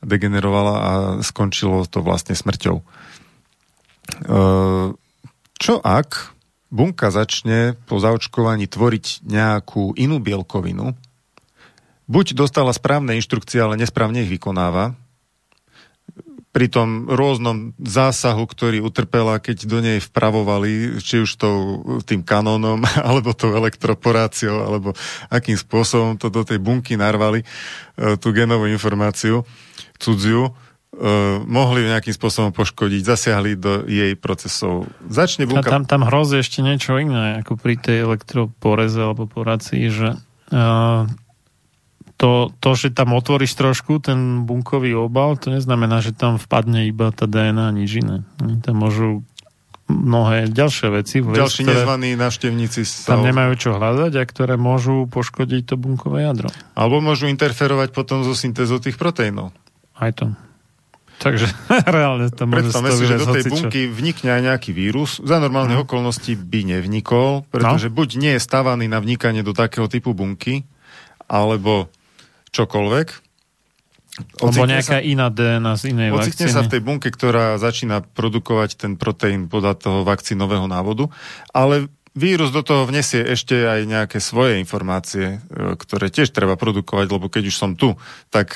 degenerovala 0.05 0.75
a 0.75 0.91
skončilo 1.23 1.87
to 1.87 2.03
vlastne 2.03 2.35
smrťou. 2.35 2.77
E, 2.81 2.85
čo 5.55 5.75
ak 5.81 6.35
bunka 6.75 7.15
začne 7.15 7.79
po 7.87 8.03
zaočkovaní 8.03 8.67
tvoriť 8.67 9.23
nejakú 9.23 9.95
inú 9.95 10.19
bielkovinu, 10.19 10.99
buď 12.11 12.27
dostala 12.35 12.75
správne 12.75 13.15
inštrukcie, 13.15 13.63
ale 13.63 13.79
nesprávne 13.79 14.27
ich 14.27 14.33
vykonáva, 14.35 14.99
pri 16.55 16.71
tom 16.71 17.11
rôznom 17.11 17.75
zásahu, 17.83 18.47
ktorý 18.47 18.79
utrpela, 18.79 19.43
keď 19.43 19.67
do 19.67 19.83
nej 19.83 19.99
vpravovali, 19.99 21.03
či 21.03 21.27
už 21.27 21.31
to 21.35 21.49
tým 22.07 22.23
kanónom, 22.23 22.87
alebo 23.11 23.35
tou 23.35 23.51
elektroporáciou, 23.51 24.63
alebo 24.63 24.95
akým 25.35 25.59
spôsobom 25.59 26.15
to 26.15 26.31
do 26.31 26.47
tej 26.47 26.63
bunky 26.63 26.95
narvali, 26.95 27.43
e, 27.43 27.47
tú 28.23 28.31
genovú 28.31 28.71
informáciu 28.71 29.43
cudziu, 29.99 30.51
uh, 30.51 31.41
mohli 31.47 31.87
nejakým 31.87 32.13
spôsobom 32.13 32.51
poškodiť, 32.55 33.03
zasiahli 33.03 33.57
do 33.57 33.87
jej 33.87 34.13
procesov. 34.19 34.91
Začne 35.07 35.47
bunka... 35.49 35.65
A 35.65 35.73
tam, 35.81 35.83
tam 35.87 36.03
hrozí 36.07 36.43
ešte 36.43 36.61
niečo 36.61 36.99
iné, 36.99 37.41
ako 37.41 37.57
pri 37.57 37.79
tej 37.79 38.05
elektroporeze 38.05 39.01
alebo 39.01 39.31
porácii, 39.31 39.89
že 39.89 40.19
uh, 40.53 41.09
to, 42.15 42.55
to, 42.63 42.71
že 42.79 42.95
tam 42.95 43.13
otvoríš 43.19 43.59
trošku 43.59 43.99
ten 43.99 44.47
bunkový 44.47 44.95
obal, 44.95 45.35
to 45.35 45.51
neznamená, 45.51 45.99
že 45.99 46.15
tam 46.15 46.39
vpadne 46.39 46.87
iba 46.87 47.11
tá 47.11 47.27
DNA 47.27 47.65
a 47.71 47.75
nič 47.75 47.91
iné. 47.99 48.23
Tam 48.63 48.79
môžu 48.79 49.27
mnohé 49.91 50.49
ďalšie 50.49 50.89
veci. 50.95 51.21
Ďalší 51.21 51.69
nezvaní 51.69 52.17
návštevníci. 52.17 52.87
Tam 53.05 53.21
nemajú 53.21 53.53
čo 53.59 53.71
hľadať 53.77 54.13
a 54.17 54.25
ktoré 54.25 54.55
môžu 54.57 55.05
poškodiť 55.11 55.63
to 55.69 55.75
bunkové 55.77 56.25
jadro. 56.25 56.49
Alebo 56.73 57.05
môžu 57.05 57.29
interferovať 57.29 57.93
potom 57.93 58.25
so 58.25 58.33
syntézou 58.33 58.81
tých 58.81 58.97
proteínov. 58.97 59.53
Aj 59.99 60.15
to. 60.15 60.33
Takže 61.21 61.47
reálne 61.95 62.33
to 62.33 62.49
môže 62.49 62.73
Predstavme 62.73 62.91
si, 62.91 63.05
že 63.07 63.21
do 63.21 63.27
tej 63.31 63.45
bunky 63.47 63.83
vnikne 63.87 64.31
aj 64.35 64.43
nejaký 64.55 64.71
vírus. 64.73 65.21
Za 65.23 65.39
normálne 65.39 65.77
no. 65.77 65.85
okolnosti 65.85 66.33
by 66.35 66.61
nevnikol, 66.79 67.47
pretože 67.53 67.93
no. 67.93 67.95
buď 67.95 68.09
nie 68.19 68.33
je 68.39 68.41
stávaný 68.43 68.89
na 68.89 68.99
vnikanie 68.99 69.45
do 69.45 69.55
takého 69.55 69.87
typu 69.87 70.17
bunky, 70.17 70.65
alebo 71.29 71.93
čokoľvek. 72.55 73.09
Alebo 74.15 74.63
nejaká 74.63 75.03
sa, 75.03 75.05
iná 75.05 75.27
DNA 75.27 75.75
z 75.75 75.83
inej 75.91 76.09
ocitne 76.15 76.47
vakcíny. 76.47 76.55
sa 76.55 76.63
v 76.63 76.71
tej 76.71 76.81
bunke, 76.87 77.11
ktorá 77.11 77.59
začína 77.59 78.07
produkovať 78.15 78.79
ten 78.79 78.93
proteín 78.95 79.51
podľa 79.51 79.75
toho 79.75 79.99
vakcínového 80.07 80.71
návodu, 80.71 81.11
ale 81.51 81.91
vírus 82.15 82.55
do 82.55 82.63
toho 82.63 82.87
vnesie 82.87 83.27
ešte 83.27 83.67
aj 83.67 83.81
nejaké 83.91 84.23
svoje 84.23 84.63
informácie, 84.63 85.43
e, 85.51 85.75
ktoré 85.75 86.15
tiež 86.15 86.31
treba 86.31 86.55
produkovať, 86.55 87.11
lebo 87.11 87.27
keď 87.27 87.51
už 87.51 87.57
som 87.59 87.75
tu, 87.75 87.99
tak, 88.31 88.55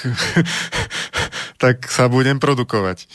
tak 1.62 1.90
sa 1.90 2.06
budem 2.06 2.38
produkovať. 2.38 3.02
E, 3.02 3.06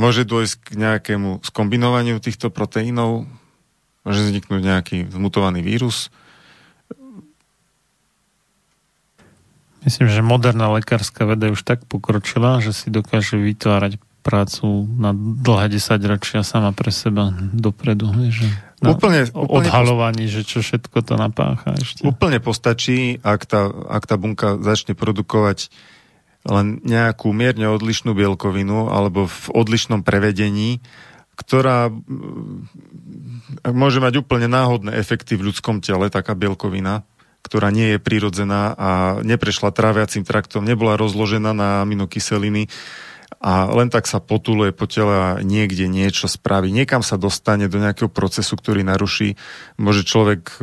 môže 0.00 0.24
dôjsť 0.24 0.54
k 0.64 0.68
nejakému 0.80 1.44
skombinovaniu 1.44 2.24
týchto 2.24 2.48
proteínov, 2.48 3.28
môže 4.08 4.20
vzniknúť 4.24 4.62
nejaký 4.64 4.98
zmutovaný 5.12 5.60
vírus, 5.60 6.08
Myslím, 9.82 10.06
že 10.06 10.22
moderná 10.22 10.70
lekárska 10.70 11.26
veda 11.26 11.50
už 11.50 11.66
tak 11.66 11.82
pokročila, 11.90 12.62
že 12.62 12.70
si 12.70 12.88
dokáže 12.88 13.34
vytvárať 13.34 13.98
prácu 14.22 14.86
na 14.86 15.10
dlhé 15.16 15.74
desaťročia 15.74 16.46
sama 16.46 16.70
pre 16.70 16.94
seba 16.94 17.34
dopredu. 17.34 18.06
Že 18.14 18.46
na 18.78 18.94
úplne, 18.94 19.26
úplne 19.34 19.50
odhalovaní, 19.50 20.30
post... 20.30 20.34
že 20.38 20.42
čo 20.46 20.58
všetko 20.62 20.98
to 21.02 21.14
napácha 21.18 21.74
ešte. 21.74 22.06
Úplne 22.06 22.38
postačí, 22.38 23.18
ak 23.26 23.42
tá, 23.50 23.66
ak 23.66 24.06
tá 24.06 24.14
bunka 24.14 24.62
začne 24.62 24.94
produkovať 24.94 25.74
len 26.46 26.82
nejakú 26.82 27.30
mierne 27.30 27.70
odlišnú 27.70 28.14
bielkovinu 28.14 28.90
alebo 28.90 29.30
v 29.30 29.46
odlišnom 29.54 30.02
prevedení, 30.02 30.82
ktorá 31.38 31.90
môže 33.70 33.98
mať 34.02 34.22
úplne 34.22 34.46
náhodné 34.50 34.94
efekty 34.98 35.38
v 35.38 35.50
ľudskom 35.50 35.82
tele, 35.82 36.10
taká 36.10 36.34
bielkovina, 36.34 37.06
ktorá 37.42 37.74
nie 37.74 37.94
je 37.94 37.98
prirodzená 37.98 38.72
a 38.78 38.90
neprešla 39.26 39.74
tráviacím 39.74 40.22
traktom, 40.22 40.62
nebola 40.64 40.94
rozložená 40.96 41.52
na 41.52 41.82
aminokyseliny 41.82 42.70
a 43.42 43.66
len 43.74 43.90
tak 43.90 44.06
sa 44.06 44.22
potuluje 44.22 44.70
po 44.70 44.86
tele 44.86 45.10
a 45.10 45.28
niekde 45.42 45.90
niečo 45.90 46.30
spraví. 46.30 46.70
Niekam 46.70 47.02
sa 47.02 47.18
dostane 47.18 47.66
do 47.66 47.82
nejakého 47.82 48.06
procesu, 48.06 48.54
ktorý 48.54 48.86
naruší. 48.86 49.34
Môže 49.82 50.06
človek 50.06 50.42
e, 50.46 50.56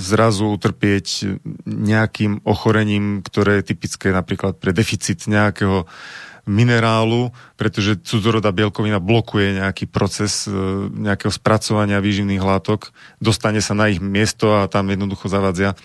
zrazu 0.00 0.48
utrpieť 0.48 1.36
nejakým 1.68 2.40
ochorením, 2.48 3.20
ktoré 3.20 3.60
je 3.60 3.76
typické 3.76 4.16
napríklad 4.16 4.56
pre 4.56 4.72
deficit 4.72 5.28
nejakého 5.28 5.84
minerálu, 6.48 7.30
pretože 7.54 8.02
cudzorodá 8.02 8.50
bielkovina 8.50 8.98
blokuje 8.98 9.62
nejaký 9.62 9.86
proces 9.86 10.48
e, 10.48 10.50
nejakého 10.88 11.30
spracovania 11.30 12.02
výživných 12.02 12.42
látok, 12.42 12.90
dostane 13.22 13.60
sa 13.62 13.76
na 13.76 13.92
ich 13.92 14.02
miesto 14.02 14.58
a 14.58 14.66
tam 14.72 14.90
jednoducho 14.90 15.28
zavadzia 15.28 15.76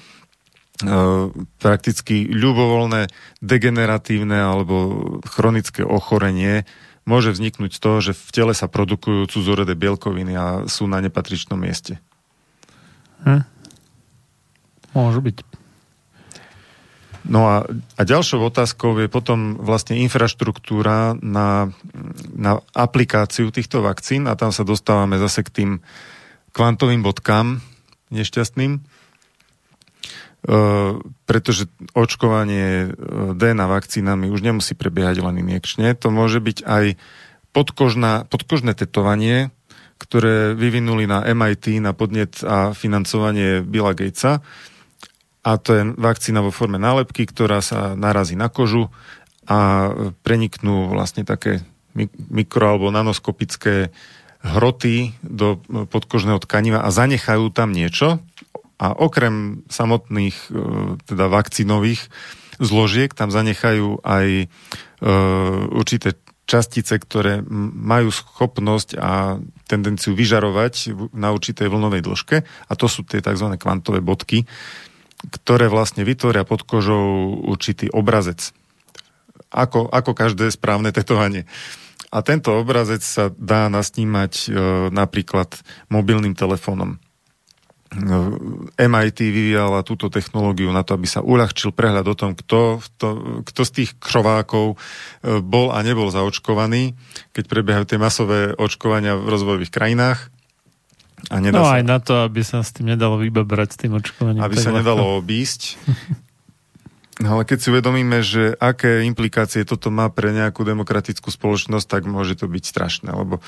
prakticky 1.58 2.30
ľubovoľné 2.30 3.10
degeneratívne 3.42 4.38
alebo 4.38 4.76
chronické 5.26 5.82
ochorenie 5.82 6.70
môže 7.08 7.34
vzniknúť 7.34 7.72
z 7.72 7.80
toho, 7.82 7.98
že 8.04 8.12
v 8.14 8.30
tele 8.36 8.54
sa 8.54 8.68
produkujú 8.68 9.32
cudzorodé 9.32 9.74
bielkoviny 9.74 10.34
a 10.36 10.46
sú 10.68 10.86
na 10.86 11.00
nepatričnom 11.00 11.58
mieste. 11.58 11.98
Hm. 13.24 13.48
Môže 14.94 15.22
byť. 15.24 15.38
No 17.28 17.44
a, 17.48 17.68
a 18.00 18.02
ďalšou 18.08 18.40
otázkou 18.40 18.96
je 19.04 19.12
potom 19.12 19.60
vlastne 19.60 20.00
infraštruktúra 20.00 21.20
na, 21.20 21.76
na 22.32 22.64
aplikáciu 22.72 23.52
týchto 23.52 23.84
vakcín 23.84 24.32
a 24.32 24.40
tam 24.40 24.56
sa 24.56 24.64
dostávame 24.64 25.20
zase 25.20 25.44
k 25.44 25.50
tým 25.52 25.72
kvantovým 26.56 27.04
bodkám 27.04 27.60
nešťastným 28.16 28.80
pretože 31.28 31.68
očkovanie 31.92 32.88
eh, 32.88 32.92
DNA 33.36 33.68
vakcínami 33.68 34.32
už 34.32 34.40
nemusí 34.40 34.74
prebiehať 34.74 35.20
len 35.20 35.44
injekčne. 35.44 35.92
To 36.00 36.08
môže 36.08 36.40
byť 36.40 36.64
aj 36.64 36.96
podkožná, 37.52 38.24
podkožné 38.32 38.72
tetovanie, 38.72 39.52
ktoré 40.00 40.56
vyvinuli 40.56 41.04
na 41.10 41.26
MIT 41.28 41.84
na 41.84 41.92
podnet 41.92 42.40
a 42.48 42.72
financovanie 42.72 43.60
Billa 43.60 43.92
Gatesa. 43.92 44.40
A 45.44 45.52
to 45.60 45.70
je 45.76 45.84
vakcína 45.96 46.44
vo 46.44 46.52
forme 46.52 46.80
nálepky, 46.80 47.28
ktorá 47.28 47.64
sa 47.64 47.96
narazí 47.96 48.36
na 48.36 48.48
kožu 48.52 48.92
a 49.48 49.90
preniknú 50.28 50.92
vlastne 50.92 51.24
také 51.24 51.64
mikro- 52.30 52.68
alebo 52.68 52.92
nanoskopické 52.92 53.96
hroty 54.44 55.18
do 55.24 55.58
podkožného 55.90 56.38
tkaniva 56.44 56.84
a 56.84 56.94
zanechajú 56.94 57.50
tam 57.50 57.74
niečo, 57.74 58.22
a 58.78 58.94
okrem 58.94 59.66
samotných 59.68 60.38
e, 60.38 60.50
teda 61.10 61.26
vakcínových 61.34 62.08
zložiek 62.62 63.14
tam 63.14 63.34
zanechajú 63.34 64.02
aj 64.06 64.28
e, 64.44 64.46
určité 65.74 66.18
častice, 66.48 66.96
ktoré 66.96 67.44
majú 67.76 68.08
schopnosť 68.10 68.96
a 68.96 69.42
tendenciu 69.68 70.16
vyžarovať 70.16 70.96
na 71.12 71.36
určitej 71.36 71.68
vlnovej 71.68 72.02
dĺžke 72.08 72.38
a 72.46 72.74
to 72.80 72.88
sú 72.88 73.04
tie 73.04 73.20
tzv. 73.20 73.60
kvantové 73.60 74.00
bodky, 74.00 74.48
ktoré 75.28 75.68
vlastne 75.68 76.08
vytvoria 76.08 76.48
pod 76.48 76.64
kožou 76.64 77.36
určitý 77.44 77.92
obrazec. 77.92 78.56
Ako, 79.52 79.92
ako 79.92 80.12
každé 80.16 80.48
správne 80.54 80.96
tetovanie. 80.96 81.48
A 82.08 82.24
tento 82.24 82.56
obrazec 82.56 83.04
sa 83.04 83.28
dá 83.36 83.68
nasnímať 83.68 84.34
e, 84.48 84.50
napríklad 84.96 85.52
mobilným 85.92 86.38
telefónom. 86.38 87.04
MIT 88.76 89.20
vyvíjala 89.24 89.80
túto 89.88 90.12
technológiu 90.12 90.68
na 90.76 90.84
to, 90.84 91.00
aby 91.00 91.08
sa 91.08 91.24
uľahčil 91.24 91.72
prehľad 91.72 92.04
o 92.12 92.16
tom, 92.20 92.36
kto, 92.36 92.84
to, 93.00 93.08
kto 93.48 93.62
z 93.64 93.72
tých 93.72 93.92
krovákov 93.96 94.76
e, 94.76 95.40
bol 95.40 95.72
a 95.72 95.80
nebol 95.88 96.12
zaočkovaný, 96.12 97.00
keď 97.32 97.44
prebiehajú 97.48 97.86
tie 97.88 98.00
masové 98.00 98.52
očkovania 98.60 99.16
v 99.16 99.32
rozvojových 99.32 99.72
krajinách. 99.72 100.20
A 101.32 101.40
nedá 101.40 101.64
no 101.64 101.66
sa, 101.66 101.80
aj 101.80 101.86
na 101.88 101.98
to, 102.04 102.14
aby 102.28 102.44
sa 102.44 102.60
s 102.62 102.76
tým 102.76 102.92
nedalo 102.92 103.18
vybabrať 103.18 103.70
s 103.74 103.78
tým 103.80 103.96
očkovaním. 103.96 104.44
Aby 104.44 104.60
sa 104.60 104.70
ľahko. 104.70 104.80
nedalo 104.84 105.04
obísť. 105.18 105.80
No 107.24 107.28
ale 107.40 107.48
keď 107.48 107.58
si 107.58 107.68
uvedomíme, 107.72 108.20
že 108.20 108.52
aké 108.60 109.08
implikácie 109.08 109.64
toto 109.64 109.90
má 109.90 110.12
pre 110.12 110.36
nejakú 110.36 110.68
demokratickú 110.68 111.32
spoločnosť, 111.32 111.88
tak 111.88 112.04
môže 112.06 112.36
to 112.36 112.52
byť 112.52 112.64
strašné, 112.68 113.10
lebo 113.16 113.40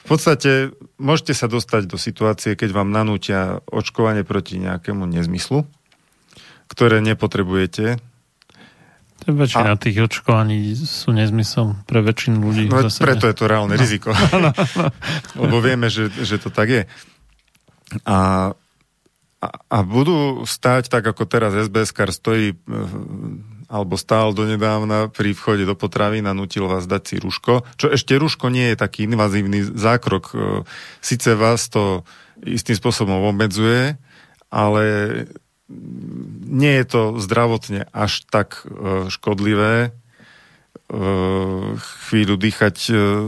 v 0.00 0.06
podstate 0.08 0.72
môžete 0.96 1.36
sa 1.36 1.46
dostať 1.46 1.86
do 1.86 2.00
situácie, 2.00 2.56
keď 2.56 2.72
vám 2.72 2.88
nanútia 2.88 3.60
očkovanie 3.68 4.24
proti 4.24 4.56
nejakému 4.56 5.04
nezmyslu, 5.04 5.68
ktoré 6.72 7.04
nepotrebujete. 7.04 8.00
Väčšina 9.28 9.76
a... 9.76 9.80
tých 9.80 10.00
očkovaní 10.00 10.72
sú 10.80 11.12
nezmysel 11.12 11.76
pre 11.84 12.00
väčšinu 12.00 12.40
ľudí. 12.40 12.64
No, 12.72 12.88
preto 12.88 13.28
je 13.28 13.36
to 13.36 13.44
reálne 13.44 13.76
no. 13.76 13.80
riziko. 13.80 14.16
No, 14.32 14.48
no. 14.48 14.52
Lebo 15.44 15.60
vieme, 15.60 15.92
že, 15.92 16.08
že 16.08 16.40
to 16.40 16.48
tak 16.48 16.68
je. 16.72 16.82
A, 18.08 18.50
a, 19.44 19.48
a 19.68 19.78
budú 19.84 20.48
stáť 20.48 20.88
tak, 20.88 21.04
ako 21.04 21.28
teraz 21.28 21.52
SBS 21.52 21.92
kar 21.92 22.08
stojí 22.08 22.56
alebo 23.70 23.94
stál 23.94 24.34
donedávna 24.34 25.14
pri 25.14 25.30
vchode 25.30 25.62
do 25.62 25.78
potravín 25.78 26.26
a 26.26 26.34
nutil 26.34 26.66
vás 26.66 26.90
dať 26.90 27.02
si 27.06 27.16
ruško. 27.22 27.62
Čo 27.78 27.86
ešte 27.94 28.18
ruško 28.18 28.50
nie 28.50 28.74
je 28.74 28.76
taký 28.76 29.06
invazívny 29.06 29.62
zákrok. 29.62 30.34
E, 30.34 30.36
Sice 30.98 31.38
vás 31.38 31.70
to 31.70 32.02
istým 32.42 32.74
spôsobom 32.74 33.22
obmedzuje, 33.22 33.94
ale 34.50 34.84
nie 36.50 36.74
je 36.82 36.86
to 36.90 37.02
zdravotne 37.22 37.86
až 37.94 38.26
tak 38.26 38.66
e, 38.66 39.06
škodlivé, 39.06 39.94
chvíľu 42.10 42.34
dýchať 42.34 42.76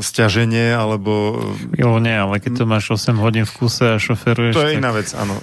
stiaženie, 0.02 0.74
alebo... 0.74 1.38
Jo, 1.78 2.02
nie, 2.02 2.14
ale 2.14 2.42
keď 2.42 2.58
to 2.58 2.64
máš 2.66 2.90
8 2.90 3.14
hodín 3.22 3.46
v 3.46 3.54
kuse 3.54 3.86
a 3.86 4.02
šoferuješ... 4.02 4.54
To 4.58 4.66
je 4.66 4.74
tak... 4.74 4.80
iná 4.82 4.90
vec, 4.90 5.08
áno. 5.14 5.38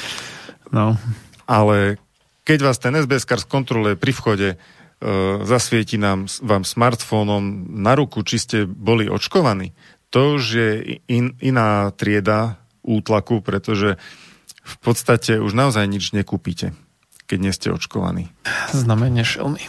no. 0.76 0.96
Ale 1.44 2.00
keď 2.44 2.58
vás 2.60 2.76
ten 2.78 2.92
SBS 2.94 3.24
skontroluje 3.24 3.96
pri 3.96 4.12
vchode, 4.12 4.48
uh, 4.54 5.42
zasvieti 5.42 5.96
nám, 5.96 6.28
vám 6.44 6.62
smartfónom 6.62 7.72
na 7.72 7.96
ruku, 7.96 8.20
či 8.22 8.36
ste 8.38 8.58
boli 8.68 9.08
očkovaní, 9.08 9.72
to 10.14 10.38
už 10.38 10.44
je 10.46 10.70
in, 11.10 11.34
iná 11.42 11.90
trieda 11.90 12.62
útlaku, 12.86 13.42
pretože 13.42 13.98
v 14.62 14.76
podstate 14.78 15.42
už 15.42 15.52
naozaj 15.56 15.90
nič 15.90 16.14
nekúpite, 16.14 16.70
keď 17.26 17.38
nie 17.42 17.52
ste 17.52 17.68
očkovaní. 17.74 18.30
Znamenie 18.70 19.26
šelmy. 19.26 19.64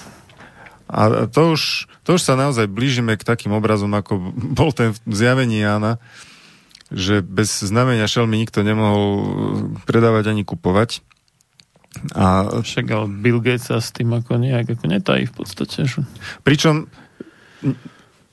A 0.85 1.26
to 1.26 1.57
už, 1.57 1.89
to 2.06 2.15
už 2.15 2.22
sa 2.22 2.38
naozaj 2.38 2.69
blížime 2.69 3.18
k 3.18 3.26
takým 3.26 3.57
obrazom, 3.57 3.89
ako 3.97 4.38
bol 4.38 4.69
ten 4.69 4.93
zjavení 5.10 5.65
Jána, 5.65 5.97
že 6.93 7.26
bez 7.26 7.65
znamenia 7.65 8.06
šelmy 8.06 8.38
nikto 8.38 8.61
nemohol 8.61 9.10
predávať 9.89 10.30
ani 10.30 10.45
kupovať. 10.45 11.02
A... 12.15 12.59
Však 12.61 12.85
ale 12.91 13.05
Bill 13.09 13.39
Gates 13.39 13.72
sa 13.72 13.80
s 13.80 13.91
tým 13.95 14.11
ako 14.15 14.39
nejak 14.39 14.76
ako 14.76 14.85
netají 14.88 15.27
v 15.27 15.34
podstate. 15.34 15.88
Že? 15.88 16.03
Pričom 16.43 16.91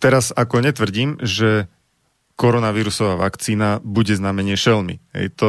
teraz 0.03 0.35
ako 0.35 0.67
netvrdím, 0.67 1.23
že 1.23 1.71
koronavírusová 2.35 3.21
vakcína 3.23 3.79
bude 3.85 4.19
znamenie 4.19 4.59
šelmy. 4.59 4.99
Hej, 5.15 5.39
to... 5.39 5.49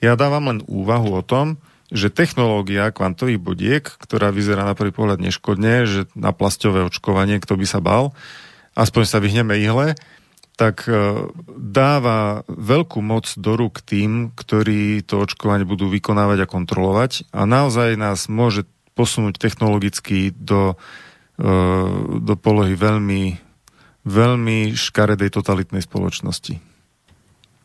Ja 0.00 0.16
dávam 0.16 0.48
len 0.48 0.60
úvahu 0.68 1.20
o 1.20 1.22
tom, 1.24 1.60
že 1.90 2.12
technológia 2.12 2.94
kvantových 2.94 3.40
bodiek, 3.42 3.84
ktorá 3.84 4.30
vyzerá 4.30 4.62
na 4.62 4.78
prvý 4.78 4.94
pohľad 4.94 5.18
neškodne, 5.18 5.84
že 5.84 6.00
na 6.14 6.30
plastové 6.30 6.86
očkovanie, 6.86 7.42
kto 7.42 7.58
by 7.58 7.66
sa 7.66 7.82
bal, 7.82 8.14
aspoň 8.78 9.02
sa 9.08 9.18
vyhneme 9.18 9.58
ihle, 9.58 9.98
tak 10.60 10.84
e, 10.84 11.24
dáva 11.56 12.44
veľkú 12.44 13.00
moc 13.00 13.32
do 13.40 13.56
rúk 13.56 13.80
tým, 13.80 14.28
ktorí 14.36 15.00
to 15.08 15.24
očkovanie 15.24 15.64
budú 15.64 15.88
vykonávať 15.88 16.44
a 16.44 16.50
kontrolovať 16.52 17.32
a 17.32 17.48
naozaj 17.48 17.96
nás 17.96 18.28
môže 18.28 18.68
posunúť 18.92 19.40
technologicky 19.40 20.36
do, 20.36 20.76
e, 21.40 21.48
do 22.20 22.34
polohy 22.36 22.76
veľmi, 22.76 23.40
veľmi 24.04 24.76
škaredej 24.76 25.32
totalitnej 25.32 25.80
spoločnosti. 25.80 26.60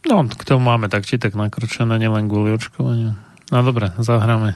No, 0.08 0.24
k 0.24 0.44
tomu 0.48 0.72
máme 0.72 0.88
tak 0.88 1.04
či 1.04 1.20
tak 1.20 1.36
nakročené, 1.36 2.00
nielen 2.00 2.32
kvôli 2.32 2.56
očkovaniu. 2.56 3.12
No 3.52 3.60
dobre, 3.60 3.92
zahráme. 4.00 4.56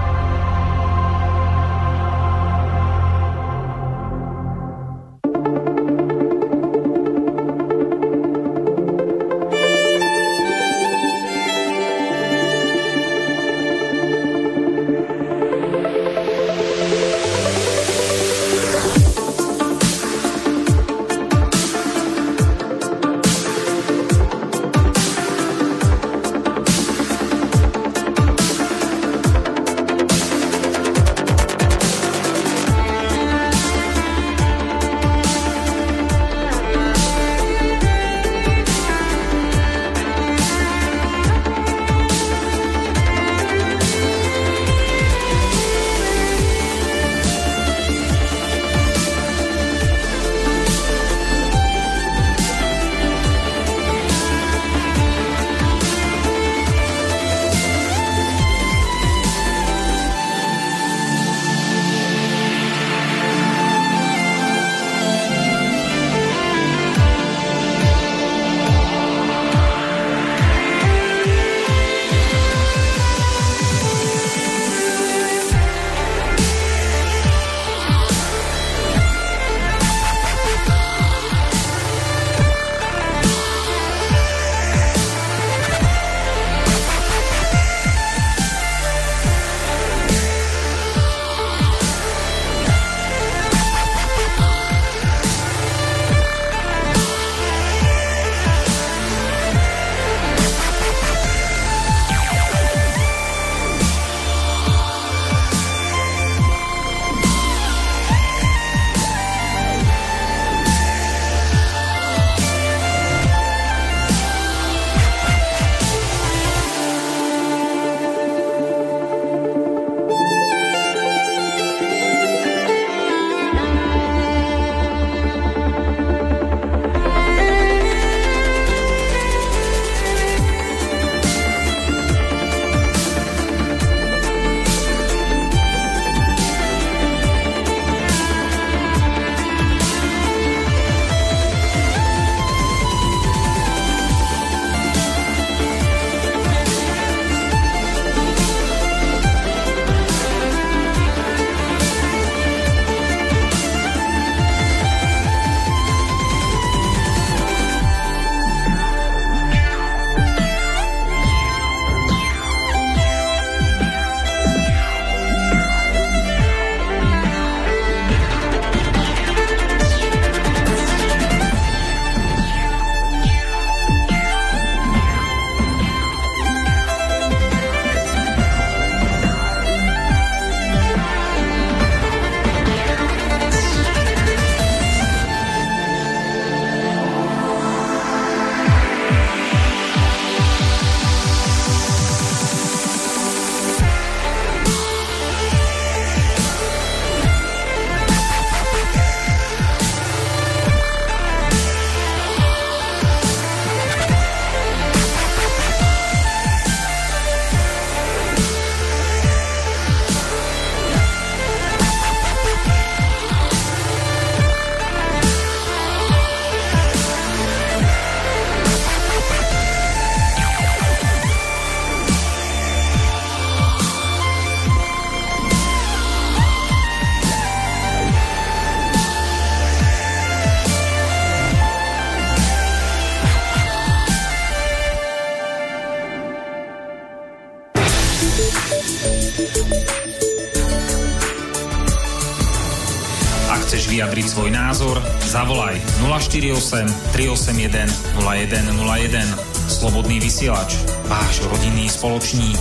Zavolaj 245.31 245.77
048 246.03 246.89
381 247.13 247.85
0101. 248.17 249.23
Slobodný 249.69 250.17
vysielač. 250.17 250.73
Váš 251.05 251.45
rodinný 251.45 251.85
spoločník. 251.85 252.57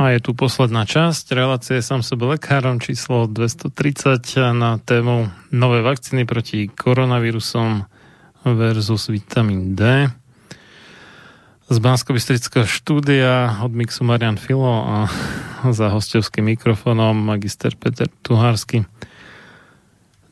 A 0.00 0.16
je 0.16 0.18
tu 0.24 0.32
posledná 0.32 0.88
časť 0.88 1.36
relácie 1.36 1.84
sám 1.84 2.00
sebe 2.00 2.32
lekárom 2.32 2.80
číslo 2.80 3.28
230 3.28 4.56
na 4.56 4.80
tému 4.80 5.28
nové 5.52 5.84
vakcíny 5.84 6.24
proti 6.24 6.72
koronavírusom 6.72 7.84
versus 8.48 9.12
vitamín 9.12 9.76
D. 9.76 10.08
Z 11.70 11.76
bansko 11.78 12.16
štúdia 12.64 13.60
od 13.60 13.70
Mixu 13.70 14.02
Marian 14.02 14.40
Filo 14.40 14.82
a 14.82 14.96
za 15.76 15.92
hostovským 15.92 16.56
mikrofónom 16.56 17.14
magister 17.14 17.76
Peter 17.76 18.08
Tuhársky. 18.24 18.88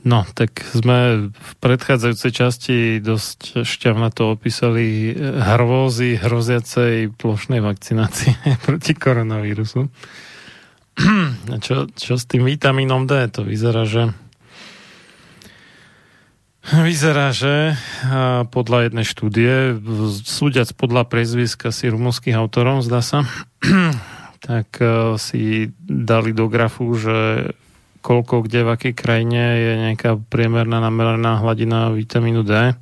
No, 0.07 0.23
tak 0.39 0.63
sme 0.63 1.31
v 1.35 1.53
predchádzajúcej 1.59 2.33
časti 2.33 2.77
dosť 3.03 3.67
šťavna 3.67 4.15
to 4.15 4.31
opísali 4.31 5.11
hrôzy 5.19 6.15
hroziacej 6.23 7.19
plošnej 7.19 7.59
vakcinácie 7.59 8.39
proti 8.65 8.95
koronavírusu. 8.95 9.91
čo, 11.67 11.91
čo 11.91 12.15
s 12.15 12.25
tým 12.31 12.47
vitamínom 12.47 13.11
D? 13.11 13.27
To 13.35 13.43
vyzerá, 13.43 13.87
že 13.87 14.15
Vyzerá, 16.69 17.33
že 17.33 17.81
podľa 18.53 18.93
jednej 18.93 19.07
štúdie, 19.09 19.81
súdiac 20.21 20.69
podľa 20.77 21.09
prezviska 21.09 21.73
si 21.73 21.89
rumunských 21.89 22.37
autorov, 22.37 22.85
zdá 22.85 23.01
sa, 23.01 23.25
tak 24.45 24.77
e, 24.77 25.17
si 25.17 25.73
dali 25.81 26.37
do 26.37 26.53
grafu, 26.53 26.93
že 26.93 27.51
koľko 28.01 28.47
kde 28.47 28.65
v 28.65 28.73
akej 28.75 28.95
krajine 28.95 29.43
je 29.59 29.73
nejaká 29.89 30.19
priemerná 30.31 30.79
nameraná 30.79 31.39
hladina 31.43 31.91
vitamínu 31.91 32.43
D 32.47 32.75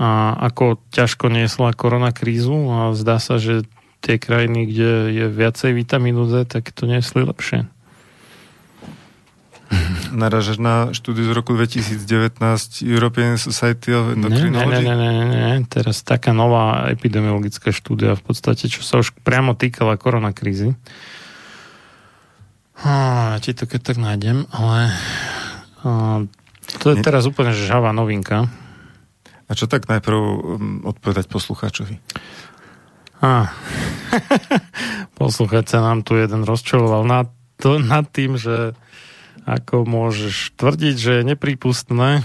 a 0.00 0.08
ako 0.32 0.80
ťažko 0.96 1.28
niesla 1.28 1.76
korona 1.76 2.08
krízu 2.08 2.56
a 2.72 2.96
zdá 2.96 3.20
sa, 3.20 3.36
že 3.36 3.68
tie 4.00 4.16
krajiny, 4.16 4.64
kde 4.64 4.90
je 5.12 5.26
viacej 5.28 5.76
vitamínu 5.76 6.24
D, 6.24 6.48
tak 6.48 6.72
to 6.72 6.88
niesli 6.88 7.20
lepšie. 7.20 7.68
Naražaš 10.16 10.56
na 10.56 10.90
štúdiu 10.96 11.28
z 11.28 11.36
roku 11.36 11.52
2019 11.54 12.00
European 12.82 13.36
Society 13.36 13.92
of 13.92 14.16
Endocrinology? 14.16 14.82
Ne, 14.82 14.96
ne, 14.96 15.10
ne, 15.12 15.24
ne, 15.28 15.40
ne, 15.60 15.68
teraz 15.68 16.02
taká 16.02 16.32
nová 16.32 16.88
epidemiologická 16.90 17.70
štúdia 17.70 18.16
v 18.16 18.22
podstate, 18.24 18.66
čo 18.66 18.82
sa 18.82 18.98
už 18.98 19.14
priamo 19.22 19.54
týkala 19.54 20.00
koronakrízy. 20.00 20.74
Ja 22.80 23.36
ti 23.40 23.52
to 23.52 23.68
keď 23.68 23.80
tak 23.92 23.98
nájdem, 24.00 24.48
ale 24.48 24.92
to 26.80 26.86
je 26.94 26.96
teraz 27.04 27.28
úplne 27.28 27.52
žhavá 27.52 27.92
novinka. 27.92 28.48
A 29.50 29.58
čo 29.58 29.66
tak 29.66 29.90
najprv 29.90 30.16
um, 30.16 30.38
odpovedať 30.86 31.26
poslucháčovi? 31.26 31.98
A, 33.18 33.50
poslucháč 35.18 35.74
sa 35.74 35.82
nám 35.82 36.06
tu 36.06 36.14
jeden 36.14 36.46
rozčuloval 36.46 37.02
nad, 37.02 37.26
to, 37.58 37.82
nad 37.82 38.06
tým, 38.06 38.38
že 38.38 38.78
ako 39.50 39.90
môžeš 39.90 40.54
tvrdiť, 40.54 40.94
že 40.94 41.12
je 41.20 41.28
neprípustné, 41.34 42.22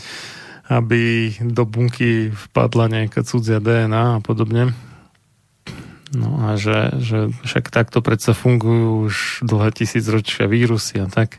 aby 0.82 1.32
do 1.38 1.62
bunky 1.62 2.34
vpadla 2.34 2.90
nejaká 2.90 3.22
cudzia 3.22 3.62
DNA 3.62 4.18
a 4.18 4.22
podobne. 4.22 4.74
No 6.10 6.42
a 6.42 6.58
že, 6.58 6.90
že 6.98 7.30
však 7.46 7.70
takto 7.70 8.02
predsa 8.02 8.34
fungujú 8.34 9.06
už 9.06 9.46
dlhé 9.46 9.70
tisícročia 9.70 10.50
vírusy 10.50 10.98
a 10.98 11.06
tak. 11.06 11.38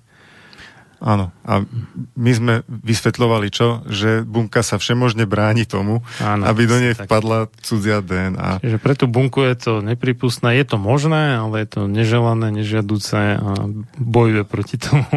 Áno. 1.02 1.34
A 1.42 1.66
my 2.14 2.32
sme 2.32 2.54
vysvetľovali 2.70 3.50
čo? 3.50 3.82
Že 3.90 4.22
bunka 4.22 4.62
sa 4.62 4.78
všemožne 4.78 5.26
bráni 5.26 5.66
tomu, 5.66 6.06
Áno, 6.22 6.46
aby 6.46 6.70
do 6.70 6.78
nej 6.78 6.94
tak. 6.94 7.10
vpadla 7.10 7.50
cudzia 7.58 8.06
DNA. 8.06 8.62
Čiže 8.62 8.78
pre 8.78 8.94
tú 8.94 9.10
bunku 9.10 9.42
je 9.42 9.56
to 9.58 9.74
nepripustné. 9.82 10.62
Je 10.62 10.66
to 10.70 10.78
možné, 10.78 11.42
ale 11.42 11.66
je 11.66 11.68
to 11.74 11.82
neželané, 11.90 12.54
nežiaduce 12.54 13.18
a 13.42 13.52
bojuje 13.98 14.46
proti 14.46 14.78
tomu. 14.78 15.10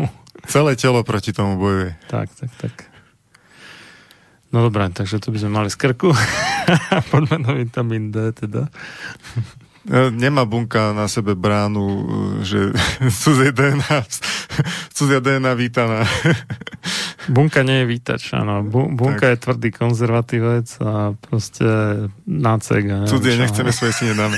Celé 0.48 0.72
telo 0.80 1.04
proti 1.04 1.36
tomu 1.36 1.60
bojuje. 1.60 2.00
Tak, 2.08 2.32
tak, 2.32 2.50
tak. 2.56 2.74
No 4.54 4.62
dobré, 4.62 4.86
takže 4.86 5.18
to 5.18 5.34
by 5.34 5.38
sme 5.42 5.50
mali 5.50 5.66
z 5.66 5.74
krku. 5.74 6.14
Poďme 7.10 7.42
na 7.42 7.52
vitamín 7.58 8.14
D 8.14 8.30
teda. 8.30 8.70
E, 9.82 10.14
nemá 10.14 10.46
bunka 10.46 10.94
na 10.94 11.10
sebe 11.10 11.34
bránu, 11.34 12.06
že 12.46 12.70
cudzie 13.26 13.50
DNA, 13.50 14.06
cudzia 14.94 15.18
DNA 15.18 15.58
vítaná. 15.58 16.06
Bunka 17.24 17.64
nie 17.64 17.82
je 17.82 17.86
vítač, 17.88 18.36
áno. 18.36 18.60
bunka 18.68 19.26
tak. 19.26 19.32
je 19.32 19.42
tvrdý 19.48 19.68
konzervatívec 19.72 20.68
a 20.84 21.16
proste 21.16 21.64
nácek. 22.28 23.08
Cudzie 23.08 23.40
nechceme, 23.40 23.72
svoje 23.72 23.96
si 23.96 24.04
nedáme. 24.12 24.36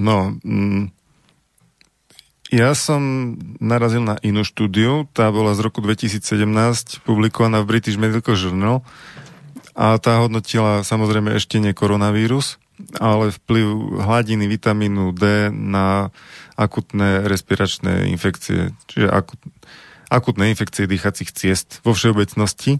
no, 0.00 0.32
mm, 0.40 0.93
ja 2.54 2.70
som 2.78 3.34
narazil 3.58 4.06
na 4.06 4.14
inú 4.22 4.46
štúdiu, 4.46 5.10
tá 5.10 5.26
bola 5.34 5.58
z 5.58 5.66
roku 5.66 5.82
2017, 5.82 7.02
publikovaná 7.02 7.58
v 7.66 7.74
British 7.74 7.98
Medical 7.98 8.38
Journal 8.38 8.86
a 9.74 9.98
tá 9.98 10.22
hodnotila 10.22 10.86
samozrejme 10.86 11.34
ešte 11.34 11.58
nie 11.58 11.74
koronavírus, 11.74 12.62
ale 13.02 13.34
vplyv 13.34 13.98
hladiny 14.06 14.46
vitamínu 14.46 15.10
D 15.18 15.50
na 15.50 16.14
akutné 16.54 17.26
respiračné 17.26 18.06
infekcie, 18.14 18.70
čiže 18.86 19.10
akut, 19.10 19.42
akutné 20.06 20.54
infekcie 20.54 20.86
dýchacích 20.86 21.34
ciest 21.34 21.82
vo 21.82 21.90
všeobecnosti. 21.90 22.78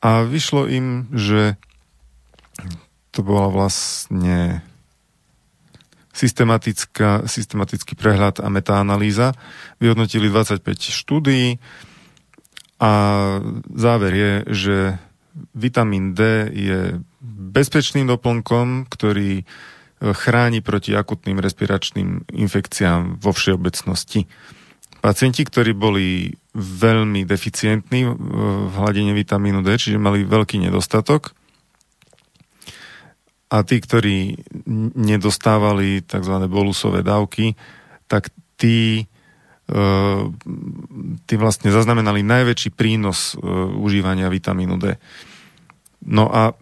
A 0.00 0.24
vyšlo 0.24 0.64
im, 0.72 1.12
že 1.12 1.60
to 3.12 3.20
bola 3.20 3.52
vlastne 3.52 4.64
systematický 6.10 7.94
prehľad 7.94 8.42
a 8.42 8.48
metaanalýza. 8.50 9.32
Vyhodnotili 9.78 10.26
25 10.28 10.66
štúdií 10.76 11.56
a 12.80 12.92
záver 13.70 14.12
je, 14.14 14.32
že 14.50 14.76
vitamín 15.54 16.16
D 16.16 16.50
je 16.50 16.80
bezpečným 17.50 18.08
doplnkom, 18.08 18.90
ktorý 18.90 19.40
e, 19.40 19.44
chráni 20.16 20.64
proti 20.64 20.96
akutným 20.96 21.38
respiračným 21.38 22.32
infekciám 22.32 23.20
vo 23.20 23.30
všeobecnosti. 23.30 24.26
Pacienti, 25.00 25.44
ktorí 25.46 25.72
boli 25.72 26.34
veľmi 26.56 27.24
deficientní 27.24 28.04
v 28.04 28.74
hladine 28.74 29.16
vitamínu 29.16 29.64
D, 29.64 29.80
čiže 29.80 29.96
mali 29.96 30.28
veľký 30.28 30.60
nedostatok, 30.60 31.32
a 33.50 33.66
tí, 33.66 33.82
ktorí 33.82 34.38
nedostávali 34.94 36.06
tzv. 36.06 36.34
bolusové 36.46 37.02
dávky, 37.02 37.58
tak 38.06 38.30
tí 38.54 39.10
Ehm, 39.70 40.34
tí 41.30 41.38
vlastne 41.38 41.70
zaznamenali 41.70 42.26
najväčší 42.26 42.74
prínos 42.74 43.38
e, 43.38 43.46
užívania 43.78 44.26
vitamínu 44.26 44.74
D. 44.82 44.98
No 46.10 46.26
a 46.26 46.58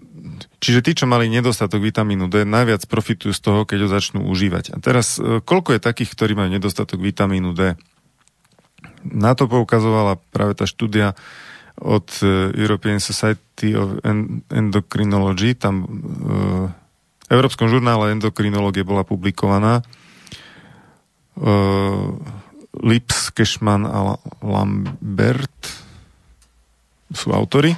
čiže 0.61 0.85
tí, 0.85 0.93
čo 0.93 1.09
mali 1.09 1.33
nedostatok 1.33 1.81
vitamínu 1.81 2.29
D, 2.29 2.45
najviac 2.45 2.85
profitujú 2.85 3.33
z 3.33 3.41
toho, 3.41 3.65
keď 3.65 3.89
ho 3.89 3.89
začnú 3.89 4.21
užívať. 4.29 4.77
A 4.77 4.79
teraz, 4.85 5.17
e, 5.17 5.41
koľko 5.41 5.79
je 5.79 5.81
takých, 5.81 6.13
ktorí 6.13 6.37
majú 6.37 6.53
nedostatok 6.53 7.01
vitamínu 7.01 7.57
D? 7.57 7.81
Na 9.09 9.33
to 9.33 9.49
poukazovala 9.49 10.21
práve 10.29 10.53
tá 10.53 10.69
štúdia 10.69 11.17
od 11.79 12.07
e, 12.23 12.53
European 12.59 12.99
Society 12.99 13.75
of 13.79 14.03
Endocrinology, 14.51 15.55
tam 15.55 15.87
v 15.87 17.31
Európskom 17.31 17.69
žurnále 17.69 18.17
endokrinológie 18.17 18.83
bola 18.83 19.05
publikovaná 19.05 19.85
Lips, 22.79 23.31
Cashman 23.35 23.87
a 23.87 24.19
Lambert 24.43 25.59
sú 27.11 27.33
autory. 27.33 27.75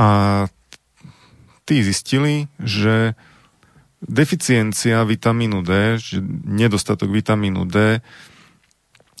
A 0.00 0.08
tí 1.64 1.84
zistili, 1.84 2.48
že 2.60 3.14
deficiencia 4.00 5.04
vitamínu 5.04 5.60
D, 5.60 6.00
že 6.00 6.18
nedostatok 6.48 7.12
vitamínu 7.12 7.68
D, 7.68 8.00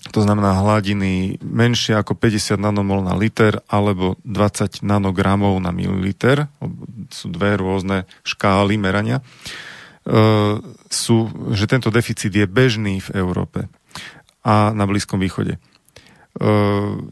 to 0.08 0.24
znamená 0.24 0.56
hladiny 0.64 1.36
menšie 1.44 1.92
ako 1.92 2.16
50 2.16 2.56
nanomol 2.56 3.04
na 3.04 3.12
liter 3.12 3.60
alebo 3.68 4.16
20 4.24 4.80
nanogramov 4.80 5.60
na 5.60 5.68
mililiter, 5.68 6.48
sú 7.12 7.28
dve 7.28 7.60
rôzne 7.60 8.08
škály 8.24 8.80
merania, 8.80 9.20
E, 10.00 10.20
sú, 10.88 11.28
že 11.52 11.68
tento 11.68 11.92
deficit 11.92 12.32
je 12.32 12.48
bežný 12.48 13.04
v 13.04 13.20
Európe 13.20 13.68
a 14.40 14.72
na 14.72 14.88
Blízkom 14.88 15.20
východe. 15.20 15.54
E, 15.54 15.58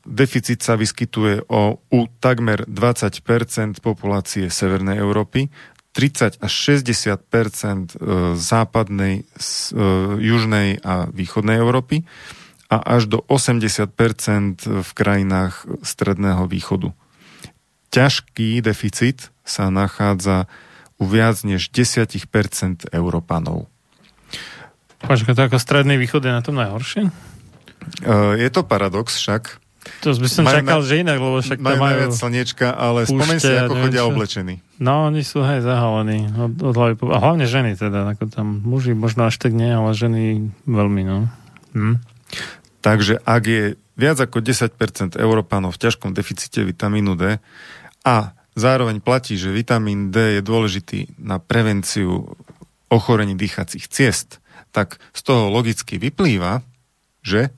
deficit 0.09 0.65
sa 0.65 0.73
vyskytuje 0.73 1.45
o, 1.53 1.79
u 1.79 2.01
takmer 2.17 2.65
20% 2.65 3.85
populácie 3.85 4.49
Severnej 4.49 5.05
Európy, 5.05 5.53
30 5.93 6.41
až 6.41 6.53
60 6.81 7.21
e, 7.21 7.45
západnej, 8.41 9.29
južnej 10.17 10.81
a 10.81 11.13
východnej 11.13 11.61
Európy 11.61 12.09
a 12.69 12.77
až 12.77 13.09
do 13.09 13.19
80% 13.25 13.89
v 14.69 14.91
krajinách 14.93 15.65
Stredného 15.81 16.45
východu. 16.45 16.93
Ťažký 17.89 18.61
deficit 18.61 19.33
sa 19.49 19.73
nachádza 19.73 20.45
u 21.01 21.09
viac 21.09 21.41
než 21.49 21.73
10% 21.73 22.93
Európanov. 22.93 23.73
Počkaj, 25.01 25.33
to 25.33 25.43
ako 25.49 25.59
stredný 25.63 25.97
východ 25.97 26.21
je 26.21 26.33
na 26.35 26.43
tom 26.45 26.59
najhoršie? 26.59 27.09
Uh, 28.05 28.37
je 28.37 28.51
to 28.53 28.67
paradox 28.67 29.17
však. 29.17 29.57
To 30.05 30.13
by 30.13 30.29
som 30.29 30.45
majú 30.45 30.61
čakal, 30.61 30.81
na, 30.83 30.85
že 30.85 30.95
inak, 31.01 31.17
lebo 31.17 31.37
však 31.41 31.59
majú, 31.65 31.81
majú 31.81 31.97
viac 31.97 32.13
slniečka, 32.13 32.67
ale 32.77 33.09
spomeň 33.09 33.39
si, 33.41 33.53
ako 33.57 33.75
chodia 33.89 34.03
čo. 34.05 34.09
oblečení. 34.13 34.55
No, 34.77 35.09
oni 35.09 35.25
sú 35.25 35.41
hej 35.41 35.65
zahalení. 35.65 36.29
Od, 36.29 36.53
od 36.61 36.75
hlavy, 36.77 36.95
a 37.09 37.19
hlavne 37.25 37.47
ženy 37.49 37.73
teda, 37.79 38.05
ako 38.05 38.29
tam 38.29 38.61
muži 38.69 38.93
možno 38.93 39.25
až 39.25 39.41
tak 39.41 39.57
nie, 39.57 39.71
ale 39.71 39.97
ženy 39.97 40.53
veľmi, 40.69 41.03
no. 41.09 41.33
Hm. 41.73 42.05
Takže 42.89 43.21
ak 43.21 43.43
je 43.45 43.65
viac 44.01 44.17
ako 44.17 44.41
10% 44.41 45.21
Európanov 45.21 45.77
v 45.77 45.83
ťažkom 45.85 46.17
deficite 46.17 46.65
vitamínu 46.65 47.21
D 47.21 47.37
a 48.01 48.33
zároveň 48.57 49.05
platí, 49.05 49.37
že 49.37 49.53
vitamín 49.53 50.09
D 50.09 50.41
je 50.41 50.41
dôležitý 50.41 51.21
na 51.21 51.37
prevenciu 51.37 52.33
ochorení 52.89 53.37
dýchacích 53.37 53.93
ciest, 53.93 54.41
tak 54.73 54.97
z 55.13 55.21
toho 55.21 55.53
logicky 55.53 56.01
vyplýva, 56.01 56.65
že 57.21 57.53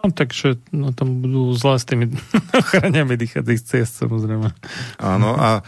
No, 0.00 0.08
takže 0.08 0.56
no, 0.72 0.96
tam 0.96 1.20
budú 1.20 1.52
zlé 1.52 1.76
s 1.76 1.84
tými 1.84 2.08
ochraniami 2.64 3.20
dýchacích 3.20 3.60
ciest, 3.60 4.00
samozrejme. 4.00 4.48
Áno, 4.98 5.36
a 5.36 5.60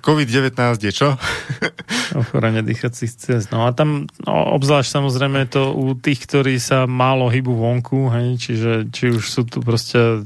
COVID-19 0.00 0.56
je 0.80 0.92
čo? 0.92 1.20
Ochorenie 2.20 2.64
dýchacích 2.64 3.12
ciest. 3.12 3.52
No 3.52 3.68
a 3.68 3.76
tam 3.76 4.08
no, 4.24 4.32
obzvlášť 4.56 4.88
samozrejme 4.88 5.44
to 5.52 5.74
u 5.76 5.92
tých, 5.92 6.24
ktorí 6.24 6.56
sa 6.56 6.88
málo 6.88 7.28
hybu 7.28 7.52
vonku, 7.52 8.08
hej, 8.08 8.40
čiže 8.40 8.88
či 8.88 9.12
už 9.12 9.24
sú 9.24 9.42
tu 9.44 9.60
proste 9.60 10.24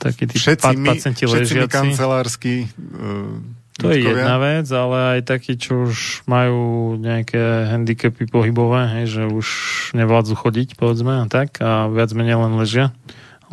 takí 0.00 0.24
tí 0.24 0.40
všetci 0.40 0.80
my, 0.80 0.88
pacienti 0.96 1.28
všetci 1.28 1.52
my 1.52 1.60
ležiaci. 1.68 1.76
kancelársky 1.76 2.54
uh, 2.64 3.36
To 3.84 3.92
je 3.92 4.00
jedna 4.00 4.40
vec, 4.40 4.64
ale 4.70 5.18
aj 5.18 5.20
takí, 5.28 5.60
čo 5.60 5.90
už 5.90 6.24
majú 6.24 6.94
nejaké 6.96 7.68
handicapy 7.68 8.24
pohybové, 8.30 9.02
hej, 9.02 9.04
že 9.10 9.22
už 9.28 9.46
nevládzu 9.92 10.40
chodiť, 10.40 10.80
povedzme, 10.80 11.20
a 11.20 11.26
tak, 11.28 11.60
a 11.60 11.90
viac 11.92 12.14
menej 12.16 12.38
len 12.38 12.54
ležia, 12.56 12.96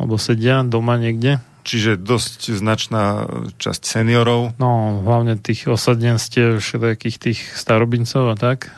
alebo 0.00 0.16
sedia 0.16 0.64
doma 0.64 0.96
niekde. 0.96 1.42
Čiže 1.62 1.94
dosť 1.94 2.58
značná 2.58 3.30
časť 3.58 3.82
seniorov. 3.86 4.58
No, 4.58 5.02
hlavne 5.06 5.38
tých 5.38 5.70
osadenstiev, 5.70 6.58
všetkých 6.58 7.16
tých 7.22 7.38
starobincov 7.54 8.34
a 8.34 8.36
tak, 8.38 8.74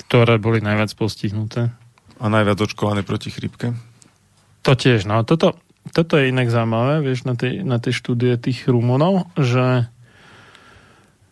ktoré 0.00 0.40
boli 0.40 0.64
najviac 0.64 0.96
postihnuté. 0.96 1.76
a 2.16 2.26
najviac 2.32 2.58
očkované 2.64 3.04
proti 3.04 3.28
chrípke. 3.28 3.76
To 4.64 4.72
tiež, 4.72 5.04
no 5.06 5.22
toto, 5.22 5.54
toto 5.92 6.18
je 6.18 6.32
inak 6.32 6.48
zaujímavé, 6.50 7.04
vieš, 7.04 7.28
na 7.28 7.36
tej, 7.38 7.62
na 7.62 7.78
tej 7.78 7.94
štúdie 7.94 8.34
tých 8.40 8.66
Rumunov, 8.66 9.28
že 9.36 9.86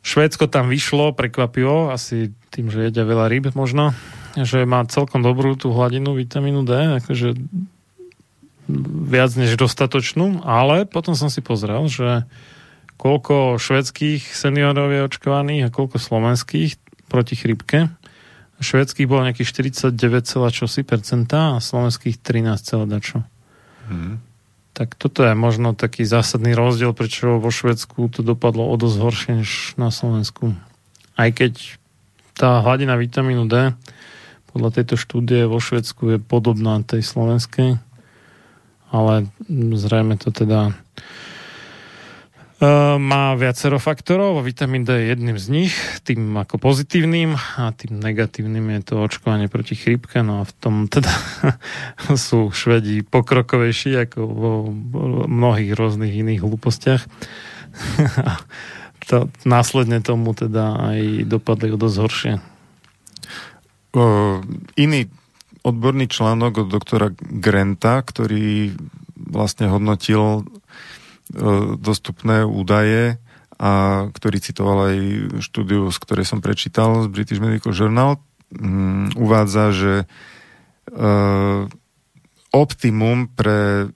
Švédsko 0.05 0.52
tam 0.52 0.69
vyšlo, 0.69 1.16
prekvapivo, 1.16 1.89
asi 1.89 2.36
tým, 2.52 2.69
že 2.69 2.93
jedia 2.93 3.09
veľa 3.09 3.27
rýb 3.32 3.56
možno, 3.56 3.97
že 4.36 4.69
má 4.69 4.85
celkom 4.85 5.24
dobrú 5.24 5.56
tú 5.56 5.73
hladinu 5.73 6.12
vitamínu 6.12 6.61
D, 6.69 7.01
akože 7.01 7.32
viac 8.69 9.31
než 9.36 9.57
dostatočnú, 9.61 10.41
ale 10.45 10.89
potom 10.89 11.12
som 11.12 11.28
si 11.28 11.45
pozrel, 11.45 11.85
že 11.89 12.24
koľko 12.97 13.61
švedských 13.61 14.24
seniorov 14.32 14.89
je 14.89 15.07
očkovaných 15.07 15.69
a 15.69 15.74
koľko 15.74 16.01
slovenských 16.01 16.81
proti 17.11 17.35
chrípke. 17.36 17.93
Švedských 18.65 19.05
bolo 19.05 19.28
nejakých 19.28 19.69
49, 19.93 19.93
čosi 20.49 20.81
percenta 20.86 21.59
a 21.59 21.62
slovenských 21.62 22.16
13, 22.16 22.89
dačo. 22.89 23.20
Hmm. 23.91 24.24
Tak 24.74 24.97
toto 24.97 25.23
je 25.23 25.36
možno 25.36 25.77
taký 25.77 26.03
zásadný 26.09 26.57
rozdiel, 26.57 26.97
prečo 26.97 27.39
vo 27.39 27.53
Švedsku 27.53 28.11
to 28.11 28.27
dopadlo 28.27 28.66
o 28.66 28.74
dosť 28.74 28.97
horšie 28.99 29.32
než 29.45 29.51
na 29.78 29.93
Slovensku. 29.93 30.57
Aj 31.15 31.31
keď 31.31 31.78
tá 32.35 32.59
hladina 32.65 32.99
vitamínu 32.99 33.47
D 33.47 33.77
podľa 34.51 34.70
tejto 34.81 34.99
štúdie 34.99 35.47
vo 35.47 35.62
Švedsku 35.62 36.16
je 36.16 36.19
podobná 36.19 36.82
tej 36.82 37.07
slovenskej, 37.07 37.78
ale 38.95 39.27
zrejme 39.75 40.15
to 40.15 40.31
teda 40.31 40.71
e, 40.71 40.73
má 42.95 43.35
viacero 43.35 43.83
faktorov. 43.83 44.47
Vitamín 44.47 44.87
D 44.87 44.95
je 44.95 45.11
jedným 45.11 45.35
z 45.35 45.47
nich, 45.51 45.75
tým 46.07 46.39
ako 46.39 46.62
pozitívnym 46.62 47.35
a 47.35 47.75
tým 47.75 47.99
negatívnym 47.99 48.71
je 48.79 48.81
to 48.87 49.03
očkovanie 49.03 49.51
proti 49.51 49.75
chrípke. 49.75 50.23
No 50.23 50.41
a 50.41 50.43
v 50.47 50.53
tom 50.62 50.87
teda 50.87 51.11
sú 52.15 52.55
Švedi 52.55 53.03
pokrokovejší 53.03 53.99
ako 54.07 54.21
vo 54.23 54.71
mnohých 55.27 55.75
rôznych 55.75 56.15
iných 56.15 56.47
hlúpostiach. 56.47 57.03
to, 59.11 59.27
následne 59.43 59.99
tomu 59.99 60.39
teda 60.39 60.95
aj 60.95 61.27
dopadli 61.27 61.75
o 61.75 61.77
dosť 61.77 61.97
horšie. 61.99 62.35
O, 63.99 64.39
iný 64.79 65.11
odborný 65.65 66.07
článok 66.07 66.62
od 66.62 66.69
doktora 66.69 67.09
Grenta, 67.16 68.05
ktorý 68.05 68.77
vlastne 69.16 69.73
hodnotil 69.73 70.23
e, 70.23 70.43
dostupné 71.81 72.45
údaje 72.45 73.16
a 73.57 74.05
ktorý 74.12 74.39
citoval 74.45 74.78
aj 74.93 74.99
štúdiu, 75.41 75.89
z 75.89 75.99
ktorej 76.05 76.27
som 76.28 76.45
prečítal 76.45 77.07
z 77.07 77.09
British 77.09 77.41
Medical 77.41 77.73
Journal, 77.73 78.20
um, 78.51 79.07
uvádza, 79.15 79.70
že 79.70 79.95
uh, 80.91 81.70
optimum 82.51 83.31
pre, 83.31 83.95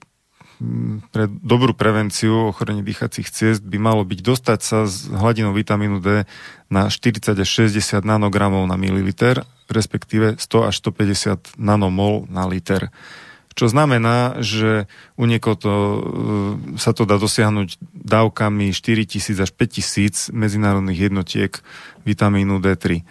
pre 1.11 1.27
dobrú 1.27 1.75
prevenciu 1.75 2.55
ochorení 2.55 2.87
dýchacích 2.87 3.29
ciest 3.35 3.63
by 3.67 3.83
malo 3.83 4.07
byť 4.07 4.21
dostať 4.23 4.61
sa 4.63 4.87
s 4.87 5.11
hladinou 5.11 5.51
vitamínu 5.51 5.99
D 5.99 6.23
na 6.71 6.87
40 6.87 7.35
až 7.35 7.49
60 7.69 8.07
nanogramov 8.07 8.63
na 8.71 8.79
mililiter, 8.79 9.43
respektíve 9.71 10.41
100 10.41 10.69
až 10.69 10.75
150 10.81 11.61
nanomol 11.61 12.25
na 12.33 12.49
liter. 12.49 12.91
Čo 13.59 13.67
znamená, 13.67 14.39
že 14.39 14.87
u 15.19 15.27
niekoho 15.27 15.59
to, 15.59 15.75
e, 15.75 16.01
sa 16.79 16.95
to 16.95 17.03
dá 17.03 17.19
dosiahnuť 17.19 17.83
dávkami 17.91 18.71
4000 18.71 19.35
až 19.43 19.51
5000 19.51 20.31
medzinárodných 20.31 21.11
jednotiek 21.11 21.59
vitamínu 22.07 22.63
D3. 22.63 23.03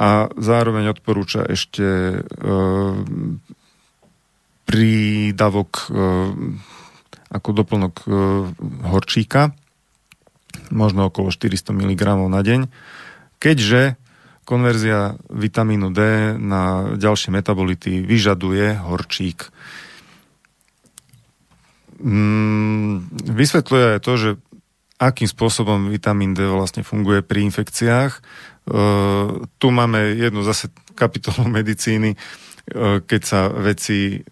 A 0.00 0.32
zároveň 0.40 0.96
odporúča 0.96 1.44
ešte 1.44 1.84
e, 1.84 2.18
prídavok 4.64 5.70
e, 5.76 5.84
ako 7.32 7.48
doplnok 7.52 7.94
e, 8.00 8.06
horčíka, 8.88 9.52
možno 10.72 11.08
okolo 11.08 11.32
400 11.32 11.76
mg 11.76 12.02
na 12.28 12.40
deň, 12.40 12.60
keďže 13.36 14.00
konverzia 14.42 15.14
vitamínu 15.30 15.94
D 15.94 16.00
na 16.38 16.94
ďalšie 16.98 17.30
metabolity 17.30 18.02
vyžaduje 18.02 18.74
horčík. 18.82 19.48
Mm, 22.02 23.06
vysvetľuje 23.30 23.86
aj 23.96 24.00
to, 24.02 24.12
že 24.18 24.30
akým 24.98 25.26
spôsobom 25.30 25.90
vitamín 25.90 26.34
D 26.34 26.46
vlastne 26.46 26.82
funguje 26.82 27.22
pri 27.22 27.46
infekciách. 27.46 28.12
E, 28.14 28.20
tu 29.58 29.66
máme 29.70 30.14
jednu 30.18 30.42
zase 30.42 30.70
kapitolu 30.98 31.46
medicíny, 31.58 32.14
e, 32.14 32.18
keď 33.02 33.22
sa 33.22 33.40
veci 33.50 34.22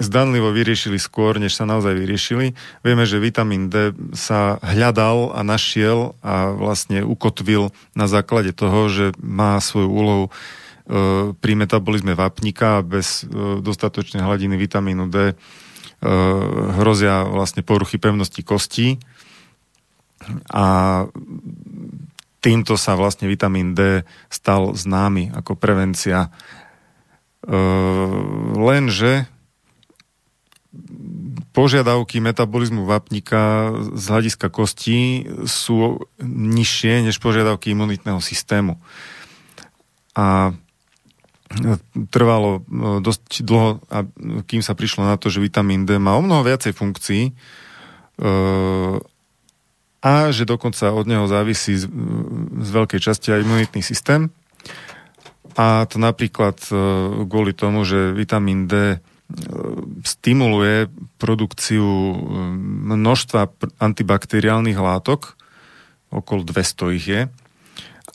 zdanlivo 0.00 0.48
vyriešili 0.56 0.96
skôr, 0.96 1.36
než 1.36 1.52
sa 1.52 1.68
naozaj 1.68 1.92
vyriešili. 1.92 2.56
Vieme, 2.80 3.04
že 3.04 3.20
vitamín 3.20 3.68
D 3.68 3.92
sa 4.16 4.56
hľadal 4.64 5.36
a 5.36 5.44
našiel 5.44 6.16
a 6.24 6.48
vlastne 6.56 7.04
ukotvil 7.04 7.76
na 7.92 8.08
základe 8.08 8.56
toho, 8.56 8.88
že 8.88 9.06
má 9.20 9.60
svoju 9.60 9.88
úlohu 9.92 10.24
e, 10.28 10.30
pri 11.36 11.52
metabolizme 11.60 12.16
vápnika 12.16 12.80
bez 12.80 13.28
e, 13.28 13.60
dostatočnej 13.60 14.24
hladiny 14.24 14.56
vitamínu 14.56 15.12
D 15.12 15.16
e, 15.28 15.34
hrozia 16.80 17.28
vlastne 17.28 17.60
poruchy 17.60 18.00
pevnosti 18.00 18.40
kostí 18.40 18.96
a 20.48 21.04
týmto 22.40 22.80
sa 22.80 22.96
vlastne 22.96 23.28
vitamín 23.28 23.76
D 23.76 24.08
stal 24.32 24.72
známy 24.72 25.34
ako 25.34 25.58
prevencia. 25.58 26.30
Lenže 28.54 29.31
požiadavky 31.52 32.18
metabolizmu 32.24 32.88
vápnika 32.88 33.72
z 33.92 34.04
hľadiska 34.08 34.48
kostí 34.48 35.28
sú 35.44 36.00
nižšie 36.24 37.04
než 37.04 37.20
požiadavky 37.20 37.76
imunitného 37.76 38.18
systému. 38.24 38.80
A 40.16 40.56
trvalo 42.08 42.64
dosť 43.04 43.44
dlho, 43.44 43.84
kým 44.48 44.64
sa 44.64 44.72
prišlo 44.72 45.04
na 45.04 45.20
to, 45.20 45.28
že 45.28 45.44
vitamín 45.44 45.84
D 45.84 46.00
má 46.00 46.16
o 46.16 46.24
mnoho 46.24 46.40
viacej 46.48 46.72
funkcií 46.72 47.36
a 50.02 50.12
že 50.32 50.48
dokonca 50.48 50.88
od 50.96 51.04
neho 51.04 51.28
závisí 51.28 51.76
z, 51.76 51.84
z 52.56 52.68
veľkej 52.72 53.00
časti 53.04 53.36
aj 53.36 53.44
imunitný 53.44 53.84
systém. 53.84 54.32
A 55.52 55.84
to 55.84 56.00
napríklad 56.00 56.56
kvôli 57.28 57.52
tomu, 57.52 57.84
že 57.84 58.16
vitamín 58.16 58.64
D 58.64 59.04
stimuluje 60.02 60.90
produkciu 61.16 61.84
množstva 62.88 63.52
antibakteriálnych 63.78 64.78
látok, 64.78 65.38
okolo 66.12 66.44
200 66.44 66.96
ich 66.98 67.06
je, 67.06 67.22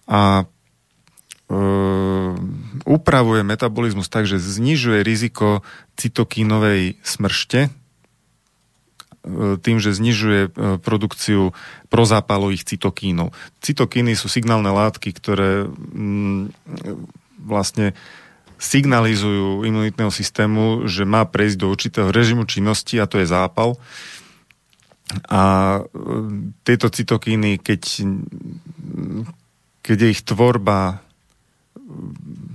a 0.08 0.22
e, 0.42 0.46
upravuje 2.88 3.42
metabolizmus 3.44 4.08
tak, 4.08 4.30
že 4.30 4.40
znižuje 4.40 5.02
riziko 5.04 5.66
cytokínovej 5.98 7.00
smršte, 7.02 7.74
tým, 9.60 9.78
že 9.84 9.92
znižuje 9.92 10.56
produkciu 10.80 11.52
prozápalových 11.92 12.64
cytokínov. 12.64 13.36
Cytokíny 13.60 14.16
sú 14.16 14.32
signálne 14.32 14.72
látky, 14.72 15.12
ktoré 15.12 15.68
mm, 15.68 16.56
vlastne 17.44 17.92
signalizujú 18.58 19.64
imunitného 19.64 20.10
systému, 20.10 20.90
že 20.90 21.06
má 21.06 21.26
prejsť 21.26 21.58
do 21.58 21.68
určitého 21.70 22.10
režimu 22.10 22.50
činnosti 22.50 22.98
a 22.98 23.10
to 23.10 23.22
je 23.22 23.30
zápal. 23.30 23.78
A 25.32 25.42
tieto 26.68 26.92
cytokíny, 26.92 27.64
keď, 27.64 28.04
keď 29.80 29.98
je 30.04 30.10
ich 30.12 30.22
tvorba 30.26 31.00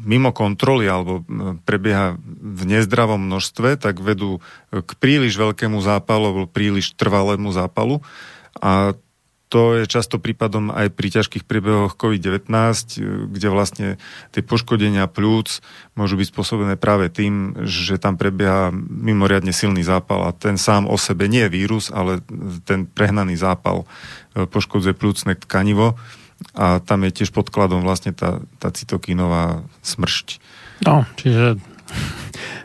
mimo 0.03 0.35
kontroly 0.35 0.91
alebo 0.91 1.25
prebieha 1.65 2.19
v 2.43 2.63
nezdravom 2.69 3.23
množstve, 3.23 3.81
tak 3.81 4.03
vedú 4.03 4.45
k 4.69 4.91
príliš 5.01 5.39
veľkému 5.41 5.81
zápalu 5.81 6.25
alebo 6.29 6.45
príliš 6.51 6.93
trvalému 6.99 7.55
zápalu. 7.55 8.05
A 8.61 8.93
to 9.53 9.77
je 9.77 9.85
často 9.85 10.17
prípadom 10.17 10.73
aj 10.73 10.89
pri 10.97 11.13
ťažkých 11.13 11.45
priebehoch 11.45 12.01
COVID-19, 12.01 12.41
kde 13.29 13.49
vlastne 13.53 13.87
tie 14.33 14.41
poškodenia 14.41 15.05
plúc 15.13 15.61
môžu 15.93 16.17
byť 16.17 16.33
spôsobené 16.33 16.81
práve 16.81 17.13
tým, 17.13 17.61
že 17.69 18.01
tam 18.01 18.17
prebieha 18.17 18.73
mimoriadne 18.73 19.53
silný 19.53 19.85
zápal 19.85 20.25
a 20.25 20.33
ten 20.33 20.57
sám 20.57 20.89
o 20.89 20.97
sebe 20.97 21.29
nie 21.29 21.45
je 21.45 21.53
vírus, 21.53 21.93
ale 21.93 22.25
ten 22.65 22.89
prehnaný 22.89 23.37
zápal 23.37 23.85
e, 24.33 24.49
poškodzuje 24.49 24.97
plúcne 24.97 25.37
tkanivo 25.37 26.01
a 26.57 26.81
tam 26.81 27.05
je 27.05 27.13
tiež 27.13 27.37
podkladom 27.37 27.85
vlastne 27.85 28.17
tá, 28.17 28.41
tá 28.57 28.73
cytokínová 28.73 29.69
smršť. 29.85 30.41
No, 30.89 31.05
čiže 31.21 31.61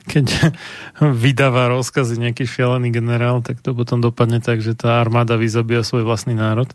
keď 0.08 0.26
vydáva 1.24 1.72
rozkazy 1.72 2.18
nejaký 2.18 2.48
šialený 2.48 2.90
generál, 2.92 3.44
tak 3.46 3.62
to 3.62 3.72
potom 3.78 4.02
dopadne 4.02 4.42
tak, 4.42 4.60
že 4.64 4.74
tá 4.74 5.00
armáda 5.00 5.38
vyzabíja 5.38 5.86
svoj 5.86 6.08
vlastný 6.08 6.34
národ 6.36 6.70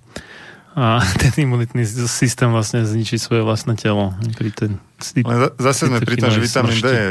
a 0.72 1.04
ten 1.20 1.32
imunitný 1.48 1.84
systém 2.08 2.48
vlastne 2.48 2.84
zničí 2.84 3.20
svoje 3.20 3.44
vlastné 3.44 3.76
telo. 3.76 4.16
Pri 4.36 4.50
ten, 4.52 4.80
Ale 5.24 5.52
zase 5.60 5.88
sme 5.88 6.00
pri 6.00 6.16
tom, 6.16 6.32
že 6.32 6.40
vitamín 6.40 6.78
D 6.80 6.88
je 6.88 7.10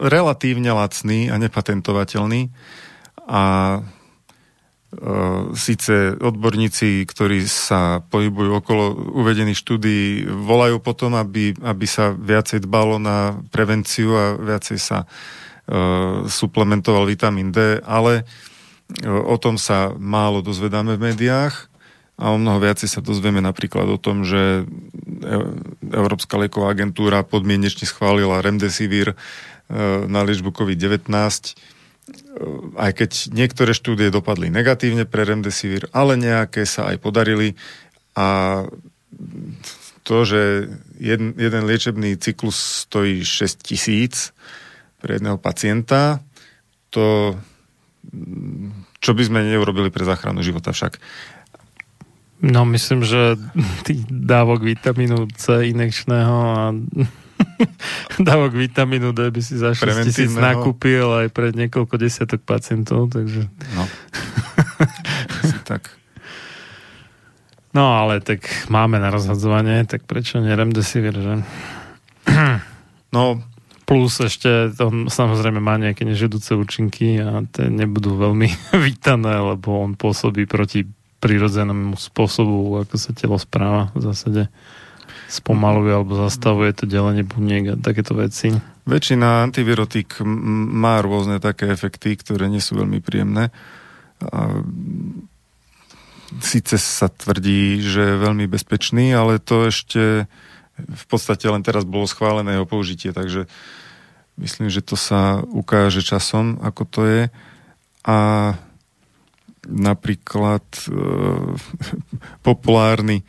relatívne 0.00 0.72
lacný 0.72 1.28
a 1.28 1.36
nepatentovateľný 1.36 2.48
a 3.28 3.42
síce 5.52 6.16
odborníci, 6.16 7.04
ktorí 7.04 7.44
sa 7.44 8.00
pohybujú 8.08 8.50
okolo 8.64 8.84
uvedených 9.20 9.60
štúdií, 9.60 10.24
volajú 10.24 10.80
potom, 10.80 11.12
aby, 11.20 11.52
aby 11.60 11.86
sa 11.86 12.16
viacej 12.16 12.64
dbalo 12.64 12.96
na 12.96 13.36
prevenciu 13.52 14.16
a 14.16 14.24
viacej 14.40 14.78
sa 14.80 15.04
uh, 15.04 16.24
suplementoval 16.24 17.04
vitamín 17.04 17.52
D, 17.52 17.80
ale 17.84 18.24
uh, 18.24 19.22
o 19.28 19.36
tom 19.36 19.60
sa 19.60 19.92
málo 20.00 20.40
dozvedáme 20.40 20.96
v 20.96 21.12
médiách 21.12 21.68
a 22.16 22.32
o 22.32 22.40
mnoho 22.40 22.56
viacej 22.64 22.88
sa 22.88 23.04
dozvieme 23.04 23.44
napríklad 23.44 23.84
o 23.92 24.00
tom, 24.00 24.24
že 24.24 24.64
Európska 25.84 26.40
lieková 26.40 26.72
agentúra 26.72 27.20
podmienečne 27.20 27.84
schválila 27.84 28.40
Remdesivir 28.40 29.12
na 30.08 30.24
liečbu 30.24 30.48
COVID-19 30.48 31.12
aj 32.76 32.92
keď 33.02 33.10
niektoré 33.34 33.72
štúdie 33.74 34.14
dopadli 34.14 34.52
negatívne 34.52 35.08
pre 35.08 35.26
Remdesivir, 35.26 35.90
ale 35.90 36.14
nejaké 36.14 36.62
sa 36.62 36.94
aj 36.94 37.02
podarili 37.02 37.58
a 38.14 38.62
to, 40.06 40.16
že 40.22 40.70
jeden, 41.02 41.34
jeden 41.34 41.62
liečebný 41.66 42.14
cyklus 42.22 42.86
stojí 42.86 43.26
6 43.26 43.58
tisíc 43.58 44.30
pre 45.02 45.18
jedného 45.18 45.36
pacienta, 45.36 46.22
to 46.94 47.34
čo 49.02 49.10
by 49.14 49.22
sme 49.26 49.42
neurobili 49.42 49.90
pre 49.90 50.06
záchranu 50.06 50.46
života 50.46 50.70
však. 50.70 51.02
No 52.46 52.62
myslím, 52.68 53.02
že 53.02 53.34
tých 53.82 54.06
dávok 54.06 54.62
vitamínu 54.62 55.26
C 55.34 55.74
inekčného 55.74 56.36
a 56.54 56.70
dávok 58.28 58.56
vitamínu 58.56 59.12
D 59.12 59.28
by 59.32 59.40
si 59.40 59.56
za 59.56 59.72
6 59.72 60.06
tisíc 60.08 60.32
nakúpil 60.32 61.26
aj 61.26 61.28
pre 61.32 61.52
niekoľko 61.52 61.94
desiatok 62.00 62.44
pacientov, 62.44 63.12
takže... 63.12 63.48
No. 63.76 63.84
tak. 65.70 65.92
No 67.76 67.92
ale 67.92 68.24
tak 68.24 68.44
máme 68.72 68.96
na 68.96 69.12
rozhadzovanie, 69.12 69.84
tak 69.84 70.08
prečo 70.08 70.40
nie 70.40 70.52
Remdesivir, 70.56 71.12
že? 71.12 71.34
no, 73.16 73.40
Plus 73.86 74.18
ešte 74.18 74.74
to 74.74 75.06
samozrejme 75.06 75.62
má 75.62 75.78
nejaké 75.78 76.02
nežedúce 76.02 76.58
účinky 76.58 77.22
a 77.22 77.46
tie 77.46 77.70
nebudú 77.70 78.18
veľmi 78.18 78.50
vítané, 78.90 79.38
lebo 79.38 79.78
on 79.78 79.94
pôsobí 79.94 80.50
proti 80.50 80.82
prirodzenému 81.22 81.94
spôsobu, 81.94 82.82
ako 82.82 82.94
sa 82.98 83.14
telo 83.14 83.38
správa 83.38 83.94
v 83.94 84.10
zásade 84.10 84.42
spomaluje 85.26 85.92
alebo 85.92 86.14
zastavuje 86.14 86.70
to 86.72 86.84
delenie 86.86 87.26
buniek 87.26 87.74
a 87.74 87.80
takéto 87.80 88.14
veci. 88.14 88.54
Väčšina 88.86 89.42
antivirotík 89.50 90.22
má 90.22 91.02
rôzne 91.02 91.42
také 91.42 91.70
efekty, 91.74 92.14
ktoré 92.14 92.46
nie 92.46 92.62
sú 92.62 92.78
veľmi 92.78 93.02
príjemné. 93.02 93.50
A 94.22 94.62
síce 96.38 96.78
sa 96.78 97.10
tvrdí, 97.10 97.82
že 97.82 98.14
je 98.14 98.22
veľmi 98.22 98.46
bezpečný, 98.46 99.10
ale 99.10 99.42
to 99.42 99.66
ešte 99.66 100.30
v 100.76 101.04
podstate 101.08 101.48
len 101.48 101.64
teraz 101.64 101.88
bolo 101.88 102.04
schválené 102.04 102.60
jeho 102.60 102.68
použitie, 102.68 103.10
takže 103.10 103.48
myslím, 104.36 104.68
že 104.68 104.84
to 104.84 104.94
sa 104.94 105.40
ukáže 105.40 106.04
časom, 106.04 106.60
ako 106.60 106.82
to 106.84 107.00
je. 107.08 107.22
A 108.06 108.18
napríklad 109.66 110.62
e, 110.62 110.88
populárny 112.46 113.26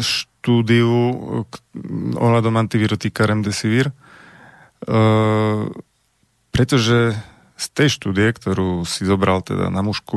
štúdiu 0.00 0.88
ohľadom 2.16 2.56
antivirotika 2.56 3.28
Remdesivir, 3.28 3.92
uh, 3.92 5.68
pretože 6.56 7.20
z 7.56 7.66
tej 7.72 7.88
štúdie, 7.88 8.28
ktorú 8.36 8.84
si 8.84 9.08
zobral 9.08 9.40
teda 9.40 9.72
na 9.72 9.80
mužku 9.80 10.16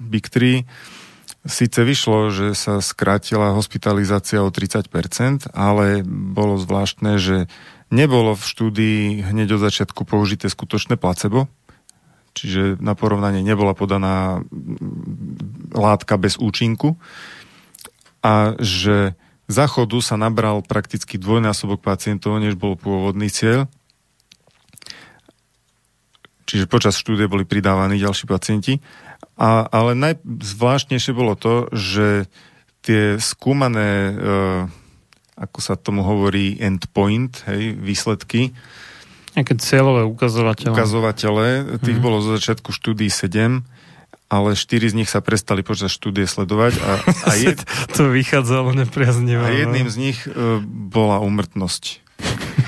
Big 0.00 0.32
3, 0.32 0.64
síce 1.44 1.80
vyšlo, 1.84 2.32
že 2.32 2.56
sa 2.56 2.80
skrátila 2.80 3.52
hospitalizácia 3.52 4.40
o 4.40 4.48
30%, 4.48 5.52
ale 5.52 6.00
bolo 6.08 6.56
zvláštne, 6.56 7.20
že 7.20 7.52
nebolo 7.92 8.32
v 8.32 8.44
štúdii 8.48 9.28
hneď 9.28 9.60
od 9.60 9.64
začiatku 9.68 10.08
použité 10.08 10.48
skutočné 10.48 10.96
placebo, 10.96 11.52
čiže 12.32 12.80
na 12.80 12.96
porovnanie 12.96 13.44
nebola 13.44 13.76
podaná 13.76 14.40
látka 15.70 16.16
bez 16.16 16.40
účinku 16.40 16.96
a 18.24 18.56
že 18.56 19.12
za 19.44 19.68
chodu 19.68 20.00
sa 20.00 20.16
nabral 20.16 20.64
prakticky 20.64 21.20
dvojnásobok 21.20 21.84
pacientov, 21.84 22.40
než 22.40 22.56
bol 22.56 22.80
pôvodný 22.80 23.28
cieľ 23.28 23.68
čiže 26.54 26.70
počas 26.70 26.94
štúdie 26.94 27.26
boli 27.26 27.42
pridávaní 27.42 27.98
ďalší 27.98 28.30
pacienti. 28.30 28.78
A, 29.34 29.66
ale 29.66 29.98
najzvláštnejšie 29.98 31.10
bolo 31.10 31.34
to, 31.34 31.66
že 31.74 32.30
tie 32.86 33.18
skúmané, 33.18 33.90
e, 33.90 34.14
ako 35.34 35.58
sa 35.58 35.74
tomu 35.74 36.06
hovorí, 36.06 36.54
endpoint, 36.62 37.42
hej, 37.50 37.74
výsledky, 37.74 38.54
Nejaké 39.34 39.58
cieľové 39.58 40.06
ukazovatele. 40.06 40.70
Ukazovatele, 40.70 41.46
tých 41.82 41.98
hmm. 41.98 42.06
bolo 42.06 42.22
zo 42.22 42.38
začiatku 42.38 42.70
štúdií 42.70 43.10
7, 43.10 43.66
ale 44.30 44.54
4 44.54 44.94
z 44.94 44.94
nich 44.94 45.10
sa 45.10 45.18
prestali 45.18 45.66
počas 45.66 45.90
štúdie 45.90 46.22
sledovať. 46.30 46.78
A, 46.78 46.90
a 47.02 47.30
jed... 47.42 47.58
to 47.98 48.14
vychádzalo 48.14 48.78
nepriaznivo. 48.78 49.42
A 49.42 49.50
jedným 49.50 49.90
z 49.90 49.96
nich 49.98 50.18
e, 50.30 50.62
bola 50.70 51.18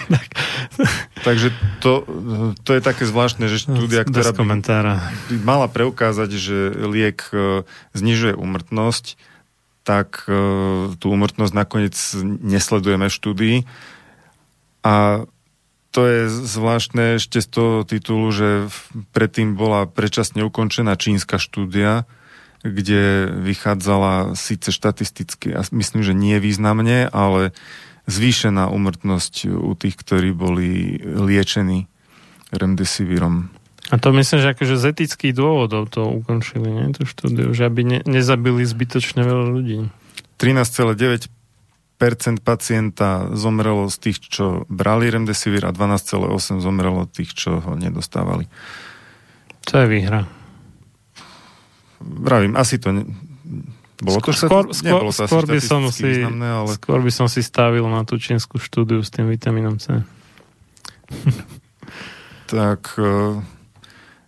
úmrtnosť. 0.07 0.31
Takže 1.27 1.49
to, 1.83 2.07
to 2.63 2.71
je 2.77 2.83
také 2.83 3.05
zvláštne, 3.07 3.51
že 3.51 3.63
štúdia, 3.67 4.07
ktorá 4.07 4.31
by 4.31 5.37
mala 5.43 5.67
preukázať, 5.67 6.31
že 6.31 6.59
liek 6.87 7.27
e, 7.35 7.67
znižuje 7.97 8.35
umrtnosť, 8.39 9.19
tak 9.87 10.27
e, 10.27 10.95
tú 10.99 11.07
umrtnosť 11.11 11.53
nakoniec 11.55 11.95
nesledujeme 12.25 13.07
v 13.07 13.17
štúdii. 13.17 13.57
A 14.87 15.27
to 15.97 16.05
je 16.05 16.29
zvláštne 16.29 17.17
ešte 17.17 17.41
z 17.41 17.49
toho 17.49 17.75
titulu, 17.83 18.29
že 18.29 18.69
predtým 19.17 19.57
bola 19.57 19.89
predčasne 19.89 20.45
ukončená 20.45 20.93
čínska 21.01 21.41
štúdia, 21.41 22.05
kde 22.61 23.33
vychádzala 23.33 24.37
síce 24.37 24.75
štatisticky, 24.75 25.57
a 25.57 25.65
myslím, 25.73 26.03
že 26.05 26.13
nie 26.13 26.37
významne, 26.37 27.09
ale 27.09 27.57
zvýšená 28.07 28.71
umrtnosť 28.71 29.51
u 29.51 29.75
tých, 29.75 29.99
ktorí 29.99 30.31
boli 30.31 30.99
liečení 31.03 31.91
remdesivirom. 32.55 33.51
A 33.87 34.03
to 34.03 34.11
myslím, 34.15 34.43
že 34.43 34.51
akože 34.55 34.75
z 34.83 34.85
etických 34.91 35.35
dôvodov 35.35 35.87
to 35.91 36.03
ukončili, 36.11 36.67
nie? 36.67 36.91
To 36.99 37.07
štúdiu, 37.07 37.55
že 37.55 37.71
aby 37.71 37.83
ne, 37.87 37.99
nezabili 38.03 38.67
zbytočne 38.67 39.23
veľa 39.23 39.47
ľudí. 39.55 39.79
13,9% 40.43 41.31
pacienta 42.43 43.31
zomrelo 43.31 43.87
z 43.87 43.97
tých, 44.03 44.19
čo 44.27 44.67
brali 44.67 45.07
remdesivir 45.07 45.63
a 45.67 45.71
12,8% 45.71 46.59
zomrelo 46.59 47.07
tých, 47.07 47.31
čo 47.39 47.63
ho 47.63 47.79
nedostávali. 47.79 48.51
To 49.71 49.83
je 49.83 49.87
výhra. 49.87 50.27
Vravím, 52.03 52.59
asi 52.59 52.83
to... 52.83 52.91
Ne... 52.91 53.26
Bolo 53.97 54.21
to 54.21 54.33
skôr, 54.37 54.69
skôr, 54.77 54.85
nebolo 54.85 55.09
to 55.09 55.25
skôr, 55.25 55.45
by 55.49 55.61
som 55.61 55.89
si, 55.89 56.05
významné, 56.05 56.49
ale... 56.53 56.71
skôr 56.77 57.01
by 57.01 57.13
som 57.13 57.27
si 57.33 57.41
stavil 57.41 57.89
na 57.89 58.05
tú 58.05 58.21
čínsku 58.21 58.61
štúdiu 58.61 59.01
s 59.01 59.09
tým 59.09 59.33
vitamínom 59.33 59.81
C. 59.81 60.05
tak 62.53 62.93
e, 63.01 63.41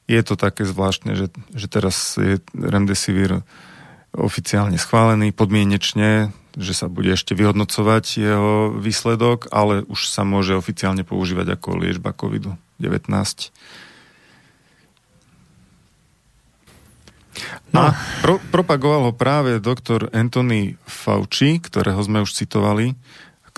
je 0.09 0.21
to 0.25 0.35
také 0.41 0.65
zvláštne, 0.65 1.13
že, 1.13 1.29
že 1.53 1.67
teraz 1.69 2.17
je 2.17 2.41
Remdesivir 2.57 3.45
oficiálne 4.17 4.81
schválený 4.81 5.37
podmienečne, 5.37 6.33
že 6.57 6.73
sa 6.73 6.89
bude 6.89 7.13
ešte 7.13 7.37
vyhodnocovať 7.37 8.05
jeho 8.17 8.55
výsledok, 8.73 9.53
ale 9.53 9.85
už 9.85 10.09
sa 10.09 10.25
môže 10.25 10.57
oficiálne 10.57 11.05
používať 11.05 11.61
ako 11.61 11.77
liečba 11.77 12.17
COVID-19. 12.17 13.13
No. 17.73 17.91
A 17.91 17.97
pro, 18.25 18.41
propagoval 18.50 19.10
ho 19.10 19.12
práve 19.12 19.60
doktor 19.60 20.08
Anthony 20.10 20.81
Fauci, 20.89 21.60
ktorého 21.60 22.00
sme 22.00 22.25
už 22.25 22.33
citovali, 22.33 22.97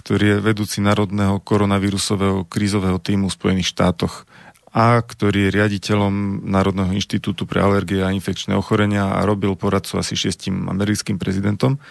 ktorý 0.01 0.37
je 0.37 0.45
vedúci 0.45 0.79
národného 0.81 1.39
koronavírusového 1.45 2.49
krízového 2.49 2.97
týmu 2.97 3.29
v 3.29 3.37
Spojených 3.37 3.71
štátoch 3.71 4.25
a 4.71 5.03
ktorý 5.03 5.51
je 5.51 5.55
riaditeľom 5.61 6.47
Národného 6.47 6.95
inštitútu 6.95 7.43
pre 7.43 7.59
alergie 7.59 8.07
a 8.07 8.15
infekčné 8.15 8.55
ochorenia 8.55 9.19
a 9.19 9.27
robil 9.27 9.59
poradcu 9.59 9.99
asi 9.99 10.15
šiestim 10.15 10.71
americkým 10.71 11.19
prezidentom. 11.19 11.83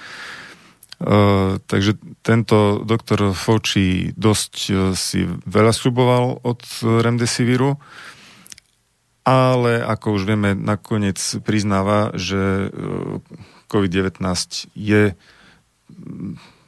Uh, 1.00 1.60
takže 1.64 1.96
tento 2.24 2.84
doktor 2.84 3.32
Fauci 3.32 4.12
dosť 4.16 4.54
uh, 4.72 4.76
si 4.96 5.24
veľa 5.28 5.72
sluboval 5.72 6.44
od 6.44 6.60
Remdesiviru, 6.84 7.80
ale 9.30 9.86
ako 9.86 10.18
už 10.18 10.24
vieme, 10.26 10.58
nakoniec 10.58 11.22
priznáva, 11.46 12.10
že 12.18 12.70
uh, 12.70 13.22
COVID-19 13.70 14.10
je 14.74 15.14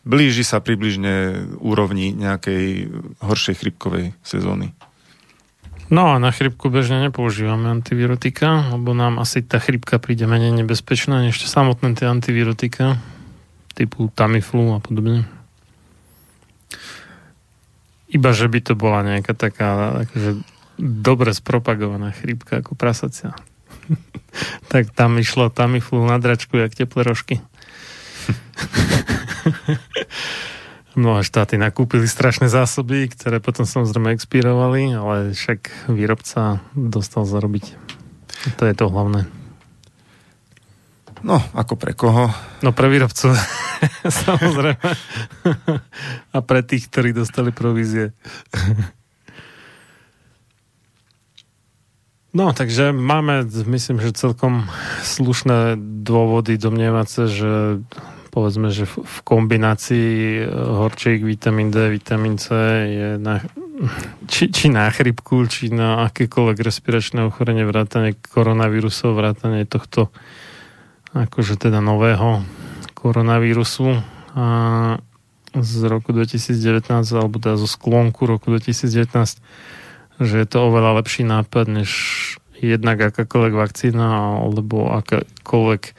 blíži 0.02 0.42
sa 0.42 0.62
približne 0.62 1.46
úrovni 1.62 2.14
nejakej 2.14 2.90
horšej 3.22 3.56
chrypkovej 3.58 4.18
sezóny. 4.26 4.74
No 5.92 6.16
a 6.16 6.24
na 6.24 6.32
chrypku 6.32 6.72
bežne 6.72 7.04
nepoužívame 7.12 7.68
antivirotika, 7.68 8.72
lebo 8.72 8.96
nám 8.96 9.20
asi 9.20 9.44
tá 9.44 9.60
chrypka 9.60 10.00
príde 10.00 10.24
menej 10.24 10.64
nebezpečná 10.64 11.28
než 11.28 11.44
samotné 11.44 12.00
tie 12.00 12.08
antivirotika 12.08 12.96
typu 13.76 14.08
Tamiflu 14.16 14.72
a 14.72 14.80
podobne. 14.80 15.28
Iba, 18.12 18.32
že 18.32 18.48
by 18.48 18.60
to 18.64 18.74
bola 18.76 19.04
nejaká 19.04 19.36
taká 19.36 20.00
akože 20.08 20.44
dobre 20.82 21.38
spropagovaná 21.38 22.10
chrypka 22.10 22.66
ako 22.66 22.74
prasacia. 22.74 23.38
tak 24.74 24.90
tam 24.92 25.22
išlo 25.22 25.54
Tamiflu 25.54 26.02
na 26.02 26.18
dračku, 26.18 26.58
jak 26.58 26.74
teplé 26.74 27.06
rožky. 27.06 27.38
Mnohé 30.92 31.24
štáty 31.24 31.56
nakúpili 31.56 32.04
strašné 32.04 32.52
zásoby, 32.52 33.08
ktoré 33.08 33.40
potom 33.40 33.64
samozrejme 33.64 34.12
expírovali, 34.12 34.92
ale 34.92 35.32
však 35.32 35.88
výrobca 35.88 36.60
dostal 36.76 37.24
zarobiť. 37.24 37.80
To 38.60 38.68
je 38.68 38.74
to 38.76 38.92
hlavné. 38.92 39.24
No, 41.22 41.38
ako 41.54 41.78
pre 41.78 41.94
koho? 41.94 42.34
No 42.66 42.74
pre 42.74 42.90
výrobcu, 42.90 43.32
samozrejme. 44.26 44.90
A 46.34 46.38
pre 46.42 46.60
tých, 46.66 46.90
ktorí 46.90 47.14
dostali 47.14 47.54
provízie. 47.54 48.12
No, 52.32 52.56
takže 52.56 52.96
máme, 52.96 53.44
myslím, 53.68 54.00
že 54.00 54.16
celkom 54.16 54.64
slušné 55.04 55.76
dôvody. 56.00 56.56
Domnievať 56.56 57.08
sa, 57.12 57.24
že 57.28 57.84
povedzme, 58.32 58.72
že 58.72 58.88
v 58.88 59.18
kombinácii 59.28 60.40
e, 60.40 60.44
horčík, 60.48 61.28
vitamín 61.28 61.76
D, 61.76 61.92
vitamín 61.92 62.40
C 62.40 62.56
je 62.88 63.10
na, 63.20 63.44
či, 64.32 64.48
či 64.48 64.72
na 64.72 64.88
chrypku, 64.88 65.44
či 65.52 65.76
na 65.76 66.08
akékoľvek 66.08 66.58
respiračné 66.64 67.28
ochorenie, 67.28 67.68
vrátane 67.68 68.16
koronavírusov, 68.16 69.12
vrátane 69.12 69.68
tohto 69.68 70.08
akože 71.12 71.60
teda 71.60 71.84
nového 71.84 72.48
koronavírusu. 72.96 74.00
A 74.40 74.46
z 75.52 75.84
roku 75.84 76.16
2019 76.16 76.88
alebo 77.12 77.36
teda 77.44 77.60
zo 77.60 77.68
sklonku 77.68 78.24
roku 78.24 78.56
2019 78.56 79.44
že 80.22 80.46
je 80.46 80.48
to 80.48 80.70
oveľa 80.70 81.02
lepší 81.02 81.26
nápad 81.26 81.66
než 81.66 81.90
jednak 82.62 83.02
akákoľvek 83.02 83.54
vakcína 83.58 84.38
alebo 84.46 84.94
akákoľvek 85.02 85.98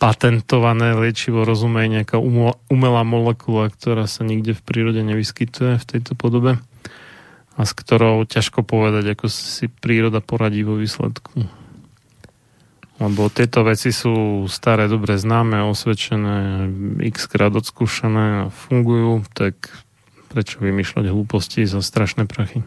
patentované 0.00 0.96
liečivo 0.96 1.44
rozumej 1.44 2.00
nejaká 2.00 2.16
umelá 2.72 3.04
molekula, 3.04 3.68
ktorá 3.68 4.08
sa 4.08 4.24
nikde 4.24 4.56
v 4.56 4.64
prírode 4.64 5.04
nevyskytuje 5.04 5.76
v 5.76 5.84
tejto 5.84 6.16
podobe 6.16 6.56
a 7.52 7.60
s 7.60 7.76
ktorou 7.76 8.24
ťažko 8.24 8.64
povedať, 8.64 9.12
ako 9.12 9.28
si 9.28 9.68
príroda 9.68 10.24
poradí 10.24 10.64
vo 10.64 10.80
výsledku. 10.80 11.44
Lebo 12.96 13.28
tieto 13.28 13.60
veci 13.64 13.92
sú 13.92 14.44
staré, 14.48 14.88
dobre 14.88 15.20
známe, 15.20 15.60
osvedčené, 15.68 16.68
x 17.12 17.28
krát 17.28 17.52
odskúšané 17.52 18.48
a 18.48 18.52
fungujú, 18.52 19.28
tak 19.36 19.84
prečo 20.32 20.64
vymýšľať 20.64 21.12
hlúposti 21.12 21.68
za 21.68 21.84
strašné 21.84 22.24
prachy? 22.24 22.64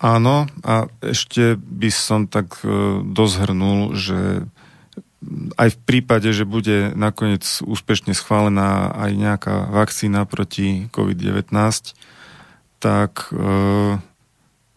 Áno, 0.00 0.48
a 0.64 0.88
ešte 1.04 1.60
by 1.60 1.90
som 1.92 2.24
tak 2.24 2.64
e, 2.64 3.04
dozhrnul, 3.04 3.92
že 3.92 4.48
aj 5.60 5.76
v 5.76 5.78
prípade, 5.84 6.32
že 6.32 6.48
bude 6.48 6.96
nakoniec 6.96 7.44
úspešne 7.60 8.16
schválená 8.16 8.96
aj 8.96 9.10
nejaká 9.12 9.54
vakcína 9.68 10.24
proti 10.24 10.88
COVID-19, 10.88 11.52
tak 12.80 13.28
e, 13.28 14.00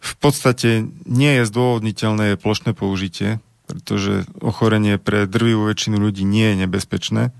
v 0.04 0.14
podstate 0.20 0.92
nie 1.08 1.32
je 1.40 1.48
zdôvodniteľné 1.48 2.36
plošné 2.36 2.76
použitie, 2.76 3.40
pretože 3.64 4.28
ochorenie 4.44 5.00
pre 5.00 5.24
drvivú 5.24 5.64
väčšinu 5.72 5.96
ľudí 5.96 6.28
nie 6.28 6.52
je 6.52 6.68
nebezpečné. 6.68 7.32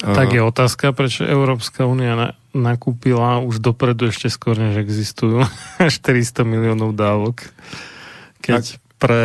E, 0.00 0.08
tak 0.08 0.32
je 0.32 0.40
otázka, 0.40 0.96
prečo 0.96 1.28
Európska 1.28 1.84
únia 1.84 2.40
nakúpila 2.52 3.40
už 3.40 3.58
dopredu 3.58 4.08
ešte 4.12 4.28
skôr, 4.28 4.56
než 4.56 4.80
existujú 4.80 5.44
400 5.80 6.44
miliónov 6.44 6.92
dávok. 6.96 7.48
Keď 8.44 8.76
tak. 8.76 8.80
pre 9.00 9.24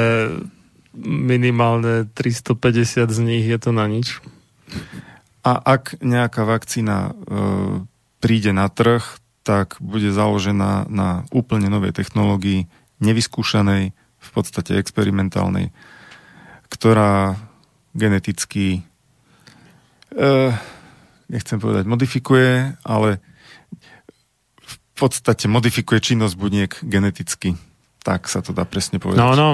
minimálne 0.97 2.09
350 2.17 3.05
z 3.05 3.19
nich 3.21 3.45
je 3.45 3.57
to 3.61 3.69
na 3.69 3.85
nič. 3.85 4.17
A 5.45 5.55
ak 5.61 6.01
nejaká 6.03 6.43
vakcína 6.43 6.97
e, 7.07 7.11
príde 8.19 8.51
na 8.51 8.67
trh, 8.67 9.05
tak 9.45 9.79
bude 9.79 10.11
založená 10.11 10.91
na 10.91 11.23
úplne 11.31 11.71
novej 11.71 11.95
technológii, 11.95 12.67
nevyskúšanej, 12.99 13.95
v 14.17 14.29
podstate 14.33 14.75
experimentálnej, 14.75 15.71
ktorá 16.67 17.39
geneticky 17.95 18.81
e, 20.11 20.51
nechcem 21.27 21.59
povedať 21.59 21.85
modifikuje, 21.87 22.75
ale 22.83 23.19
v 24.63 24.75
podstate 24.97 25.45
modifikuje 25.45 26.01
činnosť 26.01 26.35
buniek 26.35 26.71
geneticky. 26.81 27.53
Tak 28.07 28.31
sa 28.31 28.39
to 28.39 28.55
dá 28.55 28.63
presne 28.63 29.03
povedať. 29.03 29.19
No, 29.19 29.35
no, 29.35 29.47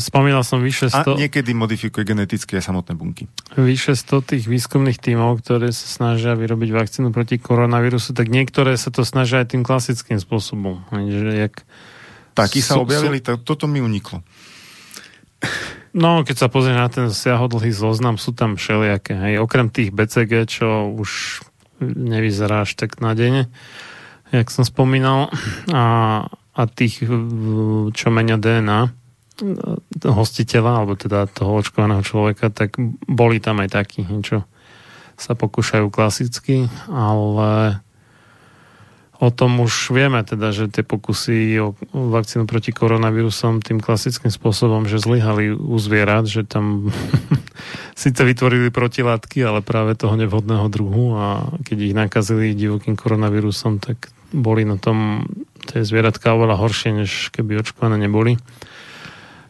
spomínal 0.00 0.40
som 0.40 0.64
vyše 0.64 0.88
100... 0.88 1.12
A 1.12 1.28
niekedy 1.28 1.52
modifikuje 1.52 2.08
geneticky 2.08 2.56
aj 2.56 2.72
samotné 2.72 2.96
bunky. 2.96 3.28
Vyše 3.52 3.92
100 4.00 4.32
tých 4.32 4.44
výskumných 4.48 4.96
tímov, 4.96 5.44
ktoré 5.44 5.68
sa 5.76 5.84
snažia 5.84 6.32
vyrobiť 6.32 6.72
vakcínu 6.72 7.12
proti 7.12 7.36
koronavírusu, 7.36 8.16
tak 8.16 8.32
niektoré 8.32 8.80
sa 8.80 8.88
to 8.88 9.04
snažia 9.04 9.44
aj 9.44 9.52
tým 9.52 9.60
klasickým 9.60 10.16
spôsobom. 10.16 10.88
Že 10.88 11.36
jak... 11.36 11.68
Takí 12.32 12.64
sa 12.64 12.80
objavili, 12.80 13.20
tak 13.20 13.44
toto 13.44 13.68
mi 13.68 13.84
uniklo. 13.84 14.24
No, 15.98 16.22
keď 16.22 16.46
sa 16.46 16.48
pozrie 16.48 16.78
na 16.78 16.86
ten 16.86 17.10
siahodlhý 17.10 17.74
zoznam, 17.74 18.22
sú 18.22 18.30
tam 18.30 18.54
všelijaké. 18.54 19.18
Hej. 19.18 19.34
Okrem 19.42 19.66
tých 19.66 19.90
BCG, 19.90 20.46
čo 20.46 20.94
už 20.94 21.42
nevyzerá 21.82 22.62
až 22.62 22.78
tak 22.78 23.02
nádejne, 23.02 23.50
jak 24.30 24.46
som 24.54 24.62
spomínal. 24.62 25.34
A 25.74 26.22
a 26.58 26.66
tých, 26.66 27.06
čo 27.94 28.06
menia 28.10 28.34
DNA, 28.34 28.90
hostiteľa, 30.02 30.82
alebo 30.82 30.98
teda 30.98 31.30
toho 31.30 31.62
očkovaného 31.62 32.02
človeka, 32.02 32.50
tak 32.50 32.74
boli 33.06 33.38
tam 33.38 33.62
aj 33.62 33.78
takí, 33.78 34.02
čo 34.26 34.42
sa 35.14 35.38
pokúšajú 35.38 35.86
klasicky, 35.86 36.66
ale 36.90 37.78
o 39.18 39.28
tom 39.34 39.58
už 39.58 39.90
vieme 39.90 40.22
teda, 40.22 40.54
že 40.54 40.70
tie 40.70 40.86
pokusy 40.86 41.58
o 41.58 41.74
vakcínu 41.90 42.46
proti 42.46 42.70
koronavírusom 42.70 43.66
tým 43.66 43.82
klasickým 43.82 44.30
spôsobom, 44.30 44.86
že 44.86 45.02
zlyhali 45.02 45.50
u 45.50 45.74
zvierat, 45.82 46.30
že 46.30 46.46
tam 46.46 46.94
síce 48.02 48.22
vytvorili 48.22 48.70
protilátky, 48.70 49.42
ale 49.42 49.60
práve 49.60 49.98
toho 49.98 50.14
nevhodného 50.14 50.70
druhu 50.70 51.18
a 51.18 51.50
keď 51.66 51.78
ich 51.82 51.94
nakazili 51.98 52.54
divokým 52.54 52.94
koronavírusom, 52.94 53.82
tak 53.82 54.14
boli 54.30 54.62
na 54.62 54.78
tom 54.78 55.26
tie 55.66 55.82
zvieratka 55.82 56.38
oveľa 56.38 56.56
horšie, 56.60 56.90
než 56.94 57.34
keby 57.34 57.60
očkované 57.60 57.98
neboli. 57.98 58.38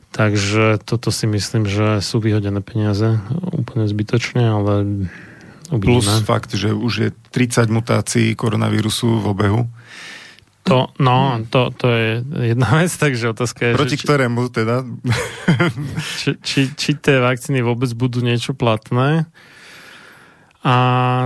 Takže 0.08 0.80
toto 0.82 1.12
si 1.12 1.28
myslím, 1.28 1.68
že 1.68 2.00
sú 2.00 2.18
vyhodené 2.18 2.64
peniaze 2.64 3.20
úplne 3.52 3.84
zbytočne, 3.84 4.40
ale 4.48 4.74
Uvidíme. 5.68 6.00
Plus 6.00 6.08
fakt, 6.24 6.55
že 6.55 6.72
už 6.72 6.92
je 6.98 7.10
30 7.30 7.68
mutácií 7.68 8.34
koronavírusu 8.34 9.20
v 9.20 9.26
obehu. 9.26 9.62
To, 10.68 10.92
no, 11.00 11.40
to, 11.48 11.72
to 11.72 11.86
je 11.88 12.08
jedna 12.52 12.68
vec, 12.80 12.92
takže 12.92 13.32
otázka 13.32 13.60
je... 13.66 13.72
Proti 13.72 13.97
že, 13.97 14.05
ktorému 14.05 14.52
teda? 14.52 14.84
Či, 16.20 16.30
či, 16.44 16.60
či 16.76 16.90
tie 17.00 17.24
vakcíny 17.24 17.64
vôbec 17.64 17.88
budú 17.97 18.20
niečo 18.20 18.52
platné? 18.52 19.24
A 20.66 20.76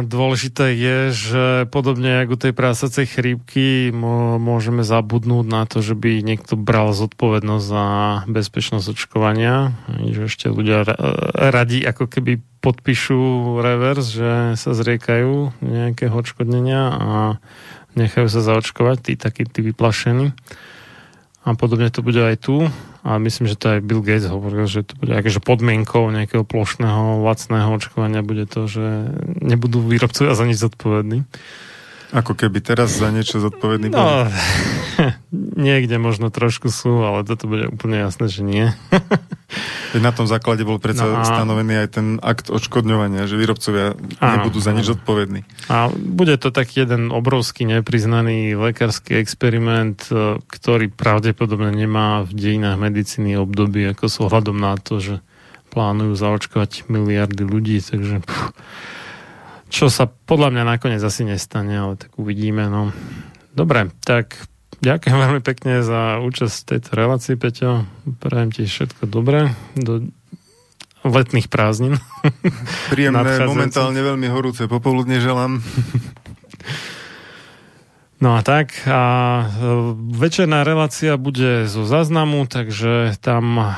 dôležité 0.05 0.77
je, 0.77 0.99
že 1.09 1.45
podobne 1.73 2.21
ako 2.21 2.37
tej 2.37 2.53
prásacej 2.53 3.09
chrípky 3.09 3.89
môžeme 4.37 4.85
zabudnúť 4.85 5.47
na 5.49 5.65
to, 5.65 5.81
že 5.81 5.97
by 5.97 6.21
niekto 6.21 6.53
bral 6.53 6.93
zodpovednosť 6.93 7.65
za 7.65 7.87
bezpečnosť 8.29 8.93
očkovania. 8.93 9.73
Že 9.89 10.29
ešte 10.29 10.47
ľudia 10.53 10.85
radi 11.33 11.81
ako 11.81 12.13
keby 12.13 12.45
podpíšu 12.61 13.57
revers, 13.65 14.13
že 14.13 14.55
sa 14.61 14.77
zriekajú 14.77 15.65
nejakého 15.65 16.13
odškodnenia 16.13 16.83
a 16.93 17.11
nechajú 17.97 18.29
sa 18.29 18.45
zaočkovať, 18.45 18.97
tí 19.01 19.13
takí 19.17 19.49
tí 19.49 19.65
vyplašení. 19.65 20.37
A 21.49 21.57
podobne 21.57 21.89
to 21.89 22.05
bude 22.05 22.21
aj 22.21 22.37
tu. 22.37 22.69
A 23.03 23.19
myslím, 23.19 23.51
že 23.51 23.59
to 23.59 23.75
aj 23.75 23.83
Bill 23.83 23.99
Gates 23.99 24.31
hovoril, 24.31 24.71
že 24.71 24.87
to 24.87 24.95
bude 24.95 25.11
akože 25.11 25.43
podmienkou 25.43 26.07
nejakého 26.15 26.47
plošného, 26.47 27.27
lacného 27.27 27.75
očkovania 27.75 28.23
bude 28.23 28.47
to, 28.47 28.71
že 28.71 29.11
nebudú 29.43 29.83
výrobcovia 29.83 30.39
za 30.39 30.47
nič 30.47 30.63
zodpovední. 30.63 31.27
Ako 32.13 32.39
keby 32.39 32.63
teraz 32.63 32.95
za 32.95 33.09
niečo 33.11 33.41
zodpovedný 33.41 33.89
no, 33.91 33.97
bol? 33.97 34.07
Niekde 35.33 35.97
možno 35.97 36.29
trošku 36.29 36.69
sú, 36.69 37.01
ale 37.01 37.25
toto 37.25 37.49
bude 37.49 37.73
úplne 37.73 38.05
jasné, 38.05 38.29
že 38.29 38.45
nie. 38.45 38.69
na 39.97 40.13
tom 40.13 40.29
základe 40.29 40.61
bol 40.69 40.77
predsa 40.77 41.09
no 41.09 41.25
a... 41.25 41.27
stanovený 41.27 41.75
aj 41.83 41.89
ten 41.89 42.07
akt 42.21 42.53
odškodňovania, 42.53 43.25
že 43.25 43.41
výrobcovia 43.41 43.97
áno, 44.21 44.33
nebudú 44.37 44.61
za 44.61 44.77
nič 44.77 44.93
zodpovední. 44.93 45.49
A 45.73 45.89
bude 45.89 46.37
to 46.37 46.53
taký 46.53 46.85
jeden 46.85 47.09
obrovský 47.09 47.65
nepriznaný 47.65 48.53
lekársky 48.61 49.17
experiment, 49.17 50.05
e, 50.13 50.37
ktorý 50.45 50.93
pravdepodobne 50.93 51.73
nemá 51.73 52.29
v 52.29 52.37
dejinách 52.37 52.77
medicíny 52.77 53.41
obdobie, 53.41 53.89
ako 53.89 54.05
s 54.13 54.17
ohľadom 54.21 54.61
na 54.61 54.77
to, 54.77 55.01
že 55.01 55.25
plánujú 55.73 56.13
zaočkovať 56.13 56.93
miliardy 56.93 57.49
ľudí, 57.49 57.81
takže 57.81 58.21
pff, 58.21 58.53
čo 59.73 59.89
sa 59.89 60.05
podľa 60.05 60.53
mňa 60.53 60.65
nakoniec 60.77 61.01
asi 61.01 61.25
nestane, 61.25 61.73
ale 61.73 61.97
tak 61.97 62.13
uvidíme. 62.21 62.69
No. 62.69 62.93
Dobre, 63.57 63.89
tak 64.05 64.52
ďakujem 64.83 65.17
veľmi 65.17 65.43
pekne 65.47 65.81
za 65.87 66.19
účasť 66.21 66.57
v 66.59 66.69
tejto 66.75 66.91
relácii, 66.99 67.35
Peťo. 67.39 67.87
Prajem 68.19 68.51
ti 68.51 68.63
všetko 68.67 69.07
dobré 69.07 69.55
do 69.79 70.11
letných 71.07 71.51
prázdnin. 71.51 71.99
Príjemné, 72.95 73.47
momentálne 73.47 73.99
veľmi 73.99 74.29
horúce 74.31 74.67
popoludne 74.67 75.19
želám. 75.23 75.59
No 78.23 78.39
a 78.39 78.47
tak, 78.47 78.71
a 78.87 79.03
e, 79.43 79.47
večerná 80.15 80.63
relácia 80.63 81.19
bude 81.19 81.67
zo 81.67 81.83
záznamu, 81.83 82.47
takže 82.47 83.19
tam 83.19 83.59
a, 83.59 83.73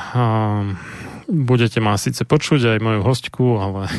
budete 1.25 1.81
ma 1.81 1.97
síce 1.97 2.29
počuť 2.29 2.77
aj 2.77 2.79
moju 2.85 3.01
hostku, 3.01 3.57
ale 3.57 3.89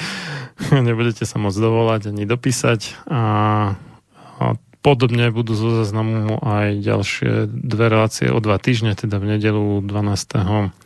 nebudete 0.88 1.28
sa 1.28 1.36
môcť 1.36 1.60
dovolať 1.60 2.16
ani 2.16 2.24
dopísať 2.24 2.96
a, 3.12 3.22
a 4.40 4.44
podobne 4.84 5.32
budú 5.32 5.56
zo 5.56 5.80
záznamu 5.80 6.44
aj 6.44 6.84
ďalšie 6.84 7.48
dve 7.48 7.88
relácie 7.88 8.28
o 8.28 8.36
dva 8.44 8.60
týždne, 8.60 8.92
teda 8.92 9.16
v 9.16 9.40
nedelu 9.40 9.80
12. 9.80 10.76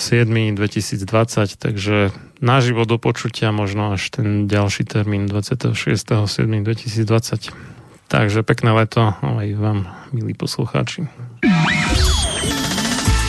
7. 0.00 0.56
2020, 0.56 1.60
takže 1.60 2.08
naživo 2.40 2.88
do 2.88 2.96
počutia 2.96 3.52
možno 3.52 3.92
až 3.92 4.08
ten 4.08 4.48
ďalší 4.48 4.88
termín 4.88 5.28
26. 5.28 5.76
7. 6.26 6.64
2020. 6.64 7.52
Takže 8.10 8.42
pekné 8.42 8.74
leto 8.74 9.14
aj 9.22 9.48
vám, 9.54 9.86
milí 10.10 10.34
poslucháči. 10.34 11.06